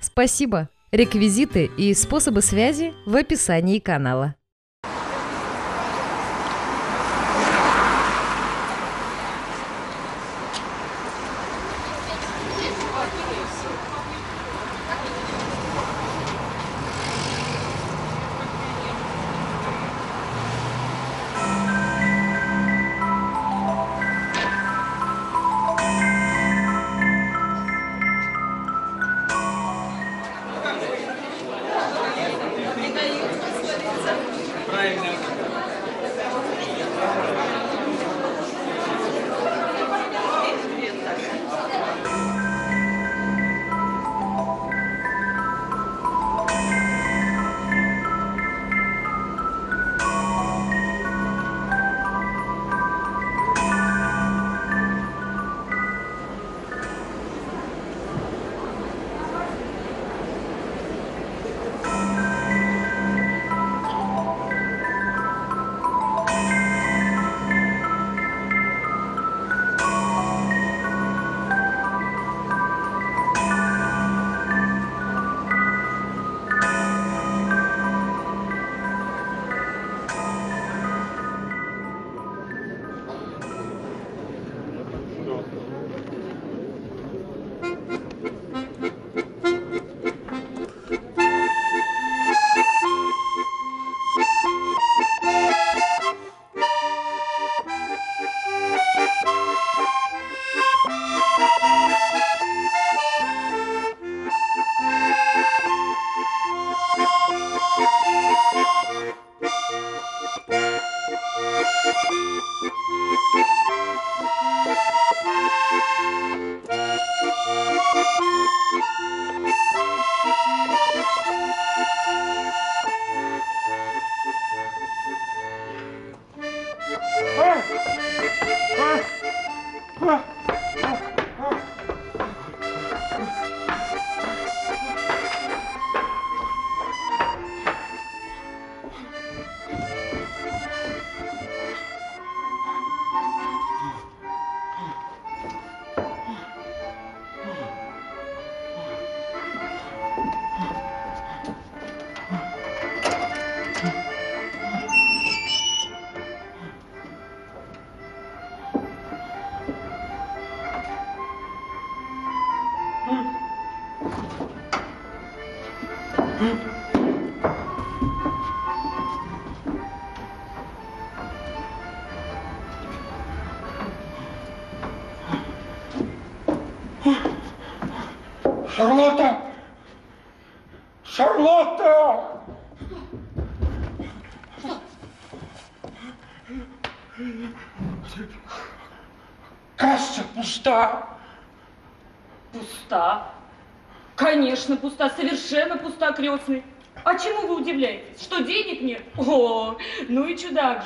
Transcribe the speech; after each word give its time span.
Спасибо! 0.00 0.68
Реквизиты 0.90 1.70
и 1.76 1.92
способы 1.94 2.40
связи 2.40 2.94
в 3.04 3.14
описании 3.14 3.78
канала. 3.78 4.34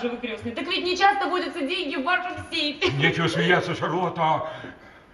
Же 0.03 0.09
вы, 0.09 0.17
крестный. 0.19 0.53
Так 0.53 0.67
ведь 0.67 0.85
не 0.85 0.97
часто 0.97 1.29
водятся 1.29 1.61
деньги 1.61 1.97
в 1.97 2.05
вашем 2.05 2.33
сейфе. 2.51 2.91
Нечего 2.93 3.29
смеяться, 3.29 3.75
Шарлотта. 3.75 4.51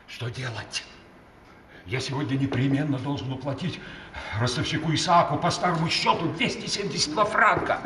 Что 0.09 0.29
делать? 0.31 0.85
Я 1.87 2.01
сегодня 2.01 2.37
непременно 2.37 2.99
должен 2.99 3.33
уплатить 3.33 3.81
ростовщику 4.39 4.93
Исааку 4.93 5.37
по 5.37 5.51
старому 5.51 5.89
счету 5.89 6.27
272 6.37 7.25
франка 7.25 7.81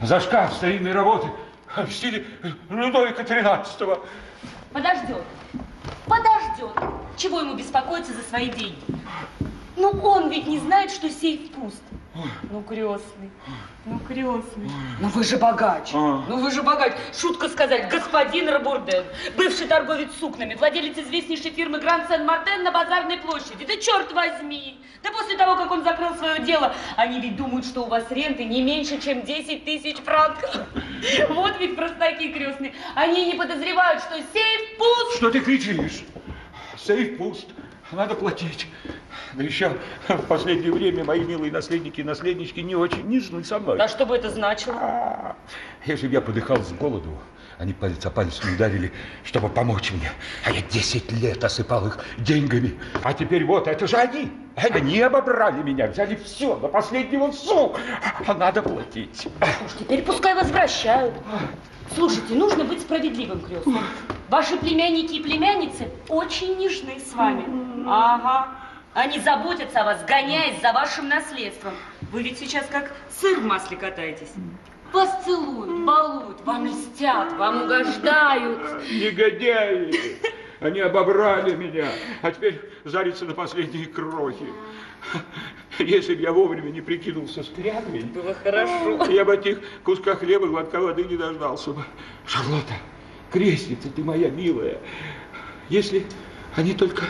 за 0.00 0.20
шкаф 0.20 0.52
старинной 0.54 0.92
работы 0.92 1.28
в 1.76 1.90
стиле 1.90 2.24
Людовика 2.68 3.22
XIII. 3.22 4.00
Подождет. 4.72 5.22
Подождет. 6.06 6.72
Чего 7.16 7.40
ему 7.40 7.54
беспокоиться 7.54 8.12
за 8.12 8.22
свои 8.22 8.48
деньги? 8.48 8.78
Ну, 9.76 9.90
он 9.90 10.30
ведь 10.30 10.46
не 10.46 10.58
знает, 10.58 10.90
что 10.90 11.10
сейф 11.10 11.50
пуст. 11.52 11.82
Ну, 12.50 12.62
крестный, 12.62 13.30
ну, 13.84 13.98
крестный. 14.00 14.70
Ну, 15.00 15.08
вы 15.08 15.22
же 15.22 15.36
богач. 15.36 15.90
А. 15.94 16.24
Ну, 16.28 16.38
вы 16.38 16.50
же 16.50 16.62
богач. 16.62 16.94
Шутка 17.16 17.48
сказать, 17.48 17.88
господин 17.88 18.48
Рабурден, 18.48 19.04
бывший 19.36 19.66
торговец 19.66 20.10
сукнами, 20.18 20.54
владелец 20.54 20.98
известнейшей 20.98 21.52
фирмы 21.52 21.78
Гранд 21.78 22.08
Сен-Мартен 22.08 22.64
на 22.64 22.72
Базарной 22.72 23.18
площади. 23.18 23.64
Да 23.66 23.76
черт 23.76 24.12
возьми! 24.12 24.80
Да 25.02 25.10
после 25.12 25.36
того, 25.36 25.56
как 25.56 25.70
он 25.70 25.84
закрыл 25.84 26.14
свое 26.16 26.40
дело, 26.40 26.74
они 26.96 27.20
ведь 27.20 27.36
думают, 27.36 27.64
что 27.64 27.82
у 27.82 27.88
вас 27.88 28.04
ренты 28.10 28.44
не 28.44 28.62
меньше, 28.62 29.00
чем 29.00 29.22
10 29.22 29.64
тысяч 29.64 29.98
франков. 29.98 30.56
Вот 31.30 31.58
ведь 31.60 31.76
простаки 31.76 32.32
крестные. 32.32 32.74
Они 32.96 33.26
не 33.26 33.34
подозревают, 33.34 34.02
что 34.02 34.14
сейф 34.14 34.78
пуст. 34.78 35.16
Что 35.16 35.30
ты 35.30 35.40
кричишь? 35.40 36.02
Сейф 36.76 37.16
пуст. 37.18 37.46
Надо 37.92 38.14
платить. 38.14 38.66
Да 39.34 39.42
еще 39.44 39.76
в 40.08 40.22
последнее 40.26 40.72
время 40.72 41.04
мои 41.04 41.20
милые 41.20 41.52
наследники 41.52 42.00
и 42.00 42.04
наследнички 42.04 42.60
не 42.60 42.74
очень 42.74 43.06
нежны 43.08 43.44
со 43.44 43.58
мной. 43.58 43.78
А 43.78 43.88
что 43.88 44.06
бы 44.06 44.16
это 44.16 44.30
значило? 44.30 44.76
А, 44.80 45.36
Если 45.86 46.06
бы 46.06 46.14
я 46.14 46.20
подыхал 46.20 46.58
с 46.62 46.72
голоду, 46.72 47.16
Они 47.58 47.72
палец 47.72 48.06
о 48.06 48.10
палец 48.10 48.40
не 48.44 48.54
ударили, 48.54 48.92
чтобы 49.24 49.48
помочь 49.48 49.90
мне. 49.90 50.12
А 50.44 50.52
я 50.52 50.62
10 50.62 51.10
лет 51.20 51.42
осыпал 51.42 51.88
их 51.88 51.98
деньгами. 52.18 52.78
А 53.02 53.12
теперь 53.12 53.44
вот, 53.44 53.66
это 53.66 53.86
же 53.88 53.96
они. 53.96 54.30
Они 54.54 55.00
обобрали 55.00 55.62
меня, 55.62 55.88
взяли 55.88 56.14
все, 56.14 56.54
до 56.56 56.68
последнего 56.68 57.32
су. 57.32 57.74
А 58.26 58.34
надо 58.34 58.62
платить. 58.62 59.26
Уж 59.66 59.72
теперь 59.78 60.02
пускай 60.02 60.34
возвращают. 60.34 61.14
Слушайте, 61.94 62.34
нужно 62.34 62.64
быть 62.64 62.80
справедливым, 62.80 63.40
крестный. 63.40 63.80
Ваши 64.28 64.56
племянники 64.56 65.14
и 65.14 65.22
племянницы 65.22 65.88
очень 66.08 66.58
нежны 66.58 67.00
с 67.00 67.12
вами. 67.14 67.44
Ага. 67.88 68.48
Они 68.94 69.18
заботятся 69.20 69.80
о 69.82 69.84
вас, 69.84 70.04
гоняясь 70.06 70.60
за 70.60 70.72
вашим 70.72 71.08
наследством. 71.08 71.74
Вы 72.10 72.22
ведь 72.22 72.38
сейчас 72.38 72.66
как 72.70 72.92
сыр 73.10 73.38
в 73.40 73.44
масле 73.44 73.76
катаетесь. 73.76 74.32
Вас 74.92 75.22
целуют, 75.24 75.84
балуют, 75.84 76.40
вам 76.44 76.64
мстят, 76.64 77.32
вам 77.34 77.64
угождают. 77.64 78.58
Негодяи! 78.90 79.92
Они 80.60 80.80
обобрали 80.80 81.54
меня, 81.54 81.86
а 82.22 82.32
теперь 82.32 82.60
зарятся 82.84 83.24
на 83.26 83.34
последние 83.34 83.86
крохи. 83.86 84.46
Если 85.78 86.16
бы 86.16 86.22
я 86.22 86.32
вовремя 86.32 86.70
не 86.70 86.80
прикинулся 86.80 87.44
скрягой, 87.44 88.00
Было 88.00 88.34
хорошо. 88.34 89.04
я 89.12 89.24
бы 89.24 89.34
от 89.34 89.44
них 89.44 89.60
куска 89.84 90.16
хлеба, 90.16 90.48
глотка 90.48 90.80
воды 90.80 91.04
не 91.04 91.16
дождался 91.16 91.70
бы. 91.70 91.84
Шарлотта, 92.26 92.74
крестница 93.30 93.88
ты 93.94 94.02
моя 94.02 94.30
милая, 94.30 94.78
если 95.68 96.04
они 96.56 96.72
только 96.72 97.04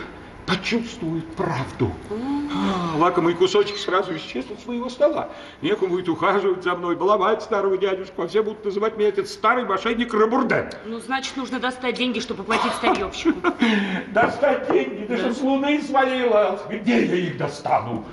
почувствуют 0.49 1.27
правду, 1.35 1.91
а, 2.09 2.97
лакомый 2.97 3.35
кусочек 3.35 3.77
сразу 3.77 4.15
исчезнут 4.17 4.59
с 4.59 4.65
моего 4.65 4.89
стола. 4.89 5.29
Некому 5.61 5.91
будет 5.91 6.09
ухаживать 6.09 6.63
за 6.63 6.75
мной, 6.75 6.95
баловать 6.95 7.43
старого 7.43 7.77
дядюшку, 7.77 8.23
а 8.23 8.27
все 8.27 8.41
будут 8.41 8.65
называть 8.65 8.97
меня 8.97 9.09
этот 9.09 9.29
старый 9.29 9.65
мошенник 9.65 10.11
Рабурден. 10.13 10.71
Ну, 10.85 10.99
значит, 10.99 11.37
нужно 11.37 11.59
достать 11.59 11.95
деньги, 11.95 12.19
чтобы 12.19 12.43
платить 12.43 12.73
старьевщику. 12.73 13.39
Достать 14.07 14.71
деньги, 14.71 15.05
да 15.07 15.17
что 15.17 15.33
с 15.33 15.41
луны 15.41 15.81
свалило. 15.83 16.59
Где 16.69 17.05
я 17.05 17.15
их 17.15 17.37
достану? 17.37 18.03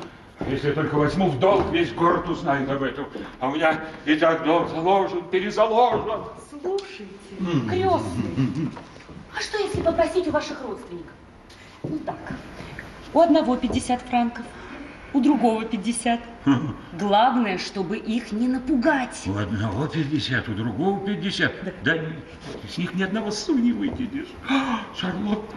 Если 0.50 0.72
только 0.72 0.96
возьму 0.96 1.30
в 1.30 1.38
долг, 1.38 1.70
весь 1.72 1.92
город 1.94 2.28
узнает 2.28 2.68
об 2.68 2.82
этом. 2.82 3.06
А 3.40 3.48
у 3.48 3.54
меня 3.54 3.80
и 4.04 4.14
так 4.16 4.44
долг 4.44 4.68
заложен, 4.68 5.22
перезаложен. 5.30 6.24
Слушайте, 6.50 7.06
крестный, 7.68 8.70
а 9.34 9.40
что 9.40 9.58
если 9.58 9.80
попросить 9.80 10.26
у 10.28 10.30
ваших 10.30 10.62
родственников? 10.62 11.15
Ну 11.88 11.98
так, 12.04 12.32
у 13.14 13.20
одного 13.20 13.56
50 13.56 14.02
франков, 14.02 14.44
у 15.12 15.20
другого 15.20 15.64
50. 15.64 16.20
Главное, 16.98 17.58
чтобы 17.58 17.96
их 17.96 18.32
не 18.32 18.48
напугать. 18.48 19.22
У 19.26 19.36
одного 19.36 19.86
50, 19.86 20.48
у 20.48 20.54
другого 20.54 21.00
50. 21.06 21.52
Да, 21.82 21.94
с 22.68 22.78
них 22.78 22.94
ни 22.94 23.02
одного 23.02 23.30
су 23.30 23.56
не 23.58 23.72
выкинешь. 23.72 24.28
А, 24.48 24.80
Шарлотта, 24.96 25.56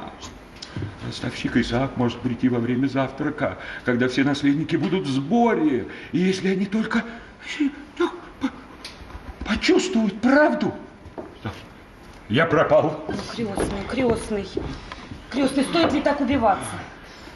Ростовщик 1.06 1.58
Исаак 1.58 1.98
может 1.98 2.20
прийти 2.20 2.50
во 2.50 2.60
время 2.60 2.88
завтрака, 2.88 3.58
когда 3.86 4.08
все 4.08 4.24
наследники 4.24 4.76
будут 4.78 5.06
в 5.08 5.12
сборе. 5.12 5.88
И 6.12 6.20
если 6.20 6.50
они 6.50 6.66
только 6.66 7.04
по- 7.98 8.50
почувствуют 9.46 10.22
правду, 10.22 10.74
я 12.30 12.46
пропал. 12.46 13.06
Крестный, 13.36 13.84
крестный. 13.90 14.48
Крестный, 15.32 15.64
стоит 15.64 15.94
ли 15.94 16.02
так 16.02 16.20
убиваться? 16.22 16.72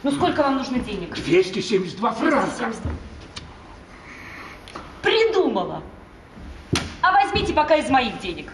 Ну, 0.02 0.10
сколько 0.10 0.42
вам 0.42 0.56
нужно 0.56 0.78
денег? 0.80 1.14
272 1.14 2.12
франка. 2.12 2.46
272. 2.46 2.92
Придумала. 5.02 5.82
А 7.02 7.12
возьмите 7.12 7.52
пока 7.52 7.76
из 7.76 7.88
моих 7.88 8.18
денег. 8.20 8.50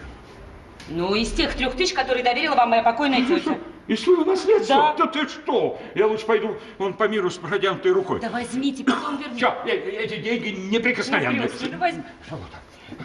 Ну, 0.89 1.15
из 1.15 1.31
тех 1.31 1.55
трех 1.55 1.75
тысяч, 1.75 1.93
которые 1.93 2.23
доверила 2.23 2.55
вам 2.55 2.69
моя 2.69 2.83
покойная 2.83 3.25
тетя. 3.25 3.57
Из 3.87 4.01
своего 4.03 4.23
наследства? 4.23 4.95
Да. 4.97 5.07
ты 5.07 5.27
что? 5.27 5.81
Я 5.95 6.07
лучше 6.07 6.25
пойду 6.25 6.55
вон 6.77 6.93
по 6.93 7.07
миру 7.07 7.29
с 7.29 7.37
протянутой 7.37 7.91
рукой. 7.91 8.19
Да 8.19 8.29
возьмите, 8.29 8.83
потом 8.83 9.17
верните. 9.17 9.51
Все, 9.63 9.73
эти 9.73 10.17
деньги 10.17 10.49
неприкосновенные. 10.49 11.47
Крестный, 11.49 11.69
ну 11.71 11.77
возьми. 11.77 12.03
Шарлотта, 12.29 12.57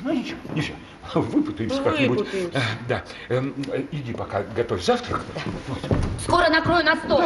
ну 0.03 0.13
ничего, 0.13 0.39
ничего. 0.55 0.77
Выпутаемся 1.15 1.83
как-нибудь. 1.83 2.27
Э, 2.53 2.61
Да, 2.89 3.05
эм, 3.29 3.55
э, 3.73 3.85
иди 3.93 4.13
пока 4.13 4.43
готовь 4.43 4.83
завтрак. 4.83 5.23
Вот. 5.69 5.79
Скоро 6.21 6.49
накрою 6.49 6.85
на 6.85 6.97
стол. 6.97 7.23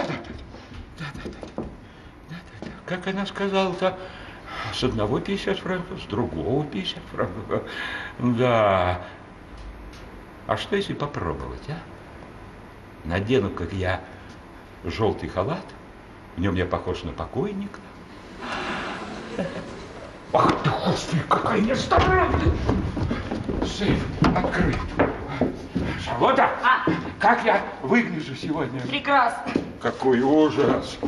Как 2.86 3.06
она 3.06 3.24
сказала-то, 3.24 3.98
с 4.74 4.84
одного 4.84 5.20
50 5.20 5.58
франков, 5.58 6.00
с 6.02 6.06
другого 6.06 6.64
50 6.66 6.98
франков. 7.12 7.62
Да. 8.18 9.00
А 10.46 10.56
что 10.56 10.76
если 10.76 10.94
попробовать, 10.94 11.62
а? 11.68 11.78
Надену, 13.04 13.50
как 13.50 13.72
я, 13.72 14.00
желтый 14.84 15.28
халат, 15.28 15.64
в 16.36 16.40
нем 16.40 16.54
я 16.54 16.66
похож 16.66 17.02
на 17.04 17.12
покойника. 17.12 17.78
Ах 20.32 20.62
ты, 20.62 20.70
господи, 20.70 21.22
какая 21.28 21.60
нестаранная! 21.60 22.52
Сейф 23.66 24.04
открыт. 24.36 24.76
Шарлотта, 26.04 26.50
А. 26.62 26.84
как 27.18 27.44
я 27.44 27.62
выгляжу 27.82 28.34
сегодня? 28.36 28.80
Прекрасно. 28.82 29.52
Какой 29.82 30.20
ужас! 30.20 30.98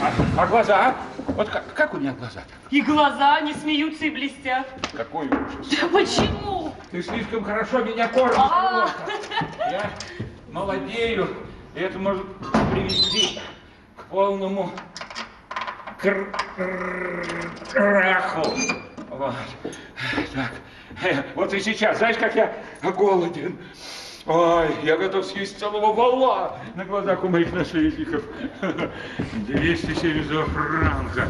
А, 0.00 0.10
а 0.42 0.46
глаза? 0.46 0.94
Вот 1.28 1.48
как, 1.48 1.72
как 1.74 1.94
у 1.94 1.98
меня 1.98 2.12
глаза-то? 2.12 2.46
И 2.70 2.80
глаза 2.82 3.40
не 3.40 3.54
смеются 3.54 4.06
и 4.06 4.10
блестят. 4.10 4.66
Какой 4.92 5.26
ужас! 5.28 5.68
Да 5.80 5.88
почему? 5.88 6.74
Ты 6.90 7.02
слишком 7.02 7.44
хорошо 7.44 7.82
меня 7.84 8.08
кормишь, 8.08 8.36
А. 8.38 8.88
Я 9.70 9.90
молодею, 10.52 11.28
и 11.74 11.80
это 11.80 11.98
может 11.98 12.26
привести 12.72 13.40
к 13.96 14.04
полному 14.06 14.72
краху. 17.72 18.42
Вот. 19.10 19.34
Так, 20.34 20.52
э, 21.02 21.22
вот 21.34 21.54
и 21.54 21.60
сейчас, 21.60 21.98
знаешь, 21.98 22.16
как 22.16 22.34
я 22.34 22.52
голоден. 22.82 23.56
Ой, 24.24 24.68
я 24.84 24.96
готов 24.96 25.24
съесть 25.26 25.58
целого 25.58 25.92
вала 25.92 26.58
на 26.76 26.84
глазах 26.84 27.24
у 27.24 27.28
моих 27.28 27.52
наследников. 27.52 28.22
272 29.32 30.44
франка. 30.46 31.28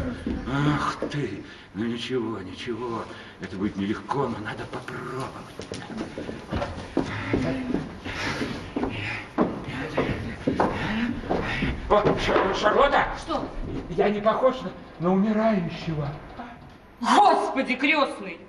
Ах 0.75 0.97
ты, 1.11 1.43
ну 1.73 1.85
ничего, 1.85 2.39
ничего. 2.39 3.03
Это 3.41 3.55
будет 3.57 3.75
нелегко, 3.77 4.27
но 4.27 4.37
надо 4.39 4.63
попробовать. 4.71 5.83
О, 11.89 12.01
Шар- 12.25 12.55
Шарлотта, 12.55 13.07
Что? 13.19 13.43
Я 13.97 14.09
не 14.09 14.21
похож 14.21 14.55
на, 14.61 14.71
на 14.99 15.13
умирающего. 15.13 16.07
Господи, 17.01 17.75
крестный! 17.75 18.39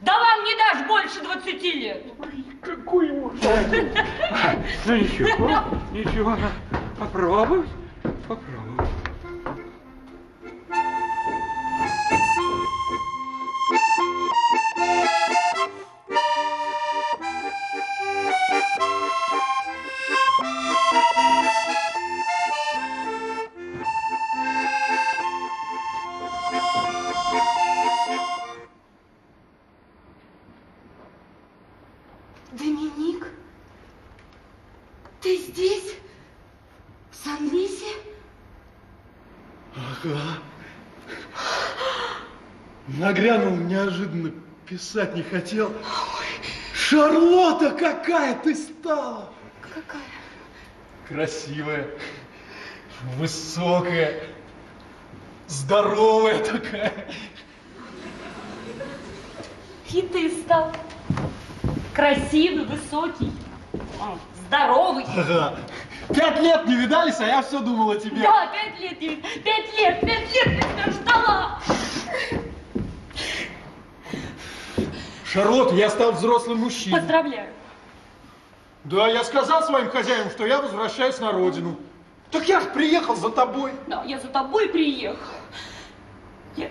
Да 0.00 0.12
вам 0.12 0.44
не 0.44 0.54
дашь 0.56 0.86
больше 0.86 1.22
20 1.22 1.62
лет! 1.62 2.06
Какой 2.62 3.10
ужас! 3.10 3.40
Ну 4.86 4.96
ничего, 4.96 5.64
ничего, 5.92 6.36
попробовать, 6.98 7.68
попробовать. 8.26 8.88
Писать 44.78 45.16
не 45.16 45.22
хотел. 45.24 45.72
Шарлотта, 46.72 47.70
какая 47.70 48.36
ты 48.36 48.54
стала! 48.54 49.28
Какая? 49.60 50.00
Красивая, 51.08 51.88
высокая, 53.16 54.22
здоровая 55.48 56.44
такая. 56.44 56.92
И 59.90 60.02
ты 60.02 60.30
стал 60.42 60.72
красивый, 61.92 62.66
высокий, 62.66 63.32
здоровый. 64.46 65.04
Ага. 65.08 65.58
Пять 66.14 66.40
лет 66.40 66.66
не 66.66 66.76
видались, 66.76 67.18
а 67.18 67.26
я 67.26 67.42
все 67.42 67.58
думал 67.60 67.90
о 67.90 67.96
тебе. 67.96 68.22
Да, 68.22 68.52
пять 68.52 68.80
лет, 68.80 68.98
пять 68.98 69.76
лет, 69.76 70.00
пять 70.00 70.34
лет 70.34 70.46
я 70.46 70.60
тебя 70.60 70.92
ждала. 70.92 71.60
Шарлотта, 75.32 75.74
я 75.74 75.90
стал 75.90 76.12
взрослым 76.12 76.58
мужчиной. 76.58 77.00
Поздравляю. 77.00 77.52
Да, 78.84 79.08
я 79.08 79.22
сказал 79.24 79.62
своим 79.62 79.90
хозяевам, 79.90 80.30
что 80.30 80.46
я 80.46 80.62
возвращаюсь 80.62 81.18
на 81.18 81.32
родину. 81.32 81.76
Так 82.30 82.48
я 82.48 82.60
же 82.60 82.68
приехал 82.70 83.14
за 83.14 83.30
тобой. 83.30 83.72
Да, 83.86 84.02
я 84.04 84.18
за 84.18 84.28
тобой 84.28 84.68
приехал. 84.70 85.18
Я... 86.56 86.70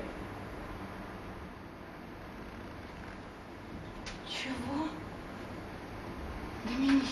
Чего? 4.27 4.87
Доминик, 6.63 7.03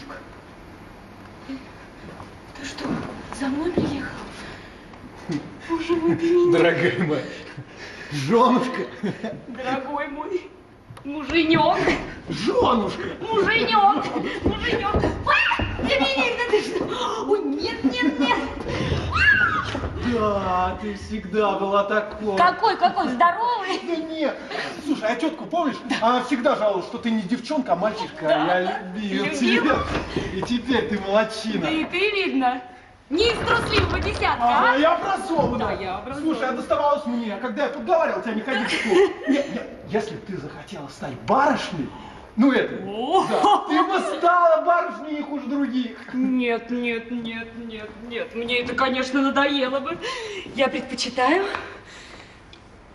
ты, 1.47 2.65
что, 2.65 2.85
за 3.39 3.47
мной 3.47 3.71
приехал? 3.71 4.09
Боже 5.69 5.95
мой, 5.95 6.15
Доминик, 6.15 6.51
Дорогая 6.53 6.99
моя, 7.03 7.23
женушка, 8.11 8.87
дорогой 9.47 10.07
мой, 10.07 10.49
муженек, 11.05 11.77
женушка. 12.29 13.03
муженек, 13.21 14.05
муженек. 14.43 14.95
А! 15.27 15.63
Доминик, 15.77 16.37
да 16.37 16.51
ты 16.51 16.61
что? 16.61 17.25
Ой, 17.27 17.43
нет, 17.43 17.83
нет, 17.83 18.19
нет. 18.19 18.37
Да, 20.13 20.77
ты 20.81 20.95
всегда 20.95 21.53
была 21.53 21.83
такой. 21.83 22.37
Какой, 22.37 22.77
какой, 22.77 23.09
здоровый. 23.09 23.79
Да 23.83 23.95
нет. 23.95 24.37
Слушай, 24.85 25.09
а 25.09 25.15
тетку 25.15 25.45
помнишь? 25.45 25.75
Она 26.01 26.23
всегда 26.23 26.55
жаловалась, 26.55 26.85
что 26.85 26.97
ты 26.99 27.11
не 27.11 27.21
девчонка, 27.21 27.73
а 27.73 27.75
мальчишка. 27.75 28.21
Да. 28.21 28.59
Я 28.59 28.79
любил, 28.79 29.25
Любил? 29.25 29.39
тебя. 29.39 29.75
И 30.33 30.41
теперь 30.41 30.87
ты 30.87 30.99
молодчина. 30.99 31.61
Да 31.61 31.69
и 31.69 31.83
ты, 31.85 32.11
видно, 32.11 32.61
не 33.09 33.27
из 33.31 33.37
трусливого 33.37 33.99
десятка, 33.99 34.37
Ага, 34.39 34.73
а? 34.73 34.77
я 34.77 34.95
образованный. 34.95 35.59
Да, 35.59 35.71
я 35.73 35.97
образованный. 35.97 36.33
Слушай, 36.33 36.49
а 36.49 36.51
доставалось 36.53 37.05
мне, 37.05 37.35
а 37.35 37.37
когда 37.39 37.63
я 37.65 37.69
подговаривал 37.69 38.21
тебя 38.21 38.33
не 38.33 38.41
ходить 38.41 38.71
в 38.71 38.83
клуб. 38.83 39.11
Нет, 39.27 39.53
нет, 39.53 39.69
если 39.89 40.15
бы 40.15 40.21
ты 40.25 40.37
захотела 40.37 40.87
стать 40.87 41.13
барышней, 41.27 41.89
ну 42.35 42.51
это, 42.51 42.75
да, 43.29 43.57
ты 43.69 43.83
бы 43.83 43.99
стала 44.17 44.65
барышней 44.65 45.17
не 45.17 45.21
хуже 45.21 45.45
других. 45.45 46.13
Нет, 46.13 46.69
нет, 46.69 47.11
нет, 47.11 47.47
нет, 47.55 47.89
нет, 48.09 48.35
мне 48.35 48.59
это, 48.59 48.73
конечно, 48.73 49.21
надоело 49.21 49.79
бы. 49.79 49.97
Я 50.55 50.67
предпочитаю 50.67 51.45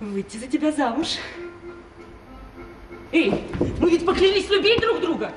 выйти 0.01 0.37
за 0.39 0.47
тебя 0.47 0.73
замуж. 0.73 1.19
Эй, 3.13 3.45
мы 3.81 3.91
ведь 3.91 4.05
поклялись 4.05 4.49
любить 4.51 4.81
друг 4.81 5.01
друга. 5.01 5.33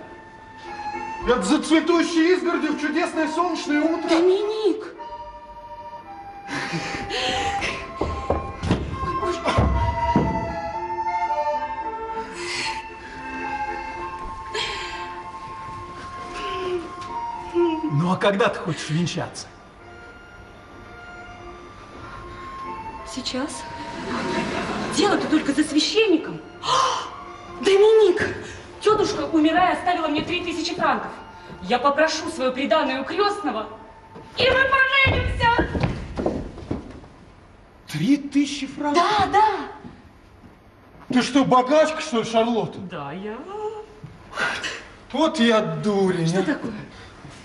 Это 1.25 1.41
за 1.41 1.61
цветущие 1.61 2.33
изгороди 2.33 2.67
в 2.67 2.81
чудесное 2.81 3.29
солнечное 3.29 3.81
утро. 3.81 4.09
Доминик! 4.09 4.93
Ну 17.93 18.11
а 18.11 18.17
когда 18.17 18.49
ты 18.49 18.59
хочешь 18.59 18.89
венчаться? 18.89 19.47
Сейчас? 23.09 23.63
Дело-то 24.97 25.25
только 25.27 25.53
за 25.53 25.63
священником. 25.63 26.41
Доминик! 27.61 28.21
Тетушка, 28.83 29.21
умирая, 29.31 29.77
оставила 29.77 30.07
мне 30.07 30.21
три 30.21 30.43
тысячи 30.43 30.75
франков. 30.75 31.11
Я 31.63 31.79
попрошу 31.79 32.29
свою 32.29 32.51
приданную 32.51 33.05
крестного, 33.05 33.67
и 34.37 34.43
мы 34.43 34.59
поженимся! 34.69 35.69
Три 37.87 38.17
тысячи 38.17 38.67
франков? 38.67 39.01
Да, 39.01 39.27
да! 39.31 39.45
Ты 41.13 41.21
что, 41.21 41.45
богачка, 41.45 42.01
что 42.01 42.19
ли, 42.19 42.25
Шарлотта? 42.25 42.79
Да, 42.79 43.13
я... 43.13 43.37
Вот 45.13 45.39
я 45.39 45.61
дурень. 45.61 46.27
Что 46.27 46.39
а. 46.39 46.43
такое? 46.43 46.73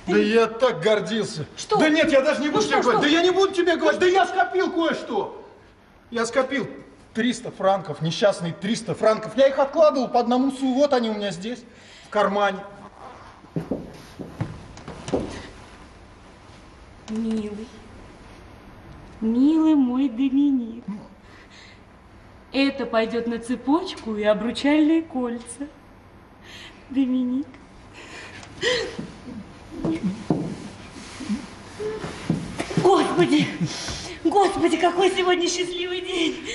Да 0.09 0.17
я 0.17 0.47
так 0.47 0.81
гордился. 0.81 1.47
Что? 1.57 1.77
Да 1.77 1.89
нет, 1.89 2.11
я 2.11 2.23
даже 2.23 2.41
не 2.41 2.47
Ну 2.47 2.55
буду 2.55 2.65
что, 2.65 2.73
тебе 2.73 2.83
говорить. 2.83 3.01
что? 3.01 3.09
Да 3.09 3.15
я 3.15 3.23
не 3.23 3.31
буду 3.31 3.53
тебе 3.53 3.77
говорить. 3.77 4.01
Да 4.01 4.07
я 4.07 4.27
скопил 4.27 4.73
кое-что. 4.73 5.47
Я 6.11 6.25
скопил 6.25 6.67
300 7.19 7.51
франков, 7.51 8.01
несчастные 8.01 8.53
300 8.53 8.95
франков. 8.95 9.37
Я 9.37 9.49
их 9.49 9.59
откладывал 9.59 10.07
по 10.07 10.21
одному 10.21 10.53
су. 10.53 10.73
Вот 10.75 10.93
они 10.93 11.11
у 11.11 11.15
меня 11.15 11.33
здесь, 11.33 11.65
в 12.07 12.11
кармане. 12.11 12.61
Милый, 17.09 17.67
милый 19.21 19.75
мой 19.75 20.09
Доминик, 20.09 20.85
это 22.53 22.87
пойдет 22.87 23.27
на 23.27 23.41
цепочку 23.41 24.15
и 24.15 24.23
обручальные 24.23 25.03
кольца. 25.03 25.67
Доминик. 26.89 27.49
Господи, 32.77 33.49
Господи, 34.29 34.77
какой 34.77 35.11
сегодня 35.11 35.49
счастливый 35.49 36.03
день! 36.03 36.47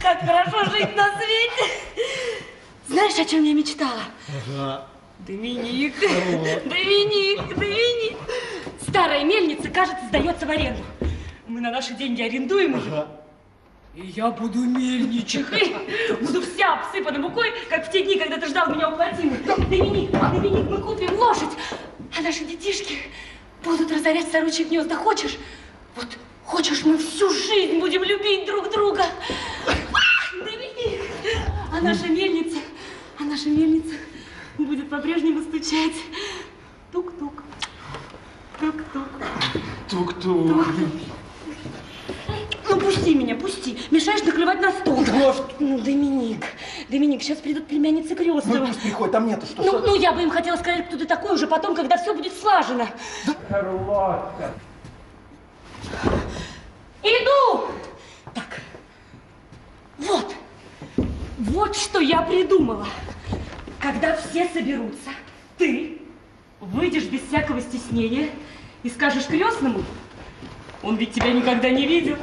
Как 0.00 0.20
хорошо 0.20 0.64
жить 0.64 0.96
на 0.96 1.16
свете! 1.16 1.72
Знаешь, 2.88 3.16
о 3.18 3.24
чем 3.24 3.44
я 3.44 3.54
мечтала? 3.54 4.02
Доминик, 5.20 5.94
Доминик, 6.00 7.56
Доминик. 7.56 8.16
Старая 8.88 9.24
мельница, 9.24 9.68
кажется, 9.68 10.04
сдается 10.08 10.44
в 10.44 10.50
аренду. 10.50 10.82
Мы 11.46 11.60
на 11.60 11.70
наши 11.70 11.94
деньги 11.94 12.20
арендуем 12.22 12.76
ее. 12.76 13.06
И 13.94 14.06
я 14.06 14.30
буду 14.32 14.58
мельничехой. 14.60 15.76
Буду 16.20 16.42
вся 16.42 16.80
обсыпана 16.80 17.20
мукой, 17.20 17.52
как 17.68 17.86
в 17.86 17.92
те 17.92 18.02
дни, 18.02 18.18
когда 18.18 18.38
ты 18.38 18.48
ждал 18.48 18.74
меня 18.74 18.88
у 18.88 18.96
плотины. 18.96 19.36
Доминик, 19.44 20.10
Доминик, 20.10 20.68
мы 20.68 20.78
купим 20.78 21.16
лошадь, 21.16 21.50
а 22.18 22.22
наши 22.22 22.44
детишки 22.44 22.98
будут 23.62 23.92
разорять 23.92 24.32
сорочьи 24.32 24.64
гнезда. 24.64 24.96
Хочешь? 24.96 25.36
Вот 25.94 26.08
хочешь, 26.50 26.84
мы 26.84 26.98
всю 26.98 27.30
жизнь 27.30 27.78
будем 27.78 28.02
любить 28.02 28.44
друг 28.46 28.70
друга. 28.72 29.04
Доминик, 30.34 31.00
а 31.72 31.80
наша 31.80 32.06
мельница, 32.08 32.58
а 33.18 33.22
наша 33.22 33.48
мельница 33.48 33.94
будет 34.58 34.90
по-прежнему 34.90 35.42
стучать. 35.42 35.94
Тук-тук. 36.92 37.44
Тук-тук. 38.58 39.08
Тук-тук. 39.88 40.66
Ну, 42.68 42.76
пусти 42.80 43.14
меня, 43.14 43.36
пусти. 43.36 43.78
Мешаешь 43.90 44.22
накрывать 44.24 44.60
на 44.60 44.72
стол. 44.72 45.04
Ну, 45.60 45.78
Доминик, 45.78 46.44
Доминик, 46.88 47.22
сейчас 47.22 47.38
придут 47.38 47.66
племянницы 47.68 48.10
Ну 48.10 48.16
крестного. 48.16 48.66
пусть 48.66 48.80
приходит, 48.80 49.14
а 49.14 49.20
мне-то 49.20 49.46
что? 49.46 49.62
Ну, 49.62 49.78
ну, 49.80 49.94
я 49.94 50.12
бы 50.12 50.22
им 50.22 50.30
хотела 50.30 50.56
сказать, 50.56 50.86
кто 50.88 50.96
ты 50.96 51.04
такой 51.06 51.34
уже 51.34 51.46
потом, 51.46 51.74
когда 51.76 51.96
все 51.96 52.14
будет 52.14 52.32
слажено. 52.32 52.86
Шарлотта. 53.48 54.52
Иду! 57.02 57.66
Так, 58.34 58.60
вот, 59.98 60.34
вот 61.38 61.76
что 62.00 62.08
я 62.08 62.22
придумала. 62.22 62.86
Когда 63.78 64.16
все 64.16 64.48
соберутся, 64.48 65.10
ты 65.58 65.98
выйдешь 66.60 67.04
без 67.04 67.20
всякого 67.28 67.60
стеснения 67.60 68.30
и 68.82 68.88
скажешь 68.88 69.26
крестному, 69.26 69.82
он 70.82 70.96
ведь 70.96 71.12
тебя 71.12 71.30
никогда 71.30 71.68
не 71.68 71.86
видел. 71.86 72.16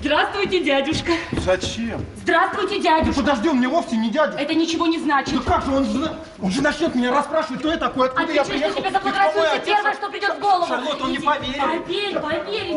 Здравствуйте, 0.00 0.64
дядюшка. 0.64 1.12
Зачем? 1.32 2.04
Здравствуйте, 2.16 2.80
дядюшка. 2.80 3.20
Подожди, 3.20 3.48
он 3.48 3.58
мне 3.58 3.68
вовсе 3.68 3.96
не 3.96 4.10
дядя. 4.10 4.36
Это 4.36 4.54
ничего 4.54 4.88
не 4.88 4.98
значит. 4.98 5.34
Да 5.34 5.40
как 5.42 5.64
же, 5.64 5.70
он 5.70 5.84
же, 5.84 6.16
он 6.40 6.50
же 6.50 6.60
начнет 6.60 6.94
меня 6.96 7.12
расспрашивать, 7.12 7.60
кто 7.60 7.70
я 7.70 7.76
такой, 7.76 8.08
откуда 8.08 8.32
я 8.32 8.42
Отвечай, 8.42 8.58
приехал. 8.72 8.80
что 8.82 8.90
зафотографируется 8.90 9.54
отец. 9.54 9.66
первое, 9.66 9.94
что 9.94 10.10
придет 10.10 10.36
в 10.36 10.40
голову. 10.40 10.66
Шарлотта, 10.66 11.04
он 11.04 11.10
не 11.10 11.16
Иди. 11.18 11.24
поверит. 11.26 11.56
Поверь, 11.60 12.18
поверь. 12.18 12.76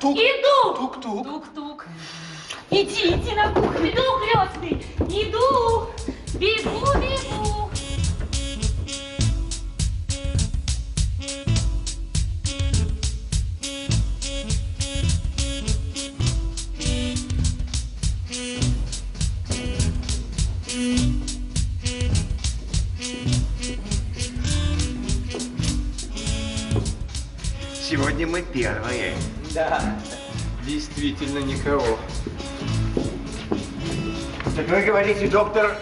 Тук. 0.00 0.16
Иду. 0.16 0.74
Тук-тук. 0.74 1.26
Тук-тук. 1.26 1.86
Иди, 2.70 3.14
иди 3.14 3.34
на 3.34 3.50
кухню. 3.50 3.90
Иду, 3.90 4.02
крестный. 4.20 4.84
Иду. 5.08 5.88
Бегу, 6.34 6.86
бегу. 7.00 7.70
Сегодня 27.82 28.26
мы 28.26 28.42
первые. 28.42 29.14
Да, 29.54 29.98
действительно 30.66 31.38
никого. 31.38 31.98
Так 34.58 34.66
вы 34.70 34.82
говорите, 34.82 35.28
доктор, 35.28 35.78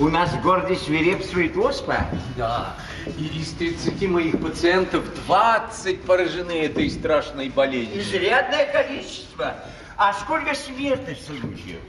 у 0.00 0.08
нас 0.08 0.30
в 0.30 0.40
городе 0.40 0.74
свирепствует 0.74 1.54
оспа? 1.54 2.06
Да, 2.34 2.76
и 3.18 3.26
из 3.26 3.50
30 3.52 4.08
моих 4.08 4.40
пациентов 4.40 5.04
20 5.26 6.00
поражены 6.04 6.62
этой 6.62 6.88
страшной 6.88 7.50
болезнью. 7.50 8.00
Изрядное 8.00 8.64
количество. 8.72 9.54
А 9.98 10.14
сколько 10.14 10.54
смертных 10.54 11.18
случаев? 11.18 11.80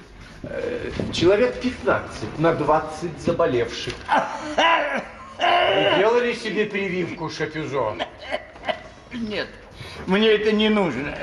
Э, 0.44 0.92
Человек 1.14 1.62
15 1.62 2.38
на 2.40 2.54
20 2.54 3.18
заболевших. 3.22 3.94
Вы 5.38 5.98
делали 5.98 6.34
себе 6.34 6.66
прививку, 6.66 7.30
Шапюзо? 7.30 7.96
Нет, 9.14 9.48
мне 10.08 10.28
это 10.28 10.52
не 10.52 10.68
нужно. 10.68 11.16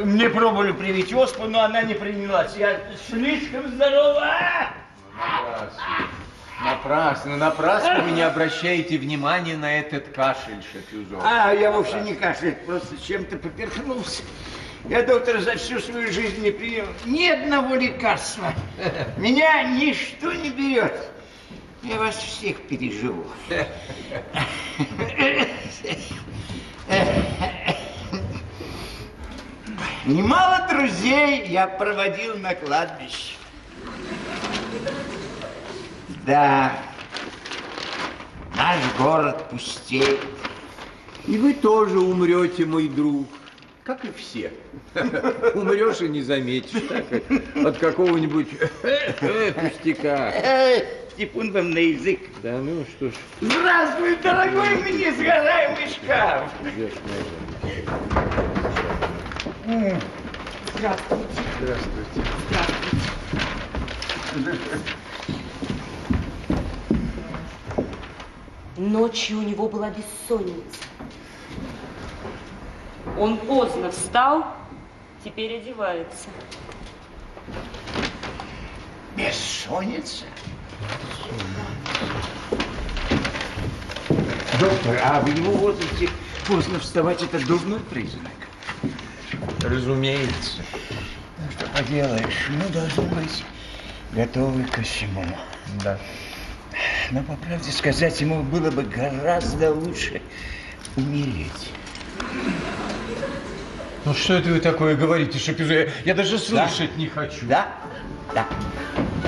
Мне 0.00 0.28
пробовали 0.28 0.72
привить 0.72 1.12
оспу, 1.12 1.44
но 1.44 1.60
она 1.60 1.82
не 1.82 1.94
принялась. 1.94 2.56
Я 2.56 2.80
слишком 3.08 3.68
здорова. 3.68 4.34
Напрасно. 5.14 5.82
Напрасно, 6.64 7.36
напрасно 7.36 8.02
вы 8.02 8.10
не 8.10 8.22
обращаете 8.22 8.98
внимания 8.98 9.56
на 9.56 9.78
этот 9.78 10.08
кашель, 10.08 10.60
Шапюзо. 10.72 11.20
А, 11.22 11.52
я 11.52 11.70
вовсе 11.70 12.00
не 12.00 12.14
кашляю, 12.14 12.56
просто 12.66 13.00
чем-то 13.00 13.36
поперхнулся. 13.36 14.22
Я, 14.88 15.02
доктор, 15.02 15.40
за 15.40 15.56
всю 15.56 15.78
свою 15.78 16.12
жизнь 16.12 16.42
не 16.42 16.50
принял 16.50 16.86
ни 17.04 17.28
одного 17.28 17.76
лекарства. 17.76 18.52
Меня 19.16 19.62
ничто 19.62 20.32
не 20.32 20.50
берет. 20.50 21.10
Я 21.82 21.98
вас 21.98 22.16
всех 22.16 22.60
переживу. 22.62 23.24
Немало 30.08 30.66
друзей 30.70 31.46
я 31.48 31.66
проводил 31.66 32.38
на 32.38 32.54
кладбище. 32.54 33.34
Да, 36.24 36.72
наш 38.56 38.78
город 38.98 39.50
пустеет. 39.50 40.18
И 41.26 41.36
вы 41.36 41.52
тоже 41.52 41.98
умрете, 41.98 42.64
мой 42.64 42.88
друг, 42.88 43.28
как 43.84 44.02
и 44.06 44.12
все. 44.16 44.50
Умрешь 45.54 46.00
и 46.00 46.08
не 46.08 46.22
заметишь 46.22 46.84
от 47.62 47.76
какого-нибудь 47.76 48.48
пустяка. 48.80 50.32
Эй, 50.32 50.86
Типун 51.18 51.52
вам 51.52 51.72
на 51.72 51.80
язык. 51.80 52.20
Да 52.42 52.52
ну 52.52 52.86
что 52.96 53.10
ж, 53.10 53.14
Здравствуй, 53.42 54.16
дорогой 54.22 54.74
мне 54.76 54.92
несгораемый 55.04 55.88
шкаф. 55.88 56.50
Наверное. 59.68 60.00
Здравствуйте. 60.74 61.26
Здравствуйте. 64.34 64.82
Ночью 68.76 69.38
у 69.38 69.42
него 69.42 69.68
была 69.68 69.90
бессонница. 69.90 70.84
Он 73.18 73.36
поздно 73.38 73.90
встал, 73.90 74.46
теперь 75.24 75.56
одевается. 75.56 76.28
Бессонница? 79.16 80.26
Доктор, 84.60 85.00
а 85.04 85.20
в 85.20 85.26
его 85.26 85.52
возрасте 85.52 86.08
поздно 86.46 86.78
вставать 86.78 87.22
это 87.22 87.44
дурной 87.46 87.80
признак? 87.80 88.37
Разумеется. 89.62 90.62
Ну, 91.38 91.50
что 91.56 91.66
поделаешь, 91.70 92.48
мы 92.50 92.68
должны 92.70 93.02
быть 93.14 93.44
готовы 94.12 94.64
ко 94.64 94.82
всему. 94.82 95.24
Да. 95.82 95.98
Но, 97.10 97.22
по 97.22 97.36
правде 97.36 97.70
сказать, 97.70 98.20
ему 98.20 98.42
было 98.42 98.70
бы 98.70 98.82
гораздо 98.82 99.72
лучше 99.72 100.20
умереть. 100.96 101.70
Ну 104.04 104.14
что 104.14 104.34
это 104.34 104.50
вы 104.50 104.60
такое 104.60 104.96
говорите, 104.96 105.38
Шапюзо? 105.38 105.74
Я, 105.74 105.88
я 106.04 106.14
даже 106.14 106.38
слышать 106.38 106.96
не 106.96 107.08
хочу. 107.08 107.46
Да? 107.46 107.68
Да. 108.34 108.46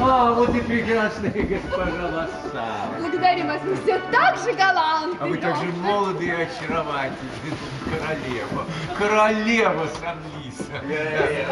А, 0.02 0.32
вот 0.32 0.54
и 0.54 0.60
прекрасная 0.60 1.30
госпожа 1.30 2.06
Лассар. 2.06 3.00
Благодарю 3.00 3.46
вас, 3.46 3.60
вы 3.62 3.76
все 3.76 3.98
так 4.10 4.38
же 4.38 4.52
галантны. 4.54 5.18
А 5.20 5.26
вы 5.26 5.36
так 5.36 5.56
же 5.56 5.64
молоды 5.72 6.24
и 6.24 6.30
очаровательны. 6.30 7.30
Королева. 7.84 8.64
Королева 8.96 9.88
Сан-Лиса. 10.00 10.80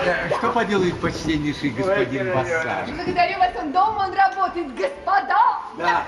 Да, 0.01 0.37
Что 0.39 0.51
поделает 0.51 0.99
почтеннейший 1.01 1.71
господин 1.71 2.33
Бассар? 2.35 2.87
Благодарю 2.87 3.39
вас, 3.39 3.51
он 3.61 3.73
дома, 3.73 4.07
он 4.09 4.15
работает. 4.15 4.75
Господа! 4.75 5.59
Да. 5.77 6.05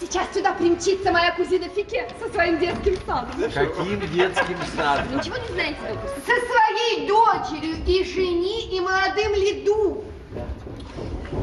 Сейчас 0.00 0.26
сюда 0.34 0.52
примчится 0.52 1.10
моя 1.10 1.32
кузина 1.32 1.68
Фике 1.68 2.08
со 2.20 2.28
своим 2.32 2.58
детским 2.58 2.96
садом. 3.06 3.30
Каким 3.52 4.00
детским 4.12 4.58
садом? 4.76 5.16
Ничего 5.16 5.36
не 5.38 5.48
знаете, 5.54 5.78
доктор? 5.88 6.10
Со 6.26 6.46
своей 6.46 7.08
дочерью 7.08 7.76
и 7.86 8.04
жени, 8.04 8.76
и 8.76 8.80
молодым 8.80 9.34
лиду. 9.34 10.04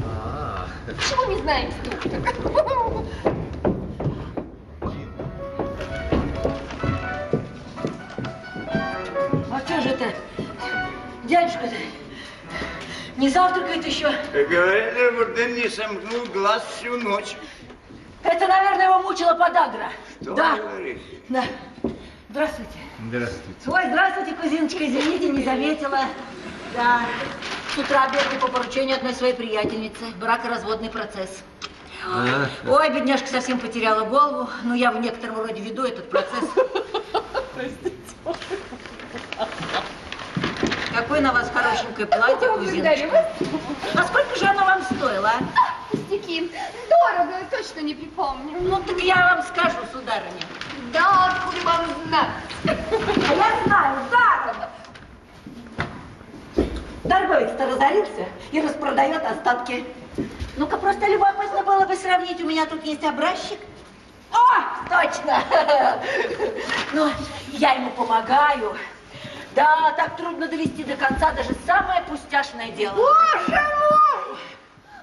А, 0.05 0.67
Почему 0.85 1.31
не 1.33 1.41
знаете, 1.41 1.73
доктор? 1.85 2.19
А 9.51 9.59
что 9.65 9.81
же 9.81 9.89
это? 9.89 10.13
Дядюшка-то 11.23 11.75
не 13.17 13.29
завтракает 13.29 13.85
еще? 13.85 14.11
Говорят, 14.33 14.93
Рабурден 14.97 15.53
не 15.55 15.69
сомкнул 15.69 16.25
глаз 16.33 16.63
всю 16.77 16.97
ночь. 16.97 17.35
Это, 18.23 18.47
наверное, 18.47 18.85
его 18.85 18.99
мучила 19.01 19.33
подагра. 19.33 19.91
Что 20.21 20.33
да. 20.33 20.57
говоришь? 20.57 21.01
Да. 21.29 21.43
Здравствуйте. 22.29 22.71
Здравствуйте. 23.07 23.59
Ой, 23.67 23.81
здравствуйте, 23.89 24.33
кузиночка, 24.33 24.87
извините, 24.87 25.29
не 25.29 25.43
заметила. 25.43 25.99
Да, 26.75 27.01
с 27.73 27.77
утра 27.77 28.07
бегаю 28.09 28.39
по 28.39 28.47
поручению 28.47 28.97
одной 28.97 29.13
своей 29.13 29.33
приятельницы. 29.33 30.05
Бракоразводный 30.19 30.89
процесс. 30.89 31.41
А, 32.05 32.47
Ой, 32.67 32.89
бедняжка 32.89 33.27
совсем 33.27 33.59
потеряла 33.59 34.05
голову. 34.05 34.49
Ну, 34.63 34.73
я 34.73 34.91
в 34.91 34.99
некотором 34.99 35.37
роде 35.37 35.61
веду 35.61 35.83
этот 35.83 36.09
процесс. 36.09 36.49
Какое 40.93 41.21
на 41.21 41.31
вас 41.31 41.49
хорошенькое 41.53 42.07
платье, 42.07 42.47
кузиночка. 42.57 43.07
вас. 43.07 43.25
А 43.95 44.03
сколько 44.03 44.37
же 44.37 44.45
оно 44.45 44.65
вам 44.65 44.81
стоило, 44.83 45.29
а? 45.29 45.37
А, 45.39 45.91
пустяки. 45.91 46.51
Дорого, 46.89 47.33
точно 47.49 47.79
не 47.81 47.95
припомню. 47.95 48.57
Ну, 48.61 48.81
так 48.83 48.99
я 49.01 49.35
вам 49.35 49.43
скажу, 49.43 49.77
сударыня. 49.93 50.41
Да, 50.91 51.27
откуда 51.27 51.65
вам 51.65 51.85
знать? 52.07 52.29
А 52.65 53.33
я 53.33 53.63
знаю, 53.65 53.97
да. 54.11 54.69
Торговец-то 57.07 57.65
разорился 57.65 58.27
и 58.51 58.61
распродает 58.61 59.23
остатки. 59.25 59.85
Ну-ка, 60.57 60.77
просто 60.77 61.07
любопытно 61.07 61.63
было 61.63 61.85
бы 61.85 61.95
сравнить. 61.95 62.41
У 62.41 62.45
меня 62.47 62.65
тут 62.65 62.83
есть 62.83 63.03
образчик. 63.03 63.59
О, 64.31 64.87
точно! 64.89 65.43
Ну, 66.93 67.09
я 67.53 67.73
ему 67.73 67.89
помогаю. 67.91 68.75
Да, 69.55 69.93
так 69.97 70.17
трудно 70.17 70.47
довести 70.47 70.83
до 70.83 70.95
конца 70.95 71.31
даже 71.31 71.51
самое 71.65 72.01
пустяшное 72.03 72.69
дело. 72.71 72.95
Боже 72.95 73.61
мой! 73.61 74.37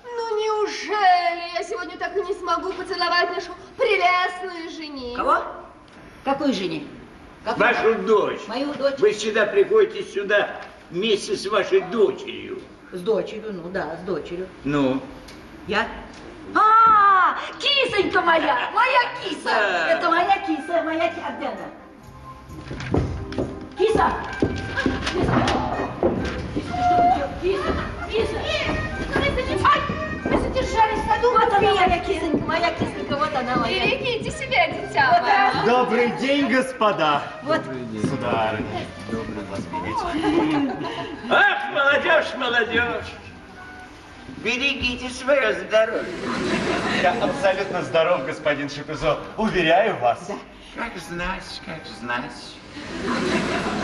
Ну 0.04 0.38
неужели 0.38 1.54
я 1.54 1.64
сегодня 1.64 1.96
так 1.96 2.14
и 2.16 2.22
не 2.22 2.34
смогу 2.34 2.72
поцеловать 2.72 3.30
нашу 3.34 3.52
прелестную 3.76 4.70
жену? 4.70 5.16
Кого? 5.16 5.42
Какой 6.24 6.52
жене? 6.52 6.86
Какой? 7.44 7.72
Вашу 7.72 7.94
дочь. 8.02 8.40
Мою 8.48 8.74
дочь. 8.74 8.98
Вы 8.98 9.12
всегда 9.12 9.46
приходите 9.46 10.02
сюда 10.02 10.60
вместе 10.90 11.36
с 11.36 11.46
вашей 11.46 11.80
дочерью. 11.82 12.60
С 12.92 13.00
дочерью, 13.00 13.52
ну 13.52 13.68
да, 13.70 13.96
с 13.96 14.06
дочерью. 14.06 14.48
Ну? 14.64 15.00
Я? 15.66 15.86
А, 16.54 17.36
кисонька 17.58 18.20
моя, 18.22 18.70
моя 18.72 19.00
киса. 19.22 19.44
Да. 19.44 19.88
Это 19.90 20.08
моя 20.08 20.38
киса, 20.46 20.82
моя 20.82 21.08
киса. 21.08 21.26
А 21.26 21.32
где 21.36 21.46
она? 21.46 21.68
Киса! 23.78 24.12
Киса! 25.12 25.46
Киса! 27.42 27.68
Киса! 28.10 28.38
Вы 30.28 30.38
задержались 30.40 31.00
в 31.00 31.08
саду, 31.08 31.30
Вот 31.32 31.52
она, 31.52 31.74
моя 31.74 31.98
кисонька, 32.00 32.46
моя 32.46 32.70
кисонька, 32.72 33.16
вот 33.16 33.34
она 33.34 33.56
моя. 33.56 33.84
Берегите 33.84 34.30
себя, 34.30 34.68
дитя 34.68 35.20
Вот 35.20 35.28
она. 35.28 35.64
Добрый 35.64 36.10
день, 36.18 36.48
господа. 36.48 37.22
Вот. 37.42 37.60
Сударыня. 38.08 38.86
Добрый 39.10 39.44
вас 39.50 39.60
видеть. 39.72 40.74
Ах, 41.30 41.72
молодежь, 41.72 42.34
молодежь! 42.36 43.06
Берегите 44.38 45.08
свое 45.08 45.54
здоровье. 45.54 46.04
Я 47.02 47.12
абсолютно 47.12 47.82
здоров, 47.82 48.24
господин 48.26 48.68
Шапизо. 48.68 49.18
Уверяю 49.36 49.98
вас. 49.98 50.30
Как 50.76 50.96
знать, 50.98 51.60
как 51.64 51.84
знать. 52.00 52.57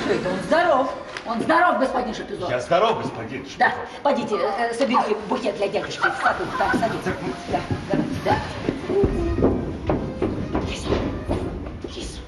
Что 0.04 0.12
это, 0.12 0.28
он 0.28 0.36
здоров. 0.46 0.94
Он 1.26 1.40
здоров, 1.40 1.78
господин 1.78 2.14
Шапизон. 2.14 2.50
Я 2.50 2.60
здоров, 2.60 2.98
господин 3.02 3.44
Шапизо. 3.44 3.58
Да, 3.58 3.74
пойдите, 4.02 4.36
э, 4.36 4.74
соберите 4.74 5.16
букет 5.28 5.56
для 5.56 5.68
дядюшки 5.68 5.98
в 6.08 6.22
саду. 6.22 6.44
Там, 6.58 6.70
садитесь. 6.78 7.12
Да, 7.50 7.60
да, 7.90 7.98
да. 8.24 8.36
Киса, 10.68 10.88
киса. 11.92 12.18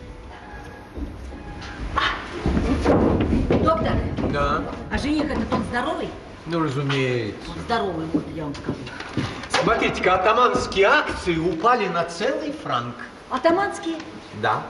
А, 1.94 3.54
Доктор, 3.62 3.92
Да, 4.32 4.62
а 4.90 4.98
жених 4.98 5.24
этот 5.30 5.52
он 5.52 5.62
здоровый? 5.64 6.08
ну 6.46 6.62
разумеется. 6.62 7.50
Он 7.50 7.58
здоровый, 7.64 8.06
вот 8.12 8.24
я 8.34 8.44
вам 8.44 8.54
скажу. 8.54 8.78
Смотрите-ка, 9.50 10.14
атаманские 10.14 10.86
акции 10.86 11.36
упали 11.36 11.88
на 11.88 12.04
целый 12.04 12.52
франк. 12.52 12.94
Атаманские? 13.30 13.96
Да. 14.40 14.62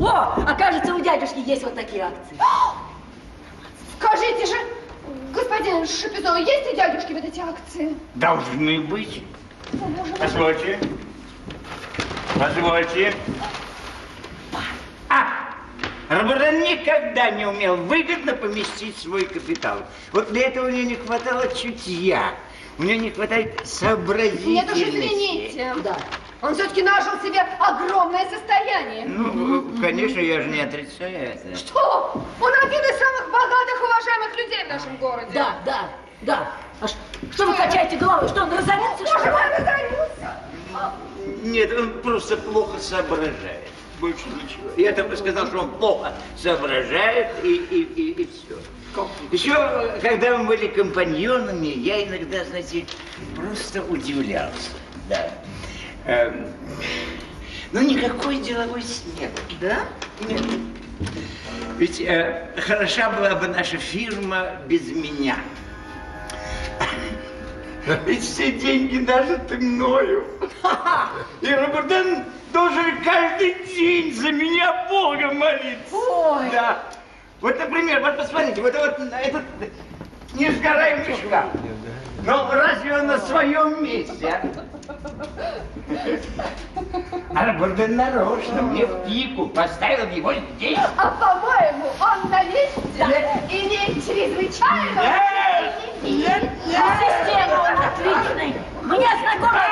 О, 0.00 0.42
окажется, 0.46 0.94
у 0.94 1.00
дядюшки 1.00 1.38
есть 1.38 1.62
вот 1.62 1.74
такие 1.74 2.02
акции. 2.02 2.36
Скажите 3.98 4.46
же, 4.46 4.56
господин 5.32 5.86
Шапизо, 5.86 6.36
есть 6.36 6.72
у 6.72 6.76
дядюшки 6.76 7.12
вот 7.12 7.24
эти 7.24 7.40
акции? 7.40 7.96
Должны 8.14 8.80
быть. 8.80 9.22
О. 9.74 9.86
Позвольте. 10.18 10.78
Позвольте. 12.38 13.14
А, 15.08 15.26
Робердан 16.08 16.60
никогда 16.60 17.30
не 17.30 17.46
умел 17.46 17.76
выгодно 17.76 18.32
поместить 18.34 18.96
свой 18.96 19.24
капитал. 19.24 19.78
Вот 20.12 20.32
для 20.32 20.48
этого 20.48 20.66
у 20.66 20.70
него 20.70 20.88
не 20.88 20.96
хватало 20.96 21.46
чутья. 21.54 22.34
У 22.78 22.84
него 22.84 23.00
не 23.00 23.10
хватает 23.10 23.60
сообразительности. 23.66 24.48
Нет 24.48 24.72
уж, 24.72 24.78
извините. 24.78 25.74
Да. 25.84 25.96
Он 26.42 26.54
все-таки 26.54 26.82
нажил 26.82 27.12
себе 27.22 27.40
огромное 27.60 28.28
состояние. 28.28 29.06
Ну, 29.06 29.80
конечно, 29.80 30.18
я 30.18 30.42
же 30.42 30.48
не 30.48 30.60
отрицаю 30.60 31.34
это. 31.34 31.56
Что? 31.56 32.20
Он 32.40 32.52
один 32.64 32.80
из 32.80 32.98
самых 32.98 33.30
богатых, 33.30 33.82
уважаемых 33.84 34.36
людей 34.36 34.64
в 34.64 34.68
нашем 34.68 34.96
городе. 34.96 35.30
Да, 35.32 35.56
да, 35.64 35.88
да. 36.22 36.52
А 36.80 36.88
ш- 36.88 36.94
что 37.32 37.46
вы 37.46 37.54
качаете 37.54 37.96
головой? 37.96 38.28
Что, 38.28 38.42
он 38.42 38.50
разорился? 38.52 39.06
что 39.06 39.18
Боже 39.18 39.30
мой, 39.30 39.42
разорился. 39.56 40.40
Нет, 41.44 41.72
он 41.78 42.00
просто 42.02 42.36
плохо 42.36 42.78
соображает. 42.80 43.68
Больше 44.00 44.24
ничего. 44.30 44.68
Я 44.76 44.92
только 44.92 45.16
сказал, 45.16 45.46
что 45.46 45.60
он 45.60 45.70
плохо 45.78 46.12
соображает 46.36 47.28
и, 47.44 47.54
и, 47.54 47.82
и, 47.82 48.22
и 48.22 48.28
все. 48.28 48.58
Еще, 49.30 49.54
когда 50.02 50.36
мы 50.38 50.46
были 50.48 50.66
компаньонами, 50.66 51.68
я 51.68 52.04
иногда, 52.04 52.44
знаете, 52.44 52.84
просто 53.36 53.80
удивлялся. 53.84 54.70
Да. 55.08 55.30
Эм, 56.04 56.46
ну, 57.72 57.80
никакой 57.80 58.38
деловой 58.38 58.82
снег. 58.82 59.30
Да? 59.60 59.80
Нет. 60.28 60.42
Ведь 61.78 62.00
э, 62.00 62.48
хороша 62.56 63.10
была 63.10 63.34
бы 63.36 63.48
наша 63.48 63.76
фирма 63.76 64.56
без 64.66 64.90
меня. 64.90 65.36
Ведь 68.06 68.22
все 68.22 68.52
деньги 68.52 68.98
нажиты 68.98 69.58
мною. 69.58 70.26
И 71.40 71.54
Роберден 71.54 72.24
должен 72.52 73.02
каждый 73.04 73.54
день 73.66 74.12
за 74.14 74.32
меня 74.32 74.86
Бога 74.88 75.32
молиться. 75.32 75.94
Ой. 75.94 76.50
Да. 76.50 76.82
Вот, 77.40 77.58
например, 77.58 78.00
вот 78.00 78.16
посмотрите, 78.16 78.60
вот, 78.60 78.74
вот 78.74 78.98
этот 79.12 79.42
несгораемый 80.34 81.16
шкаф. 81.16 81.46
Ну, 82.24 82.50
разве 82.52 82.96
он 82.98 83.06
на 83.08 83.18
своем 83.18 83.82
месте, 83.82 84.28
а? 84.28 84.46
А 87.34 87.46
Роберден 87.46 87.96
нарочно 87.96 88.62
мне 88.62 88.86
в 88.86 89.04
пику 89.04 89.48
поставил 89.48 90.08
его 90.10 90.32
здесь. 90.34 90.78
А 90.96 91.10
по-моему, 91.10 91.86
он 92.00 92.30
на 92.30 92.44
месте 92.44 92.80
имеет 93.48 94.04
чрезвычайно... 94.04 95.02
Нет, 96.02 96.50
нет, 96.66 96.92
Система 97.00 97.60
он 97.60 97.78
отличный. 97.78 98.54
Мне 98.82 99.08
знакома. 99.20 99.62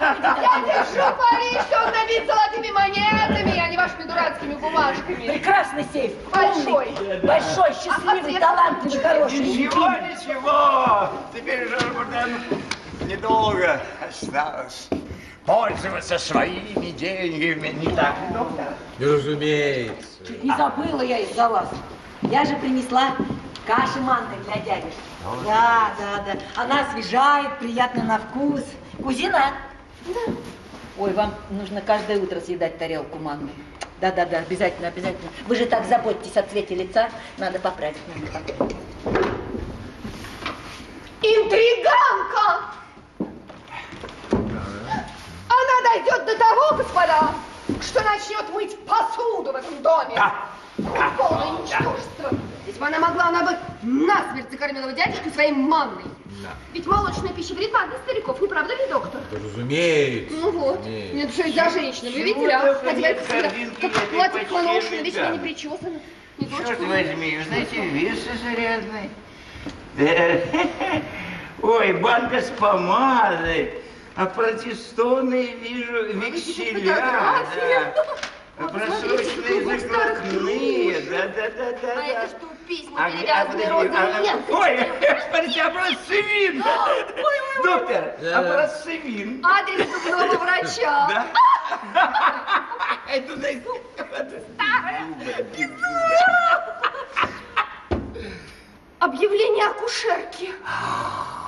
Я 0.00 0.60
держу 0.66 1.16
пари, 1.16 1.60
что 1.66 1.84
он 1.84 1.92
набит 1.92 2.26
золотыми 2.26 2.70
монетами, 2.70 3.58
а 3.58 3.68
не 3.68 3.76
вашими 3.76 4.02
дурацкими 4.04 4.54
бумажками. 4.54 5.26
Прекрасный 5.26 5.84
сейф. 5.92 6.12
Большой. 6.30 6.88
Умный, 6.88 7.20
большой, 7.20 7.72
счастливый, 7.74 8.38
талантливый, 8.38 9.00
хороший. 9.00 9.38
Ничего, 9.38 9.88
ничего. 9.90 11.10
Теперь 11.34 11.68
же 11.68 11.76
Роберден 11.76 12.40
недолго 13.06 13.80
осталось 14.08 14.88
пользоваться 15.46 16.18
своими 16.18 16.90
деньгами. 16.90 17.68
Не 17.68 17.94
так 17.94 18.14
ли, 18.20 18.34
доктор? 18.34 18.74
Разумеется. 18.98 20.06
Чуть 20.26 20.44
не 20.44 20.56
забыла 20.56 21.02
я 21.02 21.18
из-за 21.18 21.48
вас. 21.48 21.68
Я 22.22 22.44
же 22.44 22.54
принесла 22.56 23.16
каши 23.66 24.00
манной 24.00 24.38
для 24.44 24.56
дядюшки. 24.62 25.00
Да, 25.44 25.90
да, 25.98 26.24
да. 26.24 26.62
Она 26.62 26.82
освежает, 26.82 27.58
приятно 27.58 28.04
на 28.04 28.18
вкус. 28.18 28.62
Кузина? 29.02 29.52
Ой, 30.98 31.12
вам 31.12 31.34
нужно 31.50 31.80
каждое 31.80 32.20
утро 32.20 32.40
съедать 32.40 32.78
тарелку 32.78 33.18
манны. 33.18 33.50
Да, 34.00 34.10
да, 34.10 34.26
да, 34.26 34.38
обязательно, 34.38 34.88
обязательно. 34.88 35.30
Вы 35.46 35.56
же 35.56 35.66
так 35.66 35.86
заботитесь 35.86 36.36
о 36.36 36.42
цвете 36.42 36.74
лица. 36.74 37.08
Надо 37.38 37.58
поправить, 37.60 37.96
надо 38.08 38.26
поправить. 38.26 38.76
Интриганка! 41.22 42.72
Она 45.48 45.71
дойдет 45.82 46.24
до 46.26 46.36
того, 46.38 46.76
господа, 46.76 47.34
что 47.80 48.02
начнет 48.02 48.48
мыть 48.52 48.78
посуду 48.84 49.52
в 49.52 49.56
этом 49.56 49.82
доме. 49.82 50.14
Да. 50.14 50.48
Какое 50.76 51.10
полное 51.16 51.62
ничтожество. 51.62 52.30
Если 52.66 52.80
бы 52.80 52.86
она 52.86 52.98
могла, 52.98 53.28
она 53.28 53.42
бы 53.42 53.58
насмерть 53.82 54.50
закормила 54.50 54.92
дядюшку 54.92 55.30
своей 55.30 55.52
манной. 55.52 56.04
Ведь 56.72 56.86
молочная 56.86 57.32
пища 57.32 57.54
вредна 57.54 57.86
для 57.86 57.98
стариков, 57.98 58.40
не 58.40 58.48
правда 58.48 58.74
ли, 58.74 58.86
доктор? 58.88 59.20
Разумеется. 59.30 60.34
Ну 60.34 60.50
вот. 60.50 60.78
разумеется. 60.78 61.14
Нет, 61.14 61.32
что 61.32 61.42
это 61.42 61.52
за 61.52 61.70
женщина, 61.70 62.10
вы 62.10 62.22
видели, 62.22 62.50
а? 62.50 62.80
А 62.82 62.94
теперь 62.94 63.70
как 63.80 63.92
почтенной 63.92 64.46
поношено, 64.46 65.02
вечно 65.02 65.30
не 65.30 65.38
причесано. 65.38 66.00
Не 66.38 66.48
Черт 66.48 66.80
возьми, 66.80 67.40
знаете, 67.46 67.76
вес 67.76 68.18
зарядный. 68.42 69.10
Да. 69.96 71.00
Ой, 71.62 71.92
банка 71.92 72.40
с 72.40 72.50
помадой. 72.58 73.74
А 74.14 74.26
протестонные 74.26 75.56
вижу 75.56 76.12
векселя. 76.12 76.94
Да. 76.94 77.94
Просроченные 78.68 79.78
закладные. 79.78 80.92
книжек. 80.92 81.10
Да, 81.10 81.28
да, 81.28 81.50
да, 81.50 81.72
да. 81.80 81.92
А 81.92 81.96
да. 81.96 82.06
это 82.06 82.28
что, 82.28 82.46
письма, 82.68 83.00
А, 83.00 83.06
а, 83.06 83.10
перевязанные 83.10 83.66
подожди, 83.66 83.88
розовыми 83.88 84.28
а? 84.28 84.42
Ой, 84.52 85.20
смотрите, 85.30 85.62
образцы 85.62 86.20
вин. 86.20 86.64
Доктор, 87.64 88.14
образцы 88.34 88.96
вин. 88.98 89.44
Адрес 89.44 89.88
зубного 90.04 90.36
врача. 90.36 91.26
Да? 91.94 92.66
Это, 93.08 93.36
знаете, 93.36 93.62
Объявление 98.98 99.66
акушерки. 99.66 100.52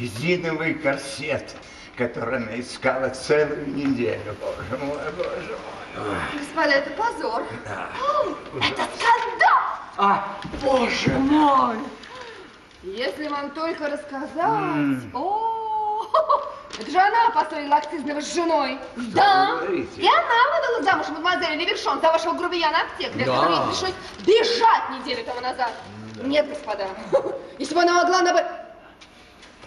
резиновый 0.00 0.74
корсет, 0.74 1.54
который 1.96 2.38
она 2.38 2.58
искала 2.60 3.08
целую 3.10 3.68
неделю. 3.74 4.34
Боже 4.40 4.84
мой, 4.84 4.98
боже 5.16 5.56
мой. 5.96 6.16
Господа, 6.38 6.70
это 6.70 6.90
позор. 6.90 7.42
О, 7.66 8.58
Это 8.58 8.82
скандал. 8.96 9.58
А, 9.96 10.38
боже 10.62 11.10
мой. 11.10 11.76
Если 12.82 13.28
вам 13.28 13.50
только 13.50 13.88
рассказать. 13.88 15.02
О, 15.14 16.04
это 16.78 16.90
же 16.90 16.98
она 16.98 17.30
поссорила 17.30 17.76
акцизного 17.76 18.20
с 18.20 18.34
женой. 18.34 18.78
Да. 18.96 19.54
говорите? 19.60 20.02
И 20.02 20.06
она 20.06 20.56
выдала 20.56 20.82
замуж 20.82 21.06
мадемуазель 21.08 21.56
Левершон 21.58 22.00
за 22.00 22.08
вашего 22.10 22.34
грубияна 22.34 22.78
аптекаря, 22.82 23.24
Да. 23.24 23.36
который 23.36 23.56
ей 23.56 23.66
пришлось 23.68 23.94
бежать 24.26 24.90
неделю 24.90 25.24
тому 25.24 25.40
назад. 25.40 25.72
Нет, 26.24 26.48
господа. 26.48 26.88
Если 27.58 27.74
бы 27.74 27.82
она 27.82 27.94
могла, 28.02 28.18
она 28.18 28.32
бы 28.32 28.44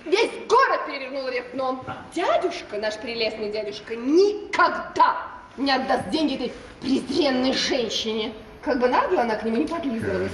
весь 0.10 0.32
город 0.48 0.86
перевернула 0.88 1.30
вверх 1.30 1.52
дном. 1.54 1.86
Дядюшка, 2.13 2.78
наш 2.78 2.98
прелестный 2.98 3.52
дядюшка, 3.52 3.96
никогда 3.96 5.28
не 5.58 5.72
отдаст 5.72 6.10
деньги 6.10 6.36
этой 6.36 6.54
презренной 6.82 7.54
женщине. 7.54 8.34
Как 8.62 8.80
бы 8.80 8.88
нагло 8.88 9.22
она 9.22 9.36
к 9.36 9.43
нему 9.43 9.58
не 9.58 9.67
подлизывалась. 9.67 10.32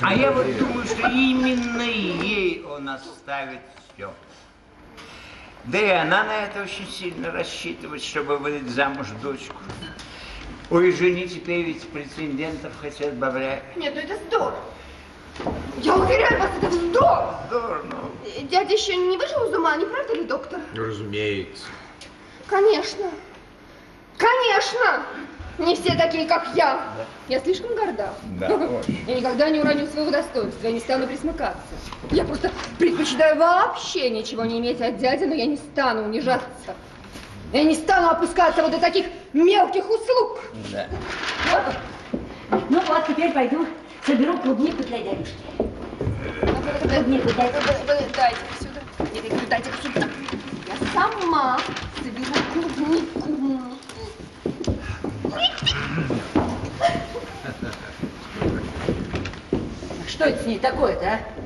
А 0.00 0.14
я 0.14 0.30
вот 0.30 0.46
думаю, 0.58 0.86
что 0.86 1.08
именно 1.08 1.82
ей 1.82 2.64
он 2.64 2.88
оставит 2.88 3.60
все. 3.94 4.12
Да 5.64 5.78
и 5.78 5.90
она 5.90 6.24
на 6.24 6.44
это 6.44 6.62
очень 6.62 6.88
сильно 6.88 7.30
рассчитывает, 7.30 8.02
чтобы 8.02 8.38
выдать 8.38 8.68
замуж 8.68 9.08
дочку. 9.22 9.56
Ой, 10.70 10.92
жени 10.92 11.26
теперь 11.26 11.62
ведь 11.62 11.88
претендентов 11.88 12.72
хотят 12.80 13.14
бавлять. 13.14 13.62
Нет, 13.76 13.94
ну 13.94 14.00
это 14.00 14.16
здорово. 14.26 14.60
Я 15.78 15.94
уверяю 15.96 16.38
вас, 16.40 16.50
это 16.58 16.68
вздор. 16.68 17.34
Здорово. 17.48 17.82
Э, 18.36 18.42
Дядя 18.42 18.74
еще 18.74 18.96
не 18.96 19.16
вышел 19.16 19.44
из 19.48 19.54
ума, 19.56 19.76
не 19.76 19.86
правда 19.86 20.14
ли, 20.14 20.24
доктор? 20.24 20.60
Разумеется. 20.74 21.64
Конечно. 22.46 23.06
Конечно. 24.16 25.02
Не 25.58 25.74
все 25.74 25.94
такие, 25.96 26.26
как 26.26 26.48
я. 26.54 26.80
Я 27.28 27.40
слишком 27.40 27.74
горда. 27.74 28.14
Да, 28.38 28.46
очень. 28.56 29.04
Я 29.06 29.14
никогда 29.16 29.50
не 29.50 29.60
уроню 29.60 29.86
своего 29.86 30.10
достоинства, 30.10 30.66
я 30.66 30.72
не 30.72 30.80
стану 30.80 31.06
присмыкаться. 31.06 31.60
Я 32.10 32.24
просто 32.24 32.50
предпочитаю 32.78 33.36
вообще 33.36 34.10
ничего 34.10 34.44
не 34.44 34.58
иметь 34.60 34.80
от 34.80 34.98
дяди, 34.98 35.24
но 35.24 35.34
я 35.34 35.46
не 35.46 35.56
стану 35.56 36.04
унижаться. 36.04 36.74
Я 37.52 37.64
не 37.64 37.74
стану 37.74 38.10
опускаться 38.10 38.62
вот 38.62 38.70
до 38.72 38.78
таких 38.78 39.06
мелких 39.32 39.88
услуг. 39.88 40.40
Да. 40.70 40.86
Ну 42.70 42.80
вот, 42.86 43.06
теперь 43.06 43.32
пойду 43.32 43.66
соберу 44.06 44.38
клубнику 44.38 44.82
для 44.82 44.98
дядюшки. 44.98 45.34
Клубнику 46.82 47.28
дайте. 47.36 47.58
Вы, 47.60 47.72
вы 47.86 48.00
дайте 48.14 48.40
сюда. 48.58 48.80
Я 49.14 49.22
говорю, 49.22 49.46
дайте 49.48 49.70
сюда. 49.82 50.08
Я 50.66 50.76
сама 50.92 51.58
соберу 51.96 52.34
клубнику. 52.52 53.28
Что 60.06 60.24
это 60.24 60.42
с 60.42 60.46
ней 60.46 60.58
такое-то, 60.58 61.06
а? 61.06 61.37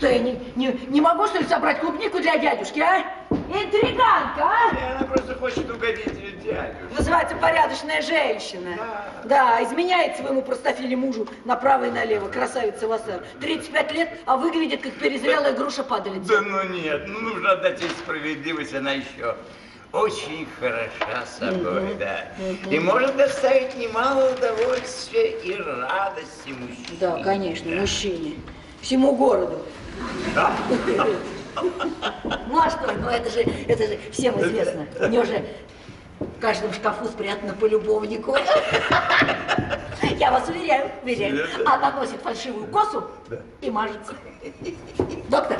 Что, 0.00 0.08
я 0.08 0.18
не, 0.18 0.40
не, 0.56 0.68
не 0.88 1.00
могу, 1.02 1.26
что 1.26 1.40
ли, 1.40 1.44
собрать 1.44 1.78
клубнику 1.80 2.20
для 2.20 2.38
дядюшки, 2.38 2.80
а? 2.80 3.04
Интриганка, 3.28 4.44
а? 4.44 4.96
Она 4.96 5.06
просто 5.06 5.34
хочет 5.34 5.70
угодить 5.70 6.42
дядю. 6.42 6.74
Называется 6.96 7.36
порядочная 7.36 8.00
женщина. 8.00 8.78
Да, 9.24 9.62
изменяет 9.62 10.16
своему 10.16 10.40
простофиле 10.40 10.96
мужу 10.96 11.28
направо 11.44 11.88
и 11.88 11.90
налево. 11.90 12.28
Красавица 12.28 12.88
Вассар. 12.88 13.22
35 13.42 13.92
лет, 13.92 14.08
а 14.24 14.38
выглядит 14.38 14.80
как 14.80 14.94
перезрелая 14.94 15.52
груша 15.52 15.84
падалица. 15.84 16.28
Да 16.28 16.40
ну 16.40 16.64
нет, 16.70 17.06
ну 17.06 17.20
нужно 17.20 17.50
отдать 17.50 17.82
ей 17.82 17.90
справедливость, 17.90 18.74
она 18.74 18.92
еще 18.92 19.36
очень 19.92 20.48
хороша 20.58 21.26
собой, 21.26 21.94
да. 21.98 22.24
И 22.70 22.78
может 22.78 23.16
доставить 23.16 23.76
немало 23.76 24.32
удовольствия 24.32 25.32
и 25.42 25.54
радости 25.56 26.52
мужчине. 26.58 26.98
Да, 26.98 27.22
конечно, 27.22 27.70
мужчине. 27.70 28.36
Всему 28.80 29.14
городу. 29.14 29.62
Ну 32.46 32.58
а 32.58 32.70
что, 32.70 32.92
ну 32.92 33.08
это 33.08 33.30
же, 33.30 33.40
это 33.40 33.86
же 33.86 33.98
всем 34.12 34.40
известно. 34.40 34.86
У 35.00 35.06
нее 35.06 35.24
же 35.24 35.44
в 36.20 36.40
каждом 36.40 36.72
шкафу 36.72 37.06
спрятано 37.06 37.54
по 37.54 37.66
любовнику. 37.66 38.36
Я 40.18 40.30
вас 40.30 40.48
уверяю, 40.48 40.90
уверяю, 41.02 41.46
она 41.66 41.90
носит 41.92 42.20
фальшивую 42.22 42.66
косу 42.66 43.04
и 43.60 43.70
мажется. 43.70 44.14
Доктор, 45.28 45.58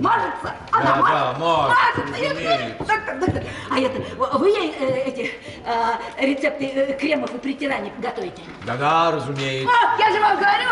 мажется, 0.00 0.54
она 0.72 0.84
Да, 0.84 0.94
да, 0.94 1.00
мажется, 1.02 1.38
мажется, 1.38 2.00
мажется. 2.00 2.22
Я- 2.22 2.30
разумеется. 2.30 2.84
Доктор, 2.84 3.18
доктор, 3.18 3.42
а 3.70 3.78
это, 3.78 4.38
вы 4.38 4.48
ей 4.48 4.76
э, 4.78 5.02
эти 5.06 5.30
э, 5.64 6.26
рецепты 6.26 6.66
э, 6.66 6.98
кремов 6.98 7.34
и 7.34 7.38
притираний 7.38 7.92
готовите? 7.98 8.42
Да-да, 8.66 9.10
разумеется. 9.12 9.72
А, 9.72 9.98
я 9.98 10.12
же 10.12 10.20
вам 10.20 10.36
говорю, 10.38 10.68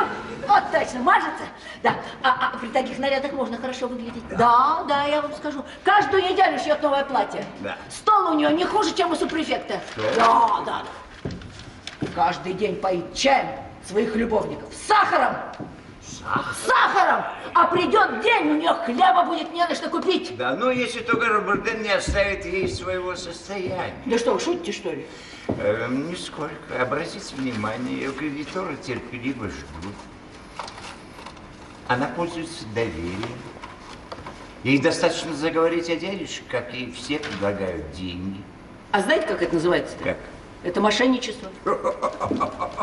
вот 0.48 0.62
точно, 0.72 1.00
мажется. 1.00 1.44
Да, 1.82 1.94
а, 2.22 2.50
а 2.54 2.58
при 2.58 2.68
таких 2.68 2.98
нарядах 2.98 3.32
можно 3.32 3.58
хорошо 3.58 3.86
выглядеть. 3.86 4.26
Да. 4.30 4.84
да, 4.88 5.04
я 5.04 5.20
вам 5.20 5.32
скажу. 5.34 5.64
Каждую 5.84 6.22
неделю 6.24 6.58
шьет 6.58 6.82
новое 6.82 7.04
платье. 7.04 7.44
Да. 7.60 7.76
Стол 7.90 8.32
у 8.32 8.34
нее 8.34 8.52
не 8.52 8.64
хуже, 8.64 8.94
чем 8.94 9.12
у 9.12 9.14
супрефекта. 9.14 9.80
Да, 9.96 10.62
да, 10.64 10.82
да. 10.82 11.30
Каждый 12.14 12.54
день 12.54 12.76
поит 12.76 13.14
чаем 13.14 13.48
своих 13.86 14.14
любовников. 14.16 14.72
С 14.72 14.86
сахаром. 14.88 15.36
Сахаром. 16.66 17.24
А 17.54 17.66
придет 17.66 18.20
день, 18.22 18.50
у 18.50 18.54
нее 18.58 18.74
хлеба 18.84 19.24
будет 19.24 19.52
не 19.52 19.66
на 19.66 19.74
что 19.74 19.88
купить. 19.88 20.36
Да, 20.36 20.54
ну 20.54 20.70
если 20.70 21.00
только 21.00 21.28
Роберден 21.28 21.82
не 21.82 21.90
оставит 21.90 22.44
ей 22.44 22.68
своего 22.68 23.16
состояния. 23.16 23.94
Да 24.06 24.18
что, 24.18 24.34
вы 24.34 24.40
шутите, 24.40 24.72
что 24.72 24.90
ли? 24.90 25.06
Эм, 25.48 26.10
нисколько. 26.10 26.80
Обратите 26.80 27.34
внимание, 27.34 27.96
ее 27.96 28.12
кредиторы 28.12 28.76
терпеливо 28.76 29.48
ждут. 29.48 29.94
Она 31.88 32.06
пользуется 32.06 32.64
доверием. 32.74 33.38
Ей 34.62 34.78
достаточно 34.78 35.32
заговорить 35.34 35.88
о 35.88 35.96
дядюшке, 35.96 36.42
как 36.50 36.74
ей 36.74 36.92
все 36.92 37.18
предлагают 37.18 37.90
деньги. 37.92 38.42
А 38.92 39.00
знаете, 39.00 39.26
как 39.26 39.42
это 39.42 39.54
называется? 39.54 39.96
Как? 40.02 40.18
Это 40.64 40.80
мошенничество. 40.80 41.48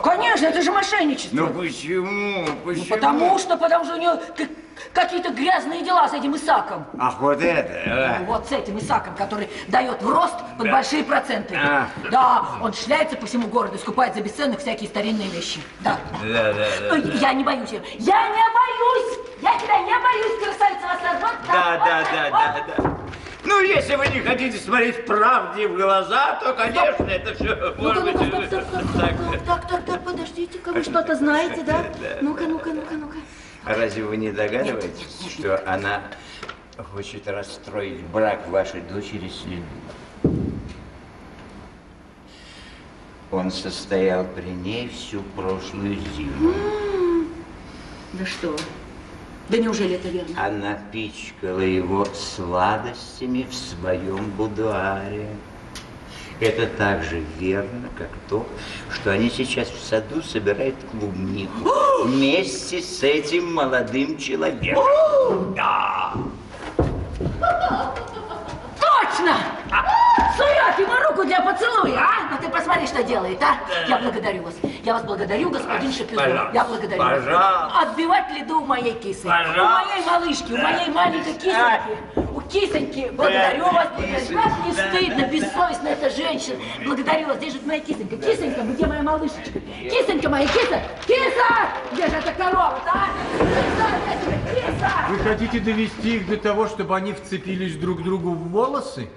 Конечно, 0.04 0.46
это 0.46 0.62
же 0.62 0.72
мошенничество. 0.72 1.36
Ну 1.36 1.48
почему? 1.48 2.46
Почему? 2.64 2.86
Ну, 2.86 2.86
потому 2.90 3.40
что, 3.40 3.58
потому 3.58 3.84
что 3.86 3.96
у 3.96 3.98
нее 3.98 4.16
к- 4.16 4.94
какие-то 4.94 5.30
грязные 5.34 5.84
дела 5.84 6.08
с 6.08 6.14
этим 6.14 6.36
Исаком. 6.36 6.86
Ах, 6.98 7.20
вот 7.20 7.42
это, 7.42 7.74
а? 7.86 8.18
Ну, 8.20 8.26
Вот 8.28 8.48
с 8.48 8.52
этим 8.54 8.78
Исаком, 8.80 9.14
который 9.16 9.50
дает 9.68 10.02
в 10.02 10.10
рост 10.10 10.36
под 10.58 10.68
Да. 10.68 10.72
большие 10.72 11.04
проценты. 11.04 11.56
А. 11.56 11.88
Да, 12.12 12.46
он 12.62 12.72
шляется 12.74 13.18
по 13.18 13.26
всему 13.26 13.48
городу, 13.48 13.78
скупает 13.78 14.16
за 14.16 14.22
бесценок 14.22 14.60
всякие 14.60 14.88
старинные 14.90 15.28
вещи. 15.28 15.60
Да. 15.82 15.98
Да, 16.24 16.54
да, 16.54 16.66
да. 16.82 16.94
Ой, 16.94 17.02
Я 17.20 17.34
не 17.34 17.44
боюсь 17.44 17.72
ее. 17.72 17.82
Я 18.00 18.28
не 18.30 18.36
боюсь! 18.54 19.20
Я 19.42 19.58
тебя 19.60 19.78
не 19.80 19.94
боюсь, 19.94 20.44
красавица 20.44 20.88
Вассар. 20.88 21.18
Вот 21.22 21.32
так, 21.46 21.52
Да, 21.52 21.78
да, 21.78 22.04
да, 22.04 22.30
вот. 22.30 22.78
да, 22.78 22.84
да. 22.84 22.98
Ну, 23.46 23.62
если 23.62 23.96
вы 23.96 24.08
не 24.08 24.22
хотите 24.22 24.58
смотреть 24.58 25.06
правде 25.06 25.68
в 25.68 25.76
глаза, 25.76 26.40
то, 26.44 26.54
конечно, 26.54 27.06
это 27.06 27.34
все 27.36 27.56
Ну-ка, 27.56 27.76
может 27.78 28.04
быть... 28.04 28.14
ну-ка, 28.16 28.48
стоп, 28.48 28.64
стоп, 28.64 28.84
стоп, 28.84 29.02
так. 29.02 29.14
стоп, 29.14 29.46
так, 29.46 29.68
так, 29.70 29.86
так, 29.86 30.04
подождите-ка, 30.04 30.72
вы 30.72 30.84
что-то 30.84 31.16
знаете, 31.16 31.64
да? 31.64 31.86
Ну-ка, 32.22 32.44
ну-ка, 32.44 32.72
ну-ка, 32.72 32.94
ну-ка. 32.96 33.18
А 33.64 33.76
разве 33.76 34.04
вы 34.04 34.18
не 34.18 34.32
догадываетесь, 34.32 35.32
что 35.32 35.62
она 35.68 36.02
хочет 36.94 37.28
расстроить 37.28 38.02
брак 38.02 38.48
вашей 38.48 38.82
дочери 38.82 39.30
с 39.30 39.46
Лили? 39.46 39.64
Он 43.32 43.52
состоял 43.52 44.26
при 44.26 44.50
ней 44.50 44.90
всю 44.90 45.22
прошлую 45.36 45.98
зиму. 46.16 46.54
Да 48.14 48.26
что? 48.26 48.56
Да 49.50 49.58
неужели 49.58 49.96
это 49.96 50.10
верно? 50.10 50.34
Она 50.44 50.80
пичкала 50.92 51.60
его 51.60 52.06
сладостями 52.06 53.46
в 53.50 53.54
своем 53.54 54.32
будуаре. 54.32 55.30
Это 56.40 56.68
так 56.68 57.04
же 57.04 57.24
верно, 57.40 57.90
как 57.98 58.10
то, 58.28 58.46
что 58.92 59.12
они 59.12 59.30
сейчас 59.30 59.70
в 59.70 59.82
саду 59.82 60.22
собирают 60.22 60.76
клубнику 60.92 61.70
вместе 62.04 62.82
с 62.82 63.04
этим 63.04 63.54
молодым 63.54 64.18
человеком. 64.18 64.84
Да. 65.56 66.14
Точно! 68.80 69.38
Сует 70.38 70.80
ему 70.80 70.94
руку 71.10 71.24
для 71.26 71.40
поцелуя, 71.42 72.00
а? 72.00 72.30
Ну 72.32 72.38
ты 72.42 72.50
посмотри, 72.50 72.86
что 72.88 73.04
делает, 73.04 73.42
а? 73.42 73.58
Я 73.88 73.98
благодарю 74.00 74.44
вас. 74.44 74.54
Я 74.84 74.94
вас 74.94 75.04
благодарю, 75.04 75.50
господин. 75.50 75.92
Пожалуйста, 76.16 76.52
Я 76.54 76.64
благодарю 76.66 77.02
вас. 77.02 77.20
пожалуйста. 77.20 77.80
Отбивать 77.82 78.26
льду 78.38 78.62
у 78.62 78.66
моей 78.66 78.94
кисы. 78.94 79.24
Пожалуйста. 79.24 79.62
У 79.64 79.68
моей 79.68 80.06
малышки, 80.06 80.52
у 80.52 80.58
моей 80.58 80.90
маленькой 80.90 81.34
кисоньки. 81.34 82.32
У 82.34 82.42
кисоньки. 82.42 83.10
Благодарю 83.14 83.64
вас. 83.66 83.88
благодарю. 83.96 84.42
Как 84.42 84.66
не 84.66 84.72
стыдно, 84.74 85.26
бессовестно 85.28 85.88
эта 85.88 86.10
женщина. 86.10 86.58
Благодарю 86.86 87.28
вас. 87.28 87.38
Где 87.38 87.50
же 87.52 87.58
моя 87.66 87.80
кисонька? 87.80 88.18
Кисонька, 88.18 88.62
где 88.62 88.86
моя 88.86 89.02
малышечка? 89.04 89.60
Кисонька 89.90 90.30
моя, 90.30 90.48
киса! 90.48 90.82
Киса! 91.08 91.70
Где 91.94 92.08
же 92.08 92.16
эта 92.18 92.32
корова-то, 92.34 92.92
а? 92.92 93.08
Киса, 93.40 94.36
киса? 94.54 94.92
Вы 95.10 95.18
хотите 95.20 95.60
довести 95.60 96.18
их 96.18 96.28
до 96.28 96.38
того, 96.38 96.68
чтобы 96.68 96.96
они 96.96 97.14
вцепились 97.14 97.76
друг 97.78 98.04
другу 98.04 98.32
в 98.32 98.50
волосы? 98.50 99.10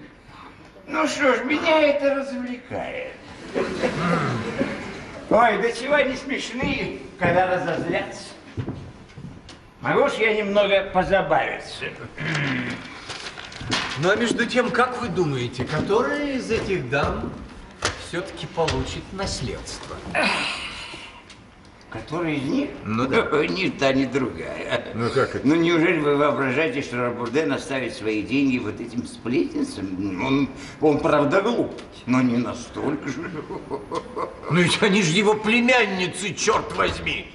Ну 0.88 1.06
что 1.06 1.34
ж, 1.34 1.44
меня 1.44 1.82
это 1.82 2.14
развлекает. 2.14 3.12
Ой, 5.28 5.58
до 5.58 5.72
чего 5.72 5.94
они 5.94 6.16
смешны, 6.16 7.00
когда 7.18 7.46
разозлятся. 7.46 8.24
Могу 9.82 10.08
ж 10.08 10.14
я 10.14 10.34
немного 10.34 10.90
позабавиться? 10.92 11.84
Ну 13.98 14.10
а 14.10 14.16
между 14.16 14.46
тем, 14.46 14.70
как 14.70 15.00
вы 15.02 15.08
думаете, 15.08 15.64
которая 15.64 16.32
из 16.32 16.50
этих 16.50 16.88
дам 16.88 17.32
все-таки 18.08 18.46
получит 18.46 19.02
наследство? 19.12 19.94
Который 20.12 20.67
из 21.94 22.42
них? 22.42 22.70
Ну 22.84 23.06
да. 23.06 23.46
Ни 23.48 23.68
та, 23.70 23.92
ни 23.92 24.04
другая. 24.04 24.84
Ну 24.94 25.08
как 25.10 25.34
это? 25.34 25.46
Ну 25.46 25.54
неужели 25.54 25.98
вы 25.98 26.16
воображаете, 26.16 26.82
что 26.82 26.96
Рабурден 26.98 27.52
оставит 27.52 27.94
свои 27.94 28.22
деньги 28.22 28.58
вот 28.58 28.80
этим 28.80 29.06
сплетницам? 29.06 30.24
Он, 30.24 30.48
он 30.80 31.00
правда 31.00 31.40
глуп, 31.40 31.72
но 32.06 32.20
не 32.20 32.36
настолько 32.36 33.08
же. 33.08 33.30
Ну 34.50 34.60
ведь 34.60 34.82
они 34.82 35.02
же 35.02 35.12
его 35.12 35.34
племянницы, 35.34 36.32
черт 36.32 36.74
возьми! 36.74 37.30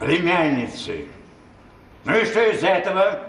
Племянницы. 0.00 1.06
Ну 2.04 2.16
и 2.16 2.24
что 2.24 2.50
из 2.50 2.62
этого? 2.62 3.20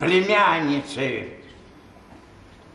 Племянницы. 0.00 1.28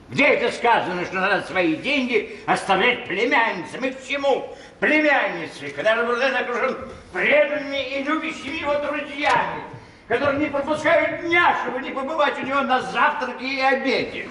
Где 0.09 0.25
это 0.25 0.53
сказано, 0.53 1.05
что 1.05 1.15
надо 1.15 1.45
свои 1.47 1.75
деньги 1.75 2.37
оставлять 2.45 3.07
племянницам? 3.07 3.85
И 3.85 3.91
к 3.91 4.05
чему 4.05 4.53
племянницы, 4.82 5.70
когда 5.70 5.96
Рабурден 5.96 6.36
окружен 6.36 6.76
преданными 7.13 8.00
и 8.00 8.04
любящими 8.04 8.62
его 8.62 8.74
друзьями, 8.80 9.63
которые 10.08 10.39
не 10.39 10.48
пропускают 10.48 11.22
дня, 11.22 11.56
чтобы 11.62 11.82
не 11.82 11.91
побывать 11.91 12.38
у 12.39 12.41
него 12.41 12.62
на 12.62 12.82
завтраке 12.82 13.48
и 13.48 13.62
обеде? 13.62 14.28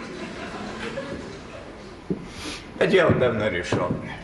Дело 2.81 3.13
давно 3.13 3.49
решенное. 3.49 4.17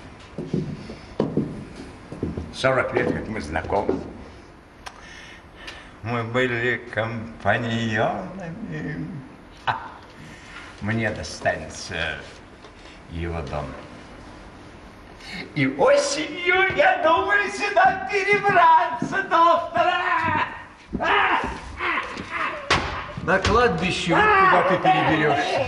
40 2.54 2.94
лет, 2.94 3.12
как 3.12 3.28
мы 3.28 3.40
знакомы. 3.40 4.00
Мы 6.02 6.24
были 6.24 6.82
компаньонами. 6.92 9.06
А, 9.66 9.76
мне 10.80 11.10
достанется 11.10 12.18
его 13.12 13.40
дом. 13.42 13.66
И 15.54 15.66
осенью 15.66 16.76
я 16.76 17.02
думаю 17.02 17.50
сюда 17.50 18.08
перебраться, 18.10 19.22
доктора. 19.22 20.46
На 23.22 23.38
кладбище 23.38 24.14
вот 24.14 24.22
куда 24.22 24.62
ты 24.68 24.76
переберешься. 24.78 25.66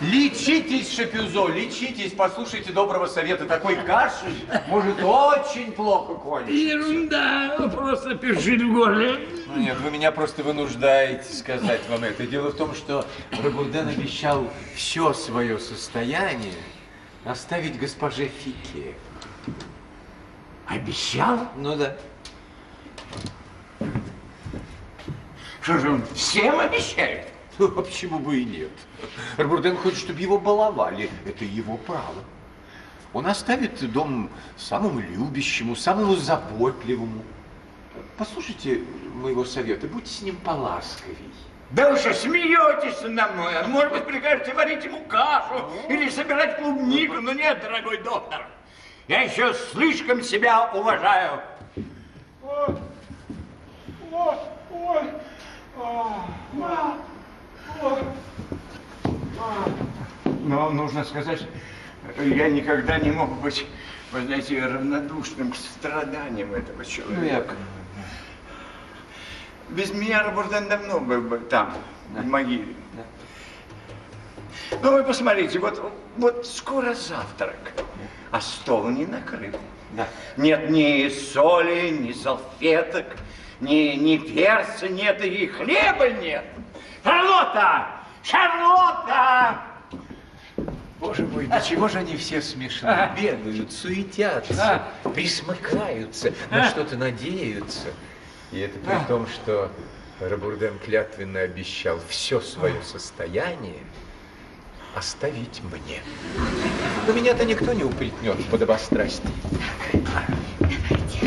Лечитесь, 0.00 0.96
Шапюзо, 0.96 1.48
лечитесь, 1.48 2.12
послушайте 2.12 2.72
доброго 2.72 3.06
совета. 3.06 3.44
Такой 3.44 3.76
кашель 3.76 4.34
может 4.68 5.02
очень 5.02 5.72
плохо 5.72 6.14
кончиться. 6.14 6.54
Ерунда, 6.54 7.68
просто 7.70 8.14
першит 8.14 8.62
в 8.62 8.72
горле. 8.72 9.28
Ну, 9.46 9.60
нет, 9.60 9.78
вы 9.80 9.90
меня 9.90 10.10
просто 10.10 10.42
вынуждаете 10.42 11.30
сказать 11.30 11.82
вам 11.90 12.04
это. 12.04 12.26
Дело 12.26 12.50
в 12.50 12.56
том, 12.56 12.74
что 12.74 13.04
Рабурден 13.42 13.88
обещал 13.88 14.48
все 14.74 15.12
свое 15.12 15.58
состояние 15.58 16.54
оставить 17.24 17.78
госпоже 17.78 18.28
Фике. 18.28 18.94
Обещал? 20.66 21.48
Ну 21.56 21.76
да. 21.76 21.96
Что 25.60 25.78
же 25.78 25.90
он 25.90 26.04
всем 26.14 26.60
обещает? 26.60 27.28
Ну, 27.58 27.66
а 27.66 27.82
почему 27.82 28.18
бы 28.18 28.40
и 28.40 28.44
нет? 28.44 28.70
Рабурден 29.36 29.76
хочет, 29.76 29.98
чтобы 29.98 30.20
его 30.20 30.38
баловали. 30.38 31.10
Это 31.26 31.44
его 31.44 31.76
право. 31.76 32.24
Он 33.12 33.26
оставит 33.26 33.90
дом 33.92 34.30
самому 34.56 35.00
любящему, 35.00 35.74
самому 35.76 36.14
заботливому. 36.16 37.22
Послушайте 38.16 38.82
моего 39.14 39.44
совета, 39.44 39.88
будьте 39.88 40.10
с 40.10 40.22
ним 40.22 40.36
поласковей. 40.36 41.16
Да 41.70 41.90
вы 41.90 41.96
что, 41.98 42.12
смеетесь 42.12 43.00
надо 43.02 43.32
мной? 43.32 43.56
А 43.58 43.66
Может 43.68 43.92
быть, 43.92 44.04
прикажете 44.04 44.52
варить 44.54 44.84
ему 44.84 45.00
кашу 45.04 45.70
или 45.88 46.08
собирать 46.08 46.56
клубнику? 46.58 47.14
Ну 47.20 47.32
нет, 47.32 47.60
дорогой 47.62 47.98
доктор, 47.98 48.44
я 49.06 49.22
еще 49.22 49.54
слишком 49.72 50.20
себя 50.22 50.68
уважаю. 50.72 51.40
Ой, 52.42 52.76
ой, 54.10 54.34
ой. 54.72 55.02
А, 55.78 56.26
а, 56.60 56.96
ой. 57.82 58.02
Но 60.44 60.70
нужно 60.70 61.04
сказать, 61.04 61.46
я 62.18 62.48
никогда 62.48 62.98
не 62.98 63.12
мог 63.12 63.30
быть, 63.40 63.64
вы 64.10 64.22
знаете, 64.22 64.60
равнодушным 64.66 65.52
к 65.52 65.56
страданиям 65.56 66.52
этого 66.52 66.84
человека. 66.84 67.20
Ну, 67.20 67.24
я- 67.24 67.44
Без 69.70 69.92
меня 69.92 70.22
Рабурден 70.22 70.68
давно 70.68 71.00
был 71.00 71.20
бы 71.20 71.38
там, 71.38 71.74
в 72.08 72.26
могиле. 72.26 72.74
Ну, 74.82 74.92
вы 74.92 75.04
посмотрите, 75.04 75.58
вот, 75.58 75.92
вот 76.16 76.46
скоро 76.46 76.94
завтрак, 76.94 77.72
а 78.30 78.40
стол 78.40 78.88
не 78.88 79.06
накрыт. 79.06 79.56
Да. 79.92 80.06
Нет 80.36 80.70
ни 80.70 81.08
соли, 81.08 81.90
ни 81.90 82.12
салфеток, 82.12 83.06
ни, 83.60 83.96
ни 83.96 84.16
перца 84.18 84.88
нет, 84.88 85.24
и 85.24 85.46
хлеба 85.46 86.10
нет. 86.10 86.44
Шарлотта! 87.02 87.86
Шарлотта! 88.22 89.62
Боже 90.98 91.26
мой, 91.26 91.46
до 91.46 91.60
чего 91.60 91.88
же 91.88 91.98
они 91.98 92.16
все 92.16 92.42
смешны? 92.42 93.10
Бегают, 93.20 93.72
суетятся, 93.72 94.82
присмыкаются, 95.14 96.32
на 96.50 96.68
что-то 96.68 96.96
надеются. 96.96 97.88
И 98.52 98.58
это 98.58 98.78
при 98.78 99.06
том, 99.06 99.26
что 99.28 99.70
Рабурден 100.20 100.78
клятвенно 100.78 101.40
обещал 101.40 102.00
все 102.08 102.40
свое 102.40 102.82
состояние 102.82 103.78
оставить 104.94 105.62
мне. 105.62 106.02
Но 107.06 107.12
меня-то 107.12 107.44
никто 107.44 107.72
не 107.72 107.84
упрекнет 107.84 108.36
в 108.36 108.50
подобострастии. 108.50 109.30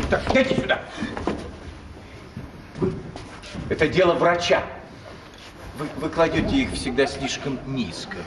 Так, 0.10 0.34
дайте 0.34 0.56
сюда. 0.56 0.84
Это 3.70 3.88
дело 3.88 4.14
врача. 4.14 4.64
Вы, 5.80 5.88
вы 5.98 6.10
кладете 6.10 6.58
их 6.58 6.72
всегда 6.74 7.08
слишком 7.08 7.58
низко. 7.66 8.18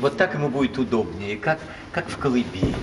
Вот 0.00 0.16
так 0.16 0.34
ему 0.34 0.48
будет 0.48 0.78
удобнее, 0.78 1.36
как, 1.36 1.58
как 1.92 2.08
в 2.08 2.16
колыбели. 2.18 2.74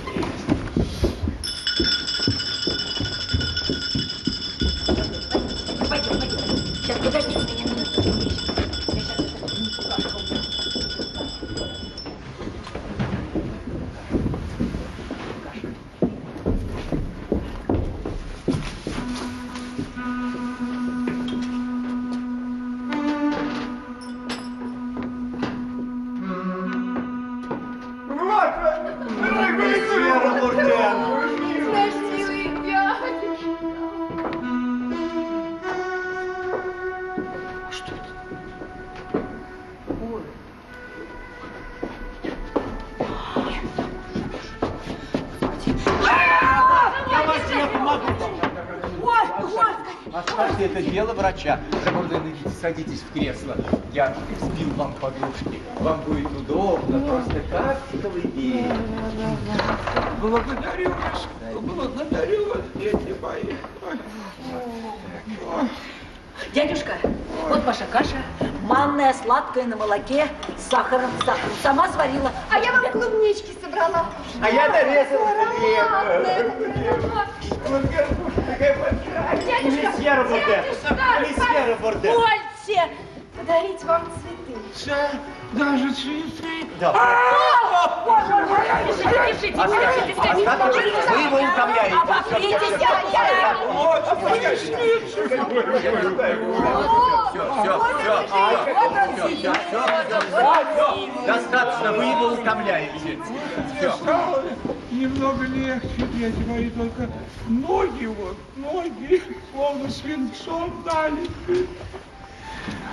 Садитесь 52.91 53.01
в 53.01 53.13
кресло. 53.13 53.56
Я 53.93 54.13
сбил 54.39 54.69
вам 54.75 54.93
подушки. 54.93 55.60
Вам 55.80 56.01
будет 56.01 56.32
удобно, 56.32 56.99
просто 57.08 57.41
как 57.51 57.77
в 57.91 58.01
колыбели. 58.01 58.71
Благодарю 60.19 60.89
вас, 60.89 61.27
благодарю 61.54 62.49
вас, 62.49 62.62
дети 62.75 63.15
мои. 63.21 63.56
Дядюшка, 66.54 66.93
вот 67.49 67.63
ваша 67.65 67.86
каша, 67.91 68.17
манная, 68.63 69.13
сладкая, 69.13 69.65
на 69.65 69.75
молоке, 69.77 70.27
с 70.58 70.69
сахаром, 70.69 71.12
с 71.21 71.25
сахаром. 71.25 71.51
Сама 71.62 71.88
сварила. 71.89 72.32
А 72.49 72.58
я 72.60 72.71
вам 72.73 72.91
клубнички 72.91 73.56
собрала. 73.62 74.08
А 74.41 74.49
я 74.49 74.67
нарезал 74.69 75.21
Ароматная 75.27 76.51
хлеб. 76.51 77.01
такая. 77.01 77.27
Вот 77.69 77.82
горбушка 77.84 78.41
такая 78.41 78.77
большая. 78.80 79.41
Дядюшка, 79.45 79.91
Лисья 79.97 80.15
Рабурден. 80.15 80.45
дядюшка, 80.47 81.19
Лисья 81.21 81.67
Рабурден. 81.67 82.12
Позвольте 82.72 82.90
подарить 83.38 83.84
вам 83.84 84.04
цветы. 84.22 84.96
Даже 85.54 85.94
цветы. 85.94 86.68
Держите, 88.82 89.52
держите, 89.52 89.52
держите, 89.52 90.14
скорее. 90.16 90.48
Вы 91.10 91.20
его 91.22 91.38
утомляете. 91.38 91.96
Обопритесь, 91.96 92.78
я, 92.80 92.92
Все, 97.32 97.44
все, 97.62 97.74
все, 98.00 98.16
все, 98.28 98.46
все, 99.16 99.28
все, 99.36 99.52
все, 99.54 101.26
достаточно, 101.26 101.92
вы 101.94 102.04
его 102.06 102.26
утомляете. 102.28 103.20
Все. 103.78 103.92
Немного 104.92 105.44
легче, 105.44 106.06
дети 106.14 106.44
мои, 106.48 106.70
только 106.70 107.10
ноги 107.48 108.06
вот, 108.06 108.38
ноги, 108.58 109.24
словно 109.54 109.90
свинцом 109.90 110.84
дали. 110.86 111.28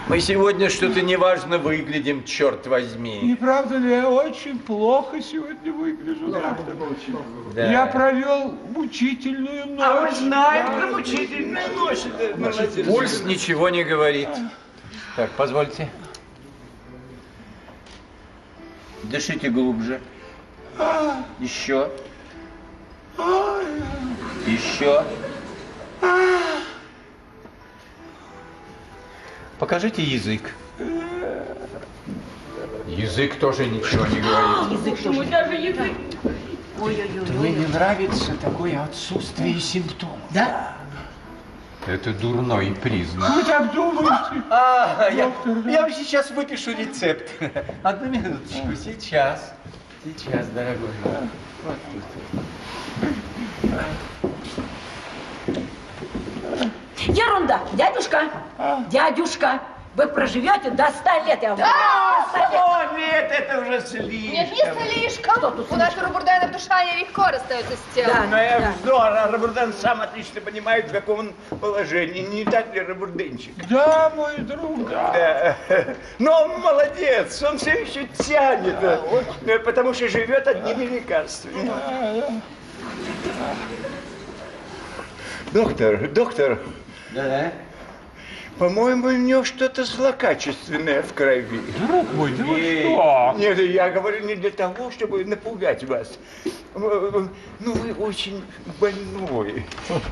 Мы 0.09 0.21
сегодня 0.21 0.71
что-то 0.71 1.03
неважно 1.03 1.59
выглядим, 1.59 2.25
черт 2.25 2.67
возьми. 2.67 3.21
Не 3.21 3.35
правда 3.35 3.77
ли, 3.77 3.91
я 3.91 4.09
очень 4.09 4.59
плохо 4.59 5.21
сегодня 5.21 5.71
выгляжу, 5.71 6.29
доктор? 6.29 6.57
Да. 7.55 7.71
Я 7.71 7.87
провел 7.87 8.53
мучительную 8.75 9.67
ночь. 9.67 9.81
А 9.85 10.01
вы 10.01 10.17
знаете 10.17 10.69
Да. 10.73 10.79
про 10.79 10.87
мучительную 10.97 11.75
ночь. 11.77 11.99
это, 12.19 12.41
молодец. 12.41 12.87
Пульс 12.87 13.23
ничего 13.25 13.69
не 13.69 13.85
говорит. 13.85 14.31
Так, 15.17 15.31
позвольте. 15.33 15.91
Дышите 19.03 19.51
глубже. 19.51 20.01
Еще. 21.39 21.91
Еще. 24.47 25.05
Покажите 29.59 30.03
язык. 30.03 30.55
Язык 32.87 33.39
тоже 33.39 33.67
ничего 33.67 34.07
не 34.07 34.21
говорит. 34.21 34.97
Почему 34.97 35.25
даже 35.25 35.55
язык? 35.55 35.93
Мне 36.79 37.51
не 37.51 37.67
нравится 37.67 38.35
такое 38.37 38.83
отсутствие 38.83 39.59
симптомов. 39.61 40.19
Да? 40.31 40.75
Это 41.87 42.13
дурной 42.13 42.73
признак. 42.83 43.35
Вы 43.35 43.45
так 43.45 43.75
думаете? 43.75 44.43
А, 44.51 45.09
я, 45.11 45.33
я 45.67 45.83
вам 45.83 45.93
сейчас 45.93 46.31
выпишу 46.31 46.73
рецепт. 46.73 47.29
Одну 47.83 48.09
минуточку, 48.09 48.75
сейчас. 48.77 49.55
Сейчас, 50.05 50.47
дорогой. 50.49 50.91
Вот 51.65 51.77
тут. 51.93 52.03
Ерунда. 57.07 57.61
Дядюшка, 57.73 58.25
дядюшка, 58.89 59.61
Вы 59.95 60.07
проживете 60.07 60.71
до 60.71 60.91
100 60.91 61.11
лет, 61.27 61.43
я 61.43 61.49
вам 61.55 61.59
говорю. 61.59 61.75
А, 61.75 62.23
До 62.23 62.29
100 62.29 62.39
лет. 62.39 62.49
сто 62.49 62.97
лет, 62.97 63.33
это 63.33 63.61
уже 63.61 63.81
слишком. 63.81 64.33
Нет, 64.33 64.51
не 64.53 64.93
слишком. 64.93 65.67
У 65.71 65.77
нас 65.77 65.97
у 65.97 66.01
Рабурдана 66.01 66.49
душа 66.53 66.77
они 66.79 67.01
легко 67.01 67.23
расстаются 67.33 67.73
с 67.75 67.95
телом. 67.95 68.15
Да. 68.15 68.25
Ну, 68.31 68.37
я 68.37 68.73
вздор, 68.77 69.03
а 69.03 69.29
Рабурден 69.33 69.73
сам 69.73 70.01
отлично 70.03 70.41
понимает, 70.41 70.89
в 70.89 70.93
каком 70.93 71.19
он 71.21 71.33
положении. 71.59 72.21
Не 72.21 72.45
так 72.45 72.73
ли, 72.75 72.81
Рабурденчик? 72.81 73.55
Да, 73.69 74.13
мой 74.15 74.37
друг, 74.39 74.89
да. 74.89 75.57
Да. 75.69 75.85
Но 76.21 76.43
он 76.45 76.61
молодец, 76.61 77.43
он 77.43 77.59
все 77.59 77.81
еще 77.83 78.05
тянет, 78.19 78.77
э, 78.83 79.59
потому 79.61 79.95
что 79.95 80.09
живет 80.09 80.47
одними 80.47 80.85
лекарствами. 80.85 81.71
Доктор, 85.53 86.09
доктор, 86.09 86.59
Да-да. 87.13 87.53
по-моему, 88.59 89.09
у 89.09 89.13
него 89.13 89.45
что-то 89.45 89.85
злокачественное 89.85 91.03
в 91.03 91.13
крови. 91.15 91.61
Друг 91.87 92.13
мой, 92.15 92.33
да 92.33 92.45
вы 92.45 92.81
что? 92.83 93.35
Нет, 93.39 93.59
я 93.59 93.91
говорю 93.91 94.27
не 94.27 94.35
для 94.35 94.51
того, 94.51 94.91
чтобы 94.91 95.25
напугать 95.25 95.85
вас. 95.85 96.19
Э, 96.75 97.27
Ну, 97.61 97.73
вы 97.73 97.93
очень 97.95 98.43
больной, 98.81 99.65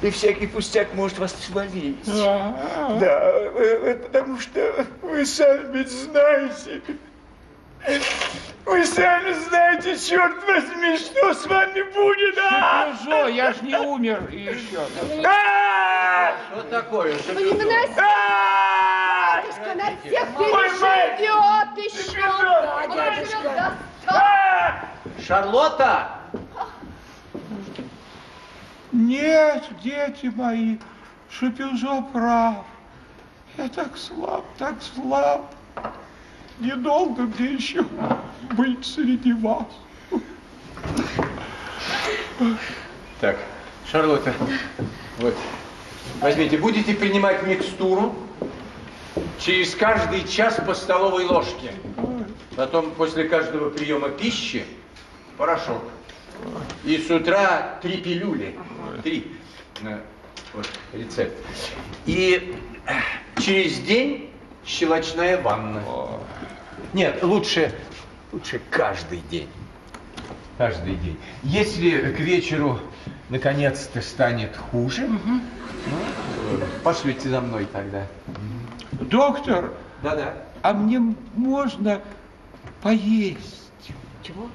и 0.03 0.11
всякий 0.11 0.47
пустяк 0.47 0.94
может 0.94 1.18
вас 1.18 1.34
свалить. 1.44 2.09
А, 2.09 2.97
Да, 3.01 3.20
э, 3.34 3.51
э, 3.82 3.94
потому 3.94 4.38
что 4.38 4.86
вы 5.03 5.26
сами 5.26 5.78
ведь 5.78 5.90
знаете. 5.90 6.80
Вы 8.64 8.85
сами 8.85 9.33
знаете, 9.33 9.97
черт 9.97 10.45
возьми, 10.47 10.99
что 10.99 11.35
с 11.35 11.47
вами 11.47 11.83
будет. 11.83 12.37
а? 12.39 12.93
Пежо, 13.05 13.29
я 13.29 13.53
ж 13.53 13.61
не 13.62 13.77
умер 13.77 14.29
еще. 14.31 14.81
А! 15.24 16.33
Что 16.51 16.62
такое? 16.64 17.16
Вы 17.35 17.43
не 17.43 17.53
выносите. 17.53 18.01
А! 18.01 19.43
Дядюшка 19.43 19.74
на 19.74 19.85
всех 20.01 20.29
переживет 20.37 21.79
еще. 21.79 22.20
Живет 22.91 23.57
до. 23.57 23.72
А! 24.09 24.85
Шарлотта! 25.24 26.09
Нет, 28.93 29.64
дети 29.83 30.33
мои, 30.35 30.79
Шапюзо 31.31 32.03
прав. 32.12 32.64
Я 33.59 33.68
так 33.68 33.97
слаб, 33.97 34.45
так 34.59 34.74
слаб. 34.83 35.43
Недолго 36.61 37.23
мне 37.23 37.55
еще 37.55 37.83
быть 38.53 38.85
среди 38.85 39.33
вас. 39.35 39.67
Так, 43.21 43.39
Шарлотта, 43.91 44.33
вот, 45.19 45.35
возьмите, 46.21 46.59
будете 46.59 46.95
принимать 46.95 47.43
микстуру 47.47 48.15
через 49.39 49.75
каждый 49.75 50.27
час 50.27 50.61
по 50.67 50.75
столовой 50.75 51.25
ложке. 51.25 51.73
Потом 52.57 52.91
после 52.93 53.25
каждого 53.25 53.71
приема 53.71 54.09
пищи 54.09 54.65
порошок. 55.37 55.83
И 56.85 56.99
с 56.99 57.11
утра 57.11 57.79
три 57.83 57.99
пилюли. 57.99 58.59
Три. 59.03 59.33
На, 59.83 60.01
Вот 60.55 60.69
рецепт. 60.93 61.35
И 62.07 62.55
э, 62.87 63.41
через 63.41 63.79
день 63.81 64.31
щелочная 64.65 65.41
ванна. 65.41 65.83
Нет, 66.93 67.22
лучше, 67.22 67.72
лучше 68.32 68.61
каждый 68.70 69.20
день. 69.30 69.49
Каждый 70.59 70.97
день. 70.97 71.18
Если 71.43 72.12
к 72.12 72.20
вечеру 72.20 72.80
наконец-то 73.28 74.01
станет 74.01 74.57
хуже, 74.57 75.07
ну, 75.07 75.41
э, 76.53 76.64
пошлите 76.82 77.28
за 77.28 77.41
мной 77.41 77.66
тогда. 77.70 78.07
Доктор, 78.93 79.72
Да-да. 80.03 80.34
а 80.62 80.72
мне 80.72 81.14
можно 81.34 82.01
поесть? 82.82 83.70
Чего? 84.22 84.49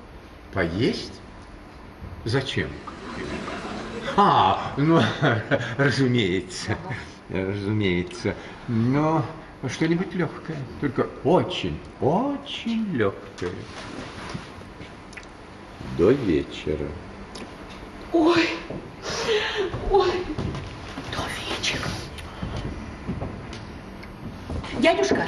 Поесть? 0.54 1.14
Зачем? 2.26 2.70
А, 4.18 4.74
ну, 4.78 5.00
разумеется, 5.78 6.76
разумеется. 7.30 8.36
Но 8.68 9.24
что-нибудь 9.70 10.14
легкое, 10.14 10.58
только 10.80 11.08
очень, 11.24 11.80
очень 12.00 12.86
легкое. 12.94 13.52
До 15.98 16.12
вечера. 16.12 16.88
Ой, 18.14 18.50
ой. 19.92 20.12
Дядюшка, 24.80 25.28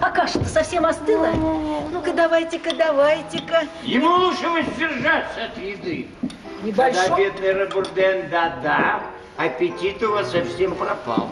а 0.00 0.10
каша-то 0.10 0.46
совсем 0.46 0.86
остыла? 0.86 1.30
Ну-ка, 1.92 2.12
давайте-ка, 2.12 2.74
давайте-ка. 2.74 3.62
Ему 3.84 4.08
лучше 4.08 4.48
воздержаться 4.48 5.44
от 5.44 5.56
еды. 5.56 6.08
Небольшой. 6.64 7.16
бедный 7.16 7.52
Рабурден, 7.52 8.28
да-да. 8.28 9.02
Аппетит 9.36 10.02
у 10.02 10.10
вас 10.10 10.32
совсем 10.32 10.74
пропал. 10.74 11.30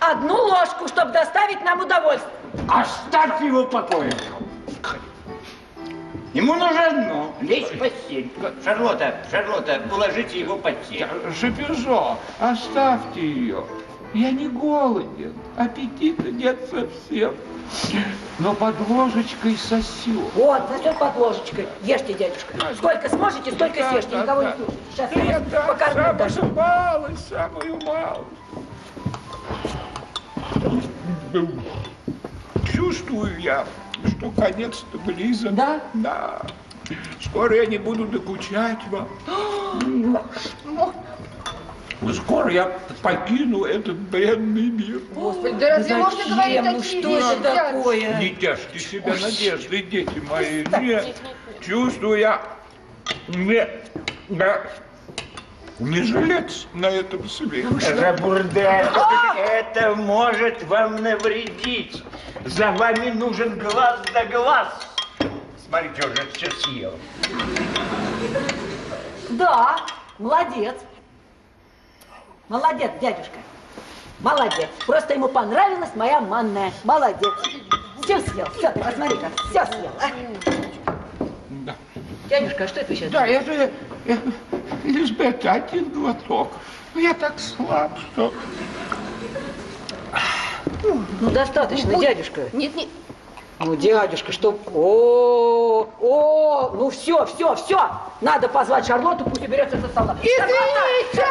Одну 0.00 0.34
ложку, 0.34 0.88
чтобы 0.88 1.12
доставить 1.12 1.62
нам 1.64 1.80
удовольствие. 1.80 2.32
Оставь 2.68 3.40
его 3.42 3.62
в 3.64 3.70
покое. 3.70 4.12
Ему 6.34 6.54
нужно 6.54 6.86
одно, 6.86 7.32
лечь 7.40 7.68
в 7.68 7.78
постель. 7.78 8.28
Шарлотта, 8.64 9.14
Шарлотта, 9.30 9.80
уложите 9.92 10.40
его 10.40 10.56
в 10.56 10.60
постель. 10.62 11.06
Шапюзо, 11.40 12.18
оставьте 12.40 13.20
ее. 13.20 13.64
Я 14.14 14.30
не 14.32 14.48
голоден, 14.48 15.32
аппетита 15.56 16.30
нет 16.30 16.58
совсем. 16.70 17.34
Но 18.38 18.52
под 18.54 18.74
ложечкой 18.88 19.56
сосет. 19.56 20.20
Вот, 20.34 20.62
сосет 20.68 20.98
под 20.98 21.16
ложечкой. 21.16 21.68
Ешьте, 21.82 22.14
дядюшка. 22.14 22.54
Сколько 22.76 23.08
сможете, 23.08 23.52
столько 23.52 23.78
Да, 23.80 23.90
съешьте, 23.90 24.10
да, 24.10 24.22
никого 24.22 24.42
да. 24.42 24.48
не 24.50 24.56
слушайте. 24.56 24.78
Сейчас 24.92 25.10
Да 25.14 25.20
я 25.22 25.38
вас 25.40 25.66
покормлю 25.66 26.30
самую 26.30 26.54
малость, 26.54 27.28
самую 27.28 27.80
малость. 27.84 28.20
Чувствую 32.72 33.40
я, 33.40 33.66
что 34.16 34.30
конец-то 34.30 34.98
близок. 34.98 35.54
Да? 35.54 35.80
Да. 35.94 36.42
Скоро 37.20 37.56
я 37.56 37.66
не 37.66 37.78
буду 37.78 38.06
докучать 38.06 38.78
вам. 38.90 39.08
Скоро 42.12 42.50
я 42.50 42.78
покину 43.02 43.64
этот 43.64 43.96
бренный 43.96 44.68
мир. 44.68 45.00
Господи, 45.14 45.56
да 45.58 45.78
разве 45.78 45.96
можно 45.96 46.18
Зачем? 46.18 46.36
говорить 46.36 46.62
Ну 46.64 46.78
такие 46.82 47.00
что 47.00 47.34
вещи? 47.34 47.42
такое? 47.42 48.18
Не 48.20 48.28
тешьте 48.30 48.78
себя 48.78 49.14
надеждой, 49.22 49.82
дети 49.82 50.22
мои. 50.30 50.64
Нет, 50.80 51.16
чувствую 51.60 52.18
я 52.18 52.42
не, 53.28 53.66
да, 54.28 54.62
не 55.78 56.02
жилец 56.02 56.66
на 56.74 56.86
этом 56.86 57.28
свете. 57.28 57.68
Рабурден, 58.00 58.86
это 59.36 59.94
может 59.96 60.62
вам 60.64 61.02
навредить. 61.02 62.02
За 62.44 62.72
вами 62.72 63.10
нужен 63.10 63.58
глаз 63.58 64.00
да 64.12 64.24
глаз. 64.26 64.68
Смотрите, 65.66 66.06
уже 66.06 66.30
все 66.32 66.50
съел. 66.50 66.92
Да, 69.30 69.76
молодец. 70.18 70.76
Молодец, 72.48 72.90
дядюшка. 73.00 73.38
Молодец. 74.20 74.68
Просто 74.86 75.14
ему 75.14 75.28
понравилась 75.28 75.90
моя 75.96 76.20
манная. 76.20 76.72
Молодец. 76.84 77.32
Все 78.02 78.20
съел. 78.20 78.46
Все, 78.58 78.70
ты 78.70 78.80
посмотри-ка. 78.80 79.30
Все 79.50 79.66
съел. 79.66 80.53
Дядюшка, 82.28 82.64
а 82.64 82.68
что 82.68 82.80
это 82.80 82.94
сейчас? 82.94 83.10
да 83.10 83.26
это 83.26 83.70
э, 84.06 84.16
Лизбет, 84.84 85.44
один 85.44 85.90
глоток. 85.90 86.52
Но 86.94 87.00
я 87.00 87.14
так 87.14 87.34
слаб, 87.38 87.90
что... 88.12 88.32
Ну, 90.82 91.30
достаточно, 91.30 91.98
дядюшка. 91.98 92.42
Нет, 92.52 92.74
нет. 92.76 92.88
Ну, 93.60 93.76
дядюшка, 93.76 94.32
что... 94.32 94.58
О, 94.74 95.86
о, 96.00 96.70
ну 96.74 96.90
все, 96.90 97.24
все, 97.26 97.54
все. 97.54 97.90
Надо 98.20 98.48
позвать 98.48 98.86
Шарлотту, 98.86 99.24
пусть 99.24 99.42
уберется 99.42 99.80
со 99.80 99.88
стола. 99.88 100.16
Извините! 100.22 101.23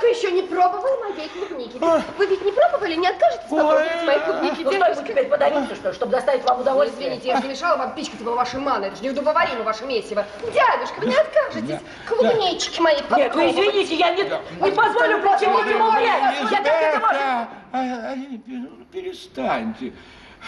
Дядюшка 0.00 0.06
еще 0.06 0.32
не 0.32 0.42
пробовал 0.42 0.98
моей 1.00 1.28
клубники. 1.28 1.78
Вы 2.18 2.26
ведь 2.26 2.44
не 2.44 2.52
пробовали? 2.52 2.94
Не 2.94 3.08
откажетесь 3.08 3.42
попробовать 3.48 4.04
моей 4.04 4.20
клубники, 4.20 4.62
Ну, 4.62 4.72
что 4.72 4.86
ему 4.86 5.02
теперь 5.06 5.28
подавиться, 5.28 5.74
что 5.74 5.92
чтобы 5.92 6.12
доставить 6.12 6.44
вам 6.44 6.60
удовольствие? 6.60 7.08
Извините, 7.08 7.28
я 7.28 7.36
же 7.36 7.42
не 7.44 7.48
мешала 7.50 7.76
вам 7.76 7.94
пичкать 7.94 8.20
его 8.20 8.34
вашей 8.34 8.60
маной. 8.60 8.88
Это 8.88 8.96
же 8.96 9.04
неудобоваримо, 9.04 9.62
ваше 9.62 9.84
месиво. 9.84 10.24
Дядюшка, 10.42 11.00
вы 11.00 11.06
не 11.06 11.16
откажетесь? 11.16 11.78
Клубнички 12.08 12.80
мои 12.80 12.94
Нет, 12.96 13.04
вы 13.10 13.16
попробовать? 13.16 13.52
извините, 13.52 13.94
я 13.96 14.10
не, 14.14 14.22
не 14.22 14.70
позволю 14.70 15.20
причинить 15.20 15.66
ему 15.70 15.90
вред. 15.90 16.50
Я 16.50 16.62
так 16.62 16.66
это. 16.66 16.96
Лизбета, 16.96 17.48
а, 17.72 17.78
а, 17.78 18.14
пер- 18.46 18.84
перестаньте. 18.92 19.92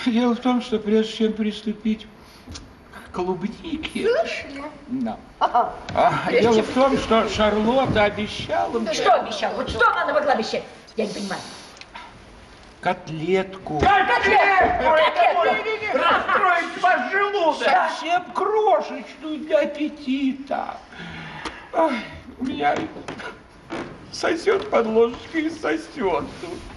Дело 0.07 0.35
в 0.35 0.41
том, 0.41 0.63
что 0.63 0.79
прежде 0.79 1.13
чем 1.13 1.33
приступить 1.35 2.07
к 3.13 3.17
клубнике... 3.17 4.09
Слышали? 4.09 4.63
Да. 4.89 5.17
Ага. 5.39 5.73
А, 5.95 6.13
Прежде 6.27 6.43
дело 6.43 6.57
чем 6.57 6.65
в 6.65 6.75
том, 6.75 6.99
что 6.99 7.29
Шарлотта 7.29 8.05
обещала 8.05 8.79
мне... 8.79 8.93
Что 8.95 9.13
обещал? 9.15 9.53
Вот 9.55 9.69
что 9.69 9.87
она 9.89 10.13
могла 10.13 10.33
обещать? 10.33 10.65
Я 10.97 11.07
не 11.07 11.13
понимаю. 11.13 11.41
котлетку. 12.81 13.79
Котлетку! 13.79 14.91
Котлетку! 14.91 15.99
Раскроет 15.99 16.83
ваш 16.83 17.13
желудок! 17.13 17.69
Совсем 17.69 18.25
крошечную 18.33 19.39
для 19.39 19.61
аппетита. 19.61 20.77
Ай, 21.75 22.01
у 22.39 22.45
меня 22.45 22.75
сосет 24.13 24.69
под 24.71 24.87
ложечкой 24.87 25.43
и 25.43 25.51
сосет 25.51 25.87
тут. 25.97 26.25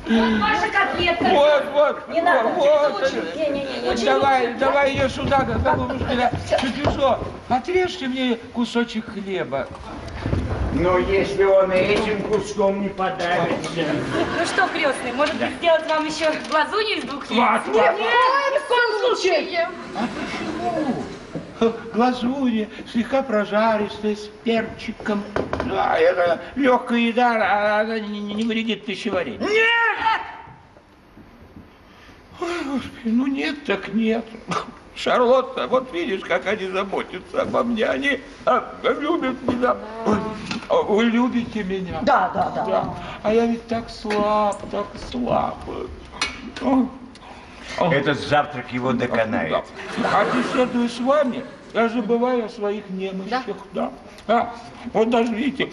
Вот 0.08 0.40
ваша 0.40 0.68
котлетка. 0.70 1.24
Вот, 1.26 1.64
вот, 1.74 2.10
Не 2.10 2.22
надо. 2.22 2.50
вот. 2.50 3.02
Очень- 3.04 3.24
Не-не-не. 3.36 3.90
Вот 3.90 4.04
давай, 4.04 4.54
давай 4.56 4.92
ее 4.94 5.10
сюда, 5.10 5.42
голубушка. 5.42 6.32
Чудесо, 6.60 7.20
отрежьте 7.50 8.08
мне 8.08 8.38
кусочек 8.54 9.06
хлеба. 9.14 9.68
Но 10.74 10.98
если 10.98 11.44
он 11.44 11.72
и 11.72 11.78
этим 11.78 12.22
куском 12.24 12.82
не 12.82 12.90
подавится... 12.90 13.70
Ну 14.38 14.46
что, 14.46 14.68
крестный, 14.68 15.14
может 15.14 15.36
быть, 15.36 15.50
сделать 15.58 15.88
вам 15.88 16.06
еще 16.06 16.32
глазунью 16.50 16.98
из 16.98 17.04
двух 17.06 17.30
яиц? 17.32 17.62
Вот, 17.68 17.76
вот. 17.76 18.00
Ни 18.00 18.60
в 18.60 18.68
коем 18.68 19.16
случае. 19.16 19.70
Глазурь 21.94 22.68
слегка 22.92 23.24
прожаристая, 23.24 24.16
с 24.16 24.30
перчиком. 24.44 25.24
Да, 25.66 25.98
это 25.98 26.42
легкая 26.56 27.00
еда, 27.00 27.36
а 27.40 27.82
она 27.82 28.00
не, 28.00 28.20
не- 28.20 28.34
не 28.34 28.44
вредит 28.44 28.86
пищеварению. 28.86 29.42
Нет! 29.42 30.22
Ой, 32.42 32.64
Господи, 32.66 33.06
ну 33.06 33.28
нет, 33.28 33.64
так 33.66 33.94
нет. 33.94 34.26
Шарлотта, 34.96 35.68
вот 35.68 35.92
видишь, 35.94 36.22
как 36.22 36.46
они 36.48 36.68
заботятся 36.68 37.42
обо 37.42 37.64
мне. 37.64 37.86
Они 37.86 38.22
а, 38.46 38.64
любят 38.84 39.42
меня. 39.44 39.76
Ой, 40.06 40.18
а 40.70 40.82
Вы 40.82 41.04
любите 41.06 41.64
меня? 41.64 42.00
Да, 42.02 42.32
да, 42.34 42.52
да. 42.56 42.66
Да. 42.66 42.94
А 43.24 43.34
я 43.34 43.46
ведь 43.46 43.68
так 43.68 43.90
слаб, 43.90 44.58
так 44.72 44.88
слаб. 45.10 45.58
Ой. 46.62 46.88
Этот 47.80 48.20
завтрак 48.20 48.72
его 48.72 48.94
доконает. 48.94 49.52
Да. 49.98 50.10
А 50.14 50.26
беседуя 50.26 50.88
с 50.88 51.00
вами, 51.00 51.44
я 51.74 51.90
забываю 51.90 52.46
о 52.46 52.50
своих 52.50 52.90
немощах. 52.90 53.44
Да. 53.74 53.92
А, 54.28 54.56
вот 54.94 55.10
даже, 55.10 55.34
видите, 55.34 55.72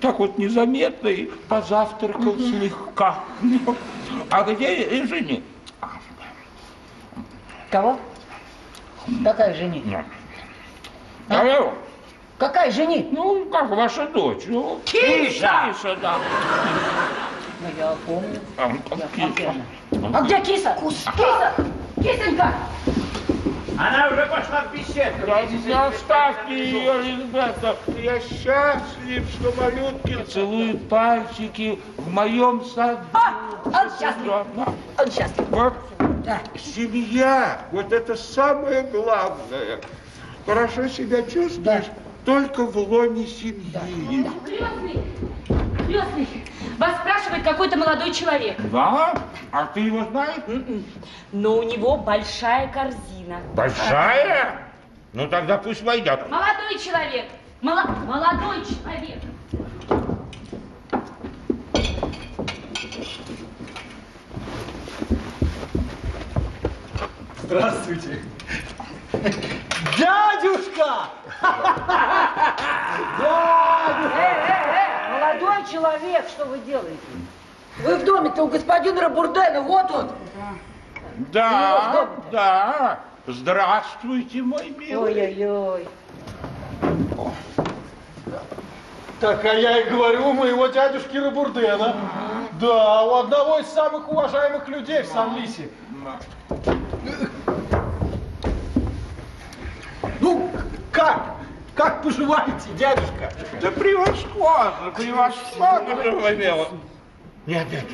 так 0.00 0.18
вот 0.18 0.36
незаметно 0.38 1.08
и 1.08 1.26
позавтракал 1.48 2.36
слегка. 2.36 3.20
А 4.30 4.42
где 4.42 4.74
и 4.82 5.06
жени? 5.06 5.42
Кого? 7.70 7.98
Какая 9.24 9.54
жени? 9.54 9.84
А 11.28 11.44
я, 11.44 11.72
Какая 12.38 12.70
жени? 12.70 13.08
ну, 13.12 13.46
как 13.46 13.68
ваша 13.70 14.06
дочь? 14.08 14.44
Ну, 14.46 14.80
Киса! 14.84 15.72
Киса, 15.72 15.96
да. 16.00 16.18
Ну, 17.60 17.68
я 17.78 17.94
помню. 18.06 18.40
А, 18.56 18.70
Я 18.96 19.08
Киса. 19.28 19.54
А 19.92 20.22
где 20.22 20.40
киса? 20.40 20.76
Киса! 21.16 21.52
Кисонька! 21.96 22.52
Она 23.78 24.08
уже 24.08 24.26
пошла 24.26 24.64
в 24.64 24.72
беседку. 24.76 25.26
Не 25.26 25.72
оставьте 25.72 26.52
ее, 26.70 27.00
ребята. 27.00 27.76
Я 27.96 28.18
счастлив, 28.18 29.24
что 29.30 29.52
малютки 29.56 30.24
целуют 30.24 30.88
пальчики 30.88 31.78
в 31.96 32.10
моем 32.10 32.64
саду. 32.64 32.98
А, 33.12 33.34
он 33.64 33.90
счастлив. 34.00 34.26
Да, 34.26 34.44
да. 34.56 35.02
Он 35.04 35.10
счастлив. 35.12 35.46
Вот 35.50 35.74
Да. 36.24 36.40
семья, 36.58 37.60
вот 37.70 37.92
это 37.92 38.16
самое 38.16 38.82
главное. 38.82 39.78
Хорошо 40.44 40.88
себя 40.88 41.22
чувствуешь 41.22 41.84
только 42.28 42.66
в 42.66 42.76
лоне 42.76 43.26
семьи. 43.26 44.30
Крестный, 44.44 45.02
крестный, 45.86 46.28
вас 46.76 46.94
спрашивает 47.00 47.42
какой-то 47.42 47.78
молодой 47.78 48.12
человек. 48.12 48.54
Да? 48.70 49.14
А 49.50 49.64
ты 49.64 49.80
его 49.80 50.04
знаешь? 50.04 50.42
Но 51.32 51.56
у 51.56 51.62
него 51.62 51.96
большая 51.96 52.70
корзина. 52.70 53.40
Большая? 53.54 54.58
Ну 55.14 55.26
тогда 55.28 55.56
пусть 55.56 55.80
войдет. 55.82 56.28
Молодой 56.28 56.78
человек, 56.78 57.24
моло- 57.62 57.86
молодой 58.04 58.62
человек. 58.66 59.22
Здравствуйте. 67.42 68.22
Дядюшка! 69.96 71.08
Э, 71.40 71.46
э, 73.18 74.32
э, 74.48 75.20
молодой 75.20 75.64
человек, 75.70 76.28
что 76.28 76.44
вы 76.46 76.58
делаете? 76.60 76.98
Вы 77.84 77.96
в 77.96 78.04
доме-то 78.04 78.42
у 78.44 78.48
господина 78.48 79.00
Рабурдена, 79.00 79.60
вот 79.60 79.90
он. 79.90 80.10
Да, 81.32 82.08
да. 82.32 83.00
Здравствуйте, 83.26 84.42
мой 84.42 84.70
милый. 84.70 85.14
Ой-ой-ой. 85.14 85.88
Так, 89.20 89.44
а 89.44 89.54
я 89.54 89.80
и 89.80 89.90
говорю, 89.90 90.28
у 90.28 90.32
моего 90.32 90.68
дядюшки 90.68 91.16
Рабурдена. 91.16 91.94
Да, 92.60 93.04
у 93.04 93.14
одного 93.16 93.58
из 93.58 93.66
самых 93.66 94.08
уважаемых 94.08 94.66
людей 94.68 95.02
в 95.02 95.06
Сан-Лисе. 95.06 95.68
Ну, 100.20 100.50
как? 100.92 101.34
Как 101.74 102.02
поживаете, 102.02 102.68
дядюшка? 102.76 103.32
Да 103.60 103.70
превосходно, 103.70 104.90
превосходно, 104.96 105.94
мой 106.12 106.36
милый. 106.36 106.66
Нет, 107.46 107.66
нет, 107.70 107.84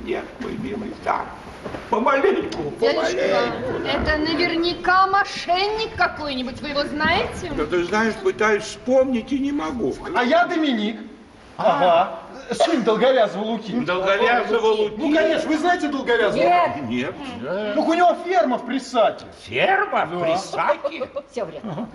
нет, 0.00 0.24
мой 0.40 0.52
милый, 0.58 0.92
так, 1.04 1.24
помаленьку, 1.88 2.72
Дядюшка, 2.80 3.16
помаленьку. 3.16 3.86
это 3.86 4.16
наверняка 4.18 5.06
мошенник 5.06 5.94
какой-нибудь, 5.96 6.60
вы 6.60 6.68
его 6.70 6.82
знаете? 6.82 7.52
Да 7.56 7.64
ты 7.64 7.84
знаешь, 7.84 8.14
пытаюсь 8.14 8.64
вспомнить 8.64 9.32
и 9.32 9.38
не 9.38 9.52
могу. 9.52 9.94
А 10.14 10.24
я 10.24 10.46
Доминик. 10.46 11.00
Ага. 11.56 12.18
Сын 12.50 12.82
долговязого 12.82 13.42
Луки. 13.44 13.72
Долговязого 13.72 14.66
Луки? 14.66 14.94
Ну, 14.96 15.14
конечно, 15.14 15.48
вы 15.48 15.58
знаете 15.58 15.88
долговязого? 15.88 16.42
Нет, 16.42 16.88
Нет. 16.88 17.14
Ну, 17.74 17.82
у 17.82 17.94
него 17.94 18.14
ферма 18.24 18.58
в 18.58 18.66
Присаке. 18.66 19.24
Ферма 19.42 20.06
в 20.06 20.22
Присаке? 20.22 21.08
все 21.30 21.44
время. 21.44 21.88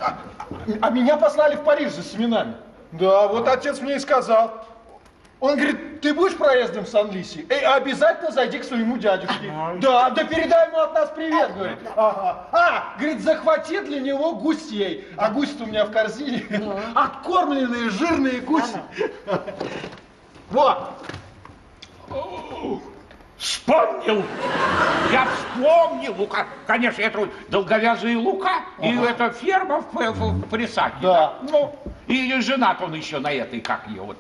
А 0.81 0.89
меня 0.89 1.17
послали 1.17 1.55
в 1.55 1.63
Париж 1.63 1.91
за 1.91 2.03
семенами. 2.03 2.55
Да, 2.91 3.27
вот 3.27 3.47
отец 3.47 3.79
мне 3.81 3.95
и 3.97 3.99
сказал. 3.99 4.65
Он 5.39 5.55
говорит, 5.55 6.01
ты 6.01 6.13
будешь 6.13 6.35
проездом 6.35 6.83
в 6.83 6.89
Сан-Лисе? 6.89 7.45
Эй, 7.47 7.61
обязательно 7.61 8.29
зайди 8.29 8.59
к 8.59 8.63
своему 8.65 8.97
дядюшке. 8.97 9.53
Да, 9.77 10.09
да 10.09 10.23
передай 10.25 10.67
ему 10.67 10.79
от 10.79 10.93
нас 10.93 11.11
привет, 11.15 11.53
говорит. 11.53 11.79
Ага. 11.95 12.49
А, 12.51 12.97
говорит, 12.97 13.21
захвати 13.21 13.79
для 13.79 14.01
него 14.01 14.35
гусей. 14.35 15.07
А 15.15 15.29
гуси-то 15.29 15.63
у 15.63 15.67
меня 15.67 15.85
в 15.85 15.91
корзине. 15.91 16.43
Откормленные 16.93 17.89
жирные 17.89 18.41
гуси. 18.41 18.81
Вот. 20.51 20.77
Вспомнил! 23.37 24.23
Я 25.11 25.25
вспомнил! 25.27 26.13
Лука. 26.17 26.45
Конечно, 26.67 27.01
это 27.01 27.19
вот 27.19 27.29
долговязый 27.49 28.15
Лука, 28.15 28.63
и 28.81 28.93
это 28.97 29.31
ферма 29.31 29.81
в, 29.81 29.93
в- 29.93 30.33
в 30.45 30.49
Присаке. 30.49 30.95
Да. 31.01 31.35
Ну, 31.49 31.73
и 32.07 32.39
женат 32.41 32.81
он 32.81 32.93
еще 32.95 33.19
на 33.19 33.31
этой, 33.31 33.61
как 33.61 33.87
ее 33.87 34.01
вот. 34.01 34.17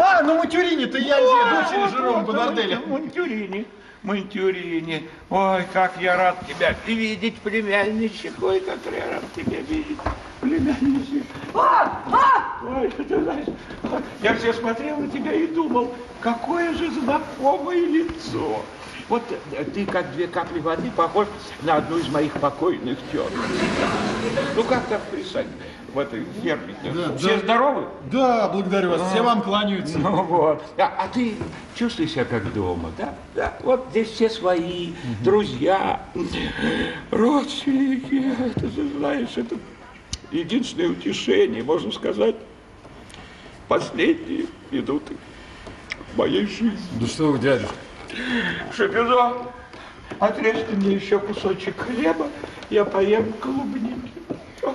А, 0.00 0.22
ну 0.22 0.38
Матюрине-то 0.38 0.98
я 0.98 1.16
дочери 1.18 1.88
Жерома 1.90 2.22
Бонарделя. 2.24 2.80
Монтюрини, 2.86 3.66
Монтюрини. 4.02 5.08
Ой, 5.30 5.64
как 5.72 5.92
я 6.00 6.16
рад 6.16 6.36
тебя 6.48 6.74
видеть, 6.86 7.36
племянничек. 7.40 8.42
Ой, 8.42 8.58
как 8.60 8.78
я 8.92 9.12
рад 9.14 9.22
тебя 9.36 9.60
видеть, 9.60 9.98
племянничек. 10.40 11.24
А, 11.54 12.02
а! 12.12 12.80
Ой, 12.80 12.90
ты 12.90 13.22
знаешь, 13.22 13.46
я 14.22 14.34
все 14.34 14.52
смотрел 14.52 14.98
на 14.98 15.08
тебя 15.08 15.32
и 15.32 15.46
думал, 15.46 15.92
какое 16.20 16.74
же 16.74 16.90
знакомое 16.90 17.86
лицо. 17.86 18.62
Вот 19.08 19.22
э, 19.52 19.64
ты, 19.64 19.86
как 19.86 20.12
две 20.12 20.26
капли 20.26 20.58
воды, 20.58 20.90
похож 20.96 21.28
на 21.62 21.76
одну 21.76 21.98
из 21.98 22.08
моих 22.08 22.32
покойных 22.32 22.98
теток. 23.12 23.32
Ну, 24.56 24.64
как 24.64 24.84
там 24.86 25.00
писать 25.12 25.46
в 25.94 25.98
этой 25.98 26.24
ферме? 26.42 26.74
Все 27.16 27.38
здоровы? 27.38 27.84
Да, 28.10 28.48
благодарю 28.48 28.90
вас. 28.90 29.02
Все 29.12 29.22
вам 29.22 29.42
кланяются. 29.42 29.98
Ну 29.98 30.24
вот. 30.24 30.62
А, 30.76 30.92
а 30.98 31.08
ты 31.12 31.36
чувствуешь 31.76 32.12
себя 32.12 32.24
как 32.24 32.52
дома, 32.52 32.90
да? 32.98 33.14
Да. 33.36 33.54
Вот 33.62 33.86
здесь 33.90 34.10
все 34.10 34.28
свои, 34.28 34.92
друзья, 35.22 36.00
родственники. 37.12 38.34
Ты 38.56 38.88
знаешь, 38.98 39.36
это 39.36 39.56
единственное 40.30 40.88
утешение, 40.88 41.62
можно 41.62 41.92
сказать, 41.92 42.36
последние 43.68 44.46
минуты 44.70 45.16
моей 46.16 46.46
жизни. 46.46 46.78
Да 47.00 47.06
что 47.06 47.32
вы, 47.32 47.38
дядюшка. 47.38 47.74
Шапизон, 48.74 49.48
отрежь 50.18 50.64
ты 50.68 50.76
мне 50.76 50.94
еще 50.94 51.18
кусочек 51.18 51.76
хлеба, 51.78 52.28
я 52.70 52.84
поем 52.84 53.32
клубники. 53.34 54.12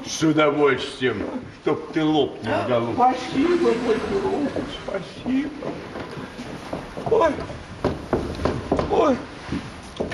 С 0.06 0.22
удовольствием, 0.24 1.24
чтоб 1.62 1.91
ты 1.91 2.04
лопнул, 2.04 2.54
голубка. 2.68 3.14
Спасибо, 3.30 3.74
мой 3.84 3.97
друг, 4.10 4.52
спасибо. 4.86 5.49
Ой, 8.91 9.18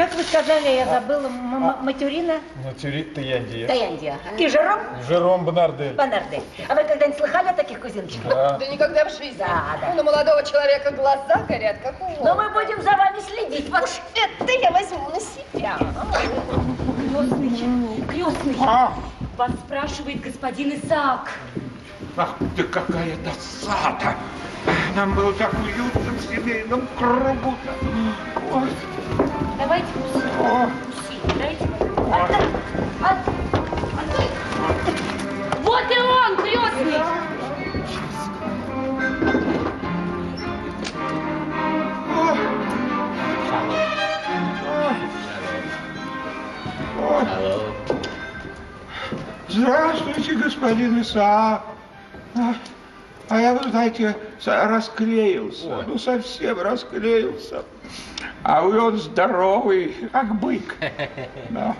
вы 0.05 0.23
сказали, 0.23 0.67
я 0.69 0.85
забыла, 0.85 1.27
м- 1.27 1.83
Матюрина 1.83 2.39
Натюрит 2.63 3.13
Таяндия. 3.15 3.67
Таяндия. 3.67 4.17
И 4.37 4.47
Жером 4.47 4.79
Жером 5.07 5.45
Бонардель. 5.45 5.93
Бонардель. 5.93 6.43
А 6.67 6.75
вы 6.75 6.83
когда-нибудь 6.83 7.17
слыхали 7.17 7.47
о 7.49 7.53
таких 7.53 7.79
кузиночках? 7.79 8.23
Да. 8.25 8.57
Да 8.57 8.67
никогда 8.67 9.05
в 9.05 9.09
жизни. 9.09 9.37
Да, 9.39 9.77
да. 9.81 9.87
Ну, 9.89 9.95
на 9.95 10.03
молодого 10.03 10.43
человека 10.43 10.91
глаза 10.91 11.43
горят, 11.47 11.77
как 11.83 11.95
у 12.01 12.23
Но 12.23 12.35
мы 12.35 12.49
будем 12.51 12.81
за 12.81 12.91
вами 12.91 13.19
следить. 13.21 13.69
Вот 13.69 13.83
Уж 13.83 13.89
это 14.15 14.51
я 14.51 14.71
возьму 14.71 15.09
на 15.09 15.19
себя. 15.19 15.77
Крестный, 17.09 18.01
крестный. 18.07 18.55
А, 18.61 18.93
Вас 19.37 19.51
спрашивает 19.65 20.21
господин 20.21 20.75
Исаак. 20.79 21.31
ах 22.15 22.35
ты 22.55 22.63
какая 22.63 23.15
досада! 23.17 24.15
Нам 24.95 25.13
было 25.13 25.31
так 25.33 25.53
уютно 25.53 26.11
в 26.11 26.21
семейном 26.21 26.87
кругу. 26.97 27.55
Ой, 28.51 28.69
Давайте 29.57 29.87
о, 30.39 30.69
Дайте. 31.37 31.67
Вот 35.61 35.83
и 35.91 35.99
он, 35.99 36.37
крестный. 36.37 37.01
Здравствуйте, 49.49 50.35
господин 50.35 51.01
Исаак. 51.01 51.63
А, 53.29 53.41
я, 53.41 53.53
вы 53.53 53.69
знаете, 53.69 54.15
расклеился. 54.45 55.83
Ну, 55.85 55.97
совсем 55.97 56.61
расклеился. 56.61 57.63
А 58.43 58.61
вы 58.61 58.79
он 58.79 58.97
здоровый, 58.97 59.95
как 60.11 60.35
бык. 60.39 60.75
Да. 61.49 61.75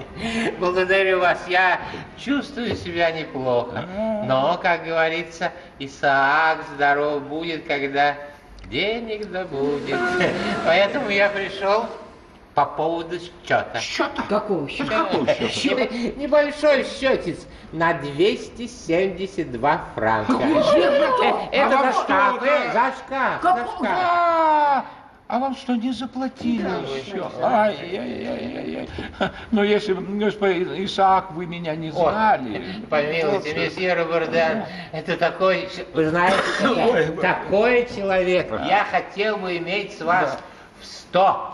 Благодарю 0.60 1.20
вас. 1.20 1.39
Я 1.48 1.80
чувствую 2.18 2.76
себя 2.76 3.12
неплохо. 3.12 3.86
Но, 4.26 4.60
как 4.62 4.86
говорится, 4.86 5.52
Исаак 5.80 6.60
здоров 6.76 7.24
будет, 7.24 7.66
когда 7.66 8.16
денег 8.70 9.32
добудет. 9.32 10.00
Поэтому 10.66 11.10
я 11.10 11.30
пришел 11.30 11.86
по 12.58 12.66
поводу 12.66 13.20
счета. 13.20 13.80
Счета? 13.80 14.24
Какого 14.28 14.68
счета? 14.68 15.03
Какого 15.03 15.28
счета? 15.28 15.76
Небо- 15.86 16.18
Небольшой 16.18 16.86
счетец 16.86 17.45
на 17.72 17.93
272 17.93 19.82
франка. 19.93 20.34
Э, 20.41 21.34
Это 21.51 21.80
А 21.80 21.84
за 21.84 21.99
шкаф, 22.01 22.41
э, 22.41 22.45
да? 22.47 22.74
за 22.74 22.93
шкаф, 22.97 23.43
за 23.43 23.68
шкаф. 23.78 24.86
А, 25.30 25.39
вам 25.39 25.55
что, 25.55 25.76
не 25.76 25.91
заплатили 25.91 26.68
еще? 26.97 27.30
Ай-яй-яй-яй. 27.43 28.89
Но 29.51 29.64
если, 29.64 29.93
бы, 29.93 30.01
господин 30.18 30.84
Исаак, 30.84 31.34
вы 31.34 31.45
меня 31.45 31.76
не 31.76 31.89
Ой, 31.89 31.93
знали. 32.12 32.64
Помилуйте, 32.89 33.53
то- 33.53 33.60
месье 33.60 33.93
Робердан, 33.93 34.64
это 34.93 35.16
такой, 35.18 35.70
вы 35.93 36.10
знаете, 36.10 36.38
я- 36.76 37.22
такой 37.22 37.88
человек, 37.95 38.49
я 38.68 38.84
хотел 38.89 39.38
бы 39.38 39.58
иметь 39.58 39.95
с 39.95 40.01
вас 40.01 40.39
в 40.82 40.86
сто, 40.86 41.53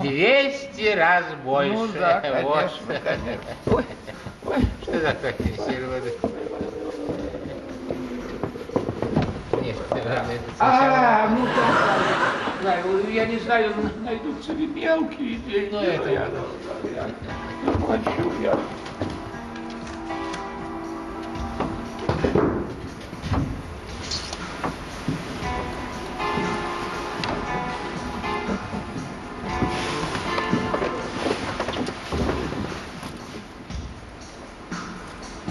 двести 0.00 0.94
раз 0.94 1.24
больше. 1.44 1.72
Ну 1.72 1.88
да, 1.98 2.22
Вот. 2.42 2.54
конечно, 2.54 3.00
конечно. 3.04 3.52
Ой, 3.66 3.84
ой. 4.46 4.56
Что 4.82 5.00
такое, 5.00 5.34
месье 5.40 5.84
Робердан? 5.84 6.30
Нет, 9.62 9.76
А, 10.60 11.28
ну 11.28 11.44
да, 11.46 11.96
да, 12.62 12.76
да, 12.82 13.10
я 13.10 13.26
не 13.26 13.38
знаю, 13.38 13.72
найдутся 14.04 14.52
ли 14.52 14.66
мелкие 14.66 15.36
деньги. 15.36 15.68
Ну, 15.72 15.80
это 15.80 16.10
я, 16.10 16.28
я, 16.94 17.10
я 18.42 18.56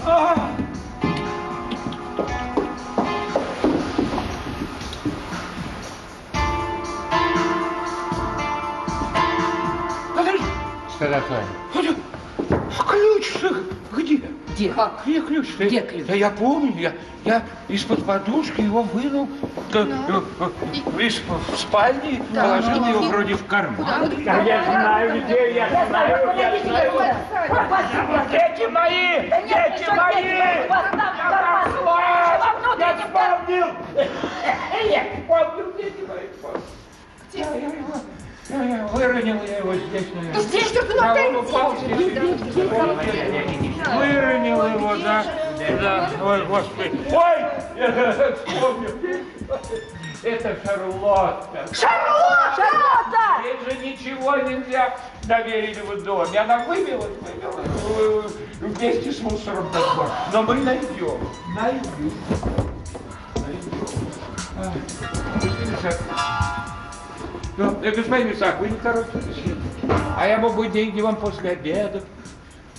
Что 0.06 0.14
такое? 11.10 11.44
ключ 12.86 13.32
где? 13.92 14.30
Где? 14.56 14.72
Как? 14.72 15.02
Где 15.04 15.20
ключ? 15.20 15.48
Где 15.58 15.80
Да- 15.82 15.86
ключ? 15.86 16.06
Да 16.06 16.14
я 16.14 16.30
помню, 16.30 16.72
я, 16.78 16.92
я 17.26 17.42
из-под 17.68 18.06
подушки 18.06 18.62
его 18.62 18.82
вынул, 18.82 19.28
да, 19.70 19.80
э, 19.80 20.20
э, 20.40 21.02
из 21.02 21.20
в 21.28 21.56
спальне, 21.56 22.22
положил 22.34 22.86
его 22.86 23.00
вроде 23.02 23.34
в 23.34 23.44
карман. 23.46 23.86
Да 24.24 24.40
я 24.40 24.64
знаю, 24.64 25.22
где, 25.22 25.54
я 25.54 25.68
знаю, 25.88 26.36
я 26.38 26.58
знаю. 26.64 26.92
Дети 28.30 28.66
мои! 28.70 29.28
Да 29.28 29.42
нет, 29.42 29.74
Дети 29.78 29.90
мои! 29.90 30.22
дети, 30.22 30.68
вас 30.70 30.86
Я 32.78 32.96
вспомнил! 32.96 33.66
Я 34.90 35.04
вспомнил, 35.20 35.72
дети 35.76 36.00
мои! 36.08 36.26
Я 37.34 37.54
я 37.54 37.66
его 37.68 37.94
выронил 38.48 39.42
я 39.42 39.58
его 39.58 39.74
здесь, 39.74 40.06
наверное. 40.14 40.40
Здесь 40.40 40.66
что-то 40.68 40.94
Да, 40.94 41.14
на 41.14 41.28
он 41.28 41.36
упал 41.36 41.76
здесь. 41.76 41.96
Выронил 43.96 44.66
его, 44.66 44.96
да. 44.96 45.24
Да. 45.80 46.10
Ой, 46.22 46.46
господи. 46.46 47.00
Ой! 47.10 47.38
Я 47.76 48.36
вспомнил. 48.46 48.90
Это 50.22 50.56
Шарлотта. 50.64 51.66
Шарлотта! 51.72 52.56
Шарлотта! 52.56 53.26
Ей 53.44 53.56
же 53.64 53.76
ничего 53.86 54.36
нельзя 54.36 54.96
доверить 55.24 55.78
в 55.78 56.02
доме. 56.02 56.38
Она 56.38 56.64
вывела 56.64 57.04
э, 57.04 58.22
вместе 58.60 59.12
с 59.12 59.20
мусором. 59.20 59.70
Но 60.32 60.42
мы 60.42 60.54
найдем. 60.56 61.18
Найдем. 61.54 62.12
Найдем. 64.56 66.45
А. 67.58 67.62
Ну, 67.62 67.78
господин 67.94 68.32
Исаак, 68.32 68.60
вы 68.60 68.68
не 68.68 68.76
торопитесь. 68.76 69.42
А 70.16 70.26
я 70.26 70.38
могу 70.38 70.64
деньги 70.66 71.00
вам 71.00 71.16
после 71.16 71.50
обеда. 71.50 72.02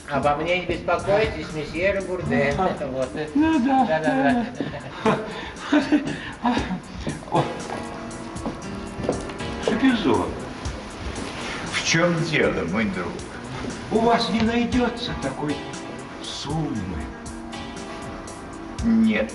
Обо 0.10 0.36
мне 0.36 0.60
не 0.60 0.66
беспокойтесь, 0.68 1.48
месье 1.54 2.00
Робердан. 2.00 2.68
Вот. 2.92 3.10
Ну 3.36 3.60
да. 3.60 3.86
Да-да-да. 3.86 4.46
О, 7.32 7.44
Шапизон, 9.66 10.30
В 11.74 11.84
чем 11.84 12.24
дело, 12.26 12.64
мой 12.72 12.86
друг? 12.86 13.08
у 13.92 14.00
вас 14.00 14.30
не 14.30 14.42
найдется 14.42 15.12
такой 15.22 15.56
суммы. 16.22 16.74
Нет. 18.84 19.32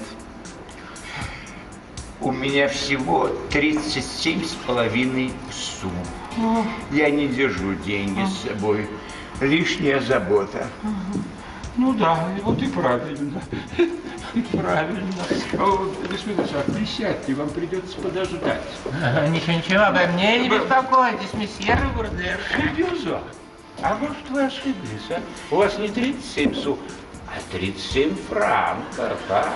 У 2.22 2.30
меня 2.30 2.68
всего 2.68 3.28
37 3.50 4.44
с 4.44 4.52
половиной 4.66 5.32
сумм. 5.50 5.92
Я 6.92 7.10
не 7.10 7.26
держу 7.26 7.74
деньги 7.74 8.24
с 8.26 8.48
собой. 8.48 8.88
Лишняя 9.40 10.00
забота. 10.00 10.66
Ну 11.76 11.92
да, 11.94 12.28
вот 12.42 12.62
и 12.62 12.66
правильно. 12.68 13.42
И 14.34 14.40
правильно. 14.40 15.12
О, 15.58 15.92
Господин 16.08 16.44
Исаак, 16.46 16.64
присядьте, 16.66 17.34
вам 17.34 17.50
придется 17.50 17.98
подождать. 17.98 18.62
Ничего, 19.28 19.52
ничего, 19.52 19.82
обо 19.82 20.06
мне 20.14 20.38
не 20.38 20.48
беспокойтесь, 20.48 21.34
месье 21.34 21.74
Робердан. 21.74 22.38
Шапизон, 22.50 23.20
а 23.82 23.94
может 23.96 24.30
вы 24.30 24.44
ошиблись, 24.44 25.10
а? 25.10 25.20
У 25.50 25.56
вас 25.56 25.76
не 25.78 25.88
37 25.88 26.54
сумм, 26.54 26.78
а 27.28 27.40
37 27.54 28.16
франков, 28.30 29.18
а? 29.28 29.52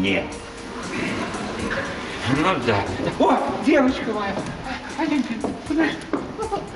Нет. 0.00 0.24
Ну 2.36 2.54
да. 2.66 2.84
О, 3.18 3.38
девочка 3.64 4.12
моя, 4.12 4.34
Аленька. 4.98 5.34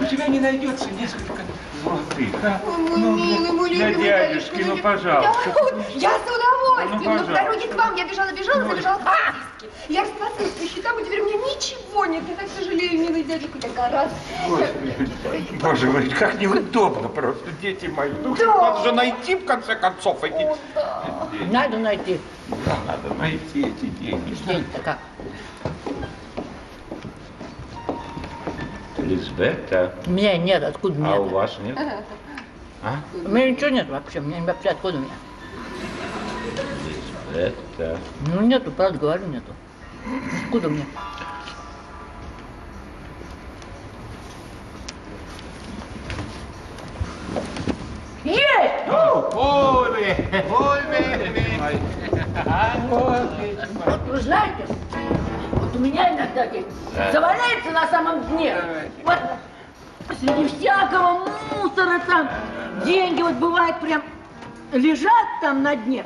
У 0.01 0.05
тебя 0.05 0.27
не 0.29 0.41
найдется 0.41 0.89
несколько 0.91 1.43
золотых, 1.83 2.35
а? 2.45 2.61
Мой 2.67 2.99
Ну, 2.99 3.17
милый, 3.17 3.53
мой 3.53 3.71
для 3.71 3.89
любимый 3.89 4.09
дядюшки, 4.09 4.63
ну, 4.63 4.75
для- 4.75 4.83
пожалуйста. 4.83 5.51
Я, 5.95 6.11
с 6.11 6.23
удовольствием, 6.23 6.91
Ну, 6.91 6.95
но 6.95 6.99
в 6.99 7.27
пожалуйста. 7.27 7.33
дороге 7.35 7.69
к 7.69 7.75
вам 7.77 7.95
я 7.97 8.05
бежала, 8.07 8.33
бежала, 8.33 8.65
забежала 8.65 8.99
к 8.99 9.05
подписке. 9.05 9.77
Я 9.89 10.03
расплатилась 10.03 10.53
по 10.53 10.67
счетам, 10.67 10.99
и 10.99 11.05
теперь 11.05 11.21
у 11.21 11.25
меня 11.27 11.37
ничего 11.39 12.07
нет. 12.07 12.23
Я 12.29 12.35
так 12.37 12.47
сожалею, 12.57 13.01
милый 13.01 13.23
дядюшка, 13.25 13.59
я. 13.63 14.09
Господи, 14.49 15.59
Боже 15.63 15.87
мой, 15.91 16.09
как 16.11 16.41
неудобно 16.41 17.09
просто, 17.09 17.51
дети 17.61 17.87
мои. 17.87 18.11
Ну, 18.23 18.35
Да. 18.37 18.47
надо 18.47 18.85
же 18.85 18.93
найти, 18.93 19.35
в 19.37 19.45
конце 19.45 19.75
концов, 19.77 20.23
эти... 20.25 20.43
О, 20.45 20.57
да. 20.75 21.05
Надо 21.51 21.79
найти. 21.79 22.21
Да, 22.49 22.77
надо 22.87 23.15
найти 23.15 23.61
эти 23.63 23.87
деньги. 24.01 24.35
Деньги-то 24.47 24.81
как? 24.83 24.99
Елизавета. 29.03 29.95
У 30.07 30.11
меня 30.11 30.37
нет, 30.39 30.63
откуда 30.63 30.95
у 30.99 31.03
меня? 31.03 31.15
А 31.15 31.21
у 31.21 31.29
вас 31.29 31.59
нет? 31.63 31.79
А? 32.83 32.97
У 33.25 33.29
меня 33.29 33.51
ничего 33.51 33.71
нет 33.71 33.89
вообще, 33.89 34.21
у 34.21 34.23
меня 34.23 34.43
вообще 34.43 34.71
откуда 34.71 34.99
у 34.99 35.01
меня? 35.01 35.15
Это. 37.35 37.99
Ну 38.27 38.43
нету, 38.43 38.71
правда 38.71 38.99
говорю, 38.99 39.27
нету. 39.27 39.53
Откуда 40.45 40.69
мне? 40.69 40.85
Есть! 48.25 48.39
Ольга, 48.89 50.17
Вот 53.87 54.01
вы 54.09 54.21
знаете, 54.21 54.65
вот 55.71 55.81
у 55.81 55.83
меня 55.83 56.15
иногда 56.15 56.47
здесь 56.47 56.65
заваляется 57.13 57.71
на 57.71 57.87
самом 57.89 58.23
дне. 58.29 58.57
Вот 59.05 59.19
среди 60.21 60.49
всякого 60.49 61.29
мусора 61.57 62.01
там 62.07 62.29
деньги 62.85 63.23
вот 63.23 63.35
бывает 63.35 63.79
прям 63.81 64.03
лежат 64.73 65.27
там 65.41 65.63
на 65.63 65.77
дне. 65.77 66.05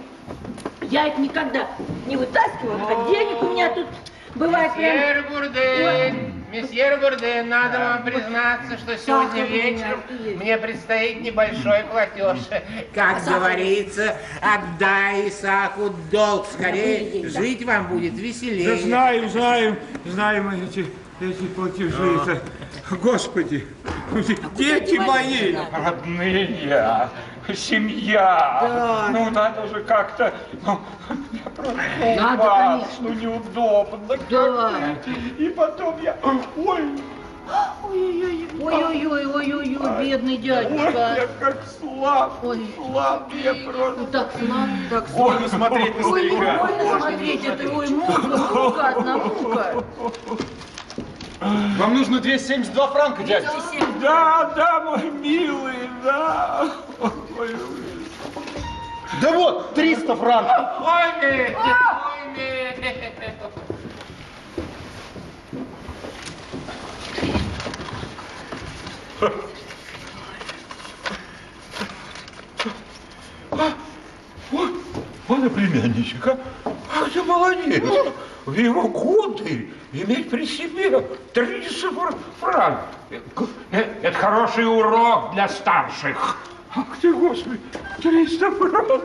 Я 0.82 1.06
их 1.06 1.18
никогда 1.18 1.66
не 2.06 2.16
вытаскиваю, 2.16 2.78
а 2.88 3.10
денег 3.10 3.42
у 3.42 3.46
меня 3.46 3.70
тут 3.70 3.86
бывает 4.34 4.72
прям... 4.74 4.94
Месье 4.96 5.24
Бурден, 5.30 6.44
месье 6.50 6.96
Бурден, 6.96 7.48
надо 7.48 7.78
вам 7.78 8.04
признаться, 8.04 8.78
что 8.78 8.96
сегодня 8.98 9.44
вечером 9.44 10.00
мне 10.36 10.56
предстоит 10.58 11.20
небольшой 11.22 11.84
платеж. 11.90 12.38
Как 12.94 13.24
говорится, 13.24 14.16
отдай 14.40 15.28
Исааку 15.28 15.90
долг 16.10 16.46
скорее, 16.52 17.28
жить 17.28 17.64
вам 17.64 17.88
будет 17.88 18.14
Да 18.14 18.22
веселее. 18.22 18.76
знаем, 18.76 19.28
знаем, 19.30 19.78
знаем 20.06 20.50
эти, 20.50 20.86
эти 21.20 21.44
платежи. 21.54 22.20
Это, 22.22 22.42
господи, 22.96 23.66
дети 24.56 24.96
мои. 24.96 25.56
Родные, 25.72 27.08
семья. 27.54 29.08
Ну, 29.12 29.30
надо 29.30 29.66
же 29.68 29.82
как-то... 29.82 30.32
Ну, 30.64 30.80
просто 31.50 31.74
Надо, 32.16 32.42
конечно. 32.42 33.08
неудобно. 33.20 34.18
Да. 34.30 34.72
И 35.38 35.48
потом 35.50 36.00
я... 36.02 36.16
Ой, 36.56 36.82
Ой-ой-ой, 37.82 38.48
ой-ой-ой, 38.58 39.26
ой-ой-ой, 39.26 40.02
бедный 40.02 40.34
ой, 40.36 40.40
я 40.40 40.64
дядюшка. 40.64 41.28
как 41.38 41.58
слаб, 41.78 42.38
Ой. 42.42 42.74
слаб 42.74 43.30
я 43.34 43.54
просто. 43.70 44.00
Ну 44.00 44.06
так 44.06 44.30
слаб, 44.38 44.68
так 44.88 45.08
слаб. 45.08 45.32
Больно 45.32 45.48
смотреть 45.48 46.00
на 46.00 46.06
Ой, 46.08 46.22
не 46.22 46.30
старика. 46.30 46.58
больно 46.66 46.98
смотреть, 47.00 47.44
это 47.44 47.68
ой, 47.70 47.88
мука, 47.90 48.20
мука, 48.54 48.88
одна 48.88 49.16
мука. 49.18 49.74
Вам 51.78 51.94
нужно 51.94 52.20
272 52.20 52.86
франка, 52.88 53.22
дядя. 53.24 53.50
Да, 54.00 54.50
да, 54.56 54.80
мой 54.80 55.10
милый, 55.10 55.90
да. 56.02 56.66
Ой, 57.38 57.54
Да 59.20 59.32
вот, 59.32 59.74
300 59.74 60.16
франков. 60.16 60.86
Ой, 60.86 61.20
ты, 61.20 61.56
ой, 61.56 62.34
ты. 62.34 62.74
Ой, 74.52 74.70
он 75.28 75.46
и 75.46 75.48
племянничек, 75.48 76.26
а? 76.28 76.38
Ах 76.64 77.10
ты 77.12 77.22
молодец! 77.22 77.82
В 78.46 78.52
его 78.52 78.88
годы 78.88 79.70
иметь 79.92 80.30
при 80.30 80.44
себе 80.46 81.00
30 81.32 81.72
фр- 81.94 82.14
франк. 82.40 82.78
Э, 83.70 83.84
Это 84.02 84.18
хороший 84.18 84.66
урок 84.66 85.32
для 85.32 85.48
старших. 85.48 86.36
Ах 86.76 86.86
ты, 87.00 87.12
Господи, 87.12 87.60
300 88.02 88.50
франков! 88.52 89.02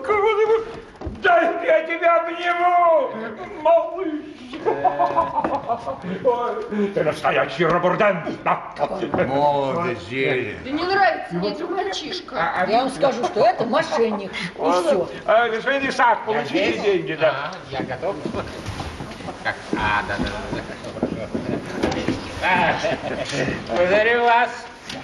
Дай 1.22 1.66
я 1.66 1.84
тебя 1.84 2.22
обниму, 2.22 3.62
малыш! 3.62 4.10
Ой, 6.24 6.92
Ты 6.94 7.04
настоящий 7.04 7.66
Робурден! 7.66 8.38
Молодость, 9.28 10.10
Да 10.10 10.70
не 10.72 10.84
нравится 10.84 11.36
мне 11.36 11.50
этот 11.52 11.70
мальчишка. 11.70 12.66
Я 12.68 12.80
вам 12.80 12.90
скажу, 12.90 13.24
что 13.26 13.46
это 13.46 13.66
мошенник. 13.66 14.32
И 14.32 14.56
все. 14.56 15.10
А, 15.26 15.48
Господин 15.50 15.90
Исаак, 15.90 16.26
получите 16.26 16.80
деньги, 16.80 17.14
да. 17.14 17.52
А, 17.52 17.56
я 17.70 17.84
готов. 17.84 18.16
Как? 19.44 19.56
А, 19.78 20.02
да, 20.08 20.16
да, 20.18 20.30
да. 20.52 21.28
А, 22.44 22.74
Благодарю 23.76 24.24
вас. 24.24 24.50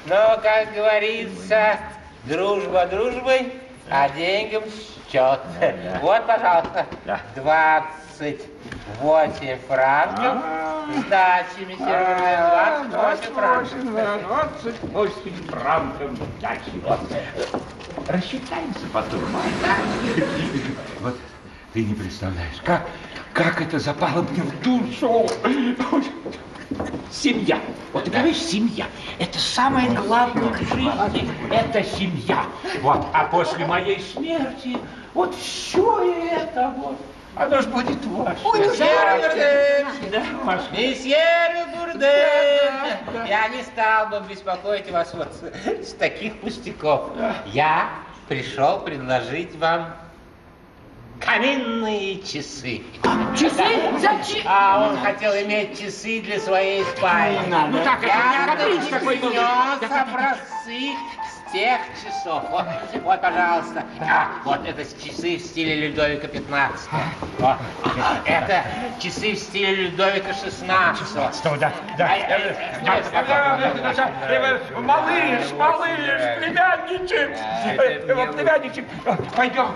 Но, 0.08 0.40
как 0.42 0.74
говорится, 0.74 1.78
дружба 2.26 2.86
дружбой, 2.88 3.54
а 3.90 4.10
деньгам 4.10 4.64
счет. 5.12 5.40
Вот, 6.02 6.26
пожалуйста, 6.26 6.86
28 7.36 9.58
франков. 9.68 10.44
Сдачи, 11.08 11.66
месье 11.68 11.86
Рубен, 11.86 12.92
28 12.92 13.34
франков. 13.34 13.74
28 14.92 15.48
франков 15.50 16.12
дачи. 16.40 16.72
Вот. 16.84 17.00
Рассчитаемся 18.08 18.86
потом. 18.94 19.22
Вот 21.00 21.18
ты 21.74 21.84
не 21.84 21.96
представляешь, 21.96 22.62
как, 22.64 22.84
как 23.36 23.62
это 23.62 23.80
запало 23.80 24.22
мне 24.22 24.42
в 24.42 24.62
душу. 24.64 25.28
Семья. 27.12 27.60
Вот 27.92 28.06
ты 28.06 28.34
семья. 28.34 28.88
Это 29.20 29.38
самое 29.38 29.90
главное 29.90 30.54
в 30.54 30.58
жизни. 30.58 31.30
Это 31.52 31.84
семья. 31.84 32.46
Вот. 32.82 33.06
А 33.14 33.26
после 33.26 33.66
моей 33.66 34.00
смерти 34.00 34.78
вот 35.14 35.36
все 35.36 36.30
это 36.32 36.74
вот. 36.78 36.98
Оно 37.36 37.62
ж 37.62 37.66
будет 37.66 38.06
ваше. 38.06 38.40
Месье 38.58 38.88
Руберден! 39.04 39.88
Да, 40.12 40.24
ваше. 40.46 40.72
Месье 40.72 41.68
Руберден! 41.74 43.28
Я 43.28 43.50
не 43.50 43.64
стал 43.64 44.08
бы 44.08 44.24
беспокоить 44.30 44.90
вас 44.90 45.14
вот 45.14 45.28
с, 45.34 45.90
с 45.90 45.94
таких 45.94 46.40
пустяков. 46.40 47.10
Я 47.48 47.90
пришел 48.30 48.80
предложить 48.80 49.54
вам 49.58 49.94
каминные 51.20 52.22
часы. 52.22 52.84
Часы? 53.38 53.64
Зачем? 54.00 54.44
А 54.46 54.90
он 54.90 54.98
хотел 54.98 55.34
иметь 55.34 55.80
часы 55.80 56.22
для 56.22 56.40
своей 56.40 56.84
спальни. 56.84 57.54
Ну 57.70 57.84
так, 57.84 58.00
это 58.04 58.08
Я 58.08 58.56
не 58.56 58.64
годится 58.64 58.92
такой 58.92 59.18
принес 59.18 59.92
образцы 59.92 60.94
с 61.26 61.52
тех 61.52 61.80
часов. 62.04 62.44
Вот, 62.50 62.66
вот, 63.04 63.22
пожалуйста. 63.22 63.84
А, 64.02 64.28
вот 64.44 64.60
это 64.66 64.84
часы 64.84 65.38
в 65.38 65.42
стиле 65.42 65.88
Людовика 65.88 66.28
15. 66.28 66.90
Вот. 67.40 67.58
Это 68.26 68.64
часы 69.00 69.34
в 69.34 69.38
стиле 69.40 69.88
Людовика 69.88 70.34
16. 70.34 71.08
да, 71.60 71.72
да. 71.98 72.06
Ай, 72.08 72.22
ай, 72.24 73.04
Да, 73.14 74.80
Малыш, 74.82 75.52
малыш, 75.58 75.98
племянничек, 76.40 77.30
э, 77.66 77.76
э, 77.78 78.32
племянничек, 78.34 78.86
э, 79.06 79.16
пойдем, 79.36 79.68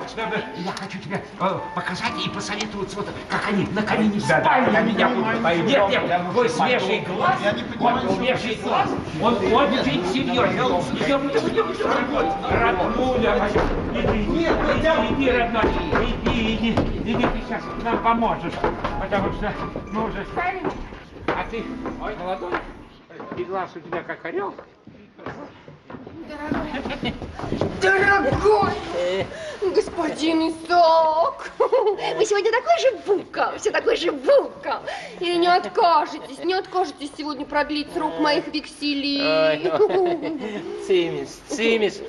я 0.58 0.72
хочу 0.72 1.00
тебе 1.00 1.24
э, 1.40 1.60
показать 1.76 2.12
и 2.26 2.30
посоветоваться, 2.30 2.98
вот 2.98 3.08
как 3.30 3.48
они 3.50 3.66
на 3.72 3.82
камине 3.84 4.20
спали 4.20 4.70
на 4.70 4.82
меня. 4.82 5.10
Нет, 5.64 5.90
нет, 5.90 6.22
твой 6.32 6.50
свежий 6.50 7.00
глаз, 7.02 7.38
вот 7.78 8.16
свежий 8.18 8.56
глаз, 8.64 8.90
он 9.22 9.36
очень 9.54 10.06
серьезный. 10.14 10.62
Он- 10.64 10.82
идем, 10.98 11.28
идем, 11.30 11.72
идем. 11.74 11.90
Роднуля 12.50 13.36
моя, 13.36 14.09
иди, 14.16 14.48
иди, 14.78 14.90
иди, 15.14 15.32
родной, 15.32 15.64
иди, 16.26 16.56
иди, 16.56 16.72
иди, 17.06 17.24
ты 17.24 17.42
сейчас 17.48 17.64
нам 17.84 18.04
поможешь, 18.04 18.54
потому 19.02 19.34
что 19.34 19.54
мы 19.88 20.06
уже 20.06 20.26
старенькие. 20.32 20.72
А 21.28 21.46
ты 21.50 21.64
молодой, 22.00 22.54
и 23.38 23.44
глаз 23.44 23.70
у 23.76 23.80
тебя 23.80 24.02
как 24.04 24.26
орел. 24.26 24.54
Дорогой 27.82 28.74
господин 29.74 30.50
Исаак, 30.50 31.52
вы 31.58 32.26
сегодня 32.26 32.52
такой 32.52 32.80
же 32.80 32.92
бука, 33.06 33.54
все 33.58 33.72
такой 33.72 33.98
же 33.98 34.12
бука. 34.12 34.82
И 35.20 35.38
не 35.38 35.48
откажетесь, 35.48 36.44
не 36.44 36.54
откажетесь 36.54 37.12
сегодня 37.18 37.46
продлить 37.46 37.92
срок 37.94 38.20
моих 38.20 38.48
векселей. 38.48 39.72
Цимис, 40.86 41.42
цимис, 41.48 42.02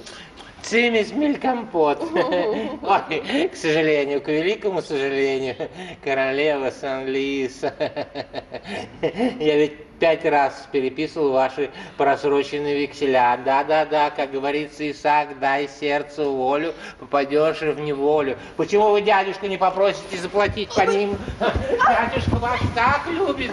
цимис 0.63 1.13
мелькомпот. 1.13 2.03
Ой, 2.15 3.49
к 3.49 3.57
сожалению, 3.57 4.21
к 4.21 4.29
великому 4.29 4.83
сожалению, 4.83 5.57
королева 6.03 6.71
Сан-Лиса. 6.71 7.75
Я 9.03 9.57
ведь 9.57 9.85
пять 10.01 10.25
раз 10.25 10.69
переписывал 10.73 11.33
ваши 11.33 11.71
просроченные 11.97 12.81
векселя. 12.81 13.39
Да-да-да, 13.45 14.11
как 14.11 14.33
говорится, 14.33 14.91
Исаак, 14.91 15.39
дай 15.39 15.69
сердцу 15.69 16.33
волю, 16.33 16.75
попадешь 16.99 17.61
в 17.61 17.79
неволю. 17.81 18.37
Почему 18.57 18.89
вы, 18.91 19.03
дядюшка, 19.03 19.47
не 19.47 19.59
попросите 19.59 20.17
заплатить 20.17 20.75
по 20.75 20.83
ним? 20.83 21.17
Дядюшка 21.39 22.37
вас 22.37 22.61
так 22.75 23.07
любит. 23.09 23.53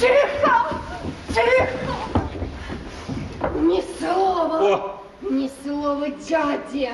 Тихо! 0.00 0.80
Тихо! 1.28 1.68
Ни 3.60 3.82
слова. 3.98 5.05
Ни 5.30 5.50
слова 5.64 6.08
дяде. 6.08 6.92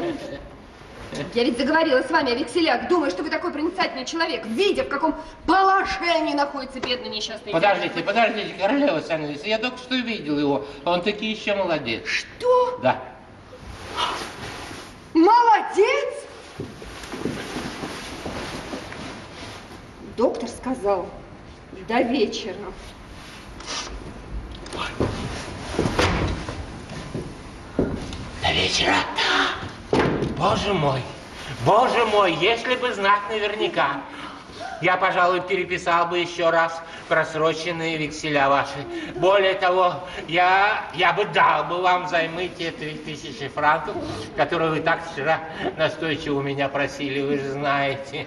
Я 1.35 1.45
ведь 1.45 1.59
заговорила 1.59 2.03
с 2.03 2.11
вами 2.11 2.33
о 2.33 2.35
векселях. 2.35 2.89
Думаю, 2.89 3.11
что 3.11 3.23
вы 3.23 3.29
такой 3.29 3.53
проницательный 3.53 4.07
человек, 4.07 4.47
видя, 4.47 4.85
в 4.85 4.89
каком 4.89 5.15
положении 5.47 6.35
находится 6.35 6.81
бедный 6.81 7.11
несчастный 7.11 7.53
Подождите, 7.53 7.95
дядя. 7.97 8.07
подождите, 8.07 8.55
королева 8.59 9.01
Санлиса, 9.01 9.47
я 9.47 9.59
только 9.59 9.77
что 9.77 9.95
видел 9.97 10.39
его. 10.39 10.65
Он 10.87 11.03
таки 11.03 11.31
еще 11.31 11.55
молодец. 11.55 12.07
Что? 12.07 12.79
Да. 12.83 13.03
Молодец! 15.13 16.15
Доктор 20.17 20.49
сказал, 20.49 21.07
до 21.87 22.01
вечера. 22.01 22.57
До 28.43 28.53
вечера? 28.53 28.97
Боже 30.37 30.75
мой, 30.75 31.01
боже 31.65 32.05
мой, 32.07 32.35
если 32.35 32.75
бы 32.75 32.93
знать 32.93 33.21
наверняка. 33.31 34.01
Я, 34.81 34.97
пожалуй, 34.97 35.41
переписал 35.43 36.07
бы 36.09 36.19
еще 36.19 36.51
раз 36.51 36.83
просроченные 37.09 37.97
векселя 37.97 38.49
ваши. 38.49 38.85
Более 39.15 39.55
того, 39.55 39.95
я, 40.27 40.83
я 40.95 41.13
бы 41.13 41.25
дал 41.27 41.65
бы 41.65 41.81
вам 41.83 42.07
взаймы 42.07 42.49
те 42.49 42.73
три 42.73 42.95
тысячи 42.95 43.47
франков, 43.47 43.95
которые 44.37 44.73
вы 44.73 44.81
так 44.81 45.09
вчера 45.13 45.39
настойчиво 45.77 46.41
у 46.41 46.43
меня 46.43 46.69
просили, 46.69 47.21
вы 47.21 47.39
же 47.39 47.53
знаете. 47.53 48.27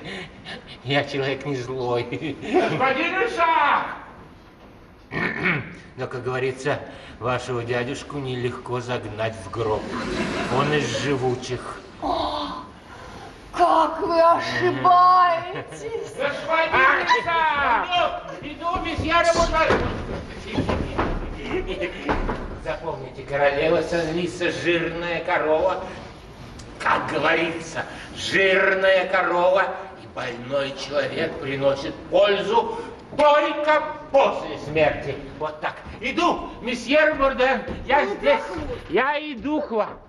Я 0.86 1.04
человек 1.04 1.46
не 1.46 1.58
злой. 1.58 2.04
Господин 2.42 3.28
Исаак! 3.28 4.05
Но, 5.98 6.08
как 6.08 6.24
говорится, 6.24 6.80
вашего 7.20 7.64
дядюшку 7.64 8.18
нелегко 8.18 8.82
загнать 8.82 9.36
в 9.46 9.50
гроб. 9.50 9.82
Он 10.58 10.74
из 10.74 11.02
живучих. 11.04 11.80
Как 13.54 14.02
вы 14.02 14.22
ошибаетесь! 14.22 15.86
Исаак! 17.22 18.34
Иду, 18.42 18.76
месье 18.84 19.16
Запомните, 22.64 23.24
королева 23.24 23.82
Санлиса 23.82 24.52
жирная 24.52 25.24
корова. 25.24 25.86
Как 26.80 27.10
говорится, 27.10 27.86
жирная 28.18 29.08
корова 29.08 29.76
и 30.04 30.08
больной 30.14 30.74
человек 30.78 31.40
приносит 31.40 31.96
пользу 32.12 32.78
только 33.18 33.84
после 34.12 34.58
смерти. 34.60 35.16
Вот 35.40 35.60
так. 35.62 35.76
Иду, 36.02 36.50
месье 36.62 37.14
Бурден, 37.16 37.62
я 37.86 38.06
здесь. 38.06 38.42
Я 38.90 39.20
иду 39.34 39.62
к 39.62 39.72
вам. 39.72 40.00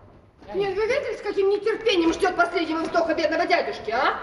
Нет, 0.54 0.76
вы 0.76 0.86
видели, 0.86 1.16
с 1.16 1.22
каким 1.22 1.50
нетерпением 1.50 2.12
ждет 2.12 2.36
последнего 2.36 2.80
вздоха 2.80 3.14
бедного 3.14 3.46
дядюшки, 3.46 3.90
а? 3.90 4.18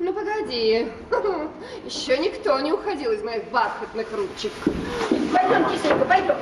Ну, 0.00 0.12
погоди. 0.12 0.88
Еще 1.84 2.18
никто 2.18 2.58
не 2.60 2.72
уходил 2.72 3.12
из 3.12 3.22
моих 3.22 3.44
бархатных 3.50 4.06
ручек. 4.12 4.52
Пойдем, 5.32 5.68
кисонька, 5.70 6.04
пойдем. 6.04 6.36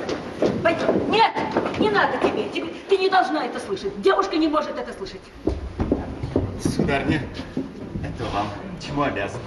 Пойдем. 0.63 1.11
Нет, 1.11 1.31
не 1.79 1.89
надо 1.89 2.17
тебе. 2.17 2.49
тебе. 2.49 2.67
Ты 2.87 2.97
не 2.97 3.09
должна 3.09 3.45
это 3.45 3.59
слышать. 3.59 3.99
Девушка 4.01 4.37
не 4.37 4.47
может 4.47 4.77
это 4.77 4.93
слышать. 4.93 5.21
Сударня, 6.63 7.21
это 8.03 8.25
вам. 8.25 8.47
Чему 8.79 9.01
обязан? 9.03 9.41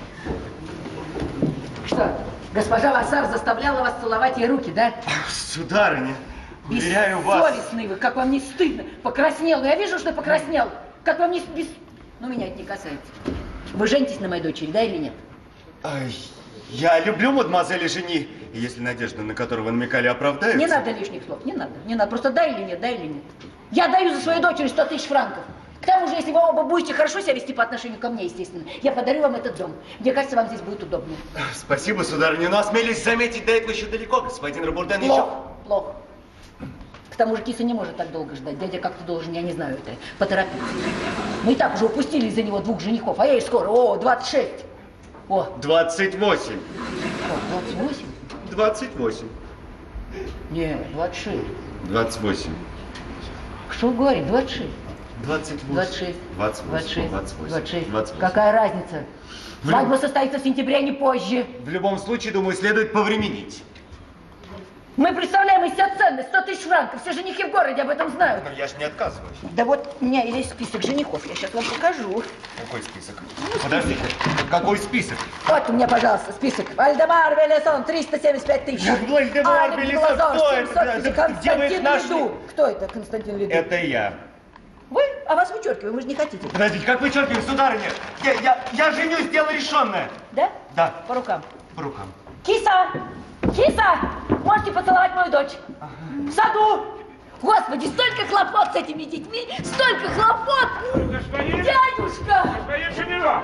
Что, 1.86 2.16
госпожа 2.52 2.92
Вассар 2.92 3.26
заставляла 3.26 3.80
вас 3.80 3.94
целовать 4.00 4.36
ей 4.38 4.46
руки, 4.46 4.70
да? 4.70 4.94
Сударыня, 5.28 6.14
уверяю 6.68 7.20
вас... 7.20 7.50
Бессовестный 7.50 7.86
вы, 7.88 7.96
как 7.96 8.16
вам 8.16 8.30
не 8.30 8.40
стыдно. 8.40 8.84
Покраснел, 9.02 9.62
я 9.64 9.76
вижу, 9.76 9.98
что 9.98 10.12
покраснел. 10.12 10.68
Как 11.04 11.18
вам 11.18 11.30
не... 11.32 11.40
Бес... 11.40 11.66
Ну, 12.20 12.28
меня 12.28 12.48
это 12.48 12.58
не 12.58 12.64
касается. 12.64 13.06
Вы 13.72 13.86
женитесь 13.86 14.20
на 14.20 14.28
моей 14.28 14.42
дочери, 14.42 14.70
да 14.70 14.82
или 14.82 14.98
нет? 14.98 15.12
Ай, 15.82 16.14
я 16.70 17.00
люблю 17.00 17.32
мадемуазель 17.32 17.88
жени. 17.88 18.28
И 18.52 18.58
если 18.58 18.80
надежда, 18.80 19.22
на 19.22 19.34
которую 19.34 19.64
вы 19.64 19.72
намекали, 19.72 20.08
оправдается... 20.08 20.58
Не 20.58 20.66
надо 20.66 20.90
лишних 20.90 21.24
слов, 21.24 21.44
не 21.44 21.52
надо. 21.52 21.72
Не 21.86 21.94
надо, 21.94 22.10
просто 22.10 22.30
да 22.30 22.46
или 22.46 22.64
нет, 22.64 22.80
да 22.80 22.88
или 22.88 23.06
нет. 23.06 23.22
Я 23.70 23.88
даю 23.88 24.14
за 24.14 24.20
свою 24.20 24.40
дочерь 24.40 24.68
100 24.68 24.84
тысяч 24.86 25.06
франков. 25.06 25.44
К 25.80 25.86
тому 25.86 26.08
же, 26.08 26.14
если 26.14 26.30
вы 26.30 26.40
оба 26.40 26.64
будете 26.64 26.92
хорошо 26.92 27.20
себя 27.20 27.32
вести 27.32 27.54
по 27.54 27.62
отношению 27.62 27.98
ко 27.98 28.10
мне, 28.10 28.24
естественно, 28.24 28.64
я 28.82 28.92
подарю 28.92 29.22
вам 29.22 29.34
этот 29.34 29.56
дом. 29.56 29.74
Мне 29.98 30.12
кажется, 30.12 30.36
вам 30.36 30.48
здесь 30.48 30.60
будет 30.60 30.82
удобно. 30.82 31.14
Спасибо, 31.54 32.02
сударыня, 32.02 32.50
но 32.50 32.58
осмелись 32.58 33.02
заметить, 33.02 33.46
до 33.46 33.52
этого 33.52 33.70
еще 33.70 33.86
далеко. 33.86 34.20
Господин 34.20 34.64
Рабурден 34.64 35.00
еще... 35.00 35.08
Плохо, 35.08 35.34
плохо. 35.66 35.94
К 37.10 37.16
тому 37.16 37.36
же 37.36 37.42
киса 37.42 37.64
не 37.64 37.72
может 37.74 37.96
так 37.96 38.12
долго 38.12 38.34
ждать. 38.36 38.58
Дядя 38.58 38.78
как-то 38.78 39.04
должен, 39.04 39.32
я 39.32 39.42
не 39.42 39.52
знаю 39.52 39.76
это, 39.76 39.96
поторопиться. 40.18 40.66
Мы 41.44 41.52
и 41.52 41.56
так 41.56 41.74
уже 41.74 41.86
упустили 41.86 42.26
из-за 42.26 42.42
него 42.42 42.60
двух 42.60 42.80
женихов, 42.80 43.18
а 43.18 43.26
я 43.26 43.34
и 43.34 43.40
скоро, 43.40 43.68
о, 43.68 43.96
26. 43.96 44.64
О, 45.28 45.46
28. 45.62 46.58
о, 47.30 47.70
28? 47.72 48.06
28. 48.50 49.28
Нет, 50.50 50.92
26. 50.92 51.38
28. 51.84 52.50
Что 53.70 53.88
вы 53.88 53.94
говорите, 53.96 54.26
26? 54.26 54.70
28. 55.24 55.66
26. 55.68 56.18
28. 56.36 56.68
26. 56.70 57.10
28. 57.10 57.48
26. 57.48 57.90
28. 57.90 58.20
Какая 58.20 58.52
разница? 58.52 59.04
Свадьба 59.62 59.96
состоится 59.96 60.38
в 60.38 60.42
сентябре, 60.42 60.76
а 60.76 60.80
не 60.80 60.92
позже. 60.92 61.46
В 61.60 61.68
любом 61.68 61.98
случае, 61.98 62.32
думаю, 62.32 62.56
следует 62.56 62.92
повременить. 62.92 63.62
Мы 64.96 65.14
представляем 65.14 65.64
из 65.64 65.72
себя 65.74 65.88
ценность, 65.96 66.28
100 66.28 66.42
тысяч 66.42 66.62
франков. 66.62 67.00
Все 67.00 67.12
женихи 67.12 67.44
в 67.44 67.50
городе 67.50 67.80
об 67.82 67.88
этом 67.88 68.10
знают. 68.10 68.44
Но 68.44 68.50
я 68.52 68.66
ж 68.66 68.72
не 68.78 68.84
отказываюсь. 68.84 69.36
Да 69.52 69.64
вот 69.64 69.96
у 70.00 70.04
меня 70.04 70.22
есть 70.24 70.50
список 70.50 70.82
женихов, 70.82 71.24
я 71.26 71.34
сейчас 71.36 71.54
вам 71.54 71.64
покажу. 71.64 72.22
Какой 72.58 72.82
список? 72.82 73.16
Подождите, 73.62 74.00
какой 74.50 74.76
список? 74.78 75.16
Вот 75.46 75.62
у 75.70 75.72
меня, 75.72 75.86
пожалуйста, 75.88 76.32
список. 76.32 76.74
Вальдемар 76.76 77.34
Велесон, 77.34 77.84
375 77.84 78.64
тысяч. 78.66 78.88
Вальдемар 79.08 79.78
Велесон, 79.80 80.16
кто 80.16 80.50
это? 80.52 80.66
700 80.66 80.74
Да, 80.74 80.92
тысяч. 81.00 81.14
да, 81.14 81.28
где 81.28 81.54
вы 81.56 81.66
их 81.66 81.82
нашли? 81.82 82.30
Кто 82.50 82.66
это, 82.66 82.86
Константин 82.88 83.38
Леду? 83.38 83.52
Это 83.52 83.76
я. 83.76 84.14
Вы? 84.90 85.02
А 85.26 85.36
вас 85.36 85.50
вычеркиваем, 85.52 85.94
вы 85.94 86.00
же 86.02 86.08
не 86.08 86.14
хотите. 86.16 86.46
Подождите, 86.48 86.84
как 86.84 87.00
вычеркиваем, 87.00 87.42
сударыня? 87.48 87.90
Я, 88.24 88.32
я, 88.34 88.58
я 88.72 88.90
женюсь, 88.92 89.28
дело 89.30 89.52
решенное. 89.52 90.10
Да? 90.32 90.50
Да, 90.74 90.92
По 91.06 91.14
рукам. 91.14 91.42
по 91.76 91.82
рукам. 91.82 92.06
Киса! 92.44 92.88
Киса! 93.54 93.98
Можете 94.44 94.72
поцеловать 94.72 95.14
мою 95.14 95.30
дочь? 95.30 95.52
В 96.28 96.32
саду! 96.32 96.84
Господи, 97.42 97.86
столько 97.86 98.26
хлопот 98.26 98.72
с 98.72 98.76
этими 98.76 99.04
детьми! 99.04 99.48
Столько 99.64 100.08
хлопот! 100.10 100.68
Господин... 100.94 101.62
Дядюшка! 101.62 102.44
Господин 102.58 102.94
Шемилов! 102.94 103.42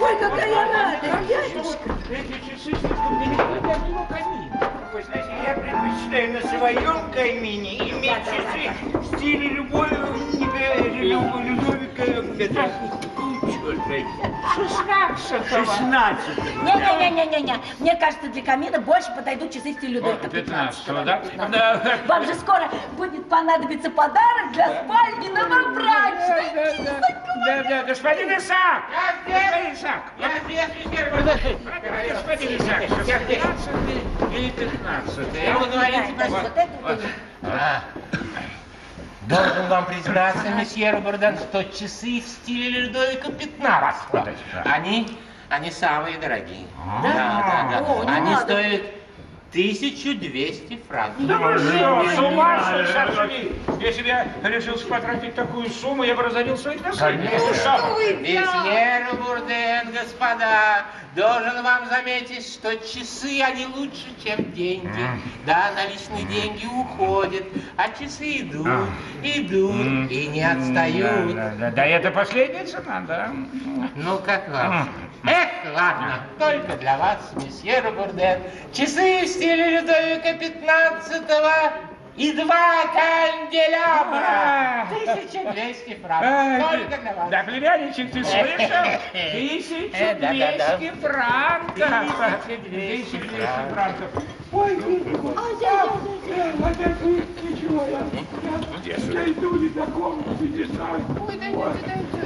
Ой, 0.00 0.16
какая 0.18 0.48
я 0.48 0.72
рада, 0.72 1.26
дядюшка! 1.26 1.90
Эти 2.10 2.32
часы 2.50 2.62
слишком 2.64 3.18
далеко 3.18 3.60
для 3.60 3.76
моего 3.78 4.06
камина. 4.06 4.70
Вы 4.90 5.02
знаете, 5.02 5.28
я 5.46 5.54
предпочитаю 5.54 6.32
на 6.32 6.40
своем 6.48 7.10
камине 7.12 7.76
иметь 7.90 8.24
часы 8.24 8.72
в 8.94 9.16
стиле 9.16 9.48
любой 9.48 9.90
Людовика 9.90 10.78
Возьми. 13.68 14.06
Шестнадцатого. 14.54 15.66
Шестнадцатого. 15.66 16.46
Не-не-не-не-не. 16.62 17.60
Мне 17.80 17.96
кажется, 17.96 18.28
для 18.28 18.42
камина 18.42 18.80
больше 18.80 19.12
подойдут 19.14 19.52
часы 19.52 19.74
в 19.74 19.76
стиле 19.76 19.94
Людовика 19.94 20.28
15 20.28 20.84
15 20.86 21.04
да? 21.04 21.22
Да. 21.48 21.98
Вам 22.06 22.24
же 22.24 22.34
скоро 22.34 22.70
будет 22.96 23.28
понадобиться 23.28 23.90
подарок 23.90 24.52
для 24.52 24.84
спальни 24.84 25.28
новобрачной. 25.28 26.46
Да, 27.46 27.62
да, 27.68 27.82
господин 27.84 28.38
Исаак! 28.38 28.84
Господин 29.26 29.74
Исаак! 29.74 30.02
Я 30.18 30.30
здесь. 30.44 30.88
Господин 32.08 32.56
Исаак, 32.56 33.26
15 33.26 33.68
или 34.32 34.50
15? 34.50 35.16
Вы 35.18 35.66
говорите, 35.66 36.14
Вот. 36.82 37.00
А. 37.42 37.82
Должен 39.28 39.68
вам 39.68 39.84
признаться, 39.84 40.48
месье 40.50 40.90
Робердан, 40.90 41.36
что 41.36 41.62
часы 41.64 42.22
в 42.22 42.26
стиле 42.26 42.86
Людовика 42.86 43.30
15. 43.30 44.02
Они, 44.64 45.18
они 45.50 45.70
самые 45.70 46.16
дорогие. 46.16 46.66
Да, 47.02 47.68
да, 47.70 47.84
да. 47.84 48.04
Не 48.04 48.10
Они 48.10 48.36
стоят 48.36 48.97
1200 49.50 50.78
франков. 50.86 51.26
Да 51.26 51.38
вы 51.38 51.58
что, 51.58 52.04
с 52.14 52.18
ума 52.18 52.84
сошли? 52.92 53.52
Если 53.80 54.02
бы 54.02 54.08
я 54.08 54.26
решился 54.42 54.86
потратить 54.86 55.34
такую 55.34 55.70
сумму, 55.70 56.04
я 56.04 56.14
бы 56.14 56.22
разорил 56.22 56.56
своих 56.58 56.82
наследников. 56.82 57.40
Ну, 57.40 57.54
что? 57.54 57.98
Месье 58.20 59.06
Бурден, 59.24 59.92
господа, 59.92 60.84
должен 61.16 61.62
вам 61.62 61.88
заметить, 61.88 62.46
что 62.46 62.76
часы, 62.76 63.40
они 63.40 63.66
лучше, 63.66 64.06
чем 64.22 64.52
деньги. 64.52 65.06
Да, 65.46 65.70
наличные 65.74 66.24
деньги 66.26 66.66
уходят, 66.66 67.44
а 67.76 67.88
часы 67.98 68.40
идут, 68.40 68.68
идут 69.22 70.10
и 70.10 70.26
не 70.26 70.42
отстают. 70.42 71.34
Да, 71.34 71.52
да, 71.58 71.70
да, 71.70 71.86
это 71.86 72.10
последняя 72.10 72.64
цена, 72.64 73.00
да. 73.06 73.32
Ну, 73.96 74.18
как 74.18 74.48
вам? 74.50 74.90
Эх, 75.24 75.48
ладно, 75.74 76.20
только 76.38 76.76
для 76.76 76.96
вас, 76.96 77.32
месье 77.34 77.82
Бурден. 77.82 78.42
Часы 78.72 79.24
в 79.24 79.28
стиле 79.28 79.80
Людовика 79.80 80.34
15 80.34 81.22
и 82.18 82.32
два 82.32 82.86
канделябра. 82.92 84.88
1200 84.90 85.94
франков. 86.02 86.70
Только 86.70 86.96
для 87.00 87.14
вас. 87.14 87.30
Да, 87.30 87.42
племянничек, 87.44 88.10
ты 88.12 88.24
слышал? 88.24 88.40
1200 89.12 90.90
франков. 91.00 91.76
1200 91.76 93.16
франков. 93.72 94.10
Ой, 94.50 94.76
ничего, 97.42 97.84
я, 97.86 98.00
я, 98.84 98.96
я 98.96 99.30
иду 99.30 99.56
не 99.58 99.68
до 99.68 99.86
комнаты, 99.86 100.48
не 100.48 100.64
знаю. 100.64 101.04
Ой, 101.20 101.36
дайте, 101.36 101.56
дайте. 101.86 102.18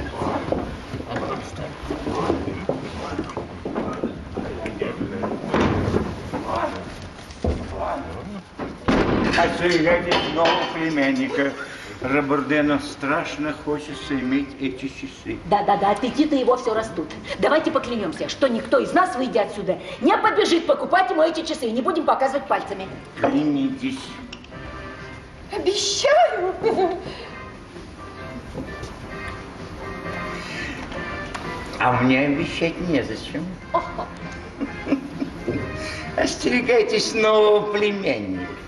Хочу 9.35 9.67
глядеть 9.67 10.33
нового 10.35 10.63
племянника. 10.75 11.51
Рабурдену 12.01 12.79
страшно 12.79 13.53
хочется 13.65 14.13
иметь 14.13 14.49
эти 14.59 14.89
часы. 14.89 15.39
Да-да-да, 15.45 15.91
аппетиты 15.91 16.35
его 16.35 16.57
все 16.57 16.73
растут. 16.73 17.07
Давайте 17.39 17.71
поклянемся, 17.71 18.29
что 18.29 18.47
никто 18.47 18.77
из 18.79 18.93
нас, 18.93 19.15
выйдя 19.15 19.43
отсюда, 19.43 19.79
не 20.01 20.15
побежит 20.17 20.67
покупать 20.67 21.09
ему 21.09 21.23
эти 21.23 21.43
часы. 21.45 21.71
Не 21.71 21.81
будем 21.81 22.03
показывать 22.03 22.45
пальцами. 22.47 22.87
Клянитесь. 23.19 23.99
Обещаю. 25.55 26.53
А 31.79 31.93
мне 32.01 32.25
обещать 32.25 32.79
незачем. 32.87 33.45
Остерегайтесь 36.17 37.13
нового 37.13 37.71
племянника. 37.71 38.62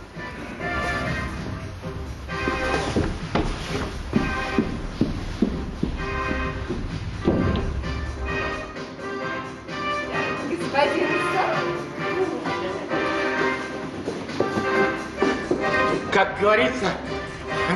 Как 16.11 16.39
говорится, 16.39 16.91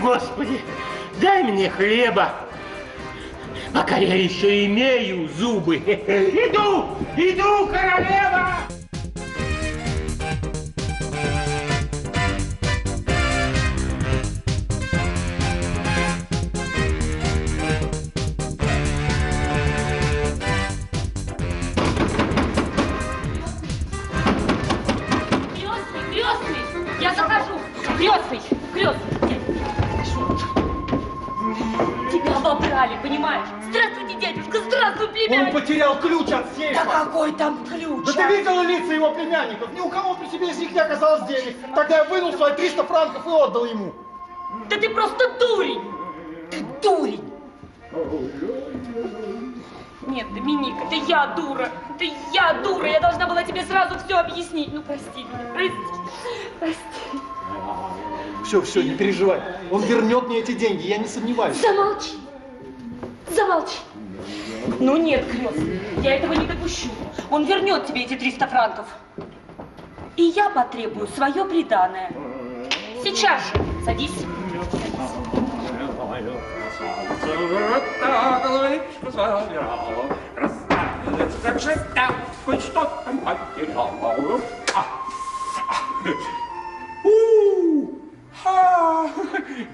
Господи, 0.02 0.62
дай 1.22 1.44
мне 1.44 1.70
хлеба, 1.70 2.34
пока 3.74 3.98
я 3.98 4.16
еще 4.16 4.66
имею 4.66 5.30
зубы. 5.30 5.76
Иду, 5.78 6.98
иду, 7.18 7.68
королева! 7.68 8.79
Его 39.10 39.20
племянников? 39.20 39.74
Ни 39.74 39.80
у 39.80 39.90
кого 39.90 40.16
при 40.16 40.28
себе 40.28 40.50
из 40.50 40.58
них 40.58 40.72
не 40.72 40.80
оказалось 40.80 41.28
денег. 41.28 41.56
Тогда 41.76 41.98
я 41.98 42.04
вынул 42.06 42.34
свои 42.34 42.54
300 42.54 42.84
франков 42.84 43.26
и 43.26 43.30
отдал 43.30 43.66
ему. 43.66 43.94
Да 44.70 44.78
ты 44.78 44.90
просто 44.90 45.24
дурень. 45.40 45.82
Ты 46.52 46.66
дурень. 46.82 47.24
Нет, 50.08 50.34
Доминик, 50.34 50.76
это 50.86 50.96
я 50.96 51.28
дура. 51.28 51.70
Это 51.96 52.06
я 52.34 52.54
дура. 52.64 52.88
Я 52.88 53.00
должна 53.00 53.28
была 53.28 53.44
тебе 53.44 53.64
сразу 53.64 53.98
все 54.00 54.16
объяснить. 54.16 54.74
Ну, 54.74 54.82
прости 54.82 55.24
меня, 55.24 55.54
прости. 55.54 55.76
Прости. 56.60 56.80
Все, 58.46 58.62
все, 58.62 58.82
не 58.82 58.96
переживай. 58.96 59.42
Он 59.72 59.84
вернет 59.84 60.28
мне 60.28 60.40
эти 60.40 60.54
деньги, 60.54 60.88
я 60.88 60.98
не 60.98 61.08
сомневаюсь. 61.08 61.62
Замолчи. 61.62 62.14
Замолчи. 63.30 63.78
Ну 64.80 64.98
нет, 64.98 65.26
крестный, 65.30 65.80
я 66.02 66.16
этого 66.16 66.34
не 66.34 66.46
допущу. 66.46 66.90
Он 67.30 67.46
вернет 67.46 67.86
тебе 67.86 68.04
эти 68.04 68.16
300 68.16 68.48
франков. 68.48 68.86
И 70.16 70.24
я 70.24 70.50
потребую 70.50 71.08
свое 71.08 71.46
приданое. 71.46 72.12
Сейчас 73.04 73.42
же. 73.54 73.64
Садись. 73.86 74.26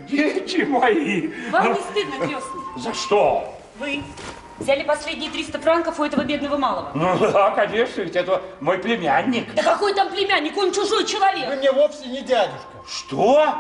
Дети 0.08 0.64
мои! 0.64 1.32
Вам 1.52 1.74
не 1.74 1.80
стыдно, 1.80 2.26
крестный? 2.26 2.62
За 2.78 2.94
что? 2.94 3.54
Вы 3.80 4.04
взяли 4.60 4.84
последние 4.84 5.32
300 5.32 5.60
франков 5.60 6.00
у 6.00 6.04
этого 6.04 6.24
бедного 6.24 6.58
малого. 6.58 6.92
Ну 6.94 7.18
да, 7.20 7.52
конечно, 7.52 8.02
ведь 8.02 8.16
это 8.16 8.42
мой 8.60 8.78
племянник. 8.78 9.54
Да 9.54 9.64
какой 9.64 9.94
там 9.94 10.10
племянник? 10.10 10.58
Он 10.58 10.72
чужой 10.72 11.06
человек. 11.06 11.50
Вы 11.50 11.56
мне 11.58 11.72
вовсе 11.72 12.08
не 12.08 12.22
дядюшка. 12.22 12.68
Что? 12.88 13.56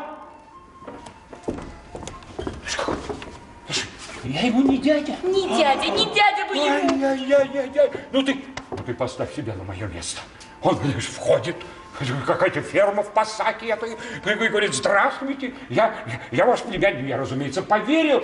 Я 4.23 4.41
ему 4.41 4.63
не 4.63 4.77
дядя. 4.77 5.15
Не 5.21 5.47
дядя, 5.57 5.87
не 5.87 6.05
дядя 6.05 6.45
вы 6.49 6.57
ему. 6.57 7.05
Ай-яй-яй-яй. 7.05 7.91
Ну 8.11 8.23
ты, 8.23 8.43
ты 8.85 8.93
поставь 8.93 9.35
себя 9.35 9.53
на 9.53 9.63
мое 9.63 9.87
место. 9.87 10.21
Он 10.63 10.79
лишь 10.83 11.07
входит, 11.07 11.55
какая-то 12.25 12.61
ферма 12.61 13.03
в 13.03 13.11
Пасаке, 13.11 13.67
это, 13.67 13.85
и 13.85 14.47
говорит, 14.49 14.73
здравствуйте, 14.73 15.53
я, 15.69 15.95
я 16.31 16.45
ваш 16.45 16.61
племянник, 16.63 17.07
я, 17.07 17.17
разумеется, 17.17 17.61
поверил. 17.63 18.23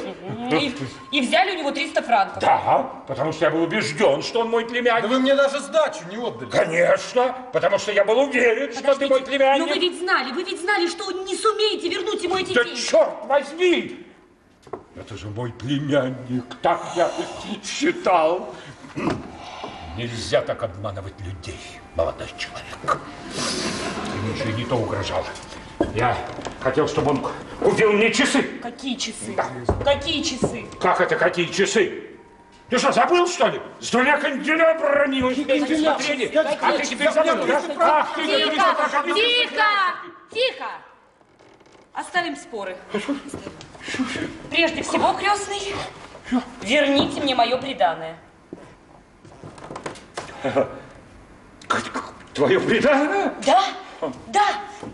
И, 0.51 0.75
и 1.11 1.21
взяли 1.21 1.55
у 1.55 1.59
него 1.59 1.71
300 1.71 2.01
франков. 2.01 2.39
Да, 2.41 2.91
потому 3.07 3.31
что 3.31 3.45
я 3.45 3.51
был 3.51 3.63
убежден, 3.63 4.21
что 4.21 4.41
он 4.41 4.49
мой 4.49 4.65
племянник. 4.65 5.03
Да 5.03 5.07
вы 5.07 5.19
мне 5.19 5.35
даже 5.35 5.59
сдачу 5.59 5.99
не 6.09 6.17
отдали. 6.17 6.49
Конечно, 6.49 7.35
потому 7.53 7.77
что 7.77 7.91
я 7.91 8.03
был 8.05 8.19
уверен, 8.19 8.73
что 8.73 8.95
ты 8.95 9.07
мой 9.07 9.21
племянник. 9.21 9.67
Но 9.67 9.73
вы 9.73 9.79
ведь 9.79 9.99
знали, 9.99 10.31
вы 10.31 10.43
ведь 10.43 10.61
знали, 10.61 10.87
что 10.87 11.11
не 11.11 11.35
сумеете 11.35 11.89
вернуть 11.89 12.23
ему 12.23 12.37
эти 12.37 12.53
Да 12.53 12.63
деньги. 12.63 12.79
черт 12.79 13.25
возьми! 13.25 14.05
Это 14.95 15.17
же 15.17 15.27
мой 15.29 15.51
племянник, 15.53 16.45
так 16.61 16.81
я 16.95 17.09
считал. 17.63 18.53
Нельзя 19.97 20.41
так 20.41 20.63
обманывать 20.63 21.19
людей, 21.19 21.59
молодой 21.95 22.27
человек. 22.37 22.99
И 24.45 24.53
не 24.53 24.65
то 24.65 24.75
угрожал. 24.75 25.25
Я 25.93 26.17
хотел, 26.61 26.87
чтобы 26.87 27.11
он 27.11 27.27
купил 27.59 27.91
мне 27.91 28.11
часы. 28.11 28.41
Какие 28.61 28.95
часы? 28.95 29.35
Какие 29.83 30.23
часы? 30.23 30.65
Как 30.79 31.01
это 31.01 31.15
какие 31.17 31.47
часы? 31.47 32.07
Ты 32.69 32.77
что, 32.77 32.93
забыл, 32.93 33.27
что 33.27 33.47
ли? 33.47 33.61
С 33.81 33.89
двумя 33.89 34.17
канделябрами 34.17 35.21
вместе 35.21 35.77
смотрели. 35.77 36.37
А 36.37 36.77
ты 36.77 36.85
теперь 36.85 37.11
забыл, 37.11 37.45
да? 37.45 37.61
Ах, 37.79 38.15
ты 38.15 38.25
Тихо, 38.25 38.77
тихо, 39.13 39.65
тихо. 40.31 40.67
Оставим 41.93 42.37
споры. 42.37 42.77
Прежде 44.49 44.83
всего, 44.83 45.13
крестный, 45.13 45.75
верните 46.61 47.19
мне 47.19 47.35
мое 47.35 47.57
преданное. 47.57 48.17
Твое 52.33 52.59
преданное? 52.59 53.33
Да, 53.45 53.61
да, 54.27 54.47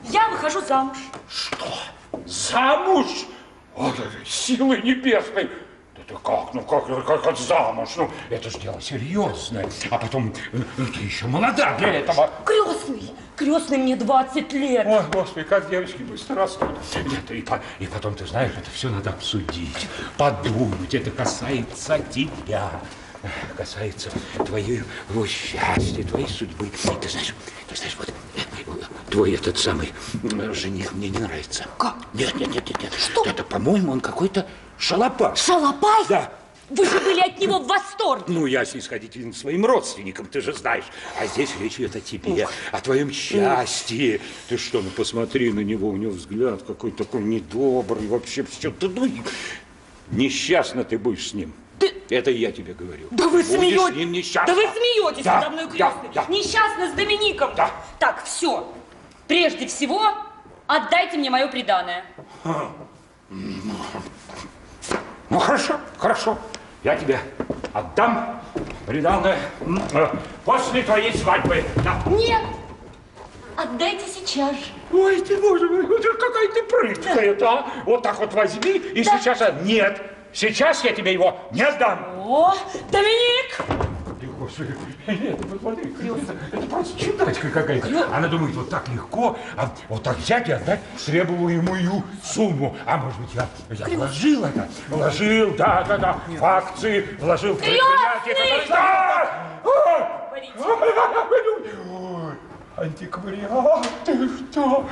я 0.09 0.29
выхожу 0.29 0.61
замуж. 0.61 0.97
Замуж? 2.25 3.07
О, 3.75 3.91
силы 4.25 4.77
небесной! 4.81 5.49
Да 5.95 6.01
ты 6.07 6.15
как, 6.15 6.53
ну 6.53 6.61
как, 6.61 6.87
ну 6.89 7.01
как 7.03 7.27
от 7.27 7.39
замуж? 7.39 7.89
Ну, 7.95 8.09
это 8.29 8.49
же 8.49 8.59
дело 8.59 8.81
серьезное. 8.81 9.69
А 9.91 9.97
потом, 9.99 10.33
ну, 10.51 10.63
ты 10.85 10.99
еще 10.99 11.27
молода 11.27 11.77
для 11.77 11.93
этого. 11.93 12.29
Крестный, 12.43 13.11
крестный 13.35 13.77
мне 13.77 13.95
20 13.95 14.51
лет. 14.53 14.85
Ой, 14.87 15.01
господи, 15.13 15.45
как 15.45 15.69
девочки 15.69 16.01
быстро 16.01 16.35
растут. 16.35 16.69
Нет, 16.95 17.29
и, 17.31 17.41
по- 17.41 17.61
и 17.79 17.85
потом, 17.85 18.15
ты 18.15 18.25
знаешь, 18.25 18.51
это 18.57 18.69
все 18.71 18.89
надо 18.89 19.11
обсудить, 19.11 19.87
подумать. 20.17 20.93
Это 20.95 21.11
касается 21.11 21.99
тебя, 22.11 22.71
касается 23.55 24.11
твоего 24.45 25.25
счастья, 25.25 26.03
твоей 26.03 26.27
судьбы. 26.27 26.69
Ты 27.01 27.09
знаешь, 27.09 27.33
ты 27.67 27.75
знаешь, 27.75 27.95
вот 27.97 28.09
твой 29.09 29.33
этот 29.33 29.57
самый 29.57 29.91
м, 30.23 30.53
жених 30.53 30.93
мне 30.93 31.09
не 31.09 31.19
нравится. 31.19 31.65
Как? 31.77 31.95
Нет, 32.13 32.35
нет, 32.35 32.49
нет, 32.49 32.67
нет, 32.69 32.83
нет. 32.83 32.93
Что? 32.93 33.23
Это, 33.25 33.43
по-моему, 33.43 33.91
он 33.91 34.01
какой-то 34.01 34.47
шалопай. 34.77 35.35
Шалопай? 35.35 36.05
Да. 36.09 36.33
Вы 36.69 36.83
же 36.85 36.99
были 36.99 37.21
от 37.21 37.39
него 37.39 37.59
в 37.59 37.67
восторге. 37.67 38.25
Ну, 38.27 38.45
я 38.45 38.65
снисходителен 38.65 39.33
своим 39.33 39.65
родственникам, 39.65 40.25
ты 40.25 40.41
же 40.41 40.51
знаешь. 40.51 40.83
А 41.17 41.25
здесь 41.25 41.49
речь 41.61 41.75
идет 41.79 41.95
о 41.95 42.01
тебе, 42.01 42.47
о 42.73 42.81
твоем 42.81 43.09
счастье. 43.11 44.19
Ты 44.49 44.57
что, 44.57 44.81
ну 44.81 44.89
посмотри 44.89 45.53
на 45.53 45.61
него, 45.61 45.87
у 45.87 45.95
него 45.95 46.11
взгляд 46.11 46.63
какой 46.63 46.91
такой 46.91 47.21
недобрый, 47.21 48.07
вообще 48.07 48.43
все. 48.43 48.69
Ты, 48.71 48.89
ну, 48.89 49.09
несчастно 50.11 50.83
ты 50.83 50.97
будешь 50.97 51.29
с 51.29 51.33
ним. 51.33 51.53
Это 52.09 52.31
я 52.31 52.51
тебе 52.51 52.73
говорю. 52.73 53.07
Да 53.11 53.27
вы 53.27 53.43
смеетесь. 53.43 54.33
Да 54.33 54.53
вы 54.53 54.61
смеетесь 54.63 55.23
Да, 55.23 55.35
надо 55.35 55.49
мной, 55.49 55.65
да, 55.65 55.71
крестный. 55.71 56.09
да. 56.13 56.25
Несчастна 56.29 56.89
с 56.89 56.93
Домиником. 56.93 57.51
Так, 57.99 58.23
все. 58.23 58.71
Прежде 59.27 59.67
всего, 59.67 60.01
отдайте 60.67 61.17
мне 61.17 61.29
мое 61.29 61.47
преданное. 61.47 62.05
Ну, 65.29 65.39
хорошо, 65.39 65.79
хорошо. 65.97 66.37
Я 66.83 66.95
тебе 66.95 67.19
отдам 67.73 68.41
приданное 68.85 69.37
м, 69.59 69.81
э, 69.93 70.07
после 70.45 70.83
твоей 70.83 71.13
свадьбы. 71.17 71.63
Да. 71.83 72.01
Нет. 72.09 72.41
Отдайте 73.57 74.05
сейчас 74.07 74.51
же. 74.55 74.65
Ой, 74.93 75.19
ты, 75.21 75.35
боже 75.41 75.67
мой, 75.67 75.81
вот 75.85 76.01
какая 76.01 76.47
ты 76.49 76.63
прыткая-то, 76.63 77.49
а? 77.49 77.67
Вот 77.85 78.03
так 78.03 78.17
вот 78.19 78.33
возьми 78.33 78.71
и 78.77 79.03
сейчас... 79.03 79.41
а, 79.41 79.51
Нет, 79.63 80.01
сейчас 80.37 80.83
я 80.83 80.93
тебе 80.93 81.13
его 81.13 81.39
не 81.51 81.63
отдам. 81.63 81.99
О, 82.19 82.53
Доминик! 82.91 83.59
Господи, 84.39 84.75
нет, 85.07 85.37
посмотри, 85.49 85.91
это, 85.99 86.35
это 86.51 86.67
просто 86.67 86.99
чудачка 86.99 87.49
какая-то. 87.49 88.15
Она 88.15 88.27
думает, 88.27 88.55
вот 88.55 88.69
так 88.69 88.87
легко, 88.87 89.35
а 89.57 89.69
вот 89.89 90.03
так 90.03 90.15
взять 90.17 90.47
и 90.47 90.51
отдать 90.51 90.79
требуемую 91.05 92.03
сумму. 92.23 92.77
А 92.85 92.97
может 92.97 93.19
быть, 93.19 93.33
я, 93.33 93.47
я 93.71 93.97
вложил 93.97 94.45
это? 94.45 94.69
Вложил, 94.89 95.55
да, 95.55 95.83
да, 95.87 95.97
да, 95.97 96.19
в 96.27 96.45
акции, 96.45 97.17
вложил 97.19 97.55
в 97.55 97.57
предприятие. 97.57 98.67
Да! 98.69 99.47
Антиквариат, 102.77 103.87
ты 104.05 104.29
что? 104.51 104.87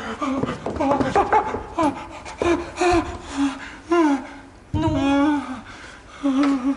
Ну, 4.74 5.35
ну. 6.24 6.76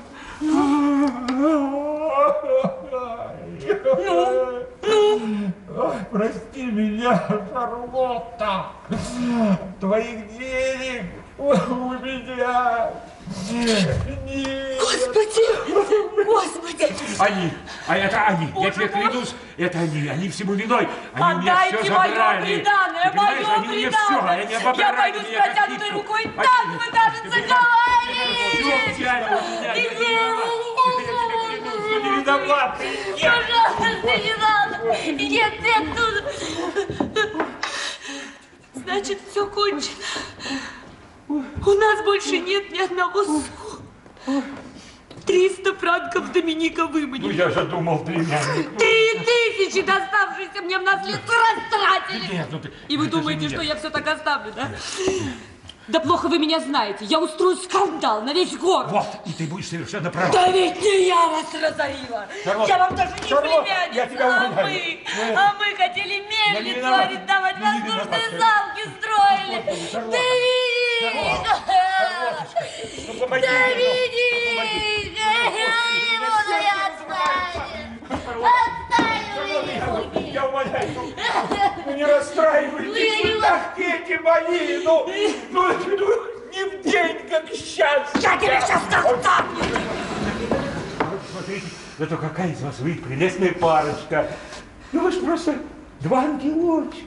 Ой, 5.76 5.96
прости 6.10 6.64
меня, 6.66 7.22
Шарлотта. 7.52 8.66
Твоих 9.80 10.28
денег 10.36 11.04
у 11.38 11.52
меня. 11.52 12.90
Господи, 14.80 16.24
господи. 16.24 16.96
Они, 17.18 17.52
а 17.86 17.96
это 17.96 18.26
они, 18.26 18.52
я 18.62 18.70
тебе 18.70 18.88
клянусь, 18.88 19.34
это 19.56 19.78
они, 19.78 20.08
они 20.08 20.28
всему 20.28 20.54
виной. 20.54 20.88
Они 21.12 21.38
у 21.38 21.40
меня 21.42 21.52
Отдайте 21.52 21.82
все 21.82 21.92
мое 21.92 22.08
забрали. 22.08 22.44
преданное, 22.44 23.12
мое 23.14 23.54
они 23.54 23.68
мне 23.68 23.90
все, 23.90 24.06
преданное. 24.06 24.42
они 24.42 24.52
Я 24.52 24.92
пойду 24.92 25.18
с 25.20 25.22
протянутой 25.24 25.90
рукой, 25.90 26.22
Они- 26.22 26.32
так 26.36 26.66
вы, 26.66 26.78
у 29.36 29.40
меня, 29.50 29.74
я 29.74 29.84
не 32.00 32.08
виноват. 32.20 32.78
Пожалуйста, 33.12 34.16
не 34.16 34.34
надо. 34.36 34.76
Нет, 35.12 35.54
нет, 35.60 35.84
тут... 35.96 36.14
Значит, 38.74 39.18
все 39.30 39.46
кончено. 39.46 40.04
У 41.28 41.72
нас 41.72 42.04
больше 42.04 42.38
нет 42.38 42.70
ни 42.70 42.78
одного 42.80 43.24
су. 43.24 43.42
Триста 45.26 45.74
франков 45.74 46.32
Доминика 46.32 46.82
Ну 46.82 46.88
выманили. 46.88 47.34
я 47.34 47.50
же 47.50 47.64
думал, 47.66 47.98
племянник. 48.02 48.78
Три 48.78 49.18
тысячи, 49.18 49.82
доставшиеся 49.82 50.62
мне 50.62 50.78
в 50.78 50.82
наследство, 50.82 51.34
растратили. 51.34 52.32
Нет, 52.32 52.48
ну 52.50 52.58
ты... 52.58 52.72
И 52.88 52.96
вы 52.96 53.08
думаете, 53.08 53.48
что 53.48 53.60
я. 53.60 53.74
я 53.74 53.76
все 53.76 53.90
так 53.90 54.06
оставлю, 54.08 54.52
да? 54.56 54.70
Да 55.88 56.00
плохо 56.00 56.28
вы 56.28 56.38
меня 56.38 56.60
знаете. 56.60 57.04
Я 57.06 57.18
устрою 57.18 57.56
скандал 57.56 58.20
на 58.20 58.34
весь 58.34 58.54
город. 58.56 58.88
Вот, 58.90 59.06
и 59.24 59.32
ты 59.32 59.46
будешь 59.46 59.68
совершенно 59.68 60.10
прав. 60.10 60.30
Да 60.30 60.48
ведь 60.50 60.80
не 60.82 61.06
я 61.06 61.28
вас 61.28 61.46
разорила. 61.54 62.26
Шарлотта, 62.44 62.68
я 62.72 62.78
вам 62.78 62.94
даже 62.94 63.14
не 63.14 63.28
Шарлотта, 63.28 63.62
племянница, 63.62 63.94
я 63.94 64.06
тебя 64.06 64.26
а 64.26 64.46
умоляю. 64.46 64.66
мы. 64.66 64.72
Нет. 64.72 65.36
А 65.38 65.54
мы 65.58 65.64
хотели 65.76 66.12
Я 66.12 66.60
мельницу 66.60 66.94
арендовать, 66.94 67.56
Я 67.58 67.72
воздушные 67.72 68.30
замки 68.38 68.84
строили. 68.98 69.58
Ну, 73.06 73.14
помоги 73.14 73.46
мне, 73.46 73.58
ну. 73.58 73.64
Доминик! 73.78 75.18
Не 76.10 76.18
буду 76.18 76.54
я 76.60 76.76
оставить. 76.88 78.10
Оставил 78.10 78.44
Я 80.32 80.46
умоляю, 80.46 80.90
ну, 80.94 81.12
ну 81.86 81.96
не 81.96 82.04
расстраивайтесь, 82.04 83.24
вы 83.24 83.40
так, 83.40 83.74
дети 83.76 84.20
мои, 84.22 84.82
ну, 84.84 85.06
ну, 85.50 85.72
ну, 85.86 86.24
не 86.52 86.64
в 86.64 86.82
день, 86.82 87.28
как 87.28 87.46
счастье. 87.48 88.20
Я 88.20 88.36
тебе 88.36 88.60
сейчас 88.60 88.82
заставлю. 88.90 89.58
Смотрите, 91.32 91.66
зато 91.98 92.16
какая 92.16 92.52
из 92.52 92.60
вас 92.62 92.78
вы 92.80 92.94
прелестная 92.94 93.52
парочка. 93.52 94.28
Ну 94.92 95.00
вы 95.00 95.12
ж 95.12 95.20
просто 95.20 95.56
два 96.00 96.20
ангелочка. 96.20 97.02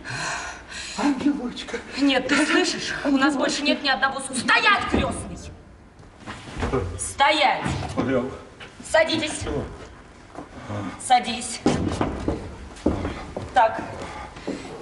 Ангелочка. 0.97 1.77
Нет, 1.99 2.27
ты 2.27 2.45
слышишь? 2.45 2.93
У 3.05 3.17
нас 3.17 3.35
больше 3.35 3.63
нет 3.63 3.81
ни 3.81 3.89
одного 3.89 4.19
су. 4.19 4.35
Стоять, 4.35 4.83
крестный! 4.89 5.37
Стоять! 6.99 7.63
Садитесь. 8.89 9.41
Садись. 11.05 11.59
Так, 13.53 13.81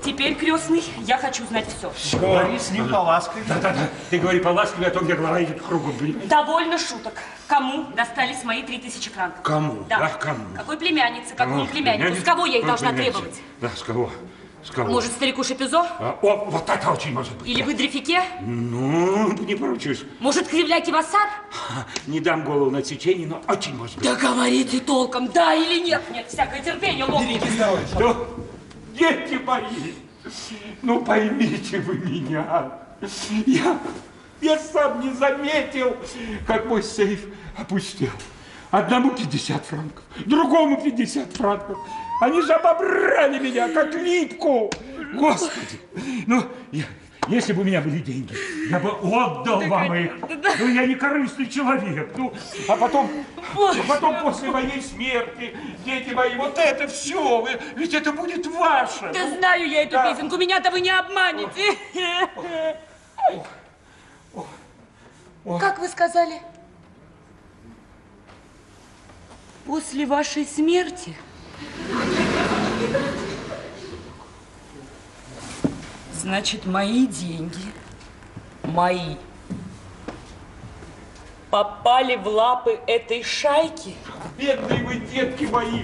теперь, 0.03 0.35
крестный, 0.35 0.83
я 0.99 1.17
хочу 1.17 1.45
знать 1.47 1.65
все. 1.67 2.17
Говори 2.19 2.59
с 2.59 2.71
ним 2.71 2.89
полаской. 2.89 3.41
Да-да-да, 3.47 3.89
ты 4.09 4.19
говори 4.19 4.39
поласковее, 4.39 4.89
а 4.89 4.91
то 4.91 5.01
мне 5.01 5.15
голова 5.15 5.41
идет 5.43 5.61
кругом, 5.61 5.93
блин. 5.97 6.21
Довольно 6.25 6.77
шуток. 6.77 7.13
Кому 7.47 7.85
достались 7.95 8.43
мои 8.43 8.61
три 8.61 8.77
тысячи 8.77 9.09
франков? 9.09 9.41
Кому? 9.41 9.83
Да. 9.89 9.99
Да, 9.99 10.09
кому? 10.09 10.45
Какой 10.55 10.77
племяннице, 10.77 11.33
какому 11.35 11.61
Кому? 11.61 11.67
племяннику? 11.67 12.15
С 12.15 12.23
кого 12.23 12.45
я 12.45 12.59
их 12.59 12.65
должна 12.65 12.91
требовать? 12.93 13.41
Да, 13.59 13.69
с 13.69 13.81
кого? 13.81 14.11
С 14.63 14.71
кого? 14.71 14.89
Может, 14.91 15.11
старику 15.11 15.43
Шапизо? 15.43 15.79
А, 15.99 16.17
о, 16.21 16.45
вот 16.49 16.69
это 16.69 16.91
очень 16.91 17.13
может 17.13 17.33
быть. 17.37 17.47
Или 17.47 17.61
вы 17.63 17.73
Дрефике? 17.73 18.21
Ну, 18.41 19.31
не 19.33 19.55
поручусь. 19.55 20.03
Может, 20.19 20.47
Кривляйте 20.47 20.91
Вассар? 20.91 21.29
Не 22.07 22.19
дам 22.19 22.43
голову 22.43 22.69
на 22.69 22.79
отсечение, 22.79 23.27
но 23.27 23.41
очень 23.47 23.75
может 23.75 23.95
быть. 23.95 24.03
Да 24.03 24.15
говорите 24.15 24.79
толком, 24.79 25.27
да 25.31 25.53
или 25.53 25.79
нет. 25.83 26.01
Нет, 26.11 26.27
всякое 26.27 26.61
терпение, 26.61 27.05
лопнет. 27.05 27.41
Что? 27.93 28.35
Дети 28.93 29.35
мои, 29.45 29.93
ну 30.81 31.01
поймите 31.05 31.79
вы 31.79 31.95
меня. 31.99 32.73
Я, 33.45 33.79
я 34.41 34.59
сам 34.59 34.99
не 34.99 35.13
заметил, 35.13 35.95
как 36.45 36.65
мой 36.65 36.83
сейф 36.83 37.25
опустел. 37.57 38.11
Одному 38.71 39.11
50 39.11 39.65
франков, 39.65 40.03
другому 40.25 40.79
50 40.83 41.33
франков. 41.33 41.77
Они 42.21 42.41
же 42.41 42.53
обобрали 42.53 43.39
меня, 43.39 43.69
как 43.69 43.93
липку. 43.93 44.69
Господи, 45.13 45.79
ну, 46.27 46.43
я- 46.71 46.83
если 47.27 47.53
бы 47.53 47.61
у 47.61 47.63
меня 47.63 47.81
были 47.81 47.99
деньги, 47.99 48.33
я 48.69 48.79
бы 48.79 48.89
отдал 48.91 49.61
вам 49.61 49.93
их. 49.95 50.11
Ну, 50.59 50.67
я 50.67 50.85
не 50.85 50.95
корыстный 50.95 51.47
человек. 51.47 52.11
Ну, 52.17 52.33
а 52.67 52.75
потом, 52.75 53.09
а 53.55 53.83
потом 53.87 54.19
после 54.21 54.49
моей 54.51 54.81
смерти, 54.81 55.55
дети 55.85 56.13
мои, 56.13 56.35
вот 56.35 56.57
это 56.57 56.87
все, 56.87 57.41
вы- 57.41 57.59
ведь 57.75 57.93
это 57.93 58.11
будет 58.11 58.45
ваше. 58.47 59.11
Да 59.13 59.37
знаю 59.37 59.67
я 59.69 59.83
эту 59.83 59.97
песенку, 60.03 60.37
меня-то 60.37 60.71
вы 60.71 60.81
не 60.81 60.89
обманете. 60.91 61.77
Как 65.59 65.79
вы 65.79 65.87
сказали? 65.87 66.41
После 69.65 70.05
вашей 70.05 70.45
смерти? 70.45 71.15
Значит, 76.13 76.65
мои 76.65 77.07
деньги, 77.07 77.63
мои, 78.63 79.15
попали 81.49 82.15
в 82.15 82.27
лапы 82.27 82.79
этой 82.87 83.23
шайки? 83.23 83.95
Бедные 84.37 84.83
вы, 84.83 84.95
детки 84.97 85.45
мои. 85.45 85.83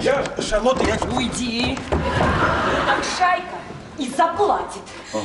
Я, 0.00 0.24
Шарлотта, 0.40 0.84
я... 0.84 0.96
Уйди. 1.14 1.78
Так 1.90 3.04
шайка 3.18 3.56
и 3.98 4.08
заплатит. 4.08 4.82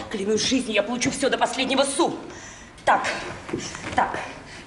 Клянусь 0.10 0.44
жизнью, 0.44 0.74
я 0.74 0.84
получу 0.84 1.10
все 1.12 1.30
до 1.30 1.38
последнего 1.38 1.84
су. 1.84 2.16
Так, 2.86 3.08
так, 3.96 4.20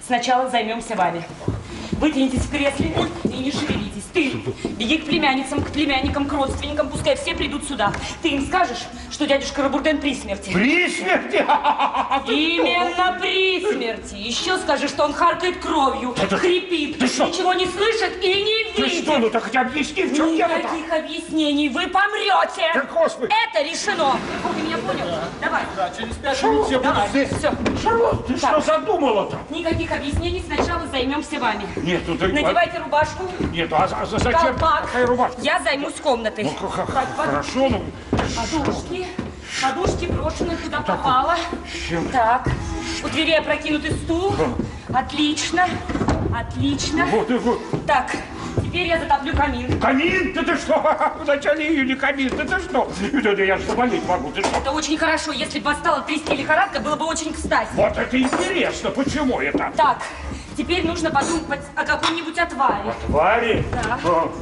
сначала 0.06 0.51
займемся 0.51 0.97
вами. 0.97 1.24
Вытянитесь 2.01 2.40
в 2.40 2.51
кресле 2.51 2.94
и 3.24 3.36
не 3.36 3.52
шевелитесь. 3.52 4.05
Ты, 4.14 4.31
что? 4.31 4.68
Беги 4.70 4.97
к 4.98 5.05
племянницам, 5.05 5.62
к 5.62 5.70
племянникам, 5.70 6.27
к 6.27 6.32
родственникам, 6.32 6.89
пускай 6.89 7.14
все 7.14 7.35
придут 7.35 7.68
сюда. 7.68 7.93
Ты 8.22 8.31
им 8.31 8.47
скажешь, 8.47 8.86
что 9.10 9.27
дядюшка 9.27 9.62
Рабурден 9.62 9.98
при 10.01 10.14
смерти. 10.14 10.51
При 10.51 10.89
смерти? 10.89 11.36
Именно 12.27 13.18
при 13.20 13.60
смерти. 13.60 14.14
Еще 14.14 14.56
скажи, 14.59 14.89
что 14.89 15.05
он 15.05 15.12
харкает 15.12 15.59
кровью, 15.59 16.14
хрипит, 16.31 17.01
ничего 17.01 17.52
не 17.52 17.66
слышит 17.66 18.24
и 18.24 18.28
не 18.43 18.72
Ты 18.74 18.82
видит. 18.82 19.05
что, 19.05 19.18
ну 19.18 19.31
так 19.31 19.44
хотя 19.44 19.60
объясни, 19.60 20.05
в 20.05 20.16
чем 20.16 20.35
дело-то? 20.36 20.59
Никаких 20.59 20.93
объяснений, 20.93 21.68
вы 21.68 21.86
помрете. 21.86 22.70
Да, 22.74 22.82
Господи. 22.93 23.32
Это 23.52 23.62
решено. 23.68 24.16
Ты 24.56 24.62
меня 24.62 24.78
понял? 24.78 25.10
Давай. 25.41 25.62
Да, 25.77 25.91
через 25.91 26.15
пять 26.17 26.43
минут 26.43 26.67
все 26.67 26.79
будут 26.79 26.93
Давай, 26.95 27.09
здесь. 27.09 27.29
все. 27.31 27.53
Шарлот, 27.83 28.27
ты 28.27 28.37
что 28.37 28.61
задумала-то? 28.61 29.39
Никаких 29.51 29.91
объяснений, 29.93 30.43
сначала 30.47 30.87
займемся 30.89 31.39
вами. 31.39 31.67
Нет, 31.77 32.03
ну 32.07 32.17
ты... 32.17 32.29
Надевайте 32.29 32.79
рубашку, 32.79 33.25
Нет, 33.53 33.73
а, 33.73 33.87
за- 33.89 34.19
зачем 34.19 34.33
колпак. 34.33 34.83
какая 34.87 35.07
рубашка? 35.07 35.41
Я 35.41 35.61
займусь 35.62 35.95
комнатой. 36.03 36.45
Ну, 36.45 36.53
Так, 36.71 36.87
под- 37.17 37.27
хорошо, 37.27 37.69
ну... 37.71 37.85
Подушки. 38.11 39.07
Подушки 39.62 40.07
брошены 40.07 40.57
куда 40.57 40.81
попало. 40.81 41.37
чем? 41.89 42.09
Так. 42.11 42.47
У 43.03 43.09
двери 43.09 43.33
опрокинутый 43.33 43.93
стул. 43.93 44.35
Отлично. 44.95 45.67
Отлично. 46.39 47.07
Вот, 47.07 47.31
и 47.31 47.35
вот. 47.35 47.61
Так, 47.87 48.12
теперь 48.71 48.87
я 48.87 48.99
затоплю 48.99 49.35
камин. 49.35 49.81
Камин? 49.81 50.33
Ты, 50.33 50.43
ты 50.43 50.57
что? 50.57 50.75
В 51.21 51.27
начале 51.27 51.69
июня 51.69 51.97
камин, 51.97 52.31
ты, 52.31 52.45
ты 52.45 52.59
что? 52.61 52.91
Это 53.13 53.43
Я 53.43 53.59
же 53.59 53.65
заболеть 53.65 54.07
могу, 54.07 54.31
ты 54.31 54.43
что? 54.43 54.57
Это 54.57 54.71
очень 54.71 54.97
хорошо. 54.97 55.33
Если 55.33 55.59
бы 55.59 55.67
вас 55.67 55.79
стала 55.79 56.03
трясти 56.03 56.37
лихорадка, 56.37 56.81
было 56.81 56.97
бы 56.97 57.07
очень 57.07 57.33
кстати. 57.33 57.69
Вот 57.75 57.97
это 57.97 58.21
интересно, 58.21 58.91
почему 58.91 59.41
это? 59.41 59.73
Так, 59.77 59.99
теперь 60.57 60.87
нужно 60.87 61.11
подумать 61.11 61.61
о 61.75 61.85
каком-нибудь 61.85 62.39
отваре. 62.39 62.95
Твари? 63.07 63.65
Да. 63.73 63.99
А, 64.05 64.33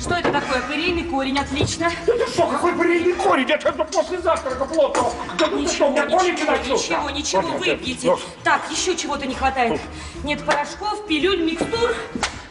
Что 0.00 0.14
это 0.14 0.30
такое? 0.30 0.62
Пырейный 0.62 1.04
корень, 1.04 1.38
отлично. 1.38 1.90
Это 2.06 2.30
что, 2.30 2.46
какой 2.46 2.72
бурильный 2.72 3.14
корень? 3.14 3.50
Это 3.50 3.72
ну, 3.76 3.84
после 3.84 4.18
завтрака 4.20 4.64
плотно. 4.64 5.02
Да 5.38 5.46
ну 5.48 5.64
ты 5.64 5.74
что, 5.74 5.92
колики 5.92 6.30
Ничего, 6.32 6.50
начнутся? 6.52 6.92
ничего, 6.92 7.10
ничего, 7.10 7.42
Вот, 7.42 7.58
выпьете. 7.58 8.06
ну, 8.06 8.18
Так, 8.44 8.62
еще 8.70 8.96
чего-то 8.96 9.26
не 9.26 9.34
хватает. 9.34 9.80
Нет 10.22 10.44
порошков, 10.44 11.06
пилюль, 11.06 11.42
микстур. 11.42 11.94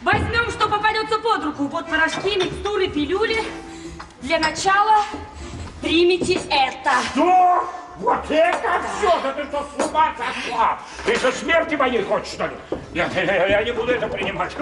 Возьмем, 0.02 0.50
что 0.50 0.68
попадется 0.68 1.18
под 1.18 1.44
руку. 1.44 1.66
Вот 1.68 1.86
порошки, 1.88 2.36
микстуры, 2.36 2.88
пилюли. 2.88 3.42
Для 4.20 4.38
начала 4.38 5.04
примите 5.80 6.40
это. 6.50 6.92
Что? 7.12 7.64
Вот 7.98 8.30
это 8.30 8.80
все? 8.98 9.20
Да 9.22 9.32
ты 9.32 9.44
что, 9.44 9.66
с 9.76 9.86
ума 9.86 10.12
сошла? 10.16 10.78
Ты 11.04 11.18
же 11.18 11.32
смерти 11.32 11.74
моей 11.74 12.02
хочешь, 12.04 12.28
что 12.28 12.46
ли? 12.46 12.52
Нет, 12.94 13.10
я, 13.14 13.46
я- 13.46 13.62
не 13.64 13.72
буду 13.72 13.92
это 13.92 14.06
принимать. 14.06 14.54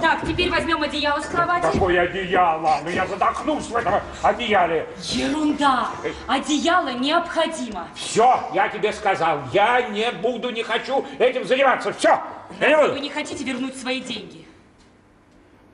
Так, 0.00 0.26
теперь 0.26 0.50
возьмем 0.50 0.82
одеяло 0.82 1.20
с 1.20 1.26
кровати. 1.26 1.66
Какое 1.72 2.00
одеяло? 2.02 2.78
Ну 2.82 2.90
я 2.90 3.06
задохнусь 3.06 3.66
в 3.68 3.76
этом 3.76 3.94
одеяле. 4.22 4.88
Ерунда. 5.02 5.88
Одеяло 6.26 6.88
необходимо. 6.92 7.86
Все, 7.94 8.40
я 8.54 8.68
тебе 8.68 8.92
сказал. 8.92 9.40
Я 9.52 9.82
не 9.82 10.10
буду, 10.10 10.50
не 10.50 10.62
хочу 10.64 11.06
этим 11.18 11.44
заниматься. 11.46 11.92
Все. 11.92 12.20
Не 12.60 12.76
Вы 12.76 13.00
не 13.00 13.10
хотите 13.10 13.44
вернуть 13.44 13.76
свои 13.80 14.00
деньги? 14.00 14.47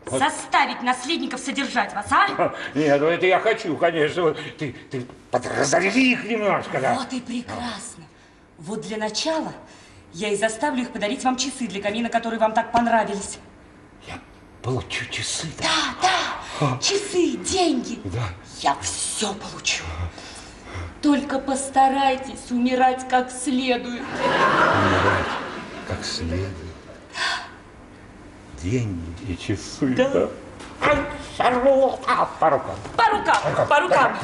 Заставить 0.06 0.82
наследников 0.82 1.40
содержать 1.40 1.94
вас, 1.94 2.06
а? 2.10 2.54
Нет, 2.74 3.00
ну 3.00 3.06
это 3.06 3.26
я 3.26 3.40
хочу, 3.40 3.76
конечно. 3.76 4.34
Ты, 4.58 4.74
ты 4.90 5.06
подразорви 5.30 6.12
их 6.12 6.24
немножко, 6.24 6.80
да. 6.80 6.94
Вот 6.94 7.12
и 7.12 7.20
прекрасно. 7.20 8.04
Вот 8.58 8.82
для 8.82 8.98
начала 8.98 9.52
я 10.12 10.28
и 10.28 10.36
заставлю 10.36 10.82
их 10.82 10.90
подарить 10.90 11.24
вам 11.24 11.36
часы 11.36 11.66
для 11.66 11.82
камина, 11.82 12.08
которые 12.08 12.38
вам 12.38 12.52
так 12.52 12.70
понравились. 12.70 13.38
Получу 14.62 15.04
часы, 15.10 15.46
да? 15.58 15.66
Да, 16.00 16.08
да, 16.60 16.78
часы, 16.78 17.36
деньги. 17.36 18.00
Да. 18.04 18.28
Я 18.60 18.74
все 18.80 19.34
получу. 19.34 19.84
Только 21.02 21.38
постарайтесь 21.38 22.50
умирать 22.50 23.06
как 23.10 23.30
следует. 23.30 24.00
Умирать 24.00 25.26
как 25.86 26.02
следует 26.02 26.48
день 28.64 28.98
и 29.28 29.36
часы. 29.36 29.94
Да. 29.94 30.08
да? 30.08 30.28
Ай, 30.80 30.96
Шарлот, 31.36 32.00
а, 32.06 32.26
по 32.40 32.50
рукам. 32.50 32.74
По 32.96 33.04
рукам, 33.10 33.68
по 33.68 33.80
рукам. 33.80 34.16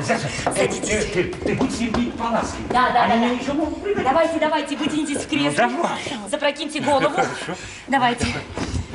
Садитесь. 0.44 1.06
Ты, 1.12 1.24
ты, 1.24 1.56
ты 1.56 2.12
паласки. 2.12 2.56
Да, 2.70 2.90
да, 2.90 3.04
Они 3.04 3.28
да. 3.28 3.34
Еще 3.34 3.52
могут 3.52 3.82
прыгать. 3.82 4.04
Давайте, 4.04 4.38
давайте, 4.38 4.76
вытянитесь 4.76 5.18
в 5.18 5.28
кресло. 5.28 5.66
Ну, 5.66 5.82
давай. 5.82 6.00
Запрокиньте 6.30 6.80
голову. 6.80 7.10
Хорошо. 7.10 7.60
Давайте. 7.88 8.26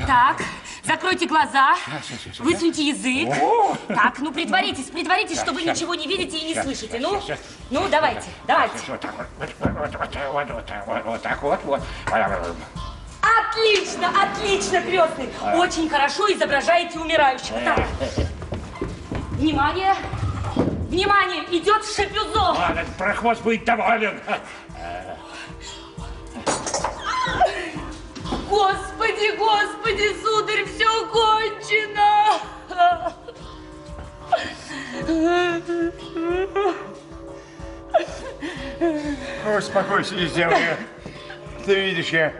Так, 0.05 0.41
закройте 0.83 1.25
глаза, 1.25 1.75
высуньте 2.39 2.87
язык. 2.89 3.33
О! 3.41 3.75
Так, 3.87 4.19
ну 4.19 4.31
притворитесь, 4.31 4.85
притворитесь, 4.85 5.39
что 5.39 5.53
вы 5.53 5.63
ничего 5.63 5.95
не 5.95 6.05
видите 6.05 6.37
и 6.37 6.53
не 6.53 6.61
слышите. 6.61 6.99
Ну, 6.99 7.21
ну 7.71 7.87
давайте, 7.89 8.27
давайте. 8.45 8.75
Вот 8.87 8.99
так 8.99 9.13
вот, 9.15 10.49
вот 11.05 11.21
так 11.21 11.41
вот, 11.41 11.59
вот. 11.63 11.81
Отлично, 13.25 14.09
отлично, 14.09 14.81
крестный. 14.81 15.29
Очень 15.55 15.89
хорошо 15.89 16.31
изображаете 16.31 16.99
умирающего. 16.99 17.59
Так, 17.61 17.79
внимание, 19.31 19.95
внимание, 20.89 21.43
идет 21.51 21.83
шапюзо. 21.85 22.53
Ладно, 22.57 22.85
прохвост 22.97 23.41
будет 23.41 23.65
доволен. 23.65 24.21
Господи, 28.49 29.35
господи, 29.37 30.15
сударь, 30.21 30.65
все 30.65 31.07
кончено. 31.07 32.31
Успокойся, 39.57 40.15
девушка. 40.15 40.77
Ты 41.65 41.75
видишь, 41.81 42.09
я 42.09 42.33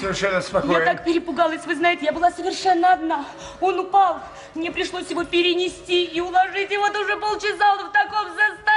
совершенно 0.00 0.34
Я 0.34 0.42
спокоен. 0.42 0.84
так 0.84 1.04
перепугалась, 1.04 1.64
вы 1.66 1.74
знаете, 1.74 2.04
я 2.06 2.12
была 2.12 2.30
совершенно 2.30 2.92
одна. 2.92 3.24
Он 3.60 3.78
упал, 3.80 4.20
мне 4.54 4.70
пришлось 4.70 5.10
его 5.10 5.24
перенести 5.24 6.04
и 6.04 6.20
уложить, 6.20 6.70
и 6.70 6.76
вот 6.76 6.96
уже 6.96 7.16
полчаса 7.16 7.74
он 7.74 7.88
в 7.88 7.92
таком 7.92 8.26
состоянии. 8.28 8.74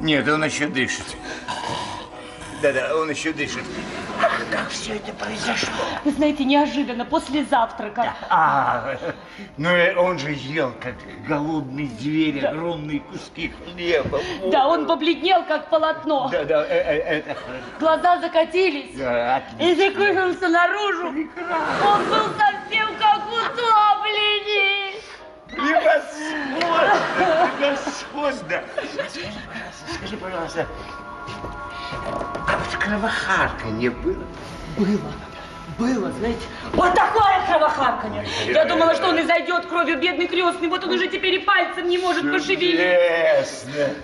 Нет, 0.00 0.28
он 0.28 0.44
еще 0.44 0.68
дышит. 0.68 1.16
Да-да, 2.62 2.96
он 2.96 3.10
еще 3.10 3.32
дышит. 3.32 3.64
Ах, 4.22 4.40
как 4.50 4.68
все 4.70 4.94
это 4.94 5.12
произошло. 5.12 5.84
Вы 6.04 6.10
знаете, 6.12 6.44
неожиданно, 6.44 7.04
после 7.04 7.44
завтрака. 7.44 8.14
А, 8.30 8.96
ну 9.58 9.68
он 9.98 10.18
же 10.18 10.32
ел, 10.32 10.72
как 10.80 10.94
голодный 11.28 11.88
зверь, 11.98 12.44
огромные 12.46 13.00
куски 13.00 13.52
хлеба. 13.64 14.20
Да, 14.50 14.68
он 14.68 14.86
побледнел, 14.86 15.44
как 15.44 15.68
полотно. 15.68 16.28
Да-да, 16.32 16.64
э, 16.66 16.68
э, 16.68 17.18
это. 17.18 17.36
Глаза 17.78 18.20
закатились. 18.20 18.96
Да, 18.96 19.38
И 19.60 19.72
отлично. 19.72 19.84
закрылся 19.84 20.48
наружу. 20.48 21.08
Он 21.08 22.04
был 22.08 22.26
совсем 22.38 22.88
как 22.98 23.22
утопленник. 23.28 25.02
Превосходно! 25.48 26.96
Превосходно! 27.58 28.62
Скажи, 29.94 30.16
пожалуйста, 30.16 30.66
а 32.02 32.58
вот 32.58 32.82
кровохарканье 32.82 33.90
было? 33.90 34.24
Было. 34.76 35.12
Было, 35.78 36.10
знаете, 36.12 36.40
вот 36.72 36.94
такое 36.94 37.44
кровохарканье. 37.46 38.26
Я 38.46 38.64
думала, 38.64 38.94
что 38.94 39.08
он 39.08 39.18
и 39.18 39.22
зайдет 39.24 39.66
кровью 39.66 39.98
бедный 40.00 40.26
крестный. 40.26 40.68
Вот 40.68 40.84
он 40.84 40.90
уже 40.90 41.08
теперь 41.08 41.34
и 41.34 41.38
пальцем 41.40 41.88
не 41.88 41.98
может 41.98 42.22
пошевелить. 42.30 42.80
Чудесно! 42.80 43.94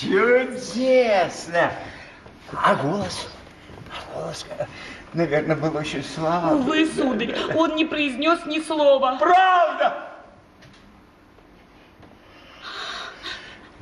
Чудесно! 0.00 1.72
А 2.52 2.74
голос? 2.74 3.28
А 3.90 4.18
голос, 4.18 4.46
наверное, 5.12 5.56
был 5.56 5.76
очень 5.76 6.02
слабый. 6.02 6.58
Увы, 6.58 6.86
сударь, 6.86 7.36
он 7.54 7.76
не 7.76 7.84
произнес 7.84 8.44
ни 8.46 8.60
слова. 8.60 9.16
Правда? 9.20 10.13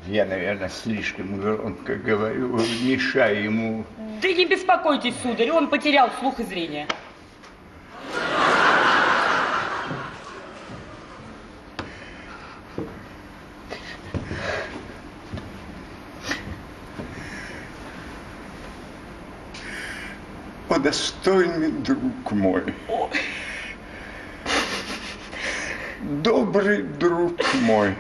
Я, 0.07 0.25
наверное, 0.25 0.69
слишком 0.69 1.41
громко 1.41 1.95
говорю, 1.95 2.59
мешаю 2.83 3.45
ему. 3.45 3.85
Да 4.21 4.33
не 4.33 4.47
беспокойтесь, 4.47 5.15
сударь, 5.23 5.51
он 5.51 5.69
потерял 5.69 6.11
слух 6.19 6.41
и 6.41 6.43
зрение. 6.43 6.89
О, 20.69 20.79
достойный 20.81 21.71
друг 21.71 22.33
мой. 22.33 22.75
Добрый 26.01 26.83
друг 26.83 27.39
мой. 27.63 27.95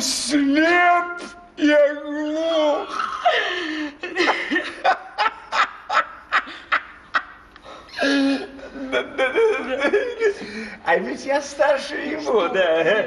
Слеп, 0.00 1.22
я 1.56 1.94
глух. 1.94 3.20
А 10.86 10.96
ведь 10.98 11.24
я 11.24 11.40
старше 11.40 11.94
его, 11.94 12.48
да. 12.48 13.06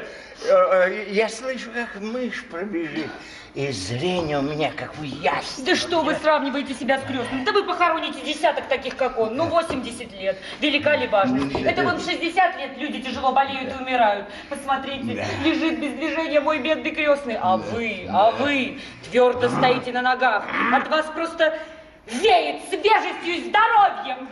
Я 1.09 1.29
слышу, 1.29 1.71
как 1.71 2.01
мышь 2.01 2.43
пробежит. 2.45 3.09
И 3.55 3.71
зрение 3.71 4.37
у 4.37 4.43
меня 4.43 4.71
как 4.71 4.95
в 4.97 5.01
ясне. 5.01 5.65
Да 5.65 5.75
что 5.75 6.03
вы 6.03 6.13
сравниваете 6.13 6.75
себя 6.75 6.99
с 6.99 7.03
крестным? 7.05 7.43
Да 7.43 7.51
вы 7.53 7.63
похороните 7.63 8.21
десяток 8.21 8.67
таких, 8.67 8.95
как 8.95 9.17
он. 9.17 9.35
Ну, 9.35 9.45
80 9.45 10.11
лет. 10.13 10.37
Велика 10.59 10.95
ли 10.95 11.07
важность? 11.07 11.55
Это 11.55 11.81
вон 11.81 11.95
в 11.95 12.05
60 12.05 12.57
лет 12.57 12.77
люди 12.77 13.01
тяжело 13.01 13.31
болеют 13.31 13.73
и 13.73 13.81
умирают. 13.81 14.27
Посмотрите, 14.47 15.25
лежит 15.43 15.79
без 15.79 15.93
движения 15.93 16.39
мой 16.39 16.59
бедный 16.59 16.91
крестный. 16.91 17.37
А 17.41 17.57
вы, 17.57 18.05
а 18.11 18.29
вы 18.29 18.79
твердо 19.09 19.49
стоите 19.49 19.91
на 19.91 20.03
ногах. 20.03 20.45
От 20.71 20.87
вас 20.89 21.07
просто 21.07 21.57
веет 22.05 22.61
свежестью 22.69 23.33
и 23.33 23.49
здоровьем. 23.49 24.29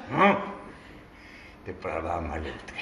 Ты 1.65 1.73
права, 1.73 2.21
малютка. 2.21 2.73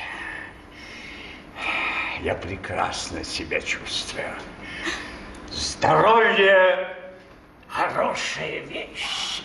Я 2.22 2.36
прекрасно 2.36 3.24
себя 3.24 3.60
чувствую. 3.62 4.34
Здоровье– 5.52 6.96
хорошая 7.68 8.60
вещь. 8.62 9.42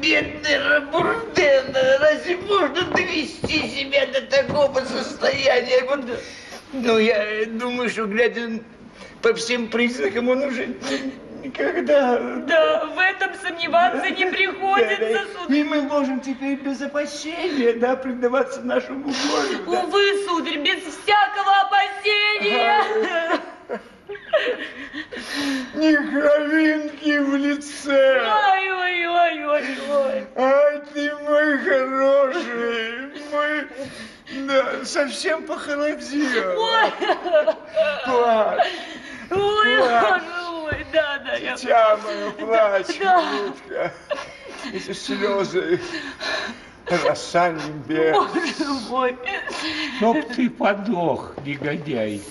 Бедный 0.00 0.58
Рабурден, 0.58 1.76
разве 2.00 2.36
можно 2.38 2.82
довести 2.90 3.68
себя 3.68 4.06
до 4.06 4.22
такого 4.22 4.80
состояния? 4.80 6.16
Ну, 6.72 6.98
я 6.98 7.46
думаю, 7.46 7.88
что, 7.88 8.06
глядя 8.06 8.60
по 9.20 9.34
всем 9.34 9.68
признакам, 9.68 10.28
он 10.28 10.42
уже 10.42 10.74
никогда... 11.42 12.18
Да, 12.46 12.86
в 12.86 12.98
этом 12.98 13.34
сомневаться 13.34 14.10
не 14.10 14.26
приходится, 14.26 15.26
сударь. 15.34 15.56
И 15.56 15.64
мы 15.64 15.82
можем 15.82 16.20
теперь 16.20 16.56
без 16.56 16.80
опасения, 16.82 17.74
да, 17.74 17.96
предаваться 17.96 18.60
нашему 18.62 19.04
горю. 19.04 19.64
да. 19.66 19.82
Увы, 19.82 20.24
сударь, 20.26 20.58
без 20.58 20.82
всякого 20.82 21.52
опасения. 21.62 22.82
Ни 25.74 25.94
кровинки 25.94 27.18
в 27.18 27.36
лице. 27.36 28.22
Ой, 28.22 28.72
ой, 28.72 29.06
ой, 29.06 29.44
ой, 29.44 29.64
ой. 29.90 30.26
Ай, 30.36 30.82
ты 30.92 31.14
мой 31.16 31.58
хороший, 31.58 33.12
мой... 33.32 33.66
Да, 34.46 34.84
совсем 34.84 35.42
похолодел. 35.44 36.54
Плачь, 38.06 38.66
ой, 39.34 39.78
ой, 39.78 40.86
да, 40.92 41.18
да, 41.18 41.38
дитя 41.38 41.98
мое, 42.04 42.30
плачь. 42.32 42.98
Минутка. 42.98 43.92
Эти 44.72 44.92
слезы, 44.92 45.80
роса 47.04 47.50
небес. 47.50 48.16
Боже 48.16 48.80
мой. 48.88 49.18
Чтоб 49.98 50.24
ты 50.34 50.50
подох, 50.50 51.34
негодяй. 51.44 52.22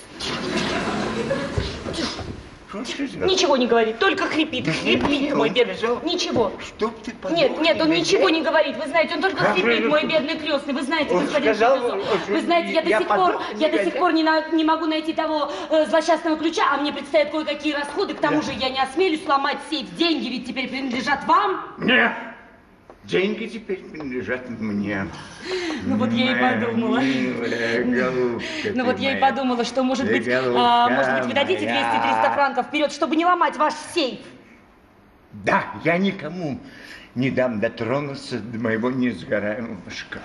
Он 2.74 2.86
сказал? 2.86 3.28
Ничего 3.28 3.56
не 3.56 3.66
говорит, 3.66 3.98
только 3.98 4.24
хрипит, 4.26 4.66
хрипит 4.66 5.34
мой 5.34 5.50
бедный. 5.50 5.74
Ничего. 6.04 6.52
Чтоб 6.60 6.98
ты 7.02 7.12
подох, 7.12 7.36
Нет, 7.36 7.60
нет, 7.60 7.80
он 7.80 7.90
ничего 7.90 8.28
не 8.30 8.42
говорит. 8.42 8.76
Вы 8.76 8.86
знаете, 8.88 9.14
он 9.14 9.22
только 9.22 9.42
Да, 9.42 9.52
хрипит, 9.52 9.86
мой 9.86 10.04
бедный 10.04 10.38
крестный. 10.38 10.74
Вы 10.74 10.82
знаете, 10.82 11.14
он 11.14 11.24
господин 11.24 11.54
сказал, 11.54 11.98
Вы 12.28 12.40
знаете, 12.40 12.72
я 12.72 12.82
до 12.82 12.88
я 12.88 12.98
сих 12.98 13.08
пор, 13.08 13.42
я 13.56 13.68
до 13.68 13.84
сих 13.84 13.94
пор 13.98 14.12
не, 14.12 14.22
на- 14.22 14.48
не 14.50 14.64
могу 14.64 14.86
найти 14.86 15.12
того 15.12 15.50
э, 15.70 15.86
злосчастного 15.86 16.36
ключа, 16.36 16.62
а 16.72 16.78
мне 16.78 16.92
предстоят 16.92 17.30
кое-какие 17.30 17.74
расходы. 17.74 18.14
К 18.14 18.20
тому 18.20 18.42
же 18.42 18.52
я 18.52 18.68
не 18.70 18.80
осмелюсь 18.80 19.24
сломать 19.24 19.58
сейф. 19.70 19.94
Деньги 19.96 20.28
ведь 20.28 20.46
теперь 20.46 20.68
принадлежат 20.68 21.24
вам. 21.26 21.74
Нет, 21.78 22.12
Деньги 23.04 23.46
теперь 23.46 23.78
принадлежат 23.78 24.48
мне. 24.48 25.06
Ну 25.84 25.96
вот 25.96 26.12
я 26.12 26.32
и 26.32 26.60
подумала. 26.60 26.98
милая 26.98 27.84
голубка 27.84 28.44
Ну 28.74 28.84
вот 28.84 28.98
я 29.00 29.16
и 29.16 29.20
подумала, 29.20 29.64
что, 29.64 29.82
может 29.82 30.06
быть, 30.06 30.28
а, 30.28 30.88
может 30.88 31.14
быть, 31.16 31.24
вы 31.26 31.32
дадите 31.32 31.66
моя. 31.66 32.22
200-300 32.22 32.34
франков 32.34 32.66
вперед, 32.66 32.92
чтобы 32.92 33.16
не 33.16 33.26
ломать 33.26 33.56
ваш 33.56 33.74
сейф. 33.92 34.20
Да, 35.32 35.64
я 35.82 35.98
никому 35.98 36.60
не 37.14 37.30
дам 37.30 37.60
дотронуться 37.60 38.38
до 38.38 38.58
моего 38.58 38.90
несгораемого 38.90 39.90
шкафа. 39.90 40.24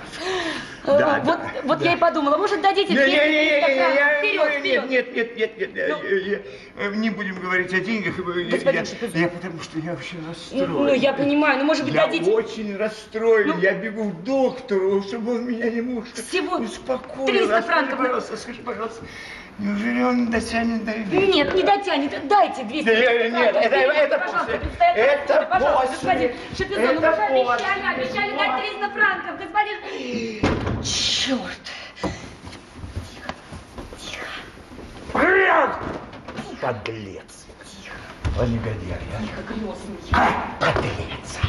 Э, 0.85 0.97
Да, 0.97 1.15
вот, 1.19 1.25
да, 1.25 1.51
вот 1.63 1.79
да. 1.79 1.85
я 1.85 1.93
и 1.95 1.97
подумала, 1.97 2.37
может, 2.37 2.61
дадите 2.61 2.93
200-300 2.93 3.65
франков 3.75 4.17
вперед, 4.19 4.59
вперед. 4.59 4.89
Нет, 4.89 5.15
нет, 5.15 5.37
нет, 5.37 5.57
нет, 5.57 5.75
нет, 5.75 5.75
я- 5.75 6.85
я- 6.85 6.95
не 6.95 7.09
будем 7.09 7.35
говорить 7.41 7.73
о 7.73 7.79
деньгах. 7.81 8.15
Я- 8.37 8.51
Господин 8.51 8.79
я, 8.81 8.85
Шапизон. 8.85 9.21
я 9.21 9.27
потому 9.27 9.59
что 9.61 9.79
я 9.79 9.91
вообще 9.91 10.15
Ну, 10.21 10.27
расстроен. 10.29 10.71
ну, 10.71 10.93
я 10.93 11.13
понимаю, 11.13 11.59
ну, 11.59 11.65
может 11.65 11.83
быть, 11.83 11.93
я 11.93 12.05
дадите... 12.07 12.31
очень 12.31 12.77
расстроен. 12.77 13.59
Я 13.59 13.73
бегу 13.73 14.11
к 14.11 14.23
доктору, 14.23 15.01
чтобы 15.03 15.35
он 15.35 15.45
меня 15.45 15.69
немножко 15.69 16.21
Всего 16.21 16.55
успокоил. 16.55 17.25
300 17.27 17.57
А 17.57 17.61
скажи, 17.61 17.67
франков. 17.67 17.97
пожалуйста, 17.97 18.37
скажи, 18.37 18.61
пожалуйста, 18.61 19.05
неужели 19.59 20.03
он 20.03 20.29
дотянет 20.29 20.85
до 20.85 20.91
этого? 20.91 21.13
Нет, 21.19 21.53
не 21.55 21.63
дотянет. 21.63 22.27
Дайте 22.27 22.63
200 22.63 22.85
Да, 22.85 22.91
нет, 22.93 23.31
франков. 23.51 23.61
это- 23.63 23.75
это 23.75 24.17
пожалуйста, 24.19 24.59
Это 24.79 25.33
расходы. 25.33 25.49
Пожалуйста, 25.51 25.87
после. 25.87 25.97
господин 26.07 26.31
Шапизон, 26.57 26.83
ну, 26.83 26.91
Это 26.91 27.11
вы 27.11 27.15
же 27.15 27.43
после. 27.45 27.65
обещали, 27.65 27.95
обещали 27.95 28.37
дать 28.37 28.59
300 28.59 28.89
франков, 28.89 29.37
господин... 29.39 30.83
Черт. 30.83 31.61
Подлец. 36.61 37.45
О, 38.39 38.45
негодяй. 38.45 38.99
Тихо, 39.21 39.41
крестный. 39.47 39.97
А, 40.11 40.31
подлец. 40.59 41.39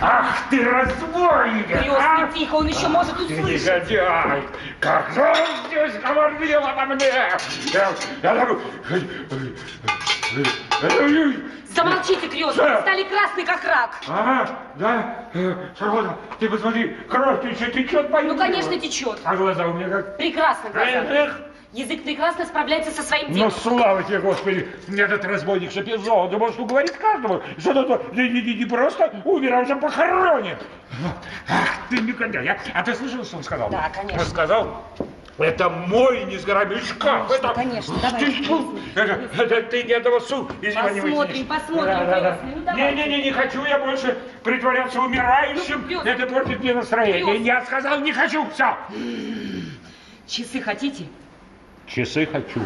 Ах 0.00 0.36
ты 0.50 0.64
разбойник! 0.64 1.66
а! 1.70 2.26
Крестный, 2.26 2.38
тихо, 2.40 2.54
он 2.56 2.66
еще 2.66 2.88
может 2.88 3.16
Ты 3.16 3.24
услышать. 3.24 3.90
негодяй! 3.90 4.42
Как 4.80 5.10
же 5.12 5.22
он 5.22 5.36
здесь 5.68 6.00
говорил 6.02 6.64
обо 6.66 6.94
мне? 6.94 7.06
Я, 7.72 7.90
я 8.22 8.34
могу... 8.34 8.60
Замолчите, 11.74 12.28
крестный, 12.28 12.64
Да. 12.64 12.80
стали 12.82 13.02
красный, 13.04 13.44
как 13.44 13.64
рак. 13.64 13.90
Ага, 14.06 14.50
да? 14.76 15.28
Э, 15.34 15.54
Шарлотта, 15.76 16.16
ты 16.38 16.48
посмотри, 16.48 16.96
кровь 17.08 17.42
течет, 17.42 17.72
течет 17.72 18.12
по 18.12 18.20
Ну, 18.22 18.36
конечно, 18.36 18.78
течет. 18.78 19.18
А 19.24 19.34
глаза 19.34 19.66
у 19.66 19.72
меня 19.74 19.88
как... 19.88 20.16
Прекрасно, 20.16 20.70
глаза. 20.70 20.88
Эх, 20.88 21.40
Язык 21.74 22.04
прекрасно 22.04 22.46
справляется 22.46 22.92
со 22.92 23.02
своим 23.02 23.26
Ну, 23.30 23.34
делом. 23.34 23.50
слава 23.50 24.02
тебе, 24.04 24.20
Господи, 24.20 24.68
этот 24.96 25.24
разбойник 25.24 25.72
Шапизон, 25.72 26.30
да 26.30 26.38
может 26.38 26.60
уговорить 26.60 26.92
каждого, 26.92 27.42
что 27.58 27.72
тот 27.82 28.12
не, 28.14 28.28
не- 28.28 28.54
не- 28.54 28.64
просто 28.64 29.12
умер, 29.24 29.54
а 29.54 29.60
уже 29.62 29.74
похоронен. 29.74 30.56
Ах, 31.48 31.68
ты 31.90 31.98
негодяй, 31.98 32.46
а? 32.46 32.58
А 32.74 32.82
ты 32.84 32.94
слышал, 32.94 33.24
что 33.24 33.38
он 33.38 33.42
сказал? 33.42 33.70
Да, 33.70 33.90
конечно. 33.92 34.20
Он 34.20 34.26
сказал, 34.26 34.84
это 35.36 35.68
мой 35.68 36.24
несгораемый 36.26 36.78
шкаф. 36.78 37.26
Конечно, 37.26 37.34
это... 37.46 37.54
конечно, 37.54 37.94
давай. 38.00 38.20
Ты, 38.20 38.32
фу, 38.44 38.78
это, 38.94 39.12
это 39.42 39.62
ты 39.62 39.82
не 39.82 39.92
этого 39.94 40.20
су. 40.20 40.48
из 40.62 40.76
него 40.76 41.24
не 41.24 41.42
Посмотрим, 41.42 41.46
посмотрим, 41.46 41.84
Да, 41.86 42.04
да, 42.06 42.20
да. 42.20 42.36
крестный, 42.36 42.62
ну. 42.66 42.76
Не-не-не, 42.76 43.22
не 43.24 43.32
хочу 43.32 43.64
я 43.64 43.80
больше 43.80 44.16
притворяться 44.44 45.00
умирающим. 45.00 45.84
Ну, 45.90 46.02
это 46.02 46.26
портит 46.28 46.60
мне 46.60 46.72
настроение. 46.72 47.24
Крестный. 47.24 47.44
Я 47.44 47.62
сказал, 47.64 47.98
не 47.98 48.12
хочу, 48.12 48.46
все. 48.54 48.76
Часы 50.28 50.60
хотите? 50.60 51.06
Часы 51.86 52.26
хочу. 52.26 52.60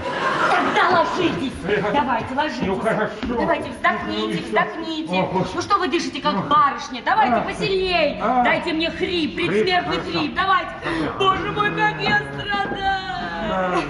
Тогда 0.51 1.01
ложитесь. 1.01 1.53
Давайте, 1.93 2.35
ложитесь. 2.35 2.63
Ну, 2.67 2.79
хорошо. 2.79 3.13
Давайте, 3.23 3.71
вздохните, 3.71 4.41
Ну, 4.41 4.47
вздохните. 4.47 5.17
О, 5.21 5.27
Господи. 5.27 5.53
Ну 5.57 5.63
что 5.63 5.79
вы 5.79 5.89
дышите, 5.89 6.21
как 6.21 6.49
барышня? 6.49 7.03
Давайте 7.05 7.35
А. 7.35 7.41
посильней. 7.41 8.19
А. 8.23 8.45
Дайте 8.45 8.73
мне 8.73 8.91
хрип, 8.91 9.35
предсмертный 9.37 9.97
Хрип, 10.01 10.17
хрип. 10.19 10.35
Давайте. 10.35 10.71
Боже 11.19 11.53
мой, 11.53 11.71
как 11.71 12.01
я 12.01 12.23
страдаю. 12.33 13.83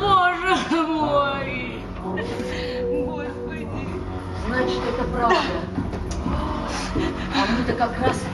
Боже 0.00 0.82
мой. 0.86 1.82
Господи. 3.04 3.68
Значит, 4.46 4.80
это 4.94 5.04
правда. 5.04 5.36
А 7.36 7.46
мы-то 7.56 7.72
как 7.74 8.00
раз 8.00 8.24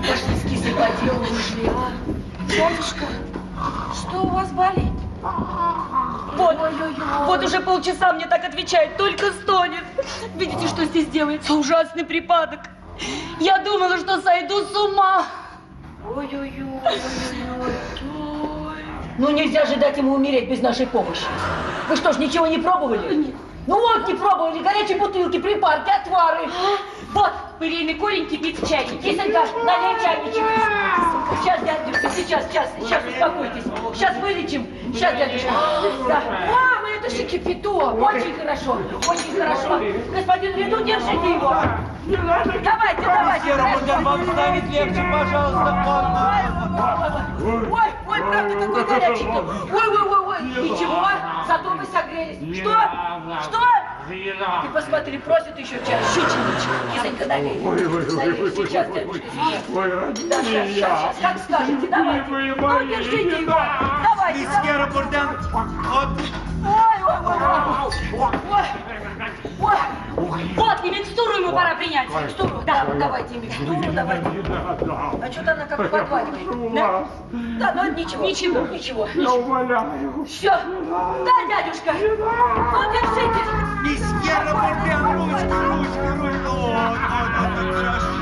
пошли 0.00 0.34
с 0.36 0.42
кисой 0.50 0.72
по 0.74 1.04
делу 1.04 1.20
ушли, 1.22 1.66
а? 1.68 1.90
Дядюшка, 2.48 3.04
что 3.94 4.22
у 4.22 4.28
вас 4.28 4.50
болит? 4.52 4.92
Вот, 6.36 6.56
вот 7.26 7.44
уже 7.44 7.60
полчаса 7.60 8.12
мне 8.12 8.26
так 8.26 8.44
отвечает, 8.44 8.96
только 8.96 9.32
стонет. 9.32 9.84
Видите, 10.36 10.66
что 10.68 10.84
здесь 10.84 11.06
делается? 11.08 11.52
Ужасный 11.54 12.04
припадок. 12.04 12.60
Я 13.38 13.58
думала, 13.58 13.98
что 13.98 14.20
сойду 14.20 14.64
с 14.64 14.76
ума. 14.76 15.24
Ой-ой-ой. 16.06 16.80
Ну 19.18 19.30
нельзя 19.30 19.66
же 19.66 19.76
дать 19.76 19.98
ему 19.98 20.14
умереть 20.14 20.48
без 20.48 20.62
нашей 20.62 20.86
помощи. 20.86 21.24
Вы 21.88 21.96
что 21.96 22.12
ж, 22.12 22.18
ничего 22.18 22.46
не 22.46 22.58
пробовали? 22.58 23.14
Нет. 23.14 23.34
Ну 23.66 23.78
вот, 23.78 24.08
не 24.08 24.14
пробовали. 24.14 24.62
Горячие 24.62 24.96
бутылки, 24.96 25.38
припарки, 25.38 25.90
отвары. 25.90 26.48
Вот, 27.12 27.32
пылейный 27.58 27.94
корень 27.94 28.28
кипит 28.28 28.58
в 28.60 28.68
чайнике. 28.68 29.12
Кисонька, 29.12 29.44
налей 29.64 30.00
чайничек. 30.02 30.44
Сейчас, 31.42 31.60
дядюшка, 31.62 32.10
сейчас, 32.10 32.46
сейчас, 32.48 32.68
сейчас, 32.80 33.02
успокойтесь. 33.04 33.64
Сейчас 33.94 34.16
вылечим. 34.18 34.66
Сейчас, 34.92 35.16
дядюшка. 35.16 35.50
Да. 36.06 36.22
Мама, 36.48 36.88
это 36.98 37.10
же 37.10 37.24
кипяток. 37.24 38.00
Очень 38.00 38.34
хорошо, 38.34 38.78
очень 39.08 39.36
хорошо. 39.36 39.80
Господин 40.14 40.54
Веду, 40.54 40.84
держите 40.84 41.34
его. 41.34 41.54
Давайте, 42.10 43.02
давайте. 43.02 43.54
вам 44.02 44.24
ставить 44.32 44.64
легче, 44.64 45.04
пожалуйста. 45.12 45.70
Ой, 47.42 47.90
ой, 48.08 48.20
правда, 48.20 48.54
какой 48.54 48.84
горячий 48.84 49.26
Ой, 49.26 49.42
ой, 49.72 50.08
ой, 50.08 50.26
ой. 50.26 50.42
Ничего, 50.42 51.08
зато 51.46 51.70
мы 51.70 51.84
согрелись. 51.86 52.58
Что? 52.58 52.74
Что? 53.42 53.58
Ты 54.08 54.68
посмотри, 54.72 55.18
просит 55.18 55.56
еще 55.56 55.78
чай. 55.86 56.00
Щученичек. 56.12 56.70
Кисонька, 56.94 57.26
налей. 57.26 57.60
Ой, 57.64 57.86
ой, 57.86 58.06
ой, 58.08 58.42
ой, 58.42 58.50
Сейчас, 58.50 58.88
ой, 58.88 58.96
дядюшка, 58.96 59.72
ой, 59.72 59.96
ой, 59.96 60.14
Да, 60.28 60.42
сейчас, 60.42 60.68
сейчас, 60.68 61.16
сейчас. 61.16 61.16
Как 61.22 61.38
скажете, 61.38 61.86
давайте. 61.88 62.28
Ну, 62.28 62.86
держите 62.88 63.40
его. 63.40 63.54
Давайте, 64.02 64.48
давайте. 64.64 65.28
Ой, 66.62 66.96
ой, 67.06 67.18
ой, 67.24 67.38
ой. 68.12 68.32
Ой, 68.50 68.64
ой. 69.60 69.76
Вот, 70.56 70.84
и 70.84 70.90
микстуру 70.90 71.32
ему 71.34 71.52
пора 71.52 71.74
принять. 71.76 72.08
Микстуру, 72.08 72.62
да, 72.66 72.86
давайте 72.98 73.36
микстуру, 73.36 73.92
давайте. 73.92 74.26
А 74.26 75.32
что-то 75.32 75.52
она 75.52 75.66
как 75.66 75.90
подваливает. 75.90 76.74
Да? 76.74 77.04
Да, 77.32 77.72
ну 77.74 77.92
ничего. 77.92 78.24
Ничего, 78.24 78.66
ничего. 78.66 79.08
Я 79.14 79.32
умоляю. 79.32 80.24
Все. 80.26 80.50
Да, 80.50 81.32
дядюшка. 81.48 81.92
Ну, 81.92 82.92
держите. 82.92 83.70
месье 83.82 84.34
Рапурдан, 84.44 85.02
ручку, 85.16 85.58
ручку, 85.76 86.08
ручку. 86.18 86.50
Вот, 86.50 86.98
вот, 87.08 87.64
вот, 87.64 87.74
хорошо. 87.74 88.20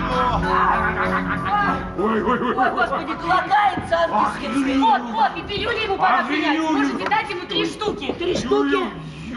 Ой, 1.99 2.23
ой, 2.23 2.40
ой. 2.40 2.55
Ой, 2.57 2.70
господи, 2.70 3.12
колотается 3.20 3.97
ангельский 4.11 4.78
Вот, 4.78 5.03
вот, 5.03 5.36
и 5.36 5.43
пилюли 5.43 5.85
ему 5.85 5.97
пора 5.97 6.24
принять. 6.24 6.59
Можете 6.59 7.09
дать 7.09 7.31
ему 7.31 7.47
три 7.47 7.66
штуки. 7.66 8.15
Три 8.19 8.36
штуки. 8.36 8.77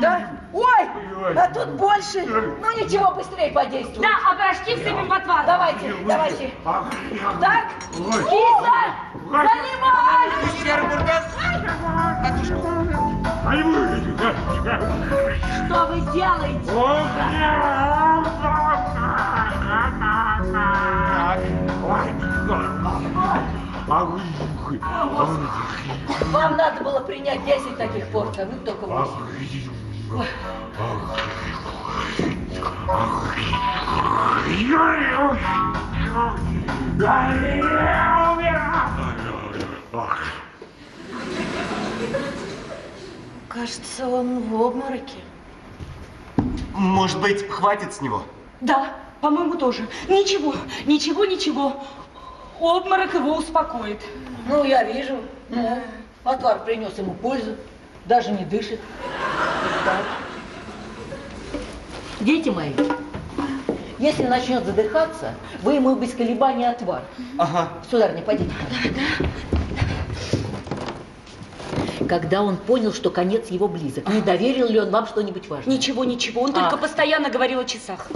Да? 0.01 0.27
Ой, 0.51 0.89
а 1.35 1.47
тут 1.53 1.69
больше. 1.75 2.25
Ну 2.25 2.71
ничего, 2.75 3.11
быстрее 3.13 3.51
подействуй. 3.51 4.03
Да, 4.03 4.09
а 4.27 4.35
порошки 4.35 4.75
всыпем 4.75 5.07
в 5.07 5.13
отвар. 5.13 5.45
Давайте, 5.45 5.93
давайте. 6.07 6.51
Так, 7.39 7.67
киса, 7.93 8.95
занимай! 9.29 10.29
Вы. 13.43 13.71
Что 15.67 15.85
вы 15.85 16.01
делаете? 16.13 16.71
Вам 26.31 26.57
надо 26.57 26.83
было 26.83 26.99
принять 27.01 27.45
10 27.45 27.77
таких 27.77 28.07
порций, 28.07 28.43
а 28.43 28.47
вы 28.47 28.53
только 28.65 28.85
8. 28.85 29.70
Кажется, 43.47 44.07
он 44.07 44.49
в 44.49 44.61
обмороке. 44.61 45.19
Может 46.73 47.21
быть, 47.21 47.47
хватит 47.49 47.93
с 47.93 48.01
него? 48.01 48.23
Да, 48.59 48.93
по-моему, 49.21 49.55
тоже. 49.55 49.87
Ничего, 50.09 50.53
ничего, 50.85 51.23
ничего. 51.23 51.85
Обморок 52.59 53.13
его 53.13 53.37
успокоит. 53.37 54.01
Ну, 54.49 54.65
я 54.65 54.83
вижу. 54.83 55.19
Ну, 55.49 55.79
отвар 56.25 56.65
принес 56.65 56.97
ему 56.97 57.13
пользу. 57.13 57.55
Даже 58.05 58.31
не 58.31 58.45
дышит. 58.45 58.79
Дети 62.19 62.49
мои, 62.49 62.71
если 63.97 64.23
начнет 64.23 64.65
задыхаться, 64.65 65.33
вы 65.63 65.73
ему 65.73 65.95
без 65.95 66.13
колебаний 66.13 66.65
отвар. 66.69 67.03
Ага. 67.37 67.69
Сударыня, 67.89 68.21
пойдите. 68.21 68.51
Когда 72.07 72.43
он 72.43 72.57
понял, 72.57 72.93
что 72.93 73.09
конец 73.09 73.49
его 73.49 73.67
близок, 73.67 74.07
не 74.09 74.21
доверил 74.21 74.67
ли 74.67 74.79
он 74.79 74.89
вам 74.91 75.07
что-нибудь 75.07 75.47
важное? 75.47 75.73
Ничего, 75.75 76.03
ничего. 76.03 76.41
Он 76.41 76.51
А. 76.51 76.53
только 76.53 76.77
постоянно 76.77 77.29
говорил 77.29 77.59
о 77.59 77.65
часах. 77.65 78.07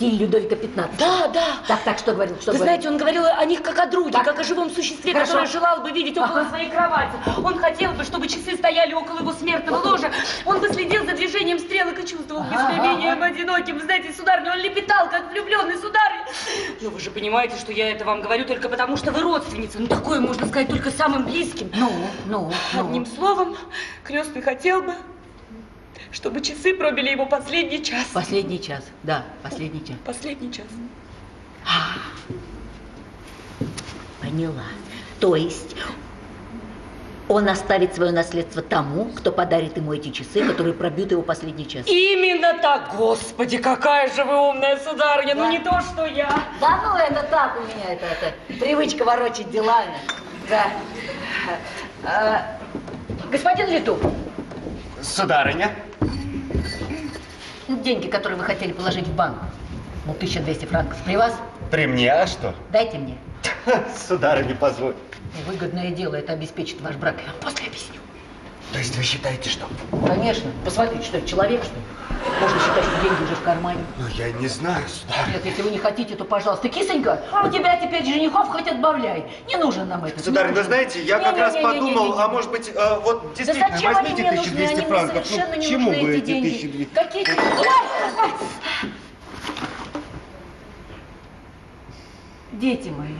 Стиль 0.00 0.16
Людовика 0.16 0.56
15. 0.56 0.98
Да, 0.98 1.28
да. 1.28 1.44
Так, 1.68 1.82
так, 1.82 1.98
что 1.98 2.14
говорил? 2.14 2.34
Что 2.40 2.52
Вы 2.52 2.56
говорил? 2.56 2.64
знаете, 2.64 2.88
он 2.88 2.96
говорил 2.96 3.22
о 3.26 3.44
них 3.44 3.60
как 3.60 3.78
о 3.78 3.84
друге, 3.84 4.12
Так. 4.12 4.24
как 4.24 4.38
о 4.40 4.44
живом 4.44 4.70
существе, 4.70 5.12
Хорошо. 5.12 5.32
которое 5.32 5.46
желал 5.52 5.82
бы 5.82 5.90
видеть 5.90 6.16
около 6.16 6.40
Ага. 6.40 6.48
своей 6.48 6.70
кровати. 6.70 7.12
Он 7.44 7.58
хотел 7.58 7.92
бы, 7.92 8.02
чтобы 8.04 8.26
часы 8.26 8.56
стояли 8.56 8.94
около 8.94 9.18
его 9.18 9.34
смертного 9.34 9.76
ложа. 9.86 10.10
Он 10.46 10.58
бы 10.58 10.70
следил 10.72 11.04
за 11.04 11.12
движением 11.12 11.58
стрелок 11.58 11.98
и 12.02 12.06
чувствовал 12.06 12.44
менее 12.44 13.12
ага. 13.12 13.26
одиноким. 13.26 13.78
Знаете, 13.78 14.10
сударыня, 14.14 14.52
он 14.52 14.60
лепетал, 14.60 15.10
как 15.10 15.30
влюбленный 15.32 15.76
сударь. 15.76 16.24
Но 16.80 16.88
вы 16.88 16.98
же 16.98 17.10
понимаете, 17.10 17.58
что 17.58 17.70
я 17.70 17.90
это 17.90 18.06
вам 18.06 18.22
говорю 18.22 18.46
только 18.46 18.70
потому, 18.70 18.96
что 18.96 19.12
вы 19.12 19.20
родственница. 19.20 19.80
Ну, 19.80 19.86
такое 19.86 20.20
можно 20.20 20.46
сказать 20.46 20.68
только 20.68 20.90
самым 20.90 21.26
близким. 21.26 21.70
Ну, 21.74 21.92
ну, 22.24 22.50
ну. 22.72 22.80
Одним 22.80 23.04
словом, 23.04 23.54
крестный 24.02 24.40
хотел 24.40 24.80
бы, 24.80 24.94
чтобы 26.12 26.40
часы 26.40 26.74
пробили 26.74 27.10
его 27.10 27.26
последний 27.26 27.82
час. 27.82 28.06
Последний 28.12 28.60
час, 28.60 28.84
да, 29.02 29.24
последний 29.42 29.84
час. 29.84 29.96
Последний 30.04 30.52
час. 30.52 30.66
Поняла. 34.20 34.64
То 35.20 35.36
есть 35.36 35.76
он 37.28 37.48
оставит 37.48 37.94
свое 37.94 38.10
наследство 38.10 38.60
тому, 38.60 39.06
кто 39.06 39.30
подарит 39.30 39.76
ему 39.76 39.92
эти 39.94 40.10
часы, 40.10 40.44
которые 40.44 40.74
пробьют 40.74 41.12
его 41.12 41.22
последний 41.22 41.66
час. 41.68 41.86
Именно 41.86 42.58
так, 42.60 42.96
господи, 42.96 43.58
какая 43.58 44.12
же 44.12 44.24
вы 44.24 44.36
умная 44.36 44.78
сударыня, 44.78 45.34
Да. 45.34 45.44
ну 45.44 45.50
не 45.50 45.60
то, 45.60 45.80
что 45.80 46.06
я. 46.06 46.28
Да 46.60 46.80
ну, 46.82 46.96
это 46.96 47.22
так 47.30 47.56
у 47.56 47.60
меня, 47.62 47.92
это, 47.94 48.06
это 48.06 48.58
привычка 48.58 49.04
ворочать 49.04 49.50
делами. 49.50 49.96
Да. 50.48 50.66
А, 52.04 52.58
господин 53.30 53.68
Лету, 53.68 53.98
Сударыня. 55.02 55.70
Деньги, 57.76 58.08
которые 58.08 58.38
вы 58.38 58.44
хотели 58.44 58.72
положить 58.72 59.06
в 59.06 59.14
банк, 59.14 59.38
ну, 60.06 60.12
1200 60.12 60.64
франков, 60.66 60.98
при 61.04 61.16
вас? 61.16 61.34
При 61.70 61.86
мне, 61.86 62.12
а 62.12 62.26
что? 62.26 62.54
Дайте 62.72 62.98
мне. 62.98 63.16
Сударыня, 64.08 64.54
позволь. 64.54 64.94
Выгодное 65.46 65.90
дело, 65.90 66.16
это 66.16 66.32
обеспечит 66.32 66.80
ваш 66.80 66.96
брак. 66.96 67.16
Я 67.24 67.32
вам 67.32 67.40
после 67.42 67.66
объясню. 67.66 67.94
То 68.72 68.78
есть 68.78 68.96
вы 68.96 69.02
считаете, 69.02 69.50
что? 69.50 69.66
Конечно. 70.06 70.50
Посмотрите, 70.64 71.04
что 71.04 71.18
это 71.18 71.28
человек, 71.28 71.62
что 71.64 71.74
ли? 71.74 71.82
Можно 72.40 72.58
считать, 72.58 72.84
что 72.84 73.02
деньги 73.02 73.22
уже 73.24 73.34
в 73.34 73.42
кармане. 73.42 73.84
Ну, 73.98 74.06
я 74.08 74.32
не 74.32 74.48
знаю, 74.48 74.82
сударыня. 74.88 75.34
Нет, 75.34 75.44
если 75.44 75.62
вы 75.62 75.70
не 75.70 75.78
хотите, 75.78 76.16
то, 76.16 76.24
пожалуйста, 76.24 76.68
кисонька, 76.68 77.22
у 77.44 77.50
тебя 77.50 77.76
теперь 77.76 78.04
женихов 78.04 78.48
хоть 78.48 78.66
отбавляй. 78.66 79.26
Не 79.46 79.56
нужен 79.56 79.88
нам 79.88 80.04
этот. 80.04 80.24
Сударыня, 80.24 80.52
не 80.52 80.58
вы 80.58 80.64
знаете, 80.64 81.02
я 81.02 81.18
как 81.18 81.36
раз 81.36 81.54
Не-не-не-не-не-не. 81.54 81.94
подумал, 81.94 82.18
а 82.18 82.28
может 82.28 82.50
быть, 82.50 82.70
э, 82.74 82.98
вот 83.04 83.34
действительно, 83.34 83.68
да 83.68 83.76
зачем 83.76 83.96
они 83.96 84.08
возьмите 84.08 84.22
мне 84.22 84.32
нужны? 84.32 84.52
1200 84.52 84.72
Они 84.72 84.80
мне 84.80 84.86
франков. 84.88 85.26
совершенно 85.26 85.54
ну, 85.54 85.60
не 85.60 85.68
чему 85.68 85.90
нужны 85.90 86.02
вы 86.04 86.16
эти 86.16 86.24
деньги. 86.24 86.48
1200? 86.48 86.94
Какие? 86.94 87.26
Ой. 87.30 88.90
Дети 92.52 92.88
мои, 92.88 93.14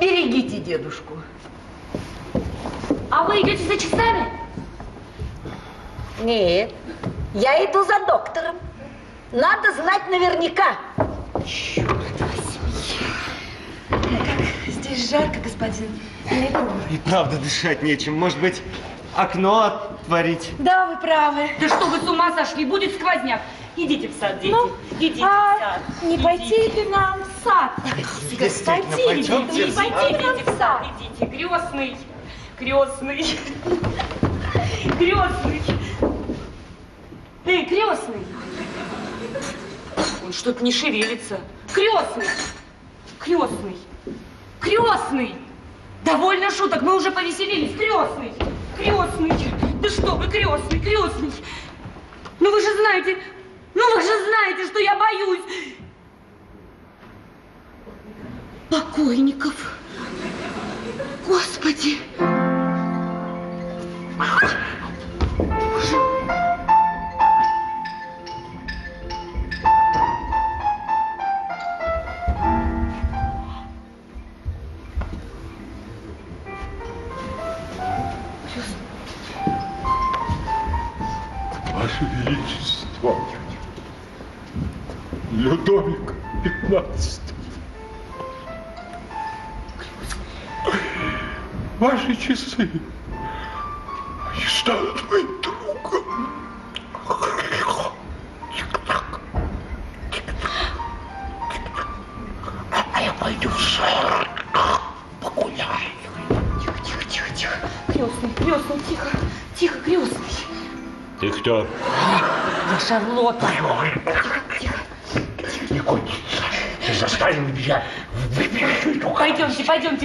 берегите 0.00 0.58
дедушку. 0.58 1.14
А 3.10 3.24
вы 3.24 3.40
идете 3.42 3.64
за 3.64 3.78
часами? 3.78 4.32
Нет, 6.20 6.72
я 7.34 7.64
иду 7.64 7.84
за 7.84 8.04
доктором. 8.06 8.56
Надо 9.32 9.72
знать 9.72 10.08
наверняка. 10.10 10.76
Здесь 14.66 15.10
жарко, 15.10 15.40
господин. 15.42 15.88
И 16.90 16.98
правда 16.98 17.38
дышать 17.38 17.82
нечем. 17.82 18.14
Может 18.14 18.38
быть, 18.40 18.62
окно 19.16 19.62
отворить? 19.62 20.50
Да, 20.58 20.86
вы 20.86 20.96
правы. 20.98 21.50
Да 21.60 21.68
что 21.68 21.86
вы 21.86 21.98
с 21.98 22.08
ума 22.08 22.32
сошли? 22.32 22.64
Будет 22.64 22.94
сквозняк. 22.94 23.40
Идите 23.74 24.08
в 24.08 24.12
сад, 24.20 24.38
дети. 24.40 24.54
Идите 25.00 25.14
в 25.14 25.18
сад. 25.20 25.80
Не 26.02 26.18
пойти 26.18 26.68
ли 26.68 26.88
нам 26.90 27.20
в 27.22 27.44
сад? 27.44 27.72
Идите, 28.30 28.64
пойдемте 28.66 29.64
идите, 29.64 29.66
в 29.66 29.74
сад. 29.74 29.86
идите 30.10 30.50
в 30.50 30.58
сад. 30.58 30.86
Идите, 31.00 31.26
крестный. 31.36 31.96
Крестный. 32.58 33.26
Крестный. 34.98 35.62
Ты, 37.44 37.64
крестный. 37.66 38.26
Он 40.24 40.32
что-то 40.32 40.64
не 40.64 40.72
шевелится. 40.72 41.40
Крестный. 41.72 42.26
Крестный. 43.18 43.76
Крестный. 44.60 45.34
Довольно 46.04 46.50
шуток, 46.50 46.82
мы 46.82 46.96
уже 46.96 47.10
повеселились. 47.10 47.76
Крестный. 47.76 48.32
Крестный. 48.76 49.32
Да 49.80 49.88
что 49.88 50.16
вы, 50.16 50.28
крестный, 50.28 50.80
крестный. 50.80 51.32
Ну 52.40 52.50
вы 52.50 52.60
же 52.60 52.74
знаете, 52.76 53.18
ну 53.74 53.94
вы 53.94 54.02
же 54.02 54.24
знаете, 54.24 54.66
что 54.66 54.78
я 54.78 54.96
боюсь. 54.96 55.42
покойников. 58.72 59.78
Господи! 61.26 61.98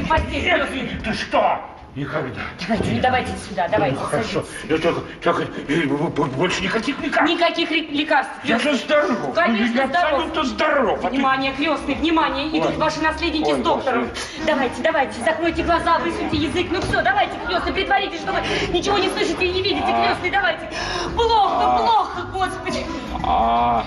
Крестный. 0.07 0.91
Ты 1.03 1.13
что? 1.13 1.61
Никогда. 1.97 2.41
Давайте, 2.67 2.91
не 2.91 2.99
давайте 2.99 3.31
сюда, 3.49 3.67
давайте. 3.69 3.97
Ну, 3.99 4.05
хорошо. 4.05 4.45
Я 4.69 4.77
только, 4.77 5.01
только 5.23 5.43
э, 5.67 5.85
больше 5.87 6.61
никаких 6.61 6.99
лекарств. 7.01 7.33
Никаких 7.33 7.71
лекарств. 7.71 8.33
Я 8.43 8.59
же 8.59 8.75
здоров. 8.75 9.33
Конечно, 9.33 9.75
я 9.75 9.87
здоров. 9.87 10.13
абсолютно 10.13 10.43
здоров. 10.43 10.99
А 11.03 11.09
Внимание, 11.09 11.53
крестный, 11.53 11.95
внимание. 11.95 12.49
Идут 12.49 12.69
Ой. 12.73 12.77
ваши 12.77 13.01
наследники 13.01 13.49
Ой, 13.49 13.59
с 13.59 13.63
доктором. 13.63 14.09
Давайте, 14.45 14.81
давайте, 14.83 15.19
закройте 15.21 15.63
глаза, 15.63 15.97
высуньте 15.97 16.37
язык. 16.37 16.67
Ну 16.69 16.79
все, 16.81 17.01
давайте, 17.01 17.33
крестный, 17.47 17.73
притворитесь, 17.73 18.19
что 18.19 18.31
вы 18.31 18.41
ничего 18.71 18.99
не 18.99 19.09
слышите 19.09 19.47
и 19.47 19.51
не 19.51 19.63
видите, 19.63 19.87
крестный, 19.87 20.29
давайте. 20.29 20.69
Плохо, 21.15 21.77
плохо, 21.79 22.21
господи. 22.31 22.85
А, 23.23 23.83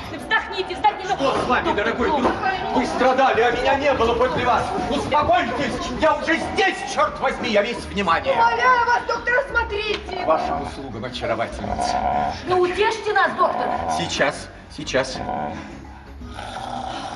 Вздохните, 0.50 0.74
вздохните. 0.74 1.14
Что 1.14 1.42
с 1.42 1.46
вами, 1.46 1.72
дорогой 1.72 2.08
друг? 2.08 2.32
Вы 2.74 2.86
страдали, 2.86 3.40
а 3.40 3.50
меня 3.52 3.74
не 3.76 3.94
было 3.94 4.14
возле 4.14 4.44
вас. 4.44 4.64
Успокойтесь, 4.90 5.74
я 6.00 6.14
уже 6.14 6.36
здесь, 6.36 6.76
черт 6.92 7.18
возьми, 7.20 7.50
я 7.50 7.62
весь 7.62 7.78
внимание. 7.84 8.32
Умоляю 8.32 8.86
вас, 8.86 9.02
доктор, 9.06 9.34
осмотрите. 9.38 10.24
Вашим 10.26 10.62
услугам, 10.62 11.04
очаровательница. 11.04 12.34
Ну, 12.46 12.60
утешьте 12.60 13.12
нас, 13.12 13.32
доктор. 13.32 13.66
Сейчас, 13.98 14.48
сейчас. 14.76 15.18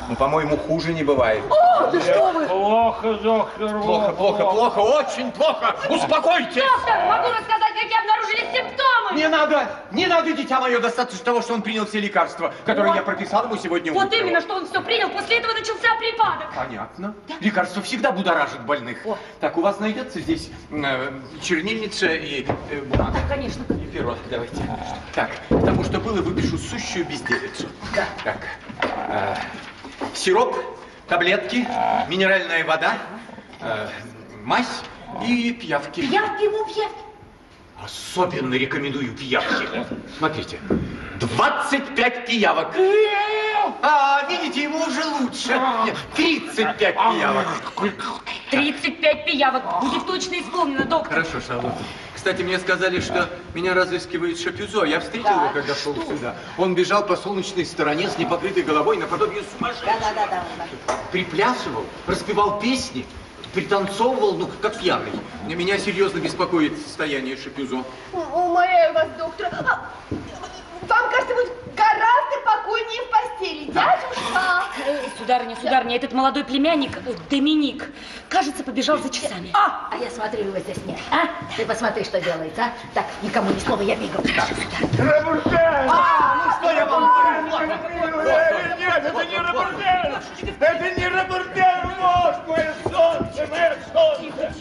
Ну, 0.08 0.16
по-моему, 0.16 0.56
хуже 0.56 0.92
не 0.92 1.02
бывает. 1.02 1.42
О, 1.50 1.90
да 1.90 2.00
что 2.00 2.32
вы! 2.32 2.46
Плохо, 2.46 3.14
доктор. 3.14 3.68
Плохо, 3.80 4.12
плохо, 4.12 4.42
плохо, 4.44 4.78
очень 4.78 5.32
плохо. 5.32 5.74
Успокойтесь. 5.88 6.54
Доктор, 6.62 7.04
могу 7.08 7.28
рассказать, 7.30 7.72
какие 7.80 7.98
обнаружили 8.00 8.40
симптомы. 8.54 9.16
Не 9.16 9.28
надо, 9.28 9.70
не 9.92 10.06
надо, 10.06 10.32
дитя 10.32 10.60
мое, 10.60 10.78
достаточно 10.80 11.24
того, 11.24 11.40
что 11.42 11.54
он 11.54 11.62
принял 11.62 11.86
все 11.86 12.00
лекарства, 12.00 12.52
которые 12.66 12.92
Вот. 12.92 12.96
я 12.96 13.02
прописал 13.02 13.44
ему 13.44 13.56
сегодня 13.56 13.92
Вот 13.92 14.06
утром. 14.06 14.20
именно, 14.20 14.40
что 14.40 14.54
он 14.56 14.66
все 14.66 14.80
принял, 14.82 15.08
после 15.10 15.38
этого 15.38 15.52
начался 15.52 15.88
припадок. 15.98 16.54
Понятно. 16.54 17.14
Лекарство 17.40 17.82
всегда 17.82 18.10
будоражит 18.12 18.60
больных. 18.62 18.98
Так, 19.40 19.56
у 19.56 19.60
вас 19.62 19.78
найдется 19.80 20.20
здесь 20.20 20.50
э, 20.70 21.10
чернильница 21.42 22.06
и 22.08 22.46
э, 22.70 22.80
бумага? 22.82 23.18
Конечно. 23.28 23.64
И 23.70 23.86
перо, 23.86 24.16
давайте. 24.30 24.56
Так, 25.14 25.30
потому 25.48 25.84
что 25.84 25.98
было, 25.98 26.20
выпишу 26.20 26.58
сущую 26.58 27.04
безделицу. 27.06 27.68
Да. 27.94 28.04
Так, 28.24 28.38
э, 29.08 29.34
сироп, 30.14 30.56
таблетки, 31.08 31.66
минеральная 32.08 32.64
вода, 32.64 32.98
э, 33.60 33.88
мазь 34.44 34.82
и 35.26 35.52
пиявки. 35.52 36.00
Пьявки 36.00 36.44
ему 36.44 36.64
пьявки. 36.64 37.04
Особенно 37.82 38.54
рекомендую 38.54 39.14
пиявки. 39.14 39.66
Смотрите, 40.18 40.58
25 41.20 42.26
пиявок. 42.26 42.74
А, 43.82 44.26
видите, 44.28 44.62
ему 44.62 44.78
уже 44.78 45.04
лучше. 45.04 45.60
Нет, 45.84 45.96
35 46.16 46.94
пиявок. 46.94 47.46
35 48.50 49.24
пиявок. 49.26 49.80
Будет 49.80 50.06
точно 50.06 50.40
исполнено, 50.40 50.84
доктор. 50.84 51.24
Хорошо, 51.24 51.40
Шарлотта. 51.46 51.78
Кстати, 52.24 52.40
мне 52.40 52.58
сказали, 52.58 53.00
что 53.00 53.28
меня 53.52 53.74
разыскивает 53.74 54.40
Шапюзо. 54.40 54.84
Я 54.84 55.00
встретил 55.00 55.28
его, 55.28 55.50
когда 55.52 55.74
шел 55.74 55.94
сюда. 55.94 56.34
Он 56.56 56.74
бежал 56.74 57.04
по 57.04 57.16
солнечной 57.16 57.66
стороне 57.66 58.08
с 58.08 58.16
непокрытой 58.16 58.62
головой 58.62 58.96
наподобие 58.96 59.42
сумасшедшего. 59.52 59.92
Да, 60.00 60.14
да, 60.14 60.26
да, 60.28 60.44
да. 60.86 60.94
Приплясывал, 61.12 61.84
распевал 62.06 62.58
песни, 62.60 63.04
пританцовывал, 63.52 64.38
ну, 64.38 64.48
как 64.62 64.78
пьяный. 64.78 65.12
Меня 65.46 65.76
серьезно 65.76 66.18
беспокоит 66.18 66.78
состояние 66.78 67.36
Шапюзо. 67.36 67.84
Умоляю 68.14 68.94
вас, 68.94 69.08
доктор. 69.18 69.48
А, 69.52 69.90
Вам, 70.88 71.10
кажется, 71.10 71.34
будет 71.34 71.52
гораздо 71.76 72.40
покойнее 72.46 73.02
в 73.02 73.10
постели. 73.44 73.70
Дядюшка! 73.70 74.64
Сударыня, 75.18 75.56
сударыня, 75.56 75.96
этот 75.96 76.12
молодой 76.12 76.44
племянник, 76.44 76.98
Доминик, 77.30 77.90
кажется, 78.28 78.64
побежал 78.64 78.98
за 78.98 79.10
часами. 79.10 79.50
А, 79.54 79.88
а 79.90 79.96
я 79.96 80.10
смотрю, 80.10 80.44
его 80.44 80.58
здесь 80.58 80.84
нет. 80.86 80.98
А? 81.10 81.28
Ты 81.56 81.64
посмотри, 81.64 82.04
что 82.04 82.20
делается, 82.20 82.64
а? 82.64 82.72
Так, 82.94 83.06
никому 83.22 83.50
ни 83.50 83.58
слова, 83.58 83.82
я 83.82 83.96
бегал. 83.96 84.22
Робуртен! 84.98 85.88
А, 85.88 86.44
ну 86.44 86.52
что 86.58 86.72
я 86.72 86.86
вам 86.86 87.10
говорю? 87.50 88.78
Нет, 88.78 89.04
это 89.04 89.26
не 89.26 89.38
Робуртен! 89.38 90.14
Это 90.60 91.00
не 91.00 91.08
Робуртен, 91.08 91.88
муж, 91.98 92.36
мое 92.48 92.74
солнце, 92.84 93.46
мое 93.50 93.76
солнце! 93.92 94.54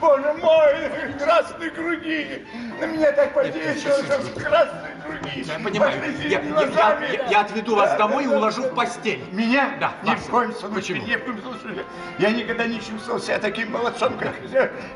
Боже 0.00 0.32
мой, 0.34 1.14
красные 1.18 1.70
круги! 1.70 2.46
На 2.80 2.86
меня 2.86 3.12
так 3.12 3.34
подействовало, 3.34 4.02
что 4.02 4.40
красные! 4.40 4.89
Я 5.34 5.54
понимаю. 5.58 5.92
Я, 6.22 6.40
я- 6.40 6.40
я- 6.40 7.26
я- 7.30 7.40
отведу 7.40 7.74
вас 7.76 7.96
домой 7.96 8.24
и 8.24 8.26
уложу 8.26 8.62
в 8.64 8.74
постель. 8.74 9.24
Меня? 9.32 9.70
Да, 9.80 9.92
Ни 10.02 10.10
вас. 10.10 10.20
в 10.20 10.30
коем 10.30 10.52
случае. 10.52 10.74
Почему? 10.74 11.06
Ни 11.06 11.16
в 11.16 11.24
коем 11.24 11.42
случае. 11.42 11.84
Я 12.18 12.30
никогда 12.30 12.66
не 12.66 12.80
чувствовал 12.80 13.20
себя 13.20 13.38
таким 13.38 13.72
молодцом, 13.72 14.16
как, 14.18 14.34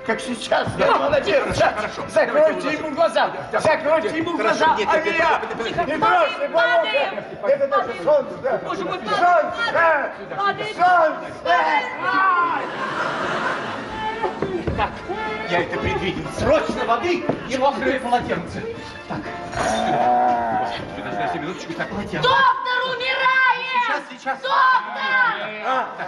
как 0.07 0.21
сейчас. 0.21 0.69
Я 0.79 0.87
Ну, 0.93 0.99
молодец. 0.99 1.43
хорошо, 1.43 1.77
хорошо. 1.77 2.03
Закройте 2.13 2.73
ему 2.73 2.91
глаза. 2.91 3.31
Закройте 3.53 4.17
ему 4.19 4.37
Хорошо, 4.37 4.59
глаза. 4.67 4.77
нет, 4.79 4.89
а 4.91 4.97
нет, 4.99 5.07
меня? 5.07 5.41
нет, 5.41 5.77
нет, 5.77 5.87
Не 5.87 5.99
Падаем, 5.99 6.53
пожалуйста. 6.53 7.49
Это 7.49 7.69
даже 7.69 7.93
солнце, 8.05 8.35
да. 8.43 8.61
Боже 8.65 8.85
мой, 8.85 8.99
Солнце. 8.99 10.13
падаем. 10.37 10.75
Солнце. 10.75 11.55
Так, 14.77 14.91
я 15.51 15.61
это 15.63 15.79
предвидел. 15.79 16.25
Срочно 16.39 16.85
воды 16.85 17.25
и 17.49 17.57
мокрые 17.59 18.01
полотенце. 18.01 18.63
Так. 19.09 19.21
Подождите 20.97 21.39
минуточку, 21.39 21.73
так. 21.75 21.89
Доктор 21.91 22.79
умирает! 22.87 23.85
Сейчас, 23.85 24.03
сейчас. 24.11 24.41
Доктор! 24.41 26.05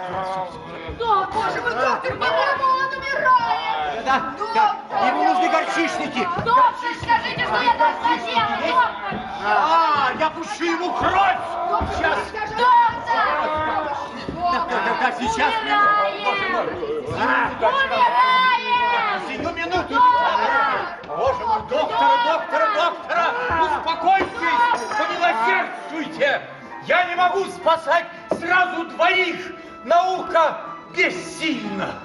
Доктор! 0.97 1.33
Боже 1.33 1.61
мой, 1.61 1.71
доктор, 1.71 2.17
не 2.17 2.25
он 2.25 2.97
умирает! 2.97 4.05
Да, 4.05 4.33
да, 4.89 5.07
ему 5.07 5.23
нужны 5.23 5.49
горчишники. 5.49 6.27
Доктор, 6.43 6.89
скажите, 7.03 7.43
что 7.45 7.61
я 7.61 7.73
должна 7.77 8.17
делать, 8.17 8.67
доктор! 8.67 9.13
А, 9.45 10.11
я 10.19 10.29
пущу 10.31 10.65
ему 10.65 10.91
кровь. 10.93 11.37
Сейчас. 11.95 12.17
Доктор! 12.57 12.97
Да, 14.51 14.65
да, 14.69 14.97
да, 15.01 15.11
сейчас. 15.19 15.53
Мой. 15.63 16.25
А, 17.19 17.51
Умирает! 17.59 18.47
Сию 19.27 19.51
минуту. 19.53 20.16
Боже 21.17 21.43
мой, 21.47 21.61
доктора, 21.67 22.15
доктора, 22.25 22.67
доктора, 22.75 23.33
успокойтесь, 23.63 24.81
помилосердствуйте. 24.99 26.41
Я 26.85 27.05
не 27.05 27.15
могу 27.15 27.43
спасать 27.45 28.05
сразу 28.39 28.85
двоих. 28.89 29.51
Наука 29.83 30.59
бессильна. 30.95 31.95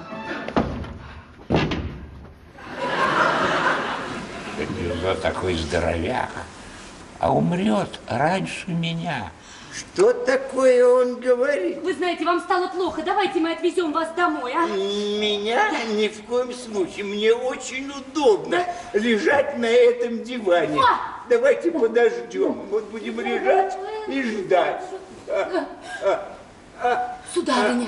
Шапюзо 4.57 5.13
такой 5.21 5.53
здоровяк, 5.57 6.31
а 7.19 7.31
умрет 7.31 7.99
раньше 8.07 8.71
меня. 8.71 9.31
Что 9.73 10.13
такое 10.13 10.85
он 10.85 11.19
говорит? 11.19 11.81
Вы 11.81 11.93
знаете, 11.93 12.23
вам 12.25 12.39
стало 12.41 12.67
плохо. 12.67 13.01
Давайте 13.01 13.39
мы 13.39 13.53
отвезем 13.53 13.91
вас 13.91 14.09
домой, 14.15 14.53
а? 14.53 14.67
Меня 14.67 15.71
ни 15.95 16.07
в 16.09 16.23
коем 16.25 16.53
случае. 16.53 17.05
Мне 17.05 17.33
очень 17.33 17.89
удобно 17.89 18.63
лежать 18.93 19.57
на 19.57 19.65
этом 19.65 20.23
диване. 20.23 20.79
А! 20.79 21.23
Давайте 21.27 21.71
подождем. 21.71 22.53
Вот 22.69 22.83
будем 22.85 23.19
лежать 23.19 23.75
и 24.07 24.21
ждать. 24.21 24.83
А, 25.27 25.67
а, 26.03 26.37
а, 26.79 27.17
Сударыня, 27.33 27.87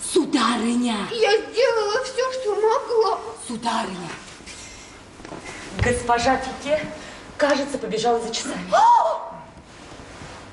Сударыня! 0.00 0.96
Я 1.10 1.36
сделала 1.38 2.04
все, 2.04 2.32
что 2.32 2.54
могла. 2.54 3.18
Сударыня! 3.48 4.08
Госпожа 5.82 6.36
Фике, 6.36 6.80
кажется, 7.36 7.78
побежала 7.78 8.20
за 8.20 8.32
часами. 8.32 8.70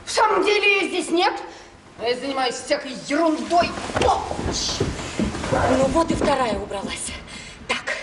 В 0.07 0.11
самом 0.11 0.43
деле 0.45 0.81
ее 0.81 0.87
здесь 0.87 1.09
нет. 1.09 1.33
А 1.99 2.07
Я 2.07 2.15
занимаюсь 2.15 2.55
всякой 2.55 2.93
ерундой. 3.07 3.69
О! 4.05 4.21
Ну 5.51 5.85
вот 5.87 6.09
и 6.09 6.15
вторая 6.15 6.57
убралась. 6.57 7.11
Так, 7.67 7.93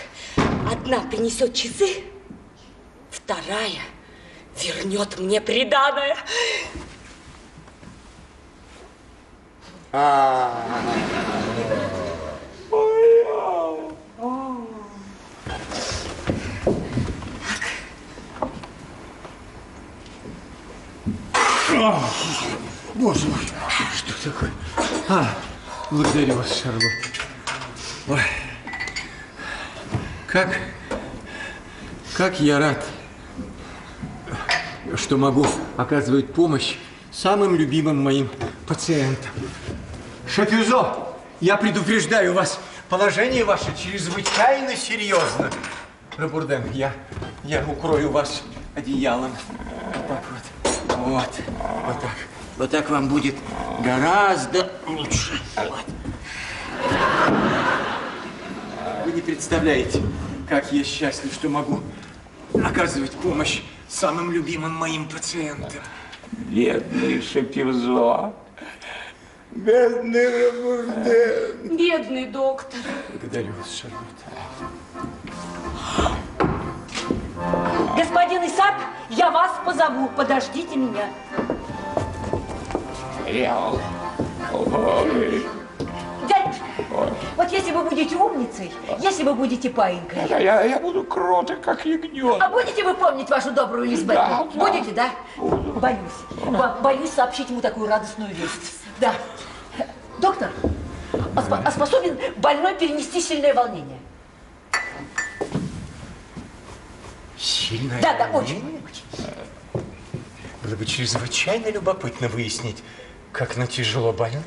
одна 0.71 0.99
принесет 0.99 1.55
часы, 1.55 2.03
вторая 3.09 3.81
вернет 4.61 5.17
мне 5.17 5.41
Боже 22.95 23.27
мой, 23.27 23.39
что 23.95 24.31
такое? 24.31 24.51
А, 25.09 25.27
благодарю 25.91 26.35
вас, 26.35 26.61
Шарлотт. 26.61 26.83
Ой, 28.07 28.21
как, 30.25 30.57
как 32.13 32.39
я 32.39 32.59
рад, 32.59 32.85
что 34.95 35.17
могу 35.17 35.45
оказывать 35.75 36.33
помощь 36.33 36.77
самым 37.11 37.55
любимым 37.55 38.01
моим 38.01 38.29
пациентам. 38.67 39.31
Шапюзо, 40.27 41.15
я 41.41 41.57
предупреждаю 41.57 42.33
вас, 42.33 42.59
положение 42.89 43.43
ваше 43.43 43.75
чрезвычайно 43.77 44.75
серьезно. 44.77 45.51
Рабурден, 46.17 46.71
я, 46.71 46.93
я 47.43 47.65
укрою 47.67 48.11
вас 48.11 48.43
одеялом. 48.75 49.31
Вот 49.93 50.07
так 50.07 50.23
вот. 50.31 50.54
Вот, 51.05 51.29
вот 51.85 52.01
так. 52.01 52.15
Вот 52.57 52.71
так 52.71 52.89
вам 52.89 53.09
будет 53.09 53.35
гораздо 53.83 54.71
лучше. 54.87 55.39
Вот. 55.55 55.85
Вы 59.05 59.11
не 59.11 59.21
представляете, 59.21 60.01
как 60.49 60.71
я 60.71 60.83
счастлив, 60.83 61.31
что 61.31 61.47
могу 61.49 61.81
оказывать 62.53 63.11
помощь 63.11 63.61
самым 63.87 64.31
любимым 64.31 64.73
моим 64.73 65.07
пациентам. 65.07 65.83
Бедный 66.31 67.21
Шапивзо. 67.21 68.33
Бедный 69.51 70.47
Рабурден. 70.47 71.77
Бедный 71.77 72.25
доктор. 72.25 72.79
Благодарю 73.09 73.53
вас, 73.53 73.75
Шарлотта. 73.75 74.25
Господин 77.95 78.45
Исаак, 78.45 78.75
я 79.09 79.31
вас 79.31 79.51
позову. 79.65 80.09
Подождите 80.15 80.75
меня. 80.75 81.05
Реал. 83.25 83.79
Ой. 84.53 85.45
Дядюшка, 86.27 86.63
вот 87.37 87.51
если 87.51 87.71
вы 87.71 87.83
будете 87.83 88.15
умницей, 88.15 88.73
если 88.99 89.23
вы 89.23 89.33
будете 89.33 89.69
паинькой, 89.69 90.27
Я, 90.27 90.39
я, 90.39 90.61
я 90.63 90.79
буду 90.79 91.03
кроток, 91.03 91.61
как 91.61 91.85
ягнет. 91.85 92.41
а 92.41 92.49
будете 92.49 92.83
вы 92.83 92.93
помнить 92.95 93.29
вашу 93.29 93.51
добрую 93.51 93.85
Лизбет? 93.89 94.15
Да, 94.15 94.47
да. 94.53 94.59
Будете, 94.59 94.91
да? 94.91 95.09
Боюсь. 95.37 95.99
Бо- 96.45 96.77
Боюсь 96.81 97.11
сообщить 97.11 97.49
ему 97.49 97.61
такую 97.61 97.87
радостную 97.87 98.33
весть. 98.33 98.79
Да. 98.99 99.13
Доктор, 100.19 100.49
а 101.35 101.39
спо- 101.41 101.61
а 101.63 101.71
способен 101.71 102.17
больной 102.37 102.75
перенести 102.75 103.19
сильное 103.21 103.53
волнение? 103.53 103.94
Сильное 107.77 108.01
Да, 108.01 108.13
да, 108.17 108.27
волнение? 108.27 108.81
Было 110.63 110.75
бы 110.75 110.85
чрезвычайно 110.85 111.69
любопытно 111.71 112.27
выяснить, 112.27 112.83
как 113.31 113.57
на 113.57 113.67
тяжело 113.67 114.13
больных 114.13 114.43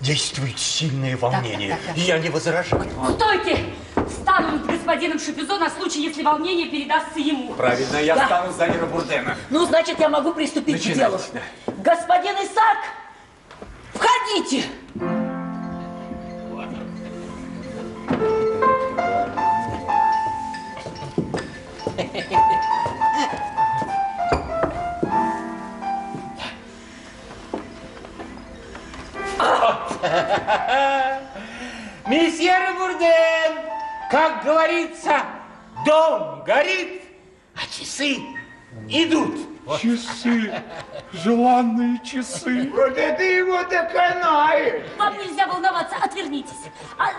действует 0.00 0.58
сильное 0.58 1.16
волнение. 1.16 1.70
так, 1.70 1.80
так. 1.88 1.96
И 1.98 2.00
я 2.00 2.18
не 2.18 2.30
возражаю. 2.30 2.82
Стойте! 3.16 3.66
Стану 4.22 4.52
над 4.56 4.66
господином 4.66 5.18
Шапизо 5.18 5.58
на 5.58 5.68
случай, 5.68 6.02
если 6.02 6.22
волнение 6.22 6.68
передастся 6.70 7.20
ему. 7.20 7.52
Правильно, 7.52 7.98
я 7.98 8.14
Да. 8.16 8.26
стану 8.26 8.52
сзади 8.52 8.78
Рабурдена. 8.78 9.36
Ну, 9.50 9.66
значит, 9.66 10.00
я 10.00 10.08
могу 10.08 10.32
приступить 10.32 10.82
к 10.82 10.94
делу. 10.94 11.18
Начинайте, 11.18 11.42
Господин 11.84 12.34
Исаак, 12.36 12.78
входите! 13.92 14.64
Месье 32.60 32.72
Бурден, 32.74 33.58
как 34.10 34.44
говорится, 34.44 35.22
дом 35.86 36.42
горит, 36.44 37.02
а 37.54 37.60
часы 37.70 38.18
идут. 38.88 39.34
Часы, 39.80 40.52
желанные 41.12 42.00
часы. 42.04 42.70
Вот 42.74 42.96
это 42.96 43.22
его 43.22 43.62
доконает. 43.64 44.84
Вам 44.98 45.16
нельзя 45.16 45.46
волноваться, 45.46 45.94
отвернитесь. 46.02 46.50
А, 46.98 47.10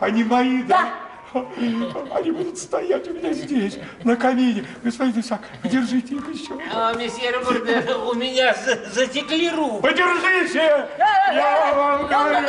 Они 0.00 0.24
мои, 0.24 0.62
да? 0.62 0.88
Они 1.34 2.30
будут 2.30 2.58
стоять 2.58 3.06
у 3.08 3.12
меня 3.12 3.32
здесь, 3.32 3.78
на 4.04 4.16
камине. 4.16 4.64
Господин 4.82 5.20
Исаак, 5.20 5.42
держите 5.64 6.14
их 6.14 6.28
еще. 6.32 6.54
А, 6.74 6.94
месье 6.94 7.38
Бурден, 7.40 7.88
у 8.06 8.14
меня 8.14 8.54
за- 8.54 8.90
затекли 8.90 9.50
руки. 9.50 9.82
Подержите! 9.82 10.88
Я 11.32 11.72
вам 11.74 12.06
говорю. 12.06 12.48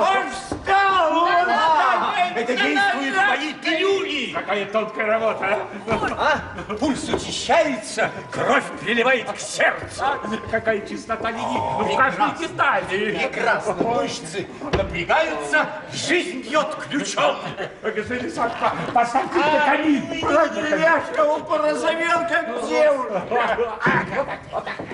Он 0.00 0.30
встал! 0.30 1.22
Он 1.22 1.28
встал! 1.28 2.14
Это 2.36 2.54
действует 2.56 3.16
мои 3.16 3.54
пилюли! 3.54 4.32
Какая 4.32 4.66
тонкая 4.66 5.06
работа, 5.06 5.58
а? 5.88 6.42
А? 6.68 6.74
Пульс 6.74 7.08
учащается, 7.08 8.10
кровь 8.30 8.64
приливает 8.80 9.30
к 9.32 9.38
сердцу. 9.38 10.04
Какая 10.50 10.86
чистота 10.86 11.30
линий 11.30 11.58
в 11.58 11.96
каждой 11.96 12.38
детали. 12.38 13.18
Прекрасно, 13.18 13.74
мышцы 13.74 14.46
напрягаются, 14.72 15.66
жизнь 15.92 16.42
бьет 16.42 16.74
ключом. 16.90 17.36
Господин 17.82 18.27
Исаак, 18.28 18.52
по- 18.58 18.92
поставьте 18.92 19.38
на 19.38 19.60
камин. 19.64 20.02
Деревяшка, 20.10 21.20
он 21.24 21.44
порозовел, 21.44 22.20
как 22.28 22.68
девушка. 22.68 23.22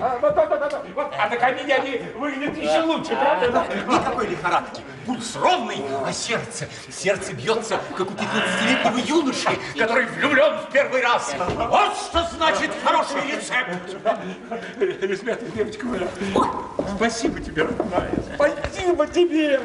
А, 0.01 0.17
вот, 0.21 0.35
вот, 0.35 0.49
вот, 0.49 0.59
вот, 0.59 0.85
вот. 0.95 1.13
А 1.17 1.29
на 1.29 1.37
камине 1.37 1.75
они 1.75 2.01
выглядят 2.15 2.57
еще 2.57 2.81
лучше, 2.81 3.15
правда? 3.15 3.65
Никакой 3.87 4.27
лихорадки. 4.27 4.81
Пульс 5.05 5.35
ровный, 5.35 5.83
а 6.05 6.11
сердце, 6.11 6.67
сердце 6.91 7.33
бьется, 7.33 7.79
как 7.95 8.09
у 8.09 8.13
15-летнего 8.13 8.97
юноши, 9.05 9.49
который 9.77 10.05
влюблен 10.05 10.57
в 10.59 10.71
первый 10.71 11.01
раз. 11.03 11.35
Вот 11.37 11.95
что 11.95 12.23
значит 12.35 12.71
хороший 12.83 13.21
рецепт. 13.27 13.69
Елизавета, 14.79 15.45
девочка 15.55 15.85
моя, 15.85 16.07
спасибо 16.95 17.39
тебе, 17.39 17.63
родная, 17.63 18.11
спасибо 18.35 19.05
тебе. 19.07 19.59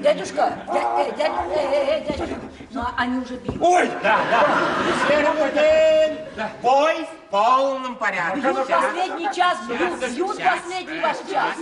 Дядюшка, 0.00 0.58
дя- 0.66 1.06
э, 1.06 1.12
дядя- 1.16 1.44
э, 1.54 1.58
э, 1.60 1.84
э, 1.86 2.04
дядюшка, 2.06 2.34
а 2.74 2.94
они 2.96 3.18
уже 3.18 3.36
бьют. 3.36 3.56
Ой, 3.60 3.90
да, 4.02 4.18
да. 4.30 4.46
Месье 4.86 5.30
Бурден, 5.32 6.18
бой 6.62 7.04
в 7.04 7.30
полном 7.30 7.96
порядке. 7.96 8.40
Бьют 8.40 8.66
последний 8.66 9.34
час, 9.34 9.58
бьют, 9.68 10.10
бьют 10.10 10.42
последний 10.42 11.00
ваш 11.00 11.16
час. 11.30 11.56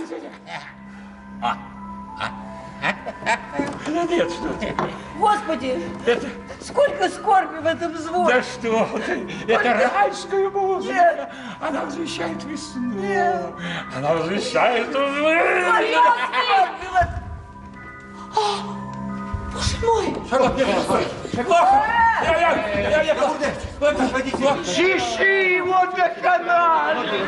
Да 3.87 4.03
нет, 4.03 4.31
что 4.31 4.49
ты. 4.59 4.75
Господи, 5.17 5.81
сколько 6.61 7.09
скорби 7.09 7.57
в 7.57 7.65
этом 7.65 7.97
звуке. 7.97 8.33
Да 8.33 8.43
что 8.43 8.99
ты, 9.05 9.27
это 9.47 9.91
райская 9.93 10.49
музыка. 10.49 11.29
Она 11.59 11.85
возвещает 11.85 12.43
весну. 12.43 13.53
Она 13.95 14.13
возвещает 14.13 14.93
Моя 14.93 16.15
Боже 19.53 19.77
мой! 19.83 20.13
Я, 22.23 22.37
я, 22.37 22.49
я, 22.89 23.01
я, 23.03 23.15
Чеши 24.63 25.57
его 25.57 25.85
доконали. 25.95 27.27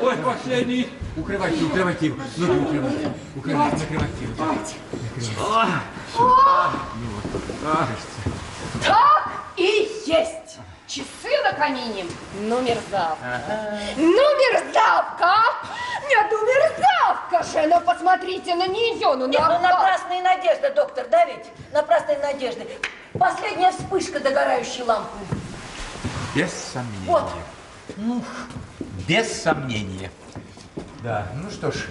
Ой, 0.00 0.16
последний. 0.16 0.88
Укрывайте, 1.16 1.64
укрывайте 1.64 2.06
его. 2.06 2.16
Ну, 2.36 2.62
укрывайте. 2.62 3.12
Укрывайте, 3.36 3.76
накрывайте 3.76 4.24
его. 4.24 4.34
Так 8.84 9.32
и 9.56 9.88
есть. 10.06 10.41
Часы 10.92 11.40
на 11.42 11.54
камине. 11.54 12.04
Ну, 12.42 12.60
мерзавка. 12.60 13.40
Ну, 13.96 14.04
мерзавка. 14.36 15.36
Нет, 16.06 16.26
ну 16.30 16.46
мерзавка 16.46 17.42
же! 17.42 17.66
Ну 17.66 17.80
посмотрите 17.80 18.54
на 18.54 18.66
нее, 18.66 19.14
ну 19.14 19.26
Нет, 19.26 19.40
на 19.40 19.58
ну 19.58 19.62
вас. 19.62 19.72
напрасная 19.72 20.20
надежда, 20.20 20.68
доктор, 20.74 21.06
да 21.08 21.24
ведь? 21.24 21.46
Напрасная 21.72 22.18
надежда. 22.18 22.66
Последняя 23.18 23.72
вспышка 23.72 24.20
догорающей 24.20 24.82
лампы. 24.82 25.16
Без 26.34 26.52
сомнения. 26.52 27.06
Вот. 27.06 27.30
Ну, 27.96 28.22
без 29.08 29.42
сомнения. 29.42 30.10
Да, 31.02 31.26
ну 31.42 31.50
что 31.50 31.72
ж, 31.72 31.86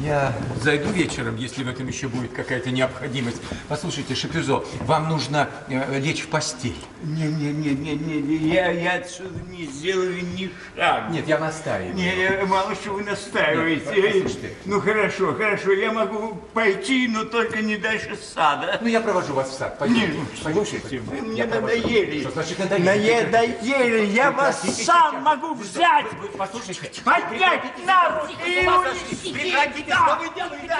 я 0.00 0.32
зайду 0.62 0.90
вечером, 0.90 1.36
если 1.36 1.62
в 1.64 1.68
этом 1.68 1.86
еще 1.86 2.08
будет 2.08 2.32
какая-то 2.32 2.70
необходимость. 2.70 3.40
Послушайте, 3.68 4.14
Шапюзо, 4.14 4.64
вам 4.82 5.08
нужно 5.08 5.48
э, 5.68 5.98
лечь 6.00 6.22
в 6.22 6.28
постель. 6.28 6.76
Не-не-не-не-не, 7.02 8.52
я, 8.52 8.70
я 8.70 8.94
отсюда 8.94 9.38
не 9.48 9.66
сделаю 9.66 10.22
ни 10.34 10.50
шага. 10.76 11.10
Нет, 11.10 11.26
я 11.28 11.38
настаиваю. 11.38 11.94
Не, 11.94 12.14
я- 12.22 12.46
мало 12.46 12.74
что 12.74 12.92
вы 12.92 13.02
настаиваете. 13.04 13.84
Нет, 13.94 14.04
послушайте. 14.12 14.54
Ну 14.64 14.80
хорошо, 14.80 15.34
хорошо, 15.34 15.72
я 15.72 15.92
могу 15.92 16.34
пойти, 16.54 17.08
но 17.08 17.24
только 17.24 17.60
не 17.62 17.76
дальше 17.76 18.16
сада. 18.16 18.78
Ну, 18.80 18.88
я 18.88 19.00
провожу 19.00 19.34
вас 19.34 19.50
в 19.50 19.54
сад. 19.54 19.78
Пойдемте. 19.78 20.08
Не, 20.08 20.18
ну, 20.18 20.24
Послушайте, 20.42 20.98
Вы 21.00 21.20
мне 21.22 21.38
я 21.38 21.46
провожу. 21.46 21.76
надоели. 21.76 22.20
Что 22.20 22.30
значит 22.30 22.58
надоели? 22.58 23.24
Надоели, 23.24 24.06
я 24.06 24.30
вас 24.30 24.62
сам 24.84 25.22
могу 25.22 25.54
взять, 25.54 26.06
Послушайте, 26.36 27.00
поднять 27.02 27.62
на 27.86 28.20
руки 28.20 28.34
и 28.46 28.66
унести. 28.66 29.32
Прекратите, 29.32 29.89
Да. 29.90 29.96
что 30.06 30.16
вы 30.18 30.30
делаете? 30.34 30.70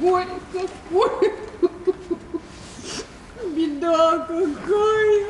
Горе 0.00 0.26
какое! 0.52 1.32
Беда 3.44 4.18
какая! 4.20 5.26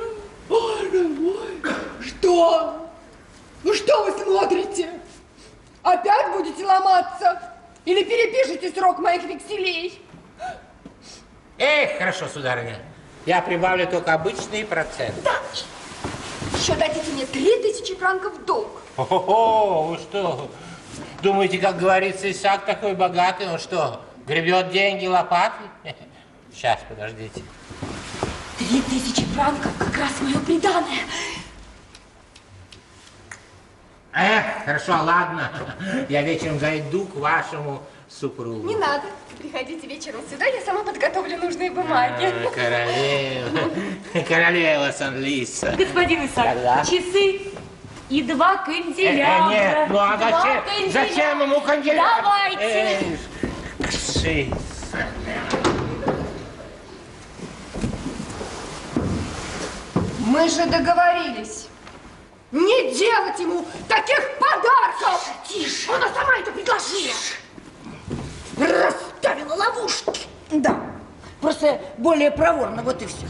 Боже 0.48 1.08
мой! 1.08 1.62
Что? 2.00 2.88
Ну 3.64 3.74
что 3.74 4.04
вы 4.04 4.12
смотрите? 4.22 5.00
Опять 5.82 6.32
будете 6.32 6.64
ломаться? 6.64 7.42
Или 7.84 8.04
перепишите 8.04 8.70
срок 8.70 9.00
моих 9.00 9.24
векселей? 9.24 10.00
Эх, 11.58 11.98
хорошо, 11.98 12.28
сударыня. 12.28 12.78
Я 13.26 13.42
прибавлю 13.42 13.88
только 13.88 14.14
обычные 14.14 14.64
проценты. 14.64 15.20
Еще 16.54 16.74
дадите 16.74 17.10
мне 17.12 17.26
три 17.26 17.62
тысячи 17.62 17.94
франков 17.94 18.34
в 18.34 18.44
долг. 18.44 18.82
О, 18.96 19.88
вы 19.90 19.96
что? 19.98 20.50
Думаете, 21.22 21.58
как 21.58 21.78
говорится, 21.78 22.30
Исаак 22.30 22.64
такой 22.64 22.94
богатый, 22.94 23.48
он 23.48 23.58
что, 23.58 24.00
гребет 24.26 24.70
деньги 24.70 25.06
лопатой? 25.06 25.66
Сейчас, 26.52 26.80
подождите. 26.88 27.42
Три 28.58 28.80
тысячи 28.82 29.24
франков 29.26 29.72
как 29.78 29.96
раз 29.96 30.12
мое 30.20 30.38
приданное. 30.40 31.00
Эх, 34.12 34.44
хорошо, 34.64 34.92
ладно. 35.04 35.50
Я 36.08 36.22
вечером 36.22 36.58
зайду 36.58 37.06
к 37.06 37.14
вашему 37.16 37.82
супругу. 38.10 38.66
Не 38.68 38.76
надо. 38.76 39.04
Приходите 39.38 39.86
вечером 39.86 40.20
сюда, 40.30 40.44
я 40.46 40.60
сама 40.62 40.82
подготовлю 40.82 41.38
нужные 41.38 41.70
бумаги. 41.70 42.24
А, 42.26 42.50
Королева. 42.50 43.70
Королева 44.28 44.92
Сан-Лиса. 44.92 45.74
Господин 45.78 46.26
Исаак, 46.26 46.56
Да-да. 46.62 46.84
часы 46.84 47.40
и 48.10 48.22
два 48.22 48.54
Э, 48.54 48.66
канделябра. 48.66 49.50
э, 49.50 49.50
нет, 49.50 49.88
ну 49.88 49.98
а 49.98 50.16
Два 50.16 50.30
зачем, 50.30 50.64
канделябра. 50.64 50.92
зачем 50.92 51.42
ему 51.42 51.60
канделябр? 51.60 52.22
Давайте. 52.22 53.18
Кши. 53.88 54.48
Мы 60.20 60.48
же 60.48 60.66
договорились 60.66 61.66
не 62.52 62.92
делать 62.94 63.38
ему 63.38 63.64
таких 63.88 64.20
подарков. 64.38 65.28
Тише. 65.48 65.90
Она 65.92 66.08
сама 66.12 66.36
это 66.38 66.50
предложила. 66.52 67.12
Расставила 68.60 69.54
ловушки. 69.54 70.26
Да. 70.50 70.76
Просто 71.40 71.80
более 71.96 72.30
проворно, 72.30 72.82
вот 72.82 73.00
и 73.00 73.06
все. 73.06 73.26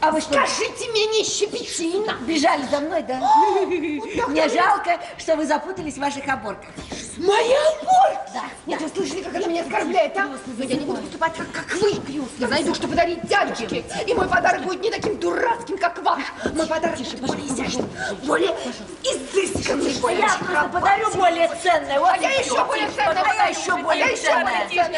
А 0.00 0.12
вы 0.12 0.20
что? 0.20 0.34
Скажите 0.34 0.90
мне, 0.90 1.06
не 1.06 1.24
щепетильно. 1.24 2.12
Бежали 2.20 2.64
за 2.70 2.80
мной, 2.80 3.02
да? 3.02 3.18
Мне 4.28 4.48
жалко, 4.48 5.00
что 5.18 5.34
вы 5.34 5.44
запутались 5.44 5.94
в 5.94 5.98
ваших 5.98 6.26
оборках. 6.28 6.68
Моя 7.16 7.58
оборка? 7.70 8.30
Да. 8.32 8.44
Нет, 8.66 8.80
вы 8.80 8.88
слышали, 8.88 9.22
как 9.22 9.34
она 9.34 9.46
меня 9.46 9.62
оскорбляет, 9.62 10.16
а? 10.16 10.28
Но 10.46 10.64
я 10.64 10.76
не 10.76 10.84
буду 10.84 11.00
поступать 11.00 11.34
так, 11.34 11.50
как 11.50 11.74
вы. 11.80 12.00
Я 12.38 12.46
найду, 12.46 12.74
что 12.74 12.86
подарить 12.86 13.26
дядюшке. 13.26 13.84
И 14.06 14.14
мой 14.14 14.28
подарок 14.28 14.62
будет 14.62 14.82
не 14.82 14.90
таким 14.90 15.18
дурацким, 15.18 15.78
как 15.78 16.00
ваш. 16.04 16.22
Мой 16.54 16.66
подарок 16.66 16.96
будет 16.98 17.20
более 17.20 17.46
изящный, 17.46 17.84
более 18.24 18.54
изысканный, 19.02 19.94
более 20.00 20.20
Я 20.20 20.38
просто 20.38 20.68
подарю 20.68 21.10
более 21.14 21.48
ценное. 21.60 21.98
А 21.98 22.16
я 22.18 22.30
еще 22.30 22.64
более 22.64 22.88
ценное 22.90 23.22
А 23.22 23.34
я 23.34 23.46
еще 23.48 23.76
более 23.76 24.16
ценное. 24.16 24.68
Тихо, 24.68 24.92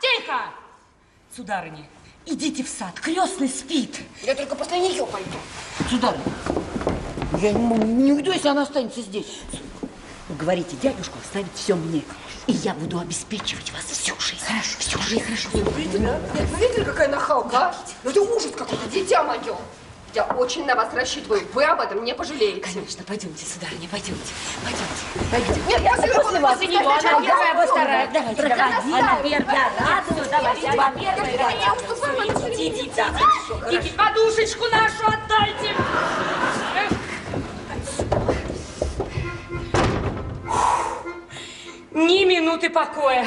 тихо. 0.00 0.40
Сударыня, 1.36 1.84
идите 2.28 2.62
в 2.62 2.68
сад, 2.68 2.98
крестный 3.00 3.48
спит. 3.48 4.00
Я 4.22 4.34
только 4.34 4.54
после 4.54 4.78
нее 4.78 5.06
пойду. 5.06 5.38
Сударыня, 5.88 6.24
я 7.40 7.52
не, 7.52 7.74
не 7.76 8.12
уйду, 8.12 8.32
если 8.32 8.48
она 8.48 8.62
останется 8.62 9.00
здесь. 9.00 9.40
Говорите, 10.28 10.76
дядюшку 10.82 11.18
оставить 11.22 11.52
все 11.54 11.74
мне. 11.74 12.02
И 12.46 12.52
я 12.52 12.74
буду 12.74 12.98
обеспечивать 12.98 13.72
вас 13.72 13.84
всю 13.84 14.18
жизнь. 14.20 14.42
Хорошо, 14.44 14.78
всю 14.78 14.98
жизнь. 15.00 15.22
Хорошо. 15.22 15.48
Видите, 15.76 15.98
да? 15.98 16.18
Нет, 16.34 16.48
вы 16.50 16.66
видели, 16.66 16.84
какая 16.84 17.08
нахалка, 17.08 17.58
а? 17.58 17.74
Ну 18.04 18.10
это 18.10 18.20
ужас 18.22 18.52
какой-то, 18.56 18.88
дитя 18.90 19.22
мое. 19.22 19.56
Я 20.18 20.24
очень 20.24 20.66
на 20.66 20.74
вас 20.74 20.92
рассчитываю. 20.94 21.46
Вы 21.54 21.62
об 21.62 21.80
этом 21.80 22.02
не 22.02 22.12
пожалеете. 22.12 22.60
Конечно, 22.60 23.04
пойдемте, 23.04 23.46
сударыня, 23.46 23.88
пойдемте. 23.88 24.32
Пойдемте. 25.30 25.60
Нет, 25.68 25.80
я 25.80 25.92
после 26.20 26.40
вас. 26.40 26.60
него, 26.60 26.90
она 26.90 27.20
первая 27.20 27.54
постарается. 27.54 28.14
Давайте, 28.14 28.42
Проходи, 28.42 28.60
проходи. 28.64 28.92
она 28.94 29.16
первая. 29.22 29.56
Я 29.56 29.72
рада, 29.78 30.28
давайте, 30.28 30.72
вам 30.72 30.94
первая. 30.98 31.38
Она 32.02 32.26
Идите, 32.52 32.82
идите. 32.82 33.04
Идите, 33.70 33.94
подушечку 33.96 34.64
нашу 34.72 35.06
отдайте. 35.06 35.76
Ни 41.92 42.24
минуты 42.24 42.70
покоя. 42.70 43.24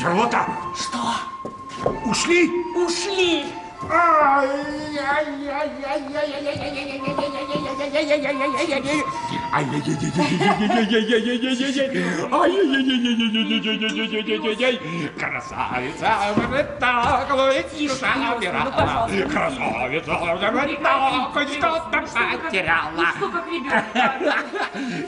Шарлотта! 0.00 0.46
Что? 0.76 1.90
Ушли? 2.08 2.48
Ушли. 2.76 3.46
Красавица, 15.18 16.08
Красавица, 19.30 20.12
что-то 21.52 22.02
потеряла. 22.44 23.06
Что 23.16 23.28
как 23.28 23.46
ребенок? 23.46 24.44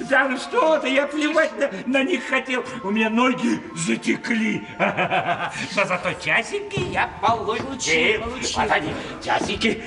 Да 0.09 0.29
ну 0.29 0.37
что 0.39 0.79
ты, 0.79 0.89
я 0.89 1.07
плевать 1.07 1.53
на 1.87 2.03
них 2.03 2.27
хотел. 2.29 2.65
У 2.83 2.91
меня 2.91 3.11
ноги 3.11 3.61
затекли. 3.77 4.67
Но 5.77 5.85
зато 5.85 6.13
часики 6.15 6.81
я 6.91 7.09
получил. 7.21 8.23
Они, 8.71 8.93
часики. 9.25 9.83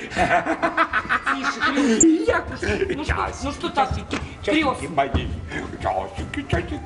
Тише, 1.34 2.06
Я, 2.26 2.44
Ну 2.96 3.04
что, 3.04 3.28
ну 3.44 3.52
что 3.52 3.68
так? 3.70 3.88
часики, 3.90 4.18
часики 4.42 4.86
мои. 4.88 5.08
Часики, 5.82 6.46
часики. 6.50 6.80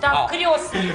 Так, 0.00 0.30
крестный, 0.30 0.92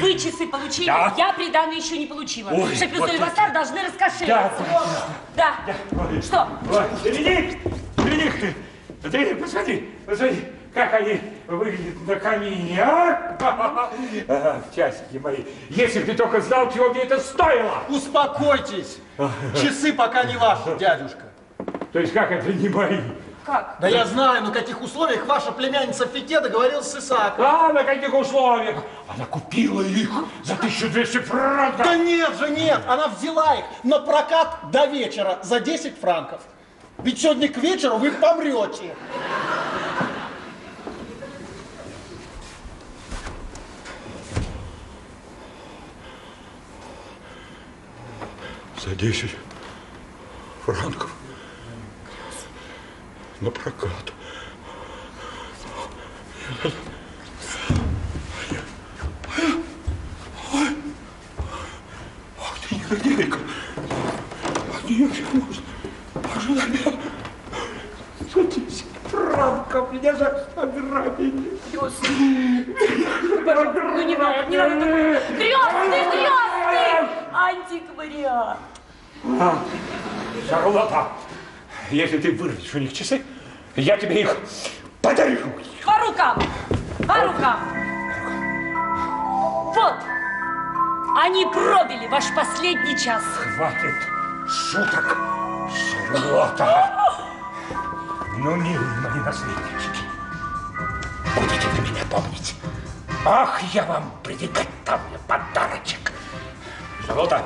вы 0.00 0.14
часы 0.18 0.46
получили, 0.46 0.86
Да. 0.86 1.14
я 1.16 1.32
приданное 1.32 1.76
еще 1.76 1.98
не 1.98 2.06
получила. 2.06 2.50
Ой, 2.50 2.74
Шапюзо 2.74 3.00
вот 3.00 3.10
и 3.12 3.16
это. 3.16 3.24
Вассар 3.26 3.52
должны 3.52 3.82
раскошеливаться. 3.82 4.62
Да. 5.36 5.54
Что? 6.22 6.48
Вот, 6.62 7.02
Доминик, 7.02 7.58
Доминик, 7.96 8.54
Доминик, 9.02 9.40
посмотри, 9.40 9.88
посмотри, 10.06 10.44
как 10.74 10.94
они 10.94 11.20
выглядят 11.46 12.06
на 12.06 12.16
камине, 12.16 12.82
а? 12.82 13.36
А, 14.28 14.62
Часики 14.74 15.18
мои, 15.18 15.44
если 15.68 16.00
бы 16.00 16.06
ты 16.06 16.14
только 16.14 16.40
знал, 16.40 16.72
чего 16.72 16.90
мне 16.90 17.02
это 17.02 17.18
стоило. 17.18 17.82
Успокойтесь. 17.88 18.98
Часы 19.60 19.92
пока 19.92 20.24
не 20.24 20.36
ваши, 20.36 20.76
дядюшка. 20.78 21.24
То 21.92 21.98
есть 21.98 22.12
как 22.12 22.30
это 22.30 22.52
не 22.52 22.68
мои? 22.68 23.00
Как? 23.44 23.78
Да 23.80 23.88
я 23.88 24.04
знаю, 24.04 24.42
на 24.44 24.52
каких 24.52 24.80
условиях 24.80 25.26
ваша 25.26 25.50
племянница 25.50 26.06
Фите 26.06 26.40
договорилась 26.40 26.90
с 26.90 26.96
Исааком. 26.96 27.44
А, 27.44 27.72
на 27.72 27.82
каких 27.82 28.12
условиях? 28.14 28.76
Она 29.08 29.24
купила 29.24 29.80
их 29.80 30.10
за 30.44 30.54
1200 30.54 31.18
франков. 31.18 31.84
Да 31.84 31.96
нет 31.96 32.38
же, 32.38 32.50
нет, 32.50 32.80
она 32.86 33.08
взяла 33.08 33.56
их 33.56 33.64
на 33.82 33.98
прокат 33.98 34.58
до 34.70 34.86
вечера 34.86 35.38
за 35.42 35.58
10 35.58 35.98
франков. 35.98 36.42
Ведь 36.98 37.20
сегодня 37.20 37.48
к 37.48 37.56
вечеру 37.56 37.96
вы 37.96 38.10
помрете. 38.12 38.94
За 48.82 48.94
10 48.94 49.36
франков. 50.64 51.10
на 53.40 53.50
прокат. 53.50 54.12
Ах 62.38 62.58
ты 62.68 62.74
негодяйка. 62.74 63.38
От 64.74 64.88
нее 64.88 65.08
все 65.10 65.24
можно 65.32 65.62
ожидать. 66.34 66.94
За 68.34 68.42
10 68.44 68.84
франков 69.10 69.92
меня 69.92 70.14
за 70.16 70.28
ограбили. 70.56 71.58
Ну 73.92 74.02
не 74.02 74.16
надо, 74.16 74.46
не 74.46 74.56
надо. 74.56 75.20
Крестный, 75.36 76.04
крестный! 76.10 76.40
Антиквариат. 77.32 78.69
А, 79.24 79.62
Шарлотта, 80.48 81.08
если 81.90 82.18
ты 82.18 82.32
вырвешь 82.32 82.74
у 82.74 82.78
них 82.78 82.92
часы, 82.92 83.22
я 83.76 83.96
тебе 83.98 84.22
их 84.22 84.36
подарю. 85.02 85.38
По 85.84 85.98
рукам! 86.06 86.42
По 87.06 87.24
рукам! 87.24 87.60
Вот! 89.74 89.94
Они 91.16 91.44
пробили 91.44 92.06
ваш 92.06 92.24
последний 92.34 92.98
час. 92.98 93.22
Хватит 93.24 93.94
шуток, 94.48 95.16
Шарлотта. 96.12 96.96
Ну, 98.38 98.56
милые 98.56 99.00
мои 99.00 99.20
наследники, 99.20 100.00
будете 101.34 101.68
вы 101.76 101.90
меня 101.90 102.04
помнить. 102.10 102.54
Ах, 103.26 103.60
я 103.74 103.84
вам 103.84 104.10
приготовлю 104.22 105.18
подарочек. 105.28 106.10
Шарлотта, 107.06 107.42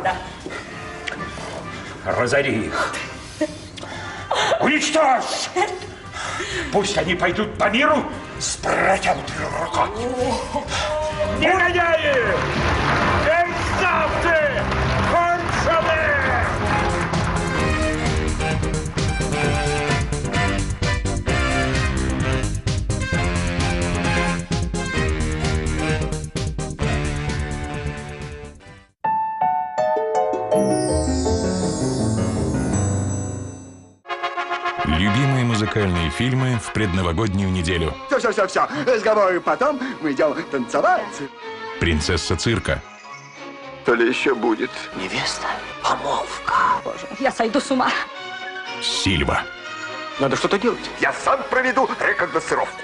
разори 2.04 2.66
их. 2.66 2.94
Уничтожь! 4.60 5.50
Пусть 6.72 6.96
они 6.98 7.14
пойдут 7.14 7.56
по 7.58 7.70
миру 7.70 8.04
с 8.38 8.56
протянутой 8.56 9.36
рукой. 9.60 9.88
Негодяи! 11.38 12.73
Фильмы 36.16 36.58
в 36.62 36.72
предновогоднюю 36.72 37.50
неделю. 37.50 37.94
Все, 38.06 38.18
все, 38.18 38.32
все, 38.32 38.46
все. 38.46 38.68
Разговоры 38.86 39.40
потом. 39.40 39.80
Мы 40.00 40.12
идем 40.12 40.34
танцевать. 40.50 41.02
Принцесса 41.80 42.36
цирка. 42.36 42.80
То 43.84 43.94
ли 43.94 44.08
еще 44.08 44.34
будет. 44.34 44.70
Невеста. 44.96 45.46
Помолвка. 45.82 46.54
Боже, 46.84 47.06
я 47.18 47.30
сойду 47.30 47.60
с 47.60 47.70
ума. 47.70 47.90
Сильва. 48.80 49.42
Надо 50.20 50.36
что-то 50.36 50.58
делать. 50.58 50.90
Я 51.00 51.12
сам 51.12 51.40
проведу 51.50 51.88
рекогносцировку. 52.00 52.80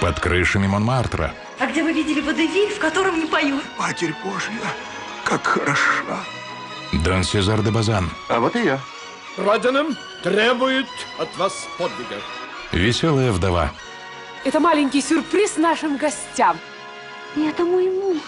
Под 0.00 0.18
крышами 0.18 0.66
Монмартра. 0.66 1.32
А 1.58 1.66
где 1.66 1.82
вы 1.82 1.92
видели 1.92 2.20
водевиль, 2.20 2.70
в 2.70 2.78
котором 2.78 3.18
не 3.20 3.26
поют? 3.26 3.62
Матерь 3.78 4.14
Божья, 4.24 4.50
как 5.24 5.46
хороша. 5.46 6.24
Дон 6.92 7.22
Сезар 7.22 7.62
де 7.62 7.70
Базан. 7.70 8.10
А 8.28 8.40
вот 8.40 8.56
и 8.56 8.64
я. 8.64 8.80
Родина 9.36 9.84
требует 10.22 10.88
от 11.18 11.34
вас 11.36 11.68
подвига. 11.78 12.16
Веселая 12.72 13.32
вдова. 13.32 13.72
Это 14.44 14.60
маленький 14.60 15.02
сюрприз 15.02 15.56
нашим 15.56 15.96
гостям. 15.96 16.56
И 17.36 17.42
это 17.42 17.64
мой 17.64 17.90
муж. 17.90 18.20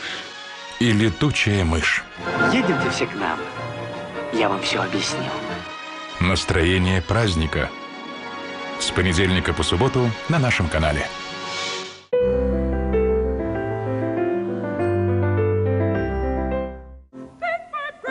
И 0.81 0.93
летучая 0.93 1.65
мышь. 1.65 2.05
Едемте 2.53 2.91
все 2.91 3.07
к 3.07 3.15
нам. 3.15 3.39
Я 4.33 4.49
вам 4.49 4.61
все 4.63 4.81
объясню. 4.81 5.25
Настроение 6.21 7.01
праздника. 7.03 7.71
С 8.81 8.91
понедельника 8.91 9.53
по 9.53 9.63
субботу 9.63 10.11
на 10.29 10.39
нашем 10.39 10.69
канале. 10.69 11.07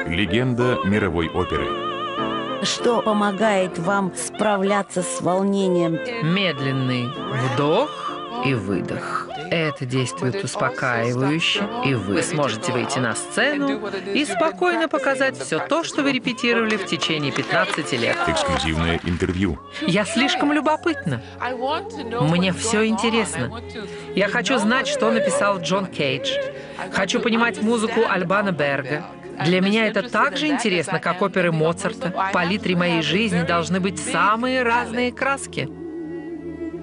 Легенда 0.08 0.78
мировой 0.86 1.30
оперы. 1.30 1.91
Что 2.64 3.02
помогает 3.02 3.80
вам 3.80 4.14
справляться 4.16 5.02
с 5.02 5.22
волнением? 5.22 5.94
Медленный 6.24 7.08
вдох 7.08 8.12
и 8.46 8.54
выдох. 8.54 9.28
Это 9.50 9.86
действует 9.86 10.44
успокаивающе, 10.44 11.68
и 11.86 11.94
вы 11.94 12.22
сможете 12.22 12.72
выйти 12.72 13.00
на 13.00 13.16
сцену 13.16 13.82
и 14.14 14.24
спокойно 14.26 14.88
показать 14.88 15.38
все 15.38 15.60
то, 15.60 15.84
что 15.84 16.04
вы 16.04 16.14
репетировали 16.14 16.78
в 16.78 16.86
течение 16.86 17.32
15 17.32 17.92
лет. 17.94 18.18
Эксклюзивное 18.28 19.02
интервью. 19.04 19.60
Я 19.82 20.06
слишком 20.06 20.54
любопытна. 20.54 21.22
Мне 22.22 22.54
все 22.54 22.86
интересно. 22.86 23.62
Я 24.16 24.30
хочу 24.30 24.58
знать, 24.58 24.88
что 24.88 25.12
написал 25.12 25.60
Джон 25.60 25.88
Кейдж. 25.88 26.32
Хочу 26.94 27.20
понимать 27.20 27.62
музыку 27.62 28.02
Альбана 28.08 28.52
Берга. 28.52 29.06
Для 29.46 29.62
меня 29.62 29.88
это 29.88 30.10
так 30.10 30.38
же 30.38 30.48
интересно, 30.48 31.00
как 31.00 31.22
оперы 31.22 31.52
Моцарта. 31.52 32.10
В 32.10 32.32
палитре 32.32 32.76
моей 32.76 33.02
жизни 33.02 33.44
должны 33.44 33.80
быть 33.80 34.00
самые 34.00 34.64
разные 34.64 35.12
краски. 35.12 35.70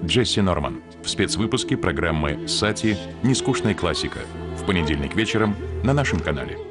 Джесси 0.03 0.41
Норман. 0.41 0.81
В 1.03 1.09
спецвыпуске 1.09 1.77
программы 1.77 2.47
«Сати. 2.47 2.97
Нескучная 3.23 3.73
классика». 3.73 4.19
В 4.57 4.65
понедельник 4.65 5.15
вечером 5.15 5.55
на 5.83 5.93
нашем 5.93 6.19
канале. 6.19 6.68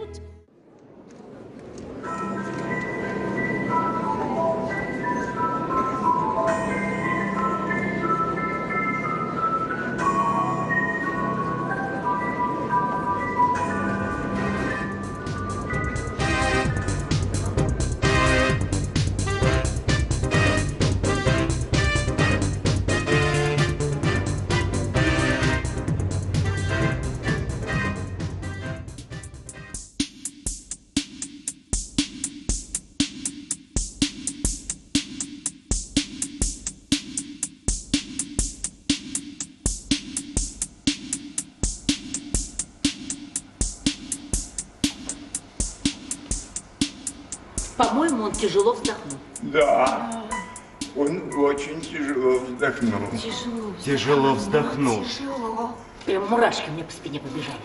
Тяжело. 53.85 54.35
Вздохнул. 54.35 55.05
Тяжело. 55.05 55.75
Прям 56.05 56.27
мурашки 56.29 56.71
мне 56.71 56.85
по 56.85 56.93
спине 56.93 57.21
побежали. 57.21 57.59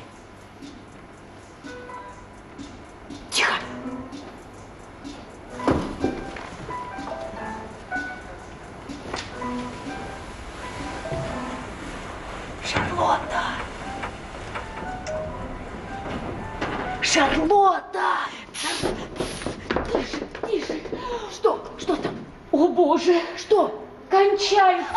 Тихо. 3.31 3.53
Шарлотта! 12.63 13.43
Шарлотта! 17.01 18.13
Тише, 19.91 20.27
тише. 20.49 20.81
Что? 21.31 21.63
Что 21.77 21.95
там? 21.95 22.15
О, 22.51 22.67
Боже! 22.69 23.21
Что? 23.37 23.82
Кончается! 24.13 24.93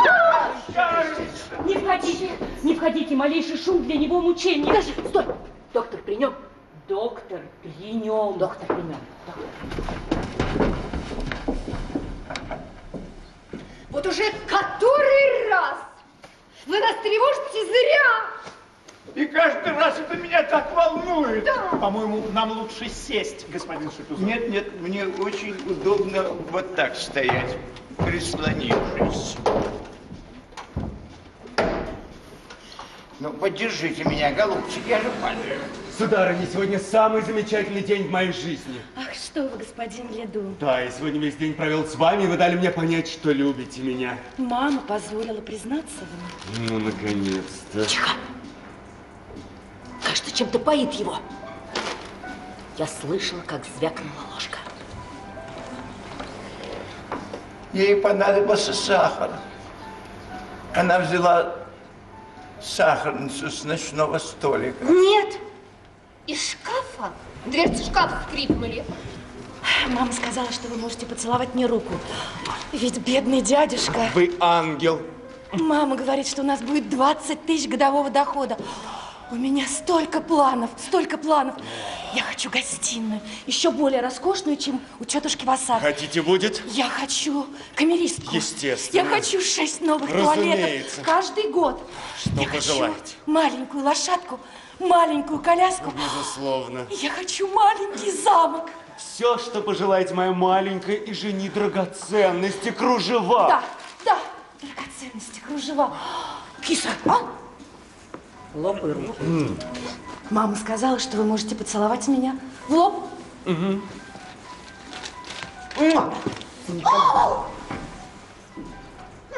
Не 1.65 1.75
входите! 1.79 2.31
Не 2.63 2.75
входите! 2.75 3.17
Малейший 3.17 3.57
шум 3.57 3.83
для 3.85 3.97
него 3.97 4.21
мучение. 4.21 4.67
Подожди, 4.67 4.93
стой! 5.09 5.25
Доктор 5.73 6.01
при 6.03 6.17
нем? 6.17 6.35
Доктор 6.87 7.41
при 7.63 7.93
нем. 7.93 8.37
Доктор 8.37 8.67
при 8.67 8.83
нем. 8.83 9.01
Вот 13.89 14.07
уже 14.07 14.23
который 14.47 15.49
раз 15.49 15.79
вы 16.67 16.79
нас 16.79 16.97
тревожите 17.03 17.65
зря. 17.65 19.15
И 19.15 19.25
каждый 19.25 19.73
раз 19.73 19.99
это 19.99 20.15
меня 20.19 20.43
так 20.43 20.77
волнует. 20.77 21.49
По-моему, 21.81 22.23
нам 22.35 22.53
лучше 22.53 22.91
сесть, 22.91 23.49
господин 23.49 23.91
Шапюзов. 23.91 24.21
Нет, 24.27 24.51
нет, 24.51 24.79
мне 24.83 25.07
очень 25.07 25.55
удобно 25.71 26.23
вот 26.51 26.75
так 26.75 26.95
стоять. 26.97 27.57
Прислонившись. 27.99 29.37
Ну, 33.19 33.33
поддержите 33.33 34.05
меня, 34.05 34.31
голубчик, 34.33 34.87
я 34.87 35.01
же 35.01 35.11
падаю. 35.23 35.59
Сударыня, 35.97 36.47
сегодня 36.53 36.79
самый 36.79 37.23
замечательный 37.23 37.81
день 37.81 38.09
в 38.09 38.11
моей 38.11 38.31
жизни. 38.31 38.83
Ах, 38.95 39.15
что 39.15 39.45
вы, 39.49 39.57
господин 39.57 40.11
Леду. 40.13 40.55
Да, 40.61 40.83
я 40.83 40.91
сегодня 40.91 41.19
весь 41.21 41.37
день 41.37 41.55
провел 41.55 41.87
с 41.87 41.95
вами, 41.95 42.25
и 42.25 42.27
вы 42.27 42.37
дали 42.37 42.57
мне 42.57 42.71
понять, 42.71 43.09
что 43.09 43.33
любите 43.33 43.81
меня. 43.81 44.19
Мама 44.37 44.83
позволила 44.83 45.41
признаться 45.41 46.01
вам. 46.01 46.67
Ну, 46.67 46.79
наконец-то. 46.79 47.87
Тихо. 47.87 48.11
Кажется, 50.03 50.37
чем-то 50.37 50.59
поит 50.59 50.93
его. 50.93 51.19
Я 52.77 52.87
слышала, 52.87 53.41
как 53.47 53.63
звякнула 53.79 54.35
ложка. 54.35 54.59
Ей 57.77 57.97
понадобился 57.97 58.73
сахар. 58.73 59.31
Она 60.75 60.99
взяла 60.99 61.57
сахарницу 62.59 63.51
с 63.51 63.65
ночного 63.65 64.17
столика. 64.17 64.83
Нет, 64.83 65.39
из 66.27 66.53
шкафа. 66.53 67.13
Дверцы 67.45 67.85
шкафа 67.85 68.23
скрипнули. 68.31 68.83
Мама 69.89 70.11
сказала, 70.15 70.51
что 70.53 70.69
вы 70.69 70.79
можете 70.79 71.05
поцеловать 71.05 71.55
мне 71.55 71.67
руку. 71.67 71.93
Ведь 72.73 72.99
бедный 73.01 73.43
дядюшка. 73.43 74.09
Вы 74.15 74.35
ангел. 74.41 75.03
Мама 75.53 75.97
говорит, 75.97 76.27
что 76.27 76.41
у 76.41 76.47
нас 76.47 76.63
будет 76.63 76.89
20 76.89 77.45
тысяч 77.45 77.69
годового 77.69 78.09
дохода. 78.09 78.57
У 79.31 79.35
меня 79.35 79.67
столько 79.67 80.21
планов, 80.21 80.71
столько 80.77 81.19
планов. 81.19 81.57
Я 82.15 82.23
хочу 82.23 82.49
гостиную, 82.49 83.21
еще 83.47 83.73
более 83.73 84.01
роскошную, 84.01 84.57
чем 84.57 84.81
у 85.01 85.05
тетушки 85.05 85.45
Васар. 85.45 85.81
Хотите 85.81 86.23
будет? 86.23 86.63
Я 86.69 86.89
хочу 86.89 87.47
камеристку. 87.75 88.35
Естественно. 88.37 89.03
Я 89.03 89.05
хочу 89.05 89.41
шесть 89.41 89.81
новых 89.81 90.11
Разумеется. 90.11 90.63
туалетов 90.63 91.01
каждый 91.05 91.51
год. 91.51 91.91
Что 92.21 92.41
Я 92.41 92.49
пожелаете? 92.49 92.95
хочу 92.95 93.15
маленькую 93.27 93.85
лошадку, 93.85 94.39
маленькую 94.79 95.41
коляску. 95.41 95.91
Безусловно. 95.91 96.87
Я 96.91 97.11
хочу 97.11 97.49
маленький 97.53 98.13
замок. 98.13 98.71
Все, 98.97 99.39
что 99.39 99.61
пожелаете, 99.61 100.15
моя 100.15 100.33
маленькая, 100.33 100.97
и 100.97 101.13
жени 101.13 101.49
драгоценности, 101.49 102.71
кружева. 102.71 103.49
Да, 103.49 103.63
да, 104.05 104.19
драгоценности, 104.63 105.41
кружева. 105.41 105.97
Киса, 106.63 106.89
а? 107.05 107.19
Лоб 108.57 108.83
и 108.85 108.91
руки. 108.91 109.13
М. 109.21 109.59
Мама 110.31 110.57
сказала, 110.57 110.99
что 110.99 111.19
вы 111.19 111.25
можете 111.25 111.55
поцеловать 111.55 112.09
меня 112.09 112.39
в 112.69 112.73
лоб. 112.73 113.05
Мгм. 113.45 113.83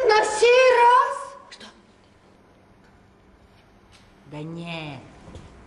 На 0.07 0.25
сей 0.25 0.71
раз? 0.79 1.59
Да 4.27 4.39
нет. 4.39 5.01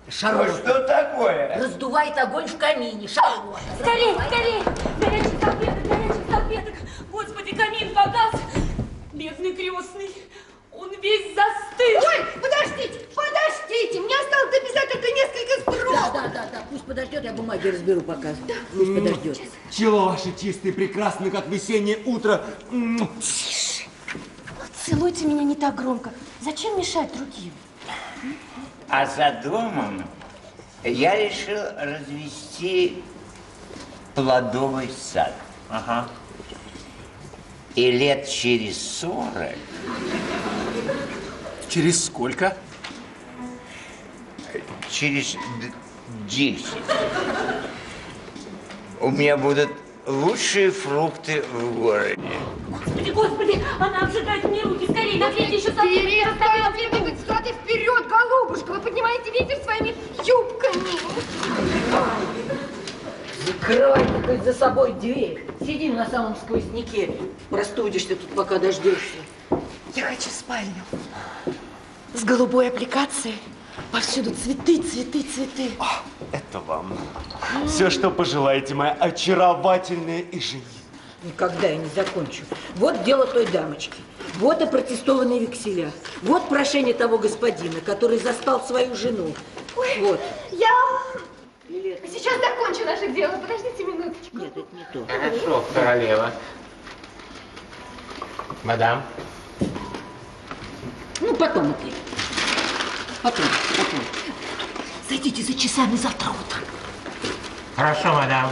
Ну, 0.05 0.11
Шарлотта. 0.11 0.53
что 0.57 0.87
такое? 0.87 1.57
Раздувает 1.59 2.17
огонь 2.17 2.47
в 2.47 2.57
камине. 2.57 3.07
Шарлотта. 3.07 3.59
Скорей, 3.79 4.15
скорей! 4.27 4.63
Горячих 4.99 5.39
салфеток, 5.41 5.83
горячих 5.87 6.23
салфеток! 6.31 6.73
Господи, 7.11 7.55
камин 7.55 7.93
погас! 7.93 8.33
Бедный 9.13 9.53
крестный, 9.53 10.11
он 10.81 10.89
весь 11.01 11.35
застыл! 11.35 11.99
Ой, 11.99 12.25
подождите, 12.41 13.05
подождите! 13.15 14.01
Мне 14.01 14.15
осталось 14.15 14.51
дописать 14.51 14.89
только 14.91 15.07
несколько 15.11 15.61
строк. 15.61 15.93
Да, 15.93 16.09
да, 16.11 16.27
да, 16.27 16.49
да. 16.51 16.65
Пусть 16.69 16.83
подождет, 16.85 17.23
я 17.23 17.33
бумаги 17.33 17.67
разберу 17.67 18.01
пока. 18.01 18.29
Пусть 18.73 18.95
подождет. 18.95 19.39
Тело 19.69 20.05
ваше 20.09 20.33
чистое 20.39 20.71
и 20.71 20.75
прекрасное, 20.75 21.29
как 21.29 21.47
весеннее 21.47 21.99
утро. 22.05 22.43
М. 22.71 23.09
Целуйте 24.83 25.25
меня 25.25 25.43
не 25.43 25.55
так 25.55 25.75
громко. 25.75 26.11
Зачем 26.41 26.77
мешать 26.77 27.15
другим? 27.15 27.53
А 28.89 29.05
за 29.05 29.39
домом 29.43 30.03
я 30.83 31.15
решил 31.15 31.61
развести 31.77 33.03
плодовый 34.15 34.89
сад. 34.89 35.33
Ага. 35.69 36.09
И 37.75 37.89
лет 37.91 38.27
через 38.27 38.81
сорок 38.81 39.55
Через 41.71 42.03
сколько? 42.05 42.57
через 44.89 45.37
десять 46.27 46.67
у 48.99 49.09
меня 49.09 49.37
будут 49.37 49.69
лучшие 50.05 50.69
фрукты 50.69 51.41
в 51.53 51.79
городе. 51.79 52.19
Господи, 52.67 53.11
господи, 53.11 53.63
она 53.79 54.01
обжигает 54.01 54.43
мне 54.43 54.61
руки! 54.63 54.83
Скорей, 54.83 55.17
на 55.17 55.31
свете 55.31 55.55
еще 55.55 55.71
двигать 56.91 57.19
взад 57.23 57.47
и 57.47 57.53
вперед, 57.53 58.05
голубушка! 58.05 58.73
Вы 58.73 58.81
поднимаете 58.81 59.31
ветер 59.31 59.63
своими 59.63 59.95
юбками. 60.25 60.99
Закрывай 63.47 64.05
только 64.05 64.43
за 64.43 64.53
собой 64.53 64.91
дверь. 64.91 65.47
Сиди 65.61 65.87
на 65.87 66.05
самом 66.09 66.35
сквозняке. 66.35 67.15
Простудишься 67.49 68.17
тут, 68.17 68.29
пока 68.31 68.59
дождешься. 68.59 69.19
Я 69.95 70.05
хочу 70.05 70.29
спальню. 70.29 70.83
С 72.13 72.23
голубой 72.23 72.69
аппликацией. 72.69 73.37
Повсюду 73.91 74.31
цветы, 74.33 74.81
цветы, 74.81 75.23
цветы. 75.23 75.71
Это 76.31 76.59
вам. 76.59 76.97
Все, 77.67 77.89
что 77.89 78.09
пожелаете, 78.09 78.73
моя 78.73 78.91
очаровательная 78.93 80.21
и 80.21 80.39
жени. 80.39 80.63
Никогда 81.23 81.67
я 81.67 81.77
не 81.77 81.89
закончу. 81.89 82.43
Вот 82.75 83.03
дело 83.03 83.27
той 83.27 83.45
дамочки. 83.47 84.01
Вот 84.35 84.61
и 84.61 84.65
протестованные 84.65 85.39
векселя. 85.39 85.91
Вот 86.21 86.47
прошение 86.47 86.93
того 86.93 87.17
господина, 87.17 87.81
который 87.81 88.17
застал 88.17 88.61
свою 88.65 88.95
жену. 88.95 89.33
Вот. 89.75 90.19
Я 90.51 90.69
сейчас 91.69 92.33
закончу 92.39 92.85
наше 92.85 93.09
дело. 93.09 93.33
Подождите 93.37 93.83
минуточку. 93.83 94.37
Нет, 94.37 94.51
это 94.55 94.75
не 94.75 94.85
то. 94.93 95.05
Хорошо, 95.07 95.65
королева. 95.73 96.31
Мадам. 98.63 99.03
Ну, 101.21 101.35
потом 101.35 101.69
это. 101.69 101.95
Потом, 103.21 103.45
потом. 103.77 103.99
Зайдите 105.07 105.43
за 105.43 105.53
часами 105.53 105.95
завтра 105.95 106.29
утром. 106.29 106.63
Хорошо, 107.75 108.13
мадам. 108.13 108.49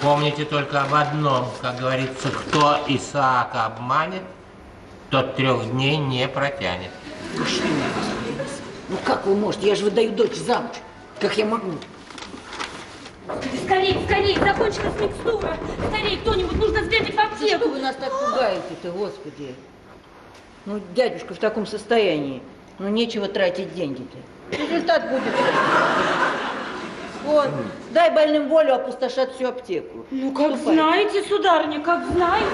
Помните 0.00 0.44
только 0.44 0.82
об 0.82 0.94
одном, 0.94 1.50
как 1.60 1.78
говорится, 1.78 2.30
кто 2.30 2.78
Исаака 2.86 3.66
обманет, 3.66 4.22
тот 5.10 5.34
трех 5.34 5.70
дней 5.72 5.96
не 5.96 6.26
протянет. 6.28 6.90
Ну 7.36 7.44
что, 7.44 7.64
ну 8.88 8.96
как 9.04 9.26
вы 9.26 9.34
можете? 9.34 9.68
Я 9.68 9.74
же 9.74 9.84
выдаю 9.84 10.12
дочь 10.12 10.36
замуж. 10.36 10.76
Как 11.18 11.36
я 11.36 11.44
могу? 11.44 11.72
Скорей, 13.64 13.98
скорей, 14.06 14.38
закончилась 14.38 15.00
микстура! 15.00 15.56
Скорей, 15.88 16.16
кто-нибудь, 16.18 16.56
нужно 16.56 16.84
сбегать 16.84 17.14
в 17.14 17.18
аптеку! 17.18 17.58
что 17.58 17.68
вы 17.68 17.78
нас 17.80 17.96
так 17.96 18.10
пугаете-то, 18.10 18.90
господи? 18.90 19.54
Ну, 20.66 20.80
дядюшка 20.94 21.34
в 21.34 21.38
таком 21.38 21.66
состоянии. 21.66 22.42
Ну, 22.78 22.88
нечего 22.88 23.28
тратить 23.28 23.74
деньги-то. 23.74 24.56
Результат 24.56 25.10
будет. 25.10 25.34
Вот, 27.24 27.48
дай 27.90 28.10
больным 28.10 28.48
волю 28.48 28.74
опустошать 28.74 29.34
всю 29.34 29.48
аптеку. 29.48 30.06
Ну, 30.10 30.32
как 30.32 30.56
Ступай. 30.56 30.74
знаете, 30.74 31.22
сударыня, 31.24 31.80
как 31.80 32.06
знаете. 32.10 32.46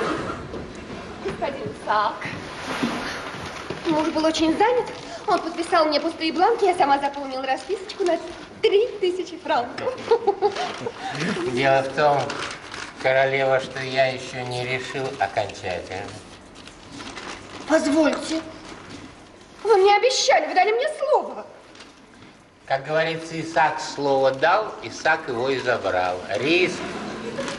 Господин 1.24 1.73
Сак. 1.85 2.15
Муж 3.87 4.09
был 4.09 4.24
очень 4.24 4.57
занят. 4.59 4.87
Он 5.28 5.41
подписал 5.41 5.87
мне 5.87 6.01
пустые 6.01 6.33
бланки, 6.33 6.65
я 6.65 6.74
сама 6.74 6.99
заполнила 6.99 7.45
расписочку 7.47 8.05
на 8.05 8.19
три 8.62 8.87
тысячи 9.01 9.37
франков. 9.39 9.97
Дело 11.53 11.83
в 11.83 11.89
том, 11.97 12.19
королева, 13.03 13.61
что 13.61 13.81
я 13.81 14.07
еще 14.07 14.43
не 14.45 14.65
решил 14.65 15.05
окончательно. 15.19 16.07
Позвольте. 17.68 18.40
Вы 19.62 19.76
мне 19.76 19.97
обещали, 19.97 20.47
вы 20.47 20.55
дали 20.55 20.72
мне 20.72 20.86
слово. 20.98 21.47
Как 22.66 22.84
говорится, 22.86 23.40
Исаак 23.40 23.80
слово 23.80 24.32
дал, 24.32 24.72
Исаак 24.82 25.28
его 25.28 25.48
и 25.48 25.59
забрал. 25.59 26.16
Риск, 26.36 26.78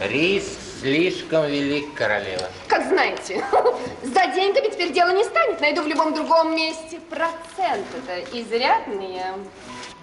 риск 0.01 0.57
слишком 0.79 1.47
велик, 1.47 1.93
королева. 1.93 2.47
Как 2.67 2.87
знаете, 2.87 3.43
за 4.03 4.27
деньгами 4.27 4.69
теперь 4.71 4.93
дело 4.93 5.11
не 5.11 5.23
станет. 5.23 5.59
Найду 5.59 5.81
в 5.81 5.87
любом 5.87 6.13
другом 6.13 6.55
месте. 6.55 6.99
Проценты-то 7.09 8.19
изрядные. 8.37 9.33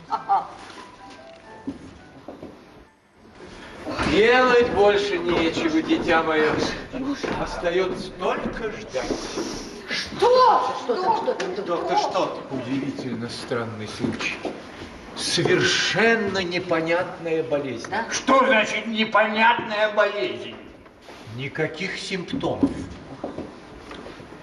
Ага. 0.08 0.46
Делать 4.10 4.70
больше 4.70 5.18
нечего, 5.18 5.82
дитя 5.82 6.22
мое. 6.22 6.50
Остается 7.40 8.10
только 8.12 8.70
ждать. 8.70 9.73
Что? 9.94 10.74
Что 10.82 10.96
что? 10.96 11.62
Доктор, 11.62 11.98
что? 11.98 12.42
Удивительно 12.50 13.28
странный 13.28 13.88
случай. 13.88 14.34
Совершенно 15.16 16.38
непонятная 16.38 17.44
болезнь. 17.44 17.90
Что 18.10 18.44
значит 18.44 18.86
непонятная 18.88 19.92
болезнь? 19.92 20.56
Никаких 21.36 21.98
симптомов. 21.98 22.70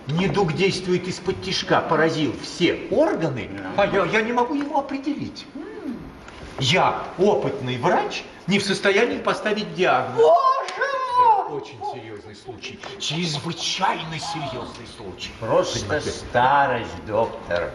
Недуг 0.08 0.54
действует 0.54 1.08
из-под 1.08 1.42
тишка, 1.42 1.82
поразил 1.82 2.34
все 2.42 2.88
органы, 2.90 3.50
а 3.78 3.86
я, 3.86 4.06
я 4.06 4.22
не 4.22 4.34
могу 4.34 4.56
его 4.56 4.80
определить. 4.80 5.46
Я, 6.60 7.04
опытный 7.18 7.78
врач, 7.78 8.24
не 8.48 8.60
в 8.60 8.64
состоянии 8.64 9.18
поставить 9.18 9.74
диагноз. 9.74 10.18
Боже 10.18 10.74
мой! 10.78 11.01
Очень 11.52 11.80
серьезный 11.94 12.34
случай, 12.34 12.80
чрезвычайно 12.98 14.18
серьезный 14.18 14.88
случай. 14.96 15.32
Просто 15.38 15.80
Понимаете? 15.82 16.10
старость, 16.12 17.06
доктор. 17.06 17.72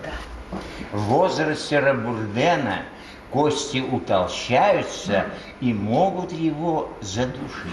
В 0.92 1.00
возрасте 1.00 1.78
Рабурдена 1.78 2.84
кости 3.30 3.78
утолщаются 3.78 5.26
и 5.60 5.74
могут 5.74 6.32
его 6.32 6.88
задушить. 7.02 7.72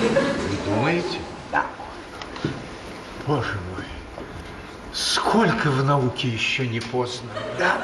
Вы 0.00 0.56
думаете? 0.74 1.18
Да. 1.52 1.66
Боже 3.24 3.60
мой, 3.70 3.71
сколько 4.92 5.68
в 5.70 5.84
науке 5.84 6.28
еще 6.28 6.66
не 6.66 6.80
поздно. 6.80 7.28
Да. 7.58 7.80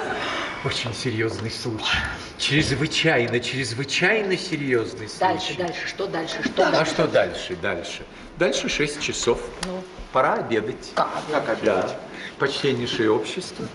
Очень 0.64 0.93
серьезный 0.93 1.51
случай. 1.51 1.98
Чрезвычайно, 2.36 3.40
чрезвычайно 3.40 4.36
серьезный 4.36 5.09
случай. 5.09 5.20
Дальше, 5.20 5.55
дальше, 5.56 5.86
что 5.89 6.06
дальше, 6.06 6.43
что 6.44 6.66
А 6.66 6.70
дальше? 6.72 6.93
что 6.93 7.09
дальше, 7.09 7.56
дальше? 7.62 8.02
Дальше 8.36 8.68
6 8.68 9.01
часов. 9.01 9.40
Ну. 9.66 9.82
Пора 10.12 10.35
обедать. 10.35 10.93
Как, 10.94 11.48
обедать? 11.48 11.62
Да. 11.62 11.97
Почтеннейшее 12.39 13.10
общество. 13.10 13.66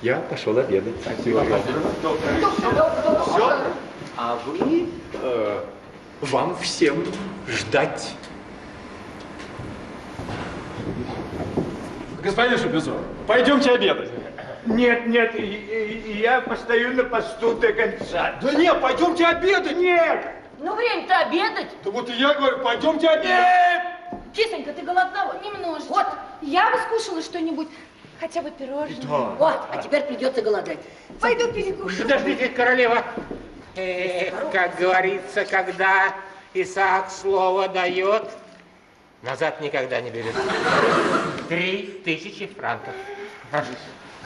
Я 0.00 0.16
пошел 0.16 0.56
обедать. 0.58 0.94
Спасибо. 1.02 1.44
Все. 3.26 3.58
А 4.16 4.38
вы, 4.46 4.88
э, 5.14 5.64
вам 6.20 6.56
всем 6.58 7.04
ждать. 7.48 8.10
Господин 12.22 12.56
Шапизов, 12.56 12.94
пойдемте 13.26 13.72
обедать. 13.72 14.08
Нет, 14.64 15.06
нет, 15.08 15.34
я 15.34 16.40
постою 16.40 16.94
на 16.94 17.02
посту 17.02 17.54
до 17.54 17.72
конца. 17.72 18.34
Да 18.40 18.52
нет, 18.52 18.80
пойдемте 18.80 19.26
обедать. 19.26 19.76
Нет! 19.76 20.24
Ну, 20.60 20.76
время-то 20.76 21.18
обедать. 21.18 21.68
Да 21.82 21.90
вот 21.90 22.08
и 22.08 22.12
я 22.12 22.34
говорю, 22.34 22.58
пойдемте 22.58 23.08
обедать. 23.08 23.82
Кисонька, 24.32 24.72
ты 24.72 24.82
голодна? 24.82 25.26
Вот. 25.26 25.42
Немножечко. 25.44 25.92
Вот. 25.92 26.06
Я 26.42 26.70
бы 26.70 26.78
скушала 26.78 27.22
что-нибудь, 27.22 27.66
хотя 28.20 28.40
бы 28.40 28.52
пирожное. 28.52 29.00
Вот, 29.36 29.60
а 29.72 29.82
теперь 29.82 30.02
придется 30.02 30.42
голодать. 30.42 30.78
Пойду 31.20 31.52
перекушу. 31.52 32.02
Подождите, 32.02 32.48
королева. 32.50 33.02
Эх, 33.74 34.32
как 34.52 34.76
говорится, 34.78 35.44
когда 35.44 36.14
Исаак 36.54 37.10
слово 37.10 37.66
дает, 37.68 38.30
назад 39.22 39.60
никогда 39.60 40.00
не 40.00 40.10
берет. 40.10 40.34
Три 41.48 42.02
тысячи 42.04 42.46
франков. 42.46 42.94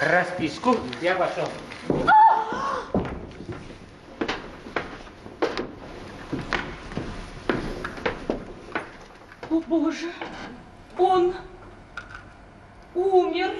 Расписку 0.01 0.77
я 1.01 1.15
пошел. 1.15 1.49
О, 9.49 9.61
Боже, 9.67 10.11
он 10.99 11.35
умер. 12.95 13.51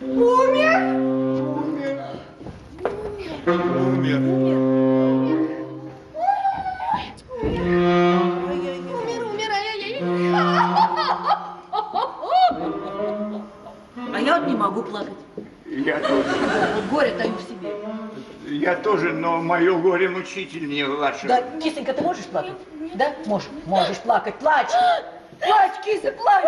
Умер? 0.00 1.00
Умер, 3.46 4.20
я 14.30 14.38
не 14.38 14.54
могу 14.54 14.82
плакать. 14.82 15.14
Я 15.66 15.98
тоже. 16.00 16.24
Вот 16.74 16.84
горе 16.90 17.10
таю 17.12 17.32
в 17.34 17.42
себе. 17.42 17.74
Я 18.46 18.74
тоже, 18.76 19.12
но 19.12 19.40
мое 19.40 19.78
горе 19.78 20.08
мучительнее 20.08 20.86
вашего. 20.86 21.28
Да, 21.28 21.42
кисонька, 21.60 21.92
ты 21.92 22.02
можешь 22.02 22.24
плакать? 22.24 22.52
Да? 22.94 23.14
Можешь. 23.26 23.48
Можешь 23.66 23.98
плакать. 23.98 24.34
Плачь. 24.36 24.70
Плачь, 25.40 25.80
киса, 25.84 26.12
плачь. 26.12 26.44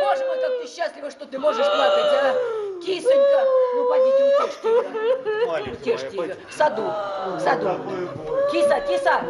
Боже 0.00 0.26
мой, 0.26 0.40
как 0.40 0.62
ты 0.62 0.68
счастлива, 0.68 1.10
что 1.10 1.26
ты 1.26 1.38
можешь 1.38 1.66
плакать, 1.66 2.04
а? 2.04 2.34
Кисонька, 2.80 3.44
ну 3.74 3.88
пойдите, 3.88 4.24
утешьте 4.24 4.68
ее. 4.68 5.72
Утешьте 5.72 6.16
ее. 6.16 6.36
В 6.48 6.52
саду, 6.52 6.82
в 6.82 7.40
саду. 7.40 7.78
Киса, 8.50 8.80
киса, 8.80 9.22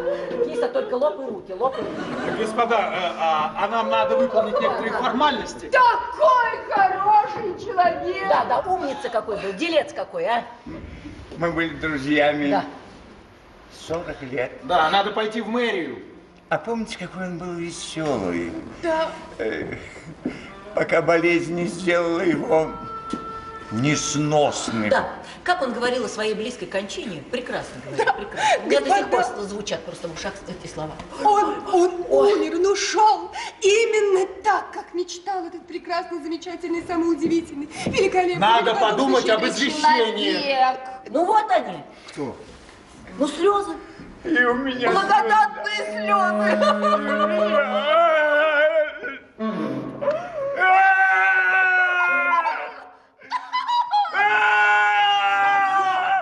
киса, 0.45 0.69
только 0.69 0.95
лопай 0.95 1.27
руки, 1.27 1.53
лопай 1.53 1.81
руки. 1.81 2.39
Господа, 2.39 2.77
э, 2.77 3.13
а, 3.19 3.55
а 3.57 3.69
нам 3.69 3.91
надо 3.91 4.17
выполнить 4.17 4.59
некоторые 4.61 4.93
формальности. 4.93 5.71
Такой 5.71 6.71
хороший 6.71 7.59
человек! 7.65 8.29
Да, 8.29 8.45
да, 8.45 8.61
умница 8.61 9.09
какой 9.09 9.37
был, 9.39 9.53
делец 9.55 9.93
какой, 9.93 10.27
а? 10.27 10.45
Мы 11.37 11.51
были 11.51 11.75
друзьями. 11.75 12.51
Да. 12.51 12.65
40 13.89 14.23
лет. 14.23 14.53
Да, 14.65 14.91
надо 14.91 15.11
пойти 15.11 15.41
в 15.41 15.49
мэрию. 15.49 16.10
А 16.51 16.59
помните, 16.59 16.97
какой 16.99 17.29
он 17.29 17.39
был 17.39 17.55
веселый? 17.55 18.53
Да. 18.83 19.13
Э, 19.39 19.77
Пока 20.75 21.01
болезнь 21.01 21.55
не 21.55 21.67
сделала 21.67 22.23
его 22.23 22.73
несносным. 23.71 24.89
Да, 24.89 25.09
как 25.45 25.63
он 25.63 25.73
говорил 25.73 26.07
о 26.07 26.09
своей 26.09 26.35
близкой 26.35 26.67
кончине, 26.67 27.23
прекрасно 27.31 27.81
говорил, 27.85 28.05
прекрасно. 28.15 28.65
У 28.65 28.67
меня 28.69 28.81
до 28.81 28.97
сих 28.97 29.11
пор 29.11 29.25
звучат 29.43 29.85
просто 29.85 30.09
в 30.09 30.15
ушах 30.15 30.35
эти 30.49 30.69
слова. 30.69 30.97
Он, 31.23 31.55
он 31.71 32.05
умер, 32.09 32.59
но 32.59 32.75
шел 32.75 33.31
именно 33.61 34.27
так, 34.43 34.73
как 34.73 34.93
мечтал 34.93 35.45
этот 35.47 35.65
прекрасный, 35.69 36.21
замечательный, 36.21 36.83
самый 36.85 37.13
удивительный, 37.17 37.69
великолепный. 37.87 38.41
Надо 38.41 38.75
подумать 38.75 39.29
об 39.29 39.45
извещении. 39.45 40.33
человек. 40.33 40.81
Ну 41.11 41.27
вот 41.27 41.49
они. 41.49 41.79
Кто? 42.09 42.35
Ну 43.19 43.29
слезы. 43.29 43.73
И 44.25 44.45
у 44.45 44.55
меня... 44.55 44.91
Благодатные 44.91 45.81
слезы. 45.87 46.57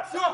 Все, 0.09 0.25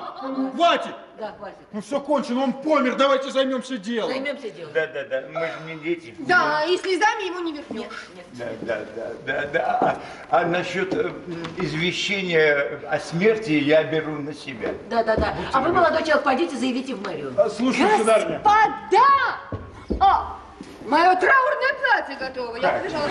хватит. 0.55 0.95
Да, 1.25 1.33
хватит. 1.39 1.57
Ну 1.73 1.81
все 1.81 2.01
кончено, 2.01 2.43
он 2.43 2.53
помер, 2.53 2.97
давайте 2.97 3.31
займемся 3.31 3.79
делом. 3.79 4.11
Займемся 4.11 4.51
делом. 4.51 4.71
Да, 4.75 4.87
да, 4.89 5.05
да, 5.05 5.23
мы 5.33 5.47
же 5.47 5.75
не 5.75 5.81
дети. 5.83 6.15
Да, 6.19 6.65
и 6.65 6.77
слезами 6.77 7.29
ему 7.29 7.41
не 7.41 7.53
вернешь. 7.53 8.09
Да, 8.33 8.45
да, 8.61 8.81
да, 8.95 9.13
да, 9.25 9.47
да. 9.51 9.79
А, 9.81 10.43
а 10.43 10.45
насчет 10.45 10.93
э, 10.93 11.11
извещения 11.57 12.79
о 12.91 12.99
смерти 12.99 13.53
я 13.53 13.85
беру 13.85 14.17
на 14.17 14.35
себя. 14.35 14.75
Да, 14.91 15.03
да, 15.03 15.17
да. 15.17 15.35
А 15.51 15.61
вы, 15.63 15.73
молодой 15.73 16.03
человек, 16.03 16.25
пойдите, 16.25 16.57
заявите 16.57 16.95
в 16.95 17.03
мэрию. 17.03 17.35
Слушай, 17.57 17.89
сударыня. 17.97 18.43
Господа! 18.45 20.05
О, 20.05 20.37
мое 20.85 21.17
траурное 21.17 21.75
платье 21.81 22.17
готово. 22.21 22.57
Я 22.57 22.69
побежала 22.69 23.09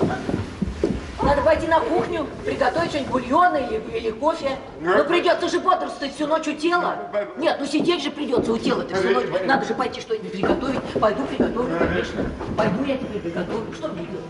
Надо 0.00 0.33
пойти 1.44 1.66
на 1.66 1.80
кухню, 1.80 2.26
приготовить 2.44 2.90
что-нибудь 2.90 3.12
бульона 3.12 3.56
или, 3.56 3.82
или 3.96 4.10
кофе. 4.10 4.56
Ну 4.80 5.04
придется 5.04 5.48
же 5.48 5.60
бодрствовать 5.60 6.14
всю 6.14 6.26
ночь 6.26 6.48
у 6.48 6.54
тела. 6.54 6.96
Нет, 7.36 7.58
ну 7.60 7.66
сидеть 7.66 8.02
же 8.02 8.10
придется 8.10 8.52
у 8.52 8.58
тела-то 8.58 8.94
всю 8.96 9.10
ночь. 9.10 9.26
Надо 9.44 9.66
же 9.66 9.74
пойти 9.74 10.00
что-нибудь 10.00 10.32
приготовить. 10.32 10.80
Пойду 11.00 11.22
приготовлю, 11.24 11.78
конечно. 11.78 12.24
Пойду 12.56 12.84
я 12.84 12.96
тебе 12.96 13.20
приготовлю. 13.20 13.72
Что 13.74 13.88
мне 13.88 14.06
делать? 14.06 14.24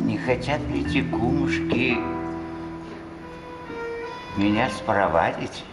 Не 0.00 0.18
хотят 0.18 0.60
ли 0.68 0.86
эти 0.86 1.02
кумушки 1.10 1.98
меня 4.36 4.70
спровадить? 4.70 5.64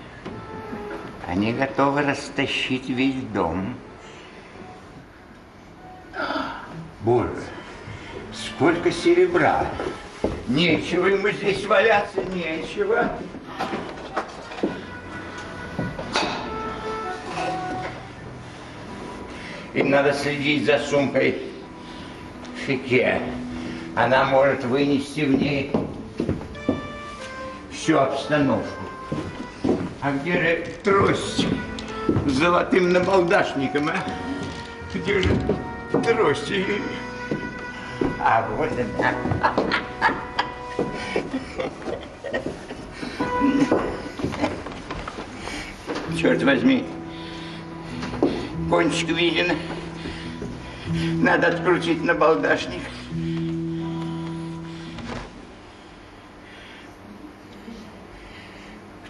Они 1.27 1.51
готовы 1.51 2.03
растащить 2.03 2.87
весь 2.87 3.21
дом. 3.33 3.75
Боже, 7.01 7.43
сколько 8.33 8.91
серебра. 8.91 9.67
Нечего 10.47 11.07
ему 11.07 11.29
здесь 11.29 11.65
валяться, 11.65 12.23
нечего. 12.23 13.11
Им 19.73 19.89
надо 19.89 20.13
следить 20.13 20.65
за 20.65 20.79
сумкой 20.79 21.41
Фике. 22.65 23.21
Она 23.95 24.23
может 24.23 24.63
вынести 24.63 25.21
в 25.21 25.35
ней 25.35 25.73
всю 27.69 27.97
обстановку. 27.97 28.86
А 29.99 30.11
где 30.11 30.33
же 30.33 30.65
трость 30.83 31.47
с 32.27 32.31
золотым 32.31 32.93
набалдашником, 32.93 33.89
а? 33.89 33.95
Где 34.93 35.21
же 35.21 35.29
трость? 35.91 36.53
А 38.19 38.47
вот 38.55 38.69
она. 38.71 39.53
Черт 46.15 46.43
возьми, 46.43 46.85
кончик 48.69 49.09
виден. 49.09 49.57
Надо 51.21 51.47
открутить 51.47 52.01
на 52.01 52.13
набалдашник. 52.13 52.81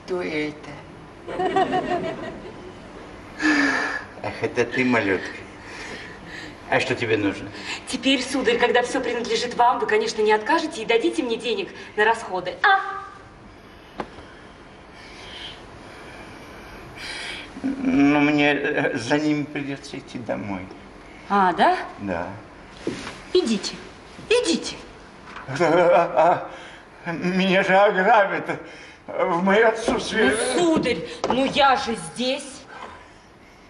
Кто 0.08 0.22
это? 0.22 0.72
Ах, 4.24 4.34
это 4.42 4.64
ты, 4.64 4.86
малютка. 4.86 5.28
А 6.70 6.80
что 6.80 6.96
тебе 6.96 7.18
нужно? 7.18 7.50
Теперь, 7.88 8.24
сударь, 8.24 8.58
когда 8.58 8.84
все 8.84 9.02
принадлежит 9.02 9.56
вам, 9.56 9.80
вы, 9.80 9.86
конечно, 9.86 10.22
не 10.22 10.32
откажете 10.32 10.82
и 10.82 10.86
дадите 10.86 11.24
мне 11.24 11.36
денег 11.36 11.68
на 11.98 12.06
расходы. 12.06 12.54
А? 12.64 13.04
Ну, 17.62 18.22
мне 18.22 18.54
э, 18.54 18.98
за 18.98 19.20
ним 19.20 19.44
придется 19.44 19.98
идти 19.98 20.20
домой. 20.20 20.62
А, 21.28 21.52
да? 21.52 21.78
Да. 22.00 22.30
Идите. 23.34 23.76
Идите. 24.30 24.78
А, 25.60 26.50
а, 27.06 27.12
меня 27.12 27.64
же 27.64 27.76
ограбят 27.76 28.58
в 29.08 29.44
мое 29.44 29.70
отсутствие. 29.70 30.36
Ну, 30.56 30.76
сударь, 30.76 30.98
ну 31.28 31.46
я 31.46 31.76
же 31.78 31.96
здесь. 32.14 32.44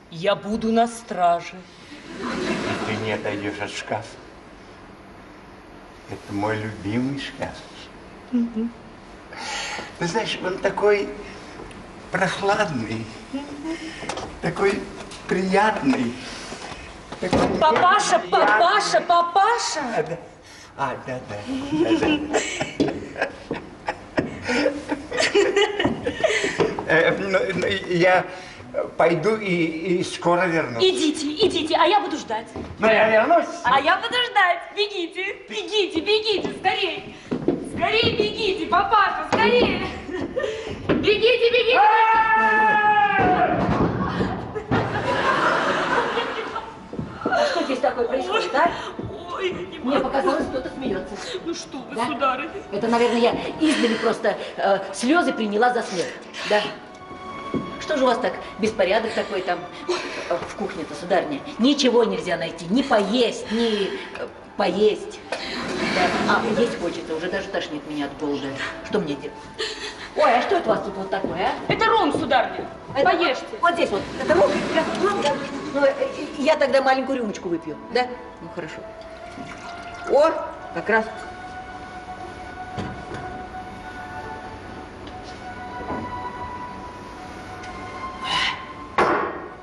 Я 0.09 0.35
буду 0.35 0.71
на 0.71 0.87
страже. 0.87 1.55
Ты 2.85 2.95
не 3.05 3.11
отойдешь 3.13 3.59
от 3.59 3.69
шкафа. 3.69 4.07
Это 6.09 6.33
мой 6.33 6.57
любимый 6.57 7.19
шкаф. 7.19 7.55
Ты 9.99 10.07
знаешь, 10.07 10.39
он 10.43 10.57
такой 10.59 11.09
прохладный, 12.11 13.05
такой 14.41 14.81
приятный. 15.27 16.13
Такой 17.19 17.39
Папаша, 17.59 18.19
приятный. 18.19 18.29
папаша, 18.29 19.01
папаша. 19.01 19.81
А, 19.97 20.03
да. 20.03 20.17
А, 20.77 20.95
да, 21.05 21.19
да. 21.27 21.35
Ну, 21.47 22.19
ну, 22.19 22.35
Я 27.89 28.25
пойду 28.97 29.35
и, 29.37 29.99
и 29.99 30.03
скоро 30.03 30.45
вернусь. 30.45 30.83
Идите, 30.83 31.27
идите, 31.27 31.75
а 31.75 31.85
я 31.85 31.99
буду 31.99 32.17
ждать. 32.17 32.47
Но 32.79 32.91
я 32.91 33.09
вернусь. 33.09 33.47
А 33.63 33.79
я 33.79 33.97
буду 33.97 34.15
ждать. 34.29 34.59
Бегите, 34.75 35.35
бегите, 35.49 35.99
бегите, 36.01 36.49
скорее. 36.59 37.15
Скорее 37.75 38.11
бегите, 38.17 38.65
папаша, 38.67 39.27
скорее. 39.31 39.87
Бегите, 40.87 41.51
бегите. 41.51 41.79
А 47.25 47.45
что 47.51 47.63
здесь 47.63 47.79
такое 47.79 48.07
происходит, 48.07 48.55
а? 48.55 48.71
Ой, 49.37 49.51
не 49.51 49.79
Мне 49.79 49.99
показалось, 49.99 50.45
кто-то 50.45 50.69
смеется. 50.69 51.13
Ну 51.45 51.53
что 51.53 51.77
вы, 51.77 51.95
Да? 51.95 52.05
сударыня. 52.07 52.49
Это, 52.71 52.87
наверное, 52.87 53.19
я 53.19 53.31
издали 53.59 53.93
просто 53.95 54.35
э, 54.57 54.79
слезы 54.93 55.31
приняла 55.31 55.73
за 55.73 55.83
смех. 55.83 56.07
Да. 56.49 56.61
Что 57.79 57.97
же 57.97 58.03
у 58.03 58.07
вас 58.07 58.17
так, 58.17 58.33
беспорядок 58.59 59.13
такой 59.13 59.41
там 59.41 59.59
э, 59.87 60.37
в 60.49 60.55
кухне-то, 60.55 60.95
сударыня? 60.95 61.39
Ничего 61.59 62.03
нельзя 62.03 62.35
найти, 62.37 62.65
ни 62.69 62.81
поесть, 62.81 63.51
ни 63.51 63.87
э, 63.87 64.27
поесть. 64.57 65.19
Да. 65.29 66.41
А, 66.41 66.59
есть 66.59 66.79
хочется, 66.81 67.15
уже 67.15 67.29
даже 67.29 67.47
тошнит 67.47 67.87
меня 67.89 68.05
от 68.05 68.17
голода. 68.19 68.47
Что 68.85 68.99
мне 68.99 69.15
делать? 69.15 69.37
Ой, 70.15 70.35
а 70.35 70.41
что 70.41 70.55
это 70.55 70.69
у 70.71 70.73
вас 70.73 70.83
тут 70.83 70.95
вот 70.95 71.09
такое, 71.11 71.47
а? 71.47 71.71
Это 71.71 71.85
ром, 71.85 72.11
сударыня. 72.11 72.67
Это 72.95 73.03
Поешьте. 73.03 73.45
Вот 73.61 73.73
здесь 73.73 73.89
вот. 73.91 74.01
Это 74.19 74.33
ром? 74.33 74.49
Ром, 75.03 75.21
да. 75.21 75.33
Ну, 75.75 75.85
я 76.39 76.55
тогда 76.55 76.81
маленькую 76.81 77.19
рюмочку 77.19 77.49
выпью, 77.49 77.77
да? 77.93 78.07
Ну, 78.41 78.49
хорошо. 78.55 78.77
О, 80.09 80.31
как 80.73 80.89
раз. 80.89 81.05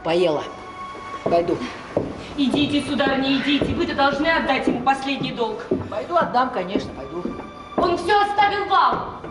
Поела. 0.02 0.44
Пойду. 1.24 1.56
Идите, 2.36 2.86
сударыня, 2.86 3.38
идите. 3.38 3.74
Вы-то 3.74 3.94
должны 3.94 4.26
отдать 4.26 4.66
ему 4.66 4.82
последний 4.82 5.32
долг. 5.32 5.64
Пойду 5.88 6.16
отдам, 6.16 6.50
конечно, 6.50 6.92
пойду. 6.92 7.24
Он 7.78 7.96
все 7.96 8.20
оставил 8.20 8.66
вам. 8.66 9.22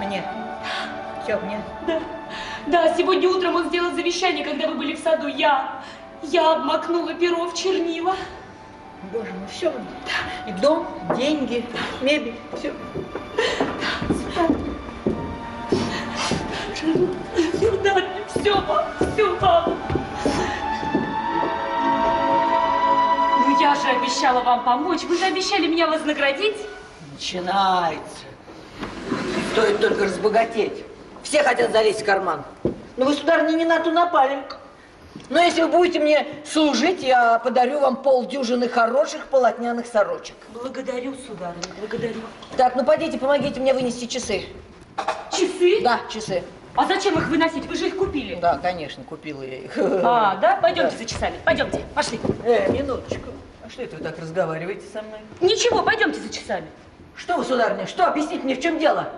Мне. 0.00 0.24
Все, 1.22 1.36
мне. 1.38 1.62
Да. 1.86 2.00
Да, 2.66 2.94
сегодня 2.94 3.28
утром 3.30 3.54
он 3.54 3.68
сделал 3.68 3.92
завещание, 3.92 4.44
когда 4.44 4.68
вы 4.68 4.74
были 4.74 4.94
в 4.94 4.98
саду. 4.98 5.26
Я, 5.26 5.80
я 6.22 6.52
обмакнула 6.52 7.14
перо 7.14 7.46
в 7.46 7.54
чернила. 7.54 8.14
Боже 9.12 9.32
мой, 9.32 9.48
все. 9.50 9.72
И 10.46 10.52
дом, 10.60 10.86
деньги, 11.16 11.64
мебель, 12.02 12.34
все. 12.56 12.72
Сударыня, 17.58 18.22
все 18.34 18.54
вам, 18.54 18.84
все 19.12 19.36
вам. 19.36 19.78
Ну, 23.40 23.60
я 23.60 23.74
же 23.74 23.88
обещала 23.88 24.40
вам 24.40 24.64
помочь. 24.64 25.02
Вы 25.04 25.16
же 25.16 25.24
обещали 25.24 25.66
меня 25.66 25.86
вознаградить. 25.86 26.56
Начинается. 27.12 28.26
Стоит 29.52 29.80
только 29.80 30.04
разбогатеть. 30.04 30.84
Все 31.22 31.42
хотят 31.42 31.72
залезть 31.72 32.02
в 32.02 32.04
карман. 32.04 32.44
Но 32.96 33.04
вы, 33.04 33.14
сударыня, 33.14 33.56
не 33.56 33.64
на 33.64 33.80
ту 33.80 33.90
напали. 33.90 34.42
Но 35.30 35.40
если 35.40 35.62
вы 35.62 35.68
будете 35.68 36.00
мне 36.00 36.26
служить, 36.50 37.02
я 37.02 37.38
подарю 37.38 37.80
вам 37.80 37.96
полдюжины 37.96 38.68
хороших 38.68 39.26
полотняных 39.26 39.86
сорочек. 39.86 40.36
Благодарю, 40.54 41.14
сударыня, 41.26 41.62
благодарю. 41.80 42.20
Так, 42.56 42.76
ну 42.76 42.84
пойдите, 42.84 43.18
помогите 43.18 43.60
мне 43.60 43.74
вынести 43.74 44.06
часы. 44.06 44.44
Часы? 45.30 45.82
Да, 45.82 46.00
часы. 46.10 46.42
А 46.74 46.86
зачем 46.86 47.18
их 47.18 47.28
выносить? 47.28 47.66
Вы 47.66 47.74
же 47.76 47.88
их 47.88 47.96
купили. 47.98 48.36
Да, 48.36 48.58
конечно, 48.58 49.04
купила 49.04 49.42
я 49.42 49.58
их. 49.58 49.72
А, 49.76 50.36
да? 50.40 50.56
Пойдемте 50.62 50.92
Да. 50.92 50.98
за 50.98 51.04
часами. 51.04 51.34
Пойдемте, 51.44 51.84
пошли. 51.94 52.18
Э, 52.44 52.70
минуточку. 52.72 53.30
А 53.64 53.68
что 53.68 53.82
это 53.82 53.96
вы 53.96 54.02
так 54.02 54.18
разговариваете 54.18 54.86
со 54.90 55.02
мной? 55.02 55.18
Ничего, 55.40 55.82
пойдемте 55.82 56.20
за 56.20 56.32
часами. 56.32 56.66
Что 57.16 57.36
вы, 57.36 57.44
сударыня, 57.44 57.86
что? 57.86 58.06
Объясните 58.06 58.44
мне, 58.44 58.54
в 58.54 58.60
чем 58.60 58.78
дело? 58.78 59.08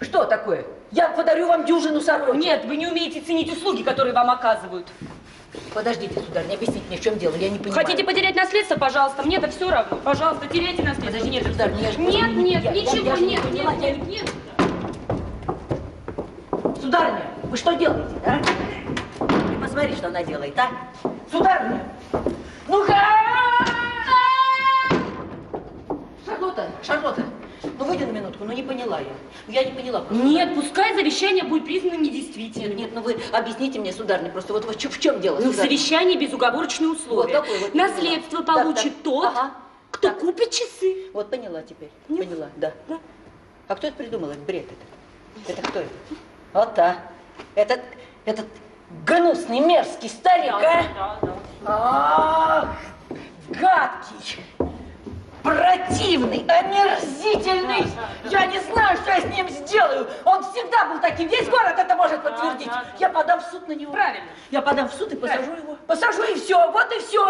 Что 0.00 0.24
такое? 0.24 0.64
Я 0.92 1.08
подарю 1.10 1.46
вам 1.46 1.64
дюжину 1.64 2.00
сорочек. 2.00 2.34
Нет, 2.42 2.64
вы 2.64 2.76
не 2.76 2.86
умеете 2.86 3.20
ценить 3.20 3.52
услуги, 3.52 3.82
которые 3.82 4.12
вам 4.12 4.28
оказывают. 4.30 4.88
Подождите, 5.74 6.14
сударыня, 6.14 6.54
объясните 6.54 6.82
мне, 6.88 6.96
в 6.96 7.00
чем 7.00 7.18
дело, 7.18 7.34
я 7.36 7.48
не 7.48 7.58
понимаю. 7.58 7.74
Хотите 7.84 8.04
потерять 8.04 8.34
наследство, 8.36 8.76
пожалуйста, 8.76 9.22
мне-то 9.22 9.48
все 9.50 9.70
равно. 9.70 9.96
Пожалуйста, 9.98 10.46
теряйте 10.48 10.82
наследство. 10.82 11.06
Подождите, 11.06 11.30
нет, 11.36 11.46
сударыня, 11.52 11.80
я 11.82 11.92
же 11.92 11.98
нет, 12.00 12.28
не- 12.36 12.44
нет, 12.44 12.64
я- 12.64 12.72
я- 12.72 12.82
ничего, 12.82 13.06
я 13.06 13.16
не 13.16 13.26
нет, 13.26 13.42
поняла, 13.42 13.74
нет, 13.74 13.82
я- 13.82 13.96
нет, 13.96 14.06
нет. 14.08 14.30
Сударыня, 16.80 17.22
вы 17.44 17.56
что 17.56 17.72
делаете, 17.74 18.14
а? 18.26 18.40
Ты 19.28 19.54
посмотри, 19.60 19.94
что 19.96 20.06
она 20.08 20.22
делает, 20.24 20.58
а? 20.58 20.68
Сударыня! 21.30 21.84
Ну-ка! 22.68 22.96
Шарлотта, 26.26 26.68
Шарлотта, 26.82 27.22
ну 27.62 27.84
выйди 27.84 28.04
на 28.04 28.10
минутку, 28.12 28.44
ну 28.44 28.52
не 28.52 28.62
поняла 28.62 29.00
я. 29.00 29.06
Я 29.48 29.64
не 29.64 29.72
поняла. 29.72 30.00
просто. 30.00 30.24
Нет, 30.24 30.54
пускай 30.54 30.94
завещание 30.94 31.44
будет 31.44 31.64
признано 31.64 31.94
недействительным. 32.00 32.76
Нет, 32.76 32.90
ну 32.94 33.02
вы 33.02 33.18
объясните 33.32 33.78
мне, 33.78 33.92
сударыня, 33.92 34.30
просто 34.30 34.52
вот, 34.52 34.64
в 34.64 34.98
чем 35.00 35.20
дело, 35.20 35.36
Ну, 35.36 35.50
в 35.50 35.54
сударыня? 35.54 35.62
завещании 35.78 36.16
безуговорочные 36.16 36.90
условия. 36.90 37.34
Вот 37.34 37.42
какое 37.44 37.60
вот 37.60 37.74
Наследство 37.74 38.42
поняла. 38.42 38.62
получит 38.64 38.94
Так, 38.94 38.94
так. 38.94 39.02
тот, 39.04 39.26
Ага. 39.26 39.50
кто 39.90 40.10
купит 40.12 40.50
часы. 40.50 41.10
Вот 41.12 41.30
поняла 41.30 41.62
теперь, 41.62 41.90
поняла, 42.08 42.48
да. 42.56 42.72
А 43.68 43.74
кто 43.74 43.86
это 43.88 43.96
придумал, 43.96 44.30
этот 44.30 44.44
бред 44.44 44.66
это? 44.66 45.52
Это 45.52 45.68
кто 45.68 45.78
это? 45.80 45.90
Вот 46.54 46.74
та. 46.74 46.96
Этот, 47.54 47.80
этот 48.24 48.46
гнусный, 49.06 49.60
мерзкий 49.60 50.08
старик, 50.08 50.52
а? 50.54 51.18
Ах, 51.64 52.68
гадкий, 53.48 54.42
противный, 55.42 56.44
омерзительный. 56.48 57.86
Я 58.30 58.46
не 58.46 58.58
знаю, 58.60 58.96
что 58.98 59.10
я 59.10 59.20
с 59.20 59.24
ним 59.24 59.48
сделаю. 59.48 60.06
Он 60.24 60.42
всегда 60.44 60.86
был 60.86 61.00
таким. 61.00 61.28
Весь 61.28 61.48
город 61.48 61.74
это 61.78 61.96
может 61.96 62.22
подтвердить. 62.22 62.70
Я 62.98 63.08
подам 63.08 63.40
в 63.40 63.44
суд 63.44 63.66
на 63.68 63.72
него. 63.72 63.92
Правильно. 63.92 64.26
Я 64.50 64.62
подам 64.62 64.88
в 64.88 64.92
суд 64.94 65.12
и 65.12 65.16
посажу 65.16 65.52
его. 65.52 65.76
Посажу 65.86 66.22
и 66.24 66.34
все. 66.34 66.70
Вот 66.70 66.92
и 66.94 66.98
все. 67.00 67.24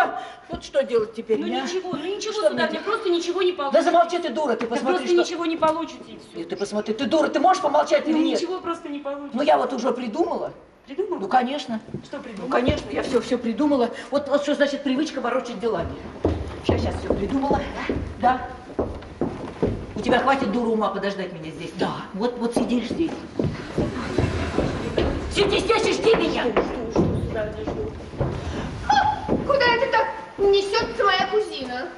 Вот 0.48 0.64
что 0.64 0.82
делать 0.82 1.14
теперь? 1.14 1.38
Ну 1.38 1.46
мне, 1.46 1.60
а? 1.60 1.64
ничего, 1.64 1.92
ну 1.92 2.04
ничего, 2.04 2.32
Что 2.32 2.40
мне 2.42 2.50
сударыня, 2.50 2.70
делать? 2.72 2.86
просто 2.86 3.08
ничего 3.10 3.42
не 3.42 3.52
Да 3.52 3.56
получится. 3.56 3.82
замолчи 3.90 4.18
ты, 4.18 4.28
дура, 4.30 4.54
ты 4.56 4.66
Да 4.66 4.74
посмотри, 4.74 4.96
просто 4.98 5.06
что... 5.14 5.22
ничего 5.30 5.46
не 5.46 5.56
получите 5.56 6.04
и 6.12 6.18
все. 6.18 6.38
Нет, 6.38 6.48
ты 6.48 6.56
посмотри, 6.56 6.94
ты 6.94 7.04
дура, 7.06 7.28
ты 7.28 7.38
можешь 7.40 7.62
помолчать 7.62 8.06
или 8.08 8.16
Ну 8.16 8.22
нет? 8.22 8.40
ничего 8.40 8.58
просто 8.60 8.88
не 8.88 8.98
получится. 8.98 9.36
Ну 9.36 9.42
я 9.42 9.56
вот 9.58 9.72
уже 9.72 9.92
придумала. 9.92 10.52
Придумала? 10.86 11.20
Ну 11.20 11.28
конечно. 11.28 11.80
Что 12.04 12.16
Ну 12.16 12.22
придумала? 12.24 12.50
конечно, 12.50 12.90
я 12.90 13.02
все, 13.04 13.20
все 13.20 13.38
придумала. 13.38 13.90
Вот, 14.10 14.28
вот 14.28 14.42
что 14.42 14.54
значит 14.54 14.82
привычка 14.82 15.20
ворочать 15.20 15.60
делами. 15.60 15.92
Сейчас, 16.64 16.80
сейчас 16.80 16.94
все 16.96 17.14
придумала. 17.14 17.60
Да. 18.20 18.48
У 19.94 20.00
тебя 20.00 20.18
хватит 20.20 20.50
дуру 20.52 20.72
ума 20.72 20.88
подождать 20.88 21.32
меня 21.32 21.50
здесь. 21.50 21.72
Да. 21.78 22.02
Вот, 22.14 22.38
вот 22.38 22.54
сидишь 22.54 22.88
здесь. 22.88 23.12
Сиди 25.34 25.60
здесь 25.60 25.86
и 25.86 25.92
жди 25.92 26.14
меня. 26.16 26.44
Куда 29.46 29.64
это 29.64 29.92
так 29.92 30.06
несется 30.38 31.04
моя 31.04 31.26
кузина? 31.28 31.88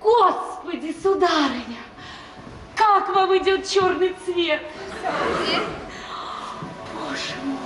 Господи, 0.00 0.94
сударыня, 1.02 1.80
как 2.74 3.14
вам 3.14 3.36
идет 3.38 3.68
черный 3.68 4.14
цвет? 4.24 4.62
Боже 6.94 7.34
мой, 7.44 7.58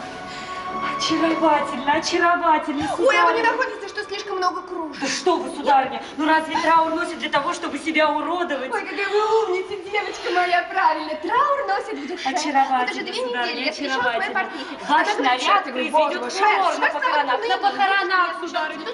очаровательно, 0.97 1.93
очаровательно, 1.93 2.90
Ой, 2.98 3.16
а 3.16 3.27
вы 3.27 3.32
не 3.35 3.43
находите, 3.43 3.89
что 3.89 4.02
слишком 4.05 4.36
много 4.36 4.62
кружев? 4.62 5.01
Да 5.01 5.06
что 5.06 5.36
вы, 5.36 5.51
сударыня, 5.56 6.02
ну 6.16 6.27
разве 6.27 6.56
траур 6.61 6.94
носит 6.94 7.19
для 7.19 7.31
того, 7.31 7.52
чтобы 7.52 7.78
себя 7.78 8.11
уродовать? 8.11 8.73
Ой, 8.73 8.81
какая 8.82 9.09
вы 9.09 9.44
умница, 9.44 9.77
девочка 9.90 10.31
моя, 10.35 10.62
правильно. 10.70 11.15
Траур 11.16 11.66
носит 11.69 11.98
в 11.98 12.06
душе. 12.09 12.28
Очаровательно, 12.28 12.78
Вот 12.78 12.90
уже 12.90 13.01
две 13.02 13.20
недели 13.23 13.65
я 13.65 13.73
встречалась 13.73 14.15
с 14.15 14.19
моей 14.19 14.31
портнихой. 14.31 14.78
Ваш 14.89 15.19
наряд 15.19 15.65
произведет 15.65 15.93
«Боже, 15.93 16.31
фурор 16.31 16.78
на 16.78 16.90
похоронах, 16.90 17.48
на 17.48 17.59
похоронах, 17.59 18.36
сударыня, 18.40 18.86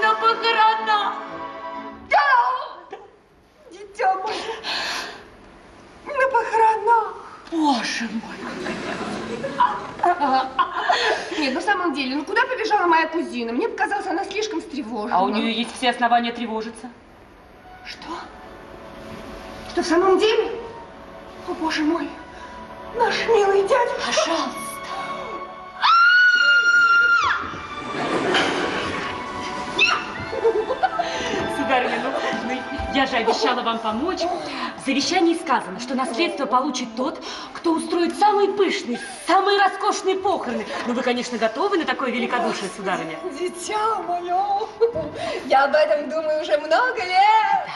на 0.00 0.14
похоронах. 0.14 1.14
Да! 2.10 2.98
Дитя 3.70 4.14
мое, 4.14 4.34
на 6.06 6.28
похоронах. 6.28 7.29
Боже 7.50 8.08
мой. 8.12 8.36
Нет, 11.38 11.54
на 11.54 11.60
самом 11.60 11.94
деле, 11.94 12.16
ну 12.16 12.24
куда 12.24 12.42
побежала 12.46 12.86
моя 12.86 13.08
кузина? 13.08 13.52
Мне 13.52 13.68
показалось, 13.68 14.06
она 14.06 14.24
слишком 14.24 14.60
встревожена. 14.60 15.18
А 15.18 15.22
у 15.22 15.28
нее 15.28 15.52
есть 15.52 15.74
все 15.76 15.90
основания 15.90 16.32
тревожиться. 16.32 16.88
Что? 17.84 18.08
Что 19.70 19.82
в 19.82 19.86
самом 19.86 20.18
деле? 20.18 20.52
О, 21.48 21.54
боже 21.54 21.82
мой, 21.82 22.08
наш 22.96 23.14
милый 23.26 23.62
дядюшка. 23.62 24.06
Пожалуйста. 24.06 24.70
Сударыня, 31.70 32.00
ну, 32.02 32.10
ну, 32.48 32.94
я 32.96 33.06
же 33.06 33.14
обещала 33.14 33.62
вам 33.62 33.78
помочь. 33.78 34.22
В 34.22 34.84
завещании 34.84 35.34
сказано, 35.34 35.78
что 35.78 35.94
наследство 35.94 36.44
получит 36.44 36.88
тот, 36.96 37.22
кто 37.52 37.74
устроит 37.74 38.18
самые 38.18 38.48
пышные, 38.54 38.98
самые 39.24 39.56
роскошные 39.60 40.16
похороны. 40.16 40.66
Ну, 40.88 40.94
вы, 40.94 41.02
конечно, 41.02 41.38
готовы 41.38 41.78
на 41.78 41.84
такое 41.84 42.10
великодушие, 42.10 42.68
сударыня? 42.76 43.16
Дитя 43.38 44.02
мое, 44.02 44.66
я 45.46 45.64
об 45.66 45.74
этом 45.76 46.10
думаю 46.10 46.42
уже 46.42 46.58
много 46.58 47.04
лет. 47.04 47.70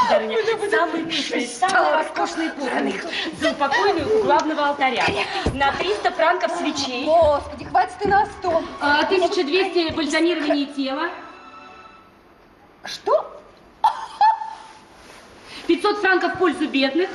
Сударыня, 0.00 0.38
самые 0.70 1.04
пышные, 1.06 1.48
самые 1.48 1.94
роскошные 1.96 2.50
похороны. 2.50 2.94
За 3.40 3.50
упокойную 3.50 4.20
у 4.20 4.22
главного 4.22 4.68
алтаря. 4.68 5.04
На 5.52 5.72
300 5.72 6.12
франков 6.12 6.52
свечей. 6.52 7.06
Господи, 7.06 7.64
хватит 7.64 7.96
и 8.02 8.06
на 8.06 8.24
сто. 8.26 8.62
А, 8.80 9.00
1200 9.00 9.94
бальзамирование 9.94 10.66
тела. 10.66 11.10
Что? 12.84 13.40
500 15.66 15.98
франков 15.98 16.34
в 16.34 16.38
пользу 16.38 16.68
бедных. 16.68 17.10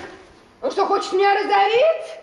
Ну 0.61 0.71
что, 0.71 0.85
хочешь 0.85 1.11
меня 1.13 1.33
разорить? 1.33 2.19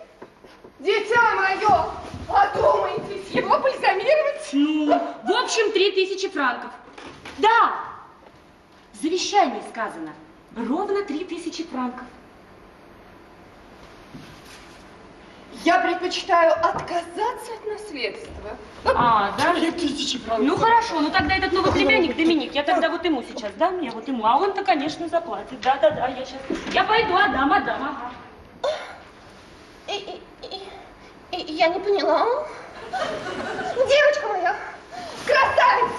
Дитя 0.79 1.35
мое, 1.35 1.89
одумайтесь, 2.29 3.29
его 3.31 3.57
бальзамировать? 3.59 4.49
Ну, 4.53 4.87
в 5.23 5.31
общем, 5.31 5.71
3000 5.71 6.29
франков. 6.29 6.71
Да, 7.39 7.75
в 8.93 9.01
завещании 9.01 9.63
сказано, 9.69 10.13
ровно 10.55 11.03
3000 11.03 11.63
франков. 11.63 12.05
Я 15.63 15.79
предпочитаю 15.79 16.53
отказаться 16.53 17.53
от 17.53 17.65
наследства. 17.67 18.57
А, 18.85 19.31
да? 19.37 19.53
Ну 20.37 20.55
хорошо, 20.55 20.99
ну 21.01 21.09
тогда 21.09 21.35
этот 21.35 21.51
новый 21.51 21.71
племянник 21.71 22.15
Доминик, 22.15 22.53
я 22.55 22.63
тогда 22.63 22.89
вот 22.89 23.03
ему 23.05 23.23
сейчас 23.23 23.51
дам, 23.53 23.81
я 23.81 23.91
вот 23.91 24.07
ему, 24.07 24.25
а 24.25 24.37
он-то, 24.37 24.63
конечно, 24.63 25.07
заплатит. 25.09 25.59
Да-да-да, 25.61 26.07
я 26.07 26.25
сейчас, 26.25 26.39
я 26.73 26.83
пойду, 26.83 27.15
отдам, 27.15 27.51
отдам, 27.51 27.83
ага. 27.83 28.11
И, 29.87 29.93
и- 29.93 30.21
и- 31.31 31.37
и- 31.41 31.53
я 31.53 31.67
не 31.69 31.79
поняла. 31.79 32.25
Девочка 32.91 34.27
моя, 34.27 34.55
красавица, 35.25 35.95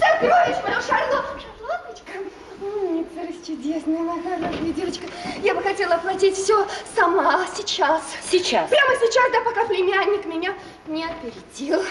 сокровище 0.00 0.62
мое, 0.64 0.80
Шарлот, 0.80 1.26
Шарлоточка. 1.42 2.12
Умница, 2.60 3.15
расчудесная, 3.36 3.98
моя 3.98 4.22
хорошая 4.22 4.72
девочка. 4.72 5.06
Я 5.42 5.54
бы 5.54 5.62
хотела 5.62 5.94
оплатить 5.94 6.36
все 6.36 6.66
сама, 6.94 7.46
сейчас. 7.54 8.02
Сейчас? 8.28 8.68
Прямо 8.68 8.94
сейчас, 8.96 9.32
да, 9.32 9.40
пока 9.42 9.66
племянник 9.66 10.24
меня 10.26 10.54
не 10.86 11.04
опередил. 11.04 11.82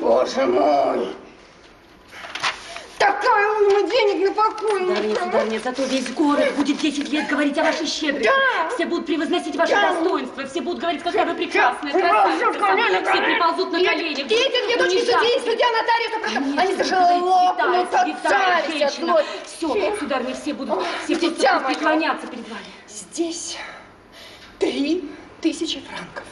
Боже 0.00 0.46
мой! 0.46 1.14
Такая 3.20 3.50
уйма 3.60 3.82
денег 3.88 4.28
на 4.28 4.34
покойника. 4.34 4.94
Сударыня, 4.96 5.14
сударыня, 5.16 5.60
зато 5.64 5.82
весь 5.84 6.10
город 6.12 6.52
будет 6.56 6.78
10 6.78 7.08
лет 7.10 7.28
говорить 7.28 7.58
о 7.58 7.64
вашей 7.64 7.86
щедрости. 7.86 8.28
Да. 8.28 8.68
Все 8.74 8.86
будут 8.86 9.06
превозносить 9.06 9.56
ваше 9.56 9.72
Да. 9.72 9.92
достоинство, 9.94 10.46
все 10.46 10.60
будут 10.60 10.80
говорить, 10.80 11.02
какая 11.02 11.24
вы 11.26 11.34
прекрасная, 11.34 11.92
красавица. 11.92 12.50
Все 12.50 12.60
колени, 12.60 13.04
Все 13.04 13.22
приползут 13.22 13.72
на 13.72 13.78
коленях. 13.84 14.18
И 14.18 14.22
эти 14.22 14.66
две 14.66 14.76
дочки 14.76 14.98
судей, 15.00 15.40
судья, 15.40 15.66
нотариуса, 15.70 16.60
они 16.60 16.72
совершенно 16.72 17.24
лопнут 17.24 17.94
от 17.94 18.98
злости. 19.00 19.36
Все, 19.44 19.96
сударыня, 19.98 20.34
все 20.34 20.54
будут, 20.54 20.78
все 21.04 21.16
мое. 21.16 21.60
преклоняться 21.66 22.26
перед 22.26 22.48
вами. 22.48 22.64
Здесь 22.88 23.56
три 24.58 25.10
тысячи 25.40 25.80
франков. 25.80 26.24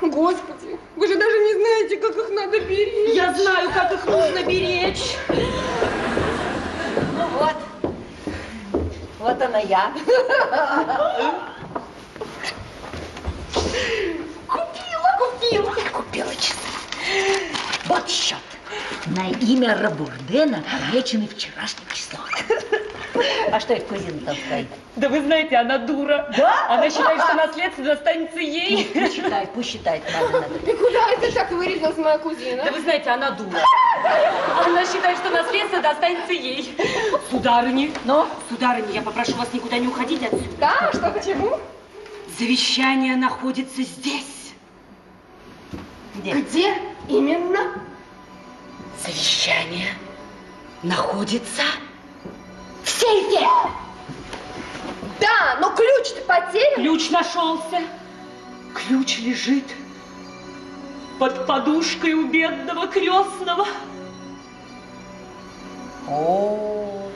Господи, 0.00 0.78
вы 0.96 1.08
же 1.08 1.16
даже 1.16 1.38
не 1.38 1.54
знаете, 1.54 1.96
как 1.96 2.16
их 2.16 2.30
надо 2.30 2.60
беречь. 2.60 3.14
Я 3.14 3.32
знаю, 3.32 3.70
как 3.72 3.92
их 3.92 4.04
нужно 4.04 4.42
беречь. 4.44 5.16
Ну 7.12 7.26
вот. 7.38 7.56
Вот 9.18 9.42
она 9.42 9.58
я. 9.58 9.92
Купила, 14.46 15.18
купила. 15.18 15.74
Я 15.76 15.90
купила 15.90 16.34
часы. 16.34 16.56
Вот 17.86 18.08
счет. 18.08 18.38
На 19.06 19.28
имя 19.28 19.76
Рабурдена 19.76 20.62
помечены 20.90 21.28
вчерашним 21.28 21.86
числом. 21.92 22.22
А 23.52 23.60
что 23.60 23.74
это 23.74 23.86
кузина 23.86 24.20
там 24.26 24.36
стоит? 24.46 24.66
Да 24.96 25.08
вы 25.08 25.22
знаете, 25.22 25.56
она 25.56 25.78
дура. 25.78 26.30
Да? 26.36 26.66
Она 26.68 26.90
считает, 26.90 27.22
что 27.22 27.34
наследство 27.34 27.84
достанется 27.84 28.40
ей. 28.40 28.90
Пусть 28.92 29.14
считает, 29.14 29.50
пусть 29.52 29.70
считает, 29.70 30.02
надо. 30.12 30.46
И 30.70 30.74
куда 30.74 31.10
это 31.12 31.32
так 31.32 31.50
вырезалась 31.52 31.96
моя 31.96 32.18
кузина? 32.18 32.64
Да 32.64 32.72
вы 32.72 32.80
знаете, 32.80 33.10
она 33.10 33.30
дура. 33.30 33.62
Она 34.64 34.84
считает, 34.84 35.18
что 35.18 35.30
наследство 35.30 35.80
достанется 35.80 36.32
ей. 36.32 36.76
Сударыня, 37.30 37.90
но, 38.04 38.28
сударыня, 38.50 38.92
я 38.92 39.02
попрошу 39.02 39.34
вас 39.36 39.52
никуда 39.52 39.78
не 39.78 39.86
уходить 39.86 40.22
отсюда. 40.22 40.56
Да, 40.58 40.90
что 40.92 41.10
к 41.10 41.24
чему? 41.24 41.58
Завещание 42.38 43.16
находится 43.16 43.82
здесь. 43.82 44.52
Где? 46.16 46.32
Где 46.32 46.74
именно? 47.08 47.80
Завещание 49.04 49.88
находится 50.82 51.62
В 52.82 52.88
сейфе. 52.88 53.46
Да, 55.20 55.58
но 55.60 55.70
ключ-то 55.74 56.20
потерян. 56.26 56.74
Ключ 56.76 57.10
нашелся. 57.10 57.80
Ключ 58.74 59.18
лежит 59.18 59.64
под 61.18 61.46
подушкой 61.46 62.12
у 62.14 62.26
бедного 62.28 62.86
крестного. 62.86 63.66
О, 66.08 67.08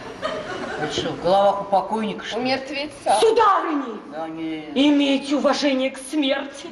это 0.83 0.93
что, 0.93 1.11
в 1.11 1.23
головах 1.23 1.61
у 1.61 1.65
покойника, 1.65 2.25
что 2.25 2.39
У 2.39 2.43
мертвеца. 2.43 3.19
Сударыни, 3.21 4.01
Да 4.11 4.29
нет. 4.29 4.71
имейте 4.75 5.37
уважение 5.37 5.91
к 5.91 5.99
смерти. 5.99 6.67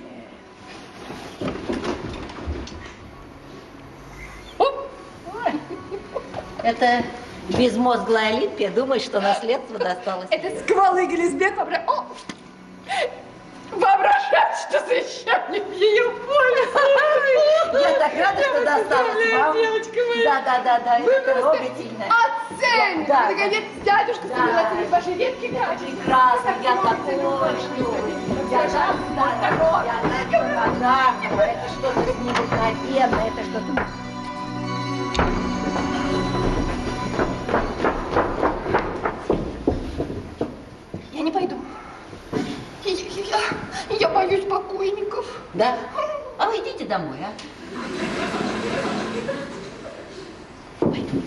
Это 6.63 7.05
безмозглая 7.49 8.37
Олимпия 8.37 8.71
думает, 8.71 9.03
что 9.03 9.21
наследство 9.21 9.79
досталось. 9.79 10.29
Это 10.31 10.51
сквалы 10.61 11.07
Гелизбек 11.07 11.57
вообра... 11.57 11.83
О! 11.87 12.05
воображает, 13.73 14.57
что 14.69 14.81
завещание 14.87 15.63
в 15.63 15.73
ее 15.73 16.05
пользу. 16.11 16.79
Я 17.79 17.99
так 17.99 18.13
рада, 18.19 18.43
что 18.43 18.65
досталось 18.65 19.33
вам. 19.33 19.53
девочка 19.55 20.01
моя. 20.09 20.25
Да, 20.25 20.41
да, 20.41 20.59
да, 20.65 20.81
да, 20.81 20.99
Вы 21.05 21.13
это 21.13 21.35
трогательно. 21.35 22.05
Оцените. 22.09 23.07
Да, 23.09 23.31
наконец, 23.31 23.65
дядюшка 23.85 24.29
Да. 24.29 24.37
согласились 24.37 24.91
ваши 24.91 25.15
редкие 25.15 25.53
качества. 25.53 25.87
Прекрасно, 25.87 26.55
я 26.63 26.77
такое 26.77 27.57
жду. 27.61 27.95
Я 28.51 28.63
так 28.63 29.61
рада, 29.61 29.87
я 29.87 30.41
так 30.41 30.43
рада. 30.55 31.45
Это 31.45 31.69
что-то 31.69 32.01
необыкновенное, 32.23 33.29
это 33.29 33.45
что-то... 33.45 34.08
не 41.29 41.33
пойду. 41.33 41.57
Я, 42.85 42.93
я, 43.91 43.99
я 44.01 44.09
боюсь 44.09 44.47
покойников. 44.47 45.27
Да? 45.53 45.77
А 46.39 46.47
вы 46.47 46.57
идите 46.57 46.87
домой, 46.87 47.19
а? 47.21 47.33
Пойду. 50.81 51.23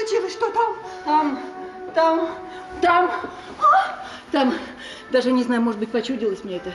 Случилось? 0.00 0.32
Что 0.32 0.50
там? 0.50 0.76
Там, 1.04 1.40
там, 1.94 2.30
там, 2.80 3.10
там, 4.32 4.54
даже 5.10 5.32
не 5.32 5.42
знаю, 5.42 5.62
может 5.62 5.80
быть, 5.80 5.90
почудилось 5.90 6.44
мне 6.44 6.56
это. 6.56 6.72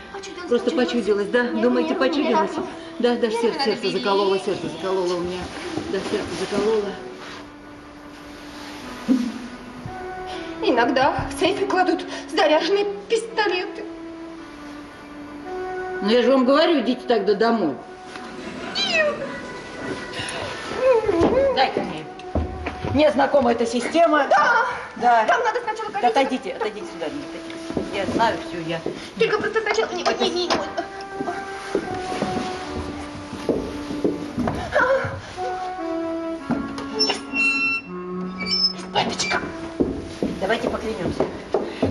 Просто 0.47 0.71
почудилось, 0.71 1.27
да? 1.27 1.47
Не, 1.47 1.61
Думаете, 1.61 1.91
не, 1.91 1.95
почудилось? 1.95 2.51
не, 2.51 2.63
Да, 2.99 3.15
да, 3.15 3.27
не, 3.27 3.33
сердце, 3.33 3.63
сердце 3.63 3.91
закололо, 3.91 4.37
сердце 4.39 4.67
закололо 4.69 5.15
у 5.15 5.19
меня. 5.21 5.39
Да, 5.91 5.99
сердце 5.99 6.27
закололо. 6.49 6.91
Иногда 10.61 11.27
в 11.29 11.39
сейфе 11.39 11.65
кладут 11.65 12.05
заряженные 12.31 12.87
пистолеты. 13.07 13.83
Ну, 16.01 16.09
я 16.09 16.23
же 16.23 16.31
вам 16.31 16.45
говорю, 16.45 16.81
идите 16.81 17.01
тогда 17.07 17.33
домой. 17.35 17.75
Дайте 21.55 21.81
мне. 21.81 22.04
Мне 22.95 23.11
знакома 23.11 23.51
эта 23.51 23.65
система. 23.65 24.25
Да. 24.29 24.65
Да. 24.95 25.25
Там 25.25 25.43
надо 25.43 25.59
сначала 25.59 25.89
колесико. 25.89 26.07
отойдите, 26.07 26.51
отойдите 26.53 26.85
сюда, 26.93 27.07
отойдите. 27.07 27.93
Я 27.93 28.05
знаю 28.05 28.37
все, 28.47 28.61
я... 28.61 28.79
Только 29.19 29.37
просто 29.37 29.61
сначала... 29.61 29.91
Не, 29.91 30.03
не, 30.03 30.29
не, 30.29 30.47
не. 30.47 30.51
Давайте 40.39 40.69
поклянемся, 40.69 41.25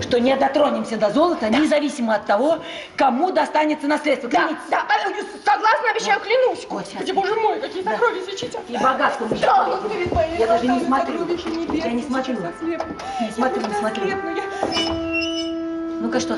что 0.05 0.19
не 0.19 0.35
дотронемся 0.35 0.97
до 0.97 1.09
золота, 1.09 1.49
независимо 1.49 2.15
от 2.15 2.25
того, 2.25 2.59
кому 2.95 3.31
достанется 3.31 3.87
наследство. 3.87 4.29
Да, 4.29 4.37
Клянитесь. 4.45 4.63
да, 4.69 4.85
а, 4.87 4.93
согласна, 5.43 5.91
обещаю, 5.91 6.19
клянусь. 6.21 6.65
Господи, 6.69 7.11
боже 7.11 7.33
мой, 7.35 7.59
какие 7.59 7.81
Да. 7.83 7.91
сокровища 7.91 8.37
читать. 8.37 8.61
И 8.69 8.77
богатство 8.77 9.27
Да, 9.27 9.35
сейчас 9.35 9.67
вот 9.67 9.91
перед 9.91 10.13
моими 10.13 10.37
Я 10.37 10.47
даже 10.47 10.67
не 10.67 10.79
смотрю. 10.81 11.25
Я 11.73 11.91
не 11.91 12.03
смотрю. 12.03 12.35
сейчас 12.35 12.53
ослепну. 12.55 12.93
Не 13.21 13.31
смотрю, 13.31 13.57
не 13.61 13.63
Сейчас 13.67 13.79
смотрю. 13.79 14.03
ослепну. 14.03 14.31
Ну-ка 16.01 16.19
что? 16.19 16.37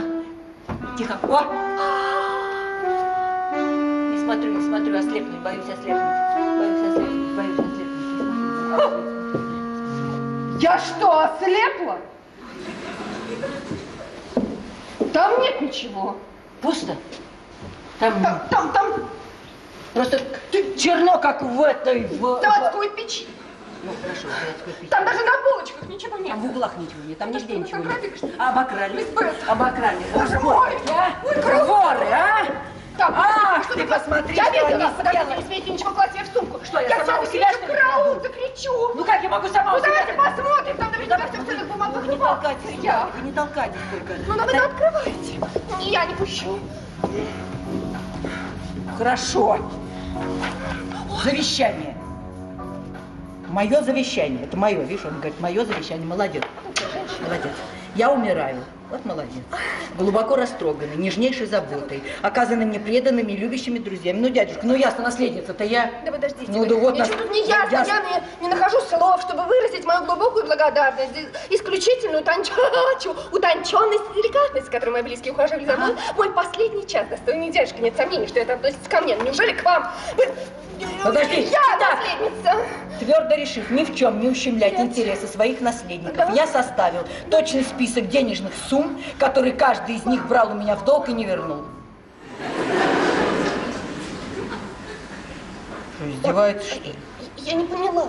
Тихо. 0.98 1.18
О! 1.24 1.42
Не 4.14 4.18
смотрю, 4.24 4.54
не 4.54 4.62
смотрю, 4.68 4.98
ослепнуть, 4.98 5.40
боюсь 5.42 5.66
ослепнуть. 5.66 6.16
Боюсь 6.58 6.82
ослепнуть, 6.90 7.36
боюсь 7.36 7.60
ослепнуть. 7.60 7.78
Я 10.62 10.80
что, 10.80 11.20
ослепла? 11.20 11.98
Там 15.18 15.42
нет 15.42 15.60
ничего. 15.62 16.16
Пусто. 16.62 16.96
Там, 18.00 18.22
Там, 18.22 18.40
там, 18.52 18.72
там 18.72 19.10
просто 19.96 20.22
черно, 20.78 21.18
как 21.18 21.42
в 21.42 21.60
этой... 21.64 22.04
В... 22.04 22.40
заводской 22.40 22.92
печи. 22.92 23.28
Ну, 23.82 23.94
хорошо, 24.00 24.28
заводской 24.28 24.74
печи. 24.74 24.90
Там 24.92 25.06
даже 25.06 25.26
на 25.26 25.32
полочках 25.44 25.90
ничего 25.90 26.18
нет. 26.18 26.30
Там 26.30 26.42
в 26.42 26.46
углах 26.52 26.78
ничего 26.78 27.02
нет, 27.08 27.18
там 27.18 27.32
нигде 27.32 27.46
что, 27.46 27.56
ничего 27.56 27.84
нет. 27.84 28.40
Обокрали. 28.40 29.08
Обокрали. 29.48 30.06
Боже 30.14 30.40
мой! 30.40 30.78
а? 30.92 31.10
Ой, 31.24 31.34
круто! 31.34 31.66
Воры, 31.66 32.06
а? 32.12 32.46
Там, 32.98 33.14
Ах, 33.16 33.64
что 33.66 33.76
ты 33.76 33.86
посмотри, 33.86 34.36
Я 34.36 34.46
что 34.46 34.54
видела, 34.54 34.92
сделали. 35.00 35.38
не 35.38 35.44
смейте 35.46 35.70
ничего 35.72 35.92
класть 35.92 36.14
себе 36.14 36.24
в 36.24 36.28
сумку. 36.34 36.60
Что, 36.66 36.80
я 36.80 36.88
я 36.88 37.06
сама 37.06 37.20
у 37.20 37.26
себя, 37.26 37.48
закричу, 37.54 37.78
что 37.78 38.14
ли, 38.16 38.22
закричу. 38.24 38.94
Ну 38.96 39.06
как 39.06 39.22
я 39.24 39.30
могу 39.30 39.48
сама 39.50 39.72
Ну 39.72 39.78
у 39.78 39.80
себя 39.82 39.90
давайте 40.06 40.14
посмотрим, 40.14 40.78
там 40.78 40.92
наверняка 40.92 41.28
все 41.32 41.42
в 41.42 41.46
ценных 41.48 41.68
бумагах. 41.68 42.04
Вы 42.04 42.08
не 42.14 42.18
толкайтесь, 42.18 42.84
Я. 42.84 43.10
вы 43.16 43.22
не 43.22 43.32
толкайтесь 43.32 43.80
только. 43.92 44.14
Ну, 44.28 44.36
но 44.36 44.46
вы 44.46 44.54
не 44.54 44.60
открываете. 44.60 45.40
Я 45.82 46.06
не 46.06 46.16
пущу. 46.16 46.60
Хорошо. 48.98 49.60
Завещание. 51.24 51.96
Мое 53.48 53.82
завещание. 53.82 54.44
Это 54.46 54.58
мое, 54.58 54.82
видишь, 54.84 55.06
он 55.06 55.16
говорит, 55.16 55.40
мое 55.40 55.66
завещание. 55.66 56.06
Молодец. 56.06 56.44
Молодец. 57.22 57.52
Я 57.96 58.12
умираю. 58.12 58.64
Вот 58.90 59.04
молодец. 59.04 59.34
Глубоко 59.98 60.38
растроганный, 60.38 60.96
нежнейшей 60.96 61.46
заботой, 61.46 62.02
оказанной 62.22 62.66
мне 62.66 62.80
преданными 62.80 63.34
и 63.34 63.38
любящими 63.38 63.80
друзьями. 63.80 64.20
Ну, 64.20 64.30
дядюшка, 64.30 64.62
ну 64.66 64.76
ясно, 64.76 65.04
наследница-то 65.04 65.66
я. 65.66 65.92
Да 66.06 66.12
подождите. 66.14 66.50
Ну, 66.50 66.60
вы. 66.60 66.66
да 66.68 66.76
вот 66.76 66.94
Ничего 66.94 67.08
нас- 67.08 67.22
тут 67.22 67.32
не 67.32 67.46
ясно. 67.46 67.76
я- 67.76 67.84
Я, 67.86 68.22
не, 68.40 68.44
не 68.44 68.54
нахожу 68.54 68.80
слов, 68.82 69.22
чтобы 69.24 69.44
выразить 69.44 69.84
мою 69.86 70.06
глубокую 70.06 70.46
благодарность, 70.46 71.12
исключительную 71.50 72.22
утонченность, 72.22 73.08
утонченность 73.34 74.04
и 74.16 74.22
деликатность, 74.22 74.68
с 74.68 74.70
которой 74.70 74.92
мои 74.92 75.02
близкие 75.02 75.34
ухаживали 75.34 75.66
за 75.66 75.76
мной. 75.76 75.96
Мой 76.16 76.32
последний 76.32 76.88
час 76.88 77.08
достойный 77.10 77.50
дядюшка. 77.50 77.82
Нет 77.82 77.96
сомнений, 77.98 78.28
что 78.28 78.40
это 78.40 78.54
относится 78.54 78.90
ко 78.90 79.02
мне. 79.02 79.16
Неужели 79.18 79.52
к 79.52 79.64
вам? 79.66 79.92
Вы... 80.16 80.28
Подожди, 81.04 81.42
Я 81.42 81.78
так. 81.80 81.98
наследница. 82.20 82.56
Твердо 83.00 83.36
решив 83.36 83.70
ни 83.72 83.84
в 83.84 83.96
чем 83.96 84.20
не 84.20 84.30
ущемлять 84.30 84.74
интересы 84.80 85.28
своих 85.28 85.60
наследников, 85.62 86.34
я 86.36 86.46
составил 86.48 87.02
точный 87.32 87.64
список 87.64 88.10
денежных 88.10 88.52
сумм, 88.70 88.77
которые 89.20 89.54
каждый 89.54 89.96
из 89.96 90.06
них 90.06 90.28
брал 90.28 90.52
у 90.52 90.56
меня 90.56 90.76
в 90.76 90.86
долг 90.86 91.10
и 91.10 91.14
не 91.14 91.26
вернул. 91.26 91.64
Что, 95.96 96.10
издевается, 96.10 96.70
что 96.70 96.84
ли? 96.84 96.96
Я 97.38 97.54
не 97.54 97.66
поняла. 97.66 98.08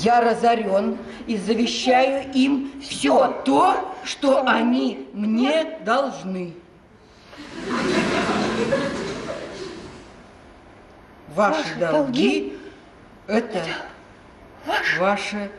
Я 0.00 0.20
разорен 0.20 0.98
и 1.26 1.38
завещаю 1.38 2.30
им 2.32 2.82
все 2.82 3.42
то, 3.44 3.94
что 4.04 4.46
они 4.46 5.08
мне 5.14 5.78
должны. 5.80 6.54
Ваши 11.34 11.74
долги– 11.80 12.58
это 13.26 13.64
ваше 14.98 15.50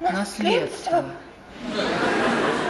наследство. 0.00 1.04
Нахал 1.74 2.69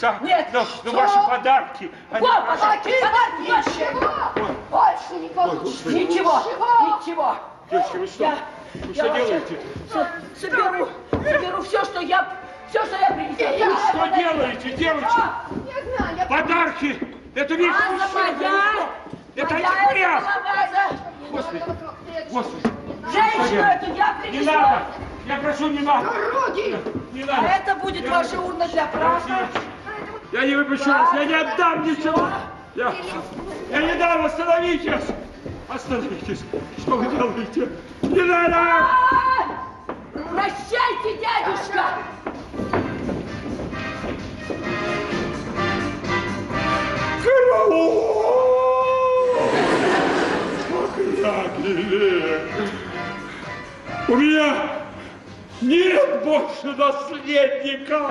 помиримся. 0.00 0.10
а? 0.10 0.24
Нет. 0.24 0.48
Ну, 0.52 0.60
ну 0.84 0.90
Что? 0.90 0.96
ваши 1.00 1.28
подарки. 1.28 1.90
они- 2.10 2.20
Вот, 2.26 2.46
пожалуйста, 2.46 2.80
Такие 2.82 3.00
подарки 3.00 3.50
ваши. 3.50 3.70
ничего! 3.70 4.52
Больше 4.70 5.14
не 5.20 5.28
получится! 5.28 5.88
Ничего, 5.90 6.40
ничего. 6.98 7.36
Девочки, 7.70 7.96
вы 7.96 8.06
что? 8.06 8.24
Я, 8.24 8.38
Вы 8.74 8.92
я 8.92 8.94
что 8.94 9.08
вообще 9.12 9.26
делаете? 9.26 9.60
со- 9.92 10.08
соберу, 10.40 10.88
соберу 11.10 11.62
все, 11.62 11.84
что 11.84 12.00
я, 12.00 12.26
все, 12.68 12.84
что 12.84 12.96
я 12.96 13.10
принесла. 13.10 13.66
Вы 13.66 14.08
что 14.08 14.16
делаете, 14.16 14.72
девочки? 14.72 15.20
Не 15.66 15.96
знаю, 15.96 16.16
я... 16.16 16.26
Подарки! 16.26 17.08
Это 17.34 17.54
Ваза 17.54 18.08
священная. 18.08 18.50
моя! 18.50 18.88
Это 19.34 19.54
Моя. 19.54 20.22
Господи, 21.30 21.62
Господи. 22.30 22.62
Женщину 23.10 23.62
эту 23.62 23.94
я 23.94 24.14
Не 24.14 24.20
принесла. 24.30 24.52
надо! 24.52 24.82
Я 25.26 25.36
прошу, 25.36 25.68
не 25.68 25.78
надо! 25.78 26.10
Дороги! 26.10 26.76
Не 27.12 27.22
А 27.22 27.26
надо! 27.26 27.46
это 27.48 27.74
будет 27.76 28.08
ваша 28.08 28.40
урна 28.40 28.68
для 28.68 28.86
праха. 28.86 29.48
Я 30.32 30.46
не 30.46 30.54
выпущу 30.54 30.86
вас, 30.86 31.12
я 31.12 31.24
не 31.26 31.34
отдам 31.34 31.84
ничего! 31.84 32.26
Я, 32.74 32.94
я 33.70 33.82
не 33.82 33.94
дам, 33.98 34.24
остановитесь! 34.24 35.04
Остановитесь! 35.68 36.42
Что 36.78 36.96
вы 36.96 37.14
делаете? 37.14 37.68
Не 38.00 38.22
надо! 38.22 38.86
Прощайте, 40.14 41.20
дядюшка! 41.20 41.98
У 54.08 54.16
меня 54.16 54.72
нет 55.60 56.24
больше 56.24 56.74
наследника. 56.78 58.10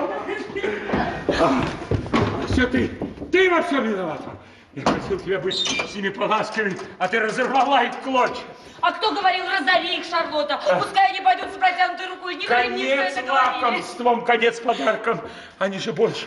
А, 2.62 2.66
все 2.66 2.66
ты, 2.66 2.88
ты 3.32 3.50
во 3.50 3.62
всем 3.62 3.84
виновата. 3.84 4.30
Я 4.74 4.82
просил 4.82 5.18
тебя 5.18 5.38
быть 5.38 5.54
с 5.54 5.94
ними 5.94 6.08
поласковей, 6.08 6.76
а 6.98 7.08
ты 7.08 7.18
разорвала 7.18 7.84
их 7.84 8.00
клочья. 8.02 8.44
А 8.80 8.92
кто 8.92 9.12
говорил, 9.12 9.44
разори 9.46 9.98
их, 9.98 10.04
Шарлотта? 10.04 10.60
Пускай 10.78 11.10
они 11.10 11.20
пойдут 11.20 11.50
с 11.52 11.56
протянутой 11.56 12.06
рукой. 12.08 12.36
Не 12.36 12.46
Конец 12.46 13.16
это 13.16 13.32
лакомством, 13.32 14.24
конец 14.24 14.60
подарком. 14.60 15.20
Они 15.58 15.78
же 15.78 15.92
больше 15.92 16.26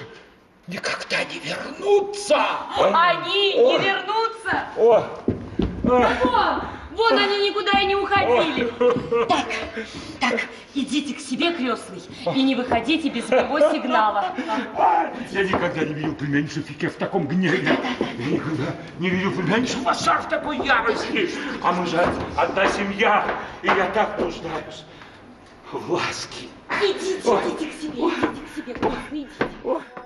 никогда 0.67 1.23
не 1.23 1.39
вернутся. 1.39 2.45
Они 2.77 3.55
О. 3.57 3.71
не 3.71 3.77
вернутся. 3.79 4.63
О, 4.77 5.03
Да 5.83 6.61
вон, 6.95 7.17
они 7.17 7.49
никуда 7.49 7.79
и 7.81 7.85
не 7.85 7.95
уходили. 7.95 8.71
Так, 9.27 9.45
Так, 10.19 10.41
идите 10.73 11.13
к 11.13 11.19
себе, 11.19 11.53
крестный, 11.53 12.01
и 12.33 12.43
не 12.43 12.55
выходите 12.55 13.09
без 13.09 13.29
моего 13.29 13.59
сигнала. 13.71 14.33
Я 15.31 15.43
никогда 15.43 15.83
не 15.83 15.93
видел 15.93 16.15
племянницу 16.15 16.61
Фике 16.61 16.89
в 16.89 16.95
таком 16.95 17.27
гневе. 17.27 17.77
Я 18.17 18.25
никогда 18.25 18.75
не 18.99 19.09
видел 19.09 19.31
племянницу 19.31 19.79
Васа 19.81 20.19
в 20.19 20.29
такой 20.29 20.57
ярости. 20.65 21.29
А 21.61 21.71
мы 21.71 21.85
же 21.85 21.97
одна 22.37 22.67
семья, 22.67 23.25
и 23.61 23.67
я 23.67 23.91
так 23.93 24.19
нуждаюсь 24.19 24.83
в 25.71 25.91
ласке. 25.91 26.47
Идите, 26.81 27.19
идите 27.19 27.65
к 27.67 27.73
себе, 27.81 28.01
идите 28.01 28.41
к 28.41 28.55
себе, 28.55 28.73
крестный, 28.73 29.21
идите. 29.21 30.05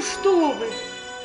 Ну 0.00 0.06
что 0.06 0.52
вы, 0.52 0.66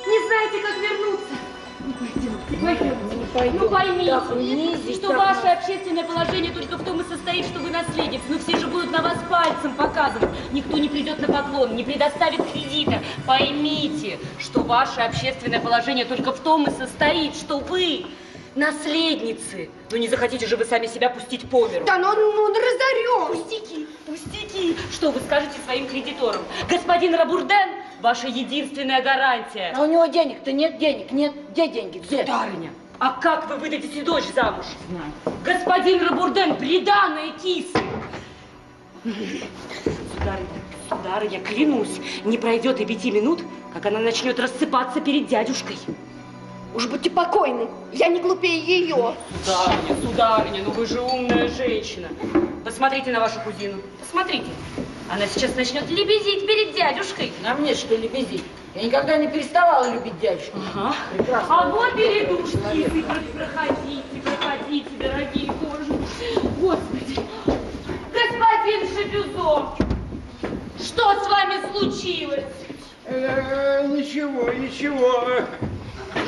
не 0.06 0.28
знаете, 0.28 0.60
как 0.62 0.78
вернуться? 0.82 1.34
Ну, 1.80 1.94
пойдемте, 1.94 3.28
пойдемте. 3.34 3.60
Ну, 3.60 3.70
поймите, 3.70 4.94
что 4.96 5.14
ваше 5.14 5.48
общественное 5.48 6.04
положение 6.04 6.52
только 6.52 6.78
в 6.78 6.84
том 6.84 7.00
и 7.00 7.04
состоит, 7.06 7.46
что 7.46 7.60
вы 7.60 7.70
наследница. 7.70 8.26
Но 8.28 8.38
все 8.38 8.58
же 8.58 8.68
будут 8.68 8.92
на 8.92 9.02
вас 9.02 9.18
пальцем 9.30 9.76
показывать. 9.76 10.30
Никто 10.52 10.78
не 10.78 10.90
придет 10.90 11.26
на 11.26 11.34
поклон, 11.34 11.76
не 11.78 11.86
предоставит 11.86 12.42
кредита. 12.52 13.02
Поймите, 13.26 14.20
что 14.40 14.62
ваше 14.62 15.00
общественное 15.00 15.62
положение 15.62 16.04
только 16.04 16.34
в 16.34 16.40
том 16.40 16.66
и 16.68 16.72
состоит, 16.72 17.36
что 17.36 17.60
вы 17.60 18.06
наследницы. 18.56 19.70
Ну 19.92 19.98
не 19.98 20.08
захотите 20.08 20.48
же 20.48 20.58
вы 20.58 20.66
сами 20.66 20.88
себя 20.88 21.10
пустить 21.10 21.48
по 21.50 21.68
миру. 21.68 21.86
Да 21.86 21.98
ну, 21.98 22.14
ну 22.16 22.48
разорем! 22.48 23.44
Пустяки, 23.44 23.88
пустяки. 24.06 24.76
Что 24.92 25.12
вы 25.12 25.20
скажете 25.20 25.56
своим 25.66 25.88
кредиторам? 25.88 26.42
Господин 26.70 27.16
Рабурден, 27.16 27.70
ваша 28.02 28.28
единственная 28.28 29.02
гарантия. 29.02 29.74
А 29.76 29.82
у 29.82 29.86
него 29.86 30.06
денег-то 30.06 30.52
нет 30.52 30.78
денег, 30.78 31.12
нет. 31.12 31.34
Где 31.52 31.68
деньги? 31.68 32.00
Где? 32.00 32.22
Сударыня, 32.22 32.72
а 33.00 33.20
как 33.22 33.50
вы 33.50 33.58
выдадите 33.58 34.02
дочь 34.04 34.26
замуж? 34.34 34.66
Господин 35.44 36.02
Рабурден, 36.02 36.56
приданная 36.56 37.32
кисы. 37.32 37.78
Сударыня, 39.04 40.48
сударыня, 40.90 41.40
клянусь, 41.42 42.00
не 42.24 42.38
пройдет 42.38 42.80
и 42.80 42.86
пяти 42.86 43.12
минут, 43.12 43.42
как 43.74 43.86
она 43.86 44.00
начнет 44.00 44.40
рассыпаться 44.40 45.02
перед 45.02 45.28
дядюшкой. 45.28 45.78
Уж 46.76 46.88
будьте 46.88 47.10
покойны, 47.10 47.70
я 47.94 48.08
не 48.10 48.20
глупее 48.22 48.60
ее. 48.60 49.16
Сударыня, 49.46 50.02
сударыня, 50.02 50.62
ну 50.66 50.72
вы 50.72 50.86
же 50.86 51.00
умная 51.02 51.48
женщина. 51.48 52.10
Посмотрите 52.66 53.12
на 53.12 53.22
вашу 53.22 53.40
кузину, 53.42 53.78
посмотрите. 54.00 54.48
Она 55.10 55.26
сейчас 55.28 55.56
начнет 55.56 55.90
лебезить 55.90 56.46
перед 56.46 56.76
дядюшкой. 56.76 57.32
На 57.44 57.54
мне 57.54 57.76
что 57.76 57.96
лебезить? 57.96 58.44
Я 58.74 58.84
никогда 58.84 59.16
не 59.16 59.28
переставала 59.28 59.90
любить 59.94 60.20
дядюшку. 60.20 60.58
Ага. 60.76 60.96
Прекрасно. 61.16 61.48
А 61.64 61.70
вот 61.70 61.98
и 61.98 62.02
рядушки. 62.02 62.58
Проходите, 62.58 64.22
проходите, 64.24 64.90
дорогие 65.00 65.52
боже. 65.54 65.94
Господи. 66.60 67.20
Господин 68.12 68.88
Шапюзо, 68.90 69.76
что 70.84 71.24
с 71.24 71.28
вами 71.30 71.56
случилось? 71.72 72.44
Э, 73.06 73.88
Ничего, 73.88 74.52
ничего. 74.52 75.24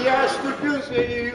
Я 0.04 0.26
оступился 0.26 0.94
и 1.02 1.34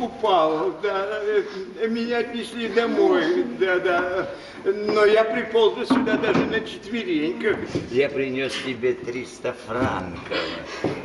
упал. 0.00 0.74
Да. 0.82 1.06
Э, 1.22 1.88
Меня 1.88 2.18
отнесли 2.18 2.68
домой. 2.68 3.44
Да, 3.58 3.78
да. 3.78 4.28
Но 4.64 5.04
я 5.04 5.24
приполз 5.24 5.88
сюда 5.88 6.16
даже 6.16 6.46
на 6.46 6.60
четвереньках. 6.60 7.58
Я 7.90 8.08
принес 8.08 8.52
тебе 8.64 8.94
300 8.94 9.54
франков. 9.66 10.38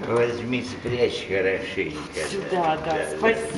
Возьми, 0.08 0.64
спрячь 0.64 1.28
хорошенько. 1.28 2.20
Сюда, 2.30 2.78
да, 2.86 2.98
спасибо. 3.18 3.50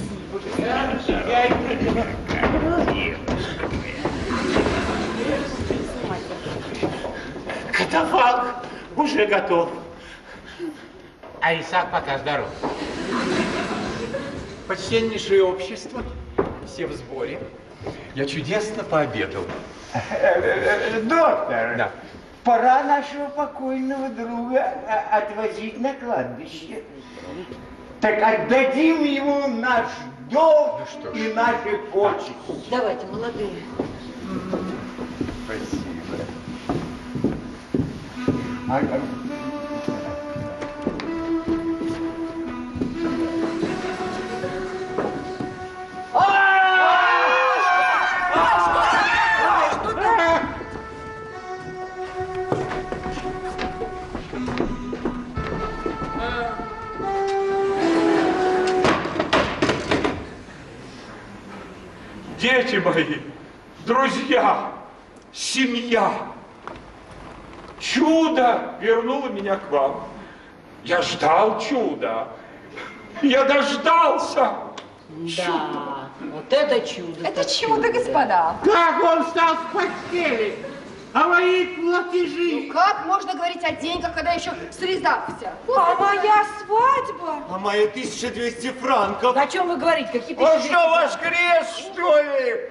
Катафалк 7.71 8.55
уже 8.95 9.25
готов. 9.25 9.69
А 11.41 11.53
Исаак 11.59 11.91
пока 11.91 12.19
здоров. 12.19 12.47
Почтеннейшее 14.67 15.43
общество, 15.43 16.03
все 16.67 16.85
в 16.87 16.93
сборе. 16.93 17.39
Я 18.13 18.25
чудесно 18.25 18.83
пообедал. 18.83 19.43
Доктор, 21.03 21.75
Да. 21.77 21.91
пора 22.43 22.83
нашего 22.83 23.27
покойного 23.29 24.09
друга 24.09 24.63
а, 24.87 25.17
отвозить 25.17 25.79
на 25.79 25.93
кладбище. 25.95 26.83
Так 27.99 28.21
отдадим 28.21 29.03
ему 29.03 29.47
наш 29.47 29.87
долг 30.29 30.81
Ну 31.03 31.11
и 31.11 31.33
наши 31.33 31.77
почести. 31.91 32.69
Давайте, 32.69 33.05
молодые. 33.07 33.49
Спасибо. 35.45 36.23
Дети 62.41 62.77
мои, 62.77 63.19
друзья, 63.85 64.71
семья, 65.31 66.11
чудо 67.79 68.73
вернуло 68.81 69.27
меня 69.27 69.57
к 69.57 69.69
вам. 69.69 70.07
Я 70.83 71.03
ждал 71.03 71.59
чуда. 71.59 72.29
Я 73.21 73.43
дождался. 73.43 74.53
Да, 75.37 76.09
вот 76.19 76.51
это 76.51 76.79
чудо. 76.87 77.27
Это 77.27 77.47
чудо, 77.47 77.91
господа. 77.91 78.55
Как 78.65 79.03
он 79.03 79.23
встал 79.23 79.55
с 79.55 79.75
постели? 79.75 80.57
А 81.13 81.27
мои 81.27 81.65
платежи? 81.75 82.67
Ну 82.67 82.73
как 82.73 83.05
можно 83.05 83.33
говорить 83.33 83.63
о 83.63 83.71
деньгах, 83.73 84.13
когда 84.15 84.31
еще 84.31 84.53
срезался? 84.71 85.53
А 85.75 85.95
моя 85.95 86.45
свадьба? 86.59 87.43
А 87.49 87.59
мои 87.59 87.85
1200 87.87 88.71
франков? 88.73 89.35
О 89.35 89.47
чем 89.47 89.67
вы 89.67 89.77
говорите? 89.77 90.09
Какие 90.11 90.37
Он 90.37 90.61
что, 90.61 90.89
воскрес, 90.89 91.67
что 91.77 92.21
ли? 92.21 92.69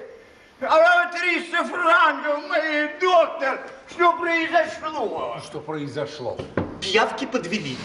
А 0.61 0.75
вам 0.75 1.11
300 1.11 1.63
франков, 1.65 2.39
мой 2.47 2.91
доктор. 2.99 3.59
Что 3.89 4.13
произошло? 4.13 5.37
Что 5.43 5.59
произошло? 5.59 6.37
Пиявки 6.79 7.25
подвели. 7.25 7.77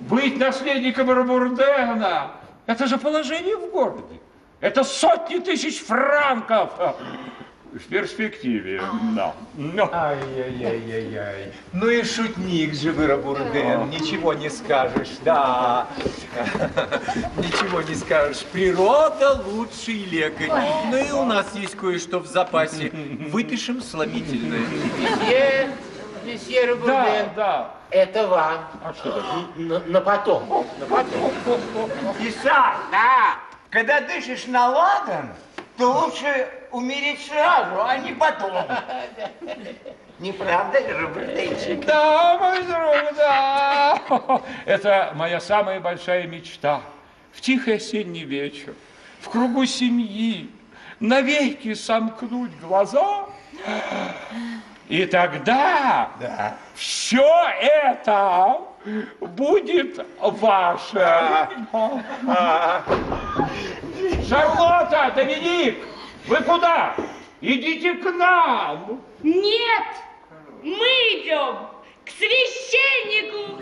Быть 0.00 0.38
наследником 0.38 1.10
Рабурдена– 1.10 2.32
это 2.66 2.86
же 2.86 2.98
положение 2.98 3.56
в 3.56 3.70
городе. 3.70 4.20
Это 4.60 4.82
сотни 4.82 5.38
тысяч 5.38 5.80
франков. 5.80 6.70
В 7.72 7.78
перспективе, 7.88 8.82
да. 9.14 9.32
Но. 9.56 9.88
Ай-яй-яй-яй-яй. 9.92 11.52
Ну 11.72 11.88
и 11.88 12.02
шутник 12.02 12.74
же 12.74 12.90
вы, 12.90 13.06
Рабурден, 13.06 13.88
ничего 13.90 14.34
не 14.34 14.50
скажешь, 14.50 15.10
да. 15.24 15.86
Ничего 17.36 17.80
не 17.82 17.94
скажешь. 17.94 18.42
Природа 18.52 19.40
лучший 19.46 20.02
лекарь. 20.04 20.50
Ну 20.90 20.96
и 20.96 21.10
у 21.12 21.24
нас 21.24 21.54
есть 21.54 21.76
кое-что 21.76 22.18
в 22.18 22.26
запасе. 22.26 22.90
Выпишем 23.30 23.80
сломительное. 23.82 24.60
Месье, 24.98 25.70
месье 26.24 26.64
Рабурден, 26.66 27.28
да. 27.36 27.70
это 27.90 28.26
вам. 28.26 28.68
А 28.84 28.92
что 28.94 29.10
это? 29.10 29.60
На, 29.62 29.78
на 29.80 30.00
потом, 30.00 30.66
на 30.80 30.86
потом. 30.86 31.32
Исаак, 32.20 32.76
Да. 32.90 33.36
когда 33.70 34.00
дышишь 34.00 34.46
на 34.46 34.68
ладан, 34.70 35.28
то 35.76 35.92
лучше 35.92 36.48
умереть 36.72 37.24
сразу, 37.26 37.82
а 37.82 37.96
не 37.98 38.12
потом. 38.12 38.52
Не 40.18 40.32
правда 40.32 40.78
ли, 40.80 40.92
Робертейчик? 40.92 41.84
Да, 41.86 42.36
мой 42.38 42.62
друг, 42.62 43.16
да. 43.16 43.98
Это 44.66 45.12
моя 45.14 45.40
самая 45.40 45.80
большая 45.80 46.26
мечта. 46.26 46.80
В 47.32 47.40
тихий 47.40 47.72
осенний 47.72 48.24
вечер, 48.24 48.74
в 49.20 49.28
кругу 49.30 49.64
семьи, 49.64 50.50
навеки 50.98 51.74
сомкнуть 51.74 52.50
глаза. 52.60 53.26
И 54.88 55.06
тогда 55.06 56.10
Да. 56.20 56.54
все 56.74 57.24
это 57.60 58.60
будет 59.20 60.04
ваше. 60.20 61.48
Шарлотта, 64.28 65.12
Доминик, 65.14 65.78
вы 66.26 66.36
куда? 66.42 66.96
Идите 67.40 67.94
к 67.94 68.10
нам. 68.12 69.00
Нет, 69.22 69.86
мы 70.62 70.86
идем 71.14 71.56
к 72.04 72.10
священнику. 72.10 73.60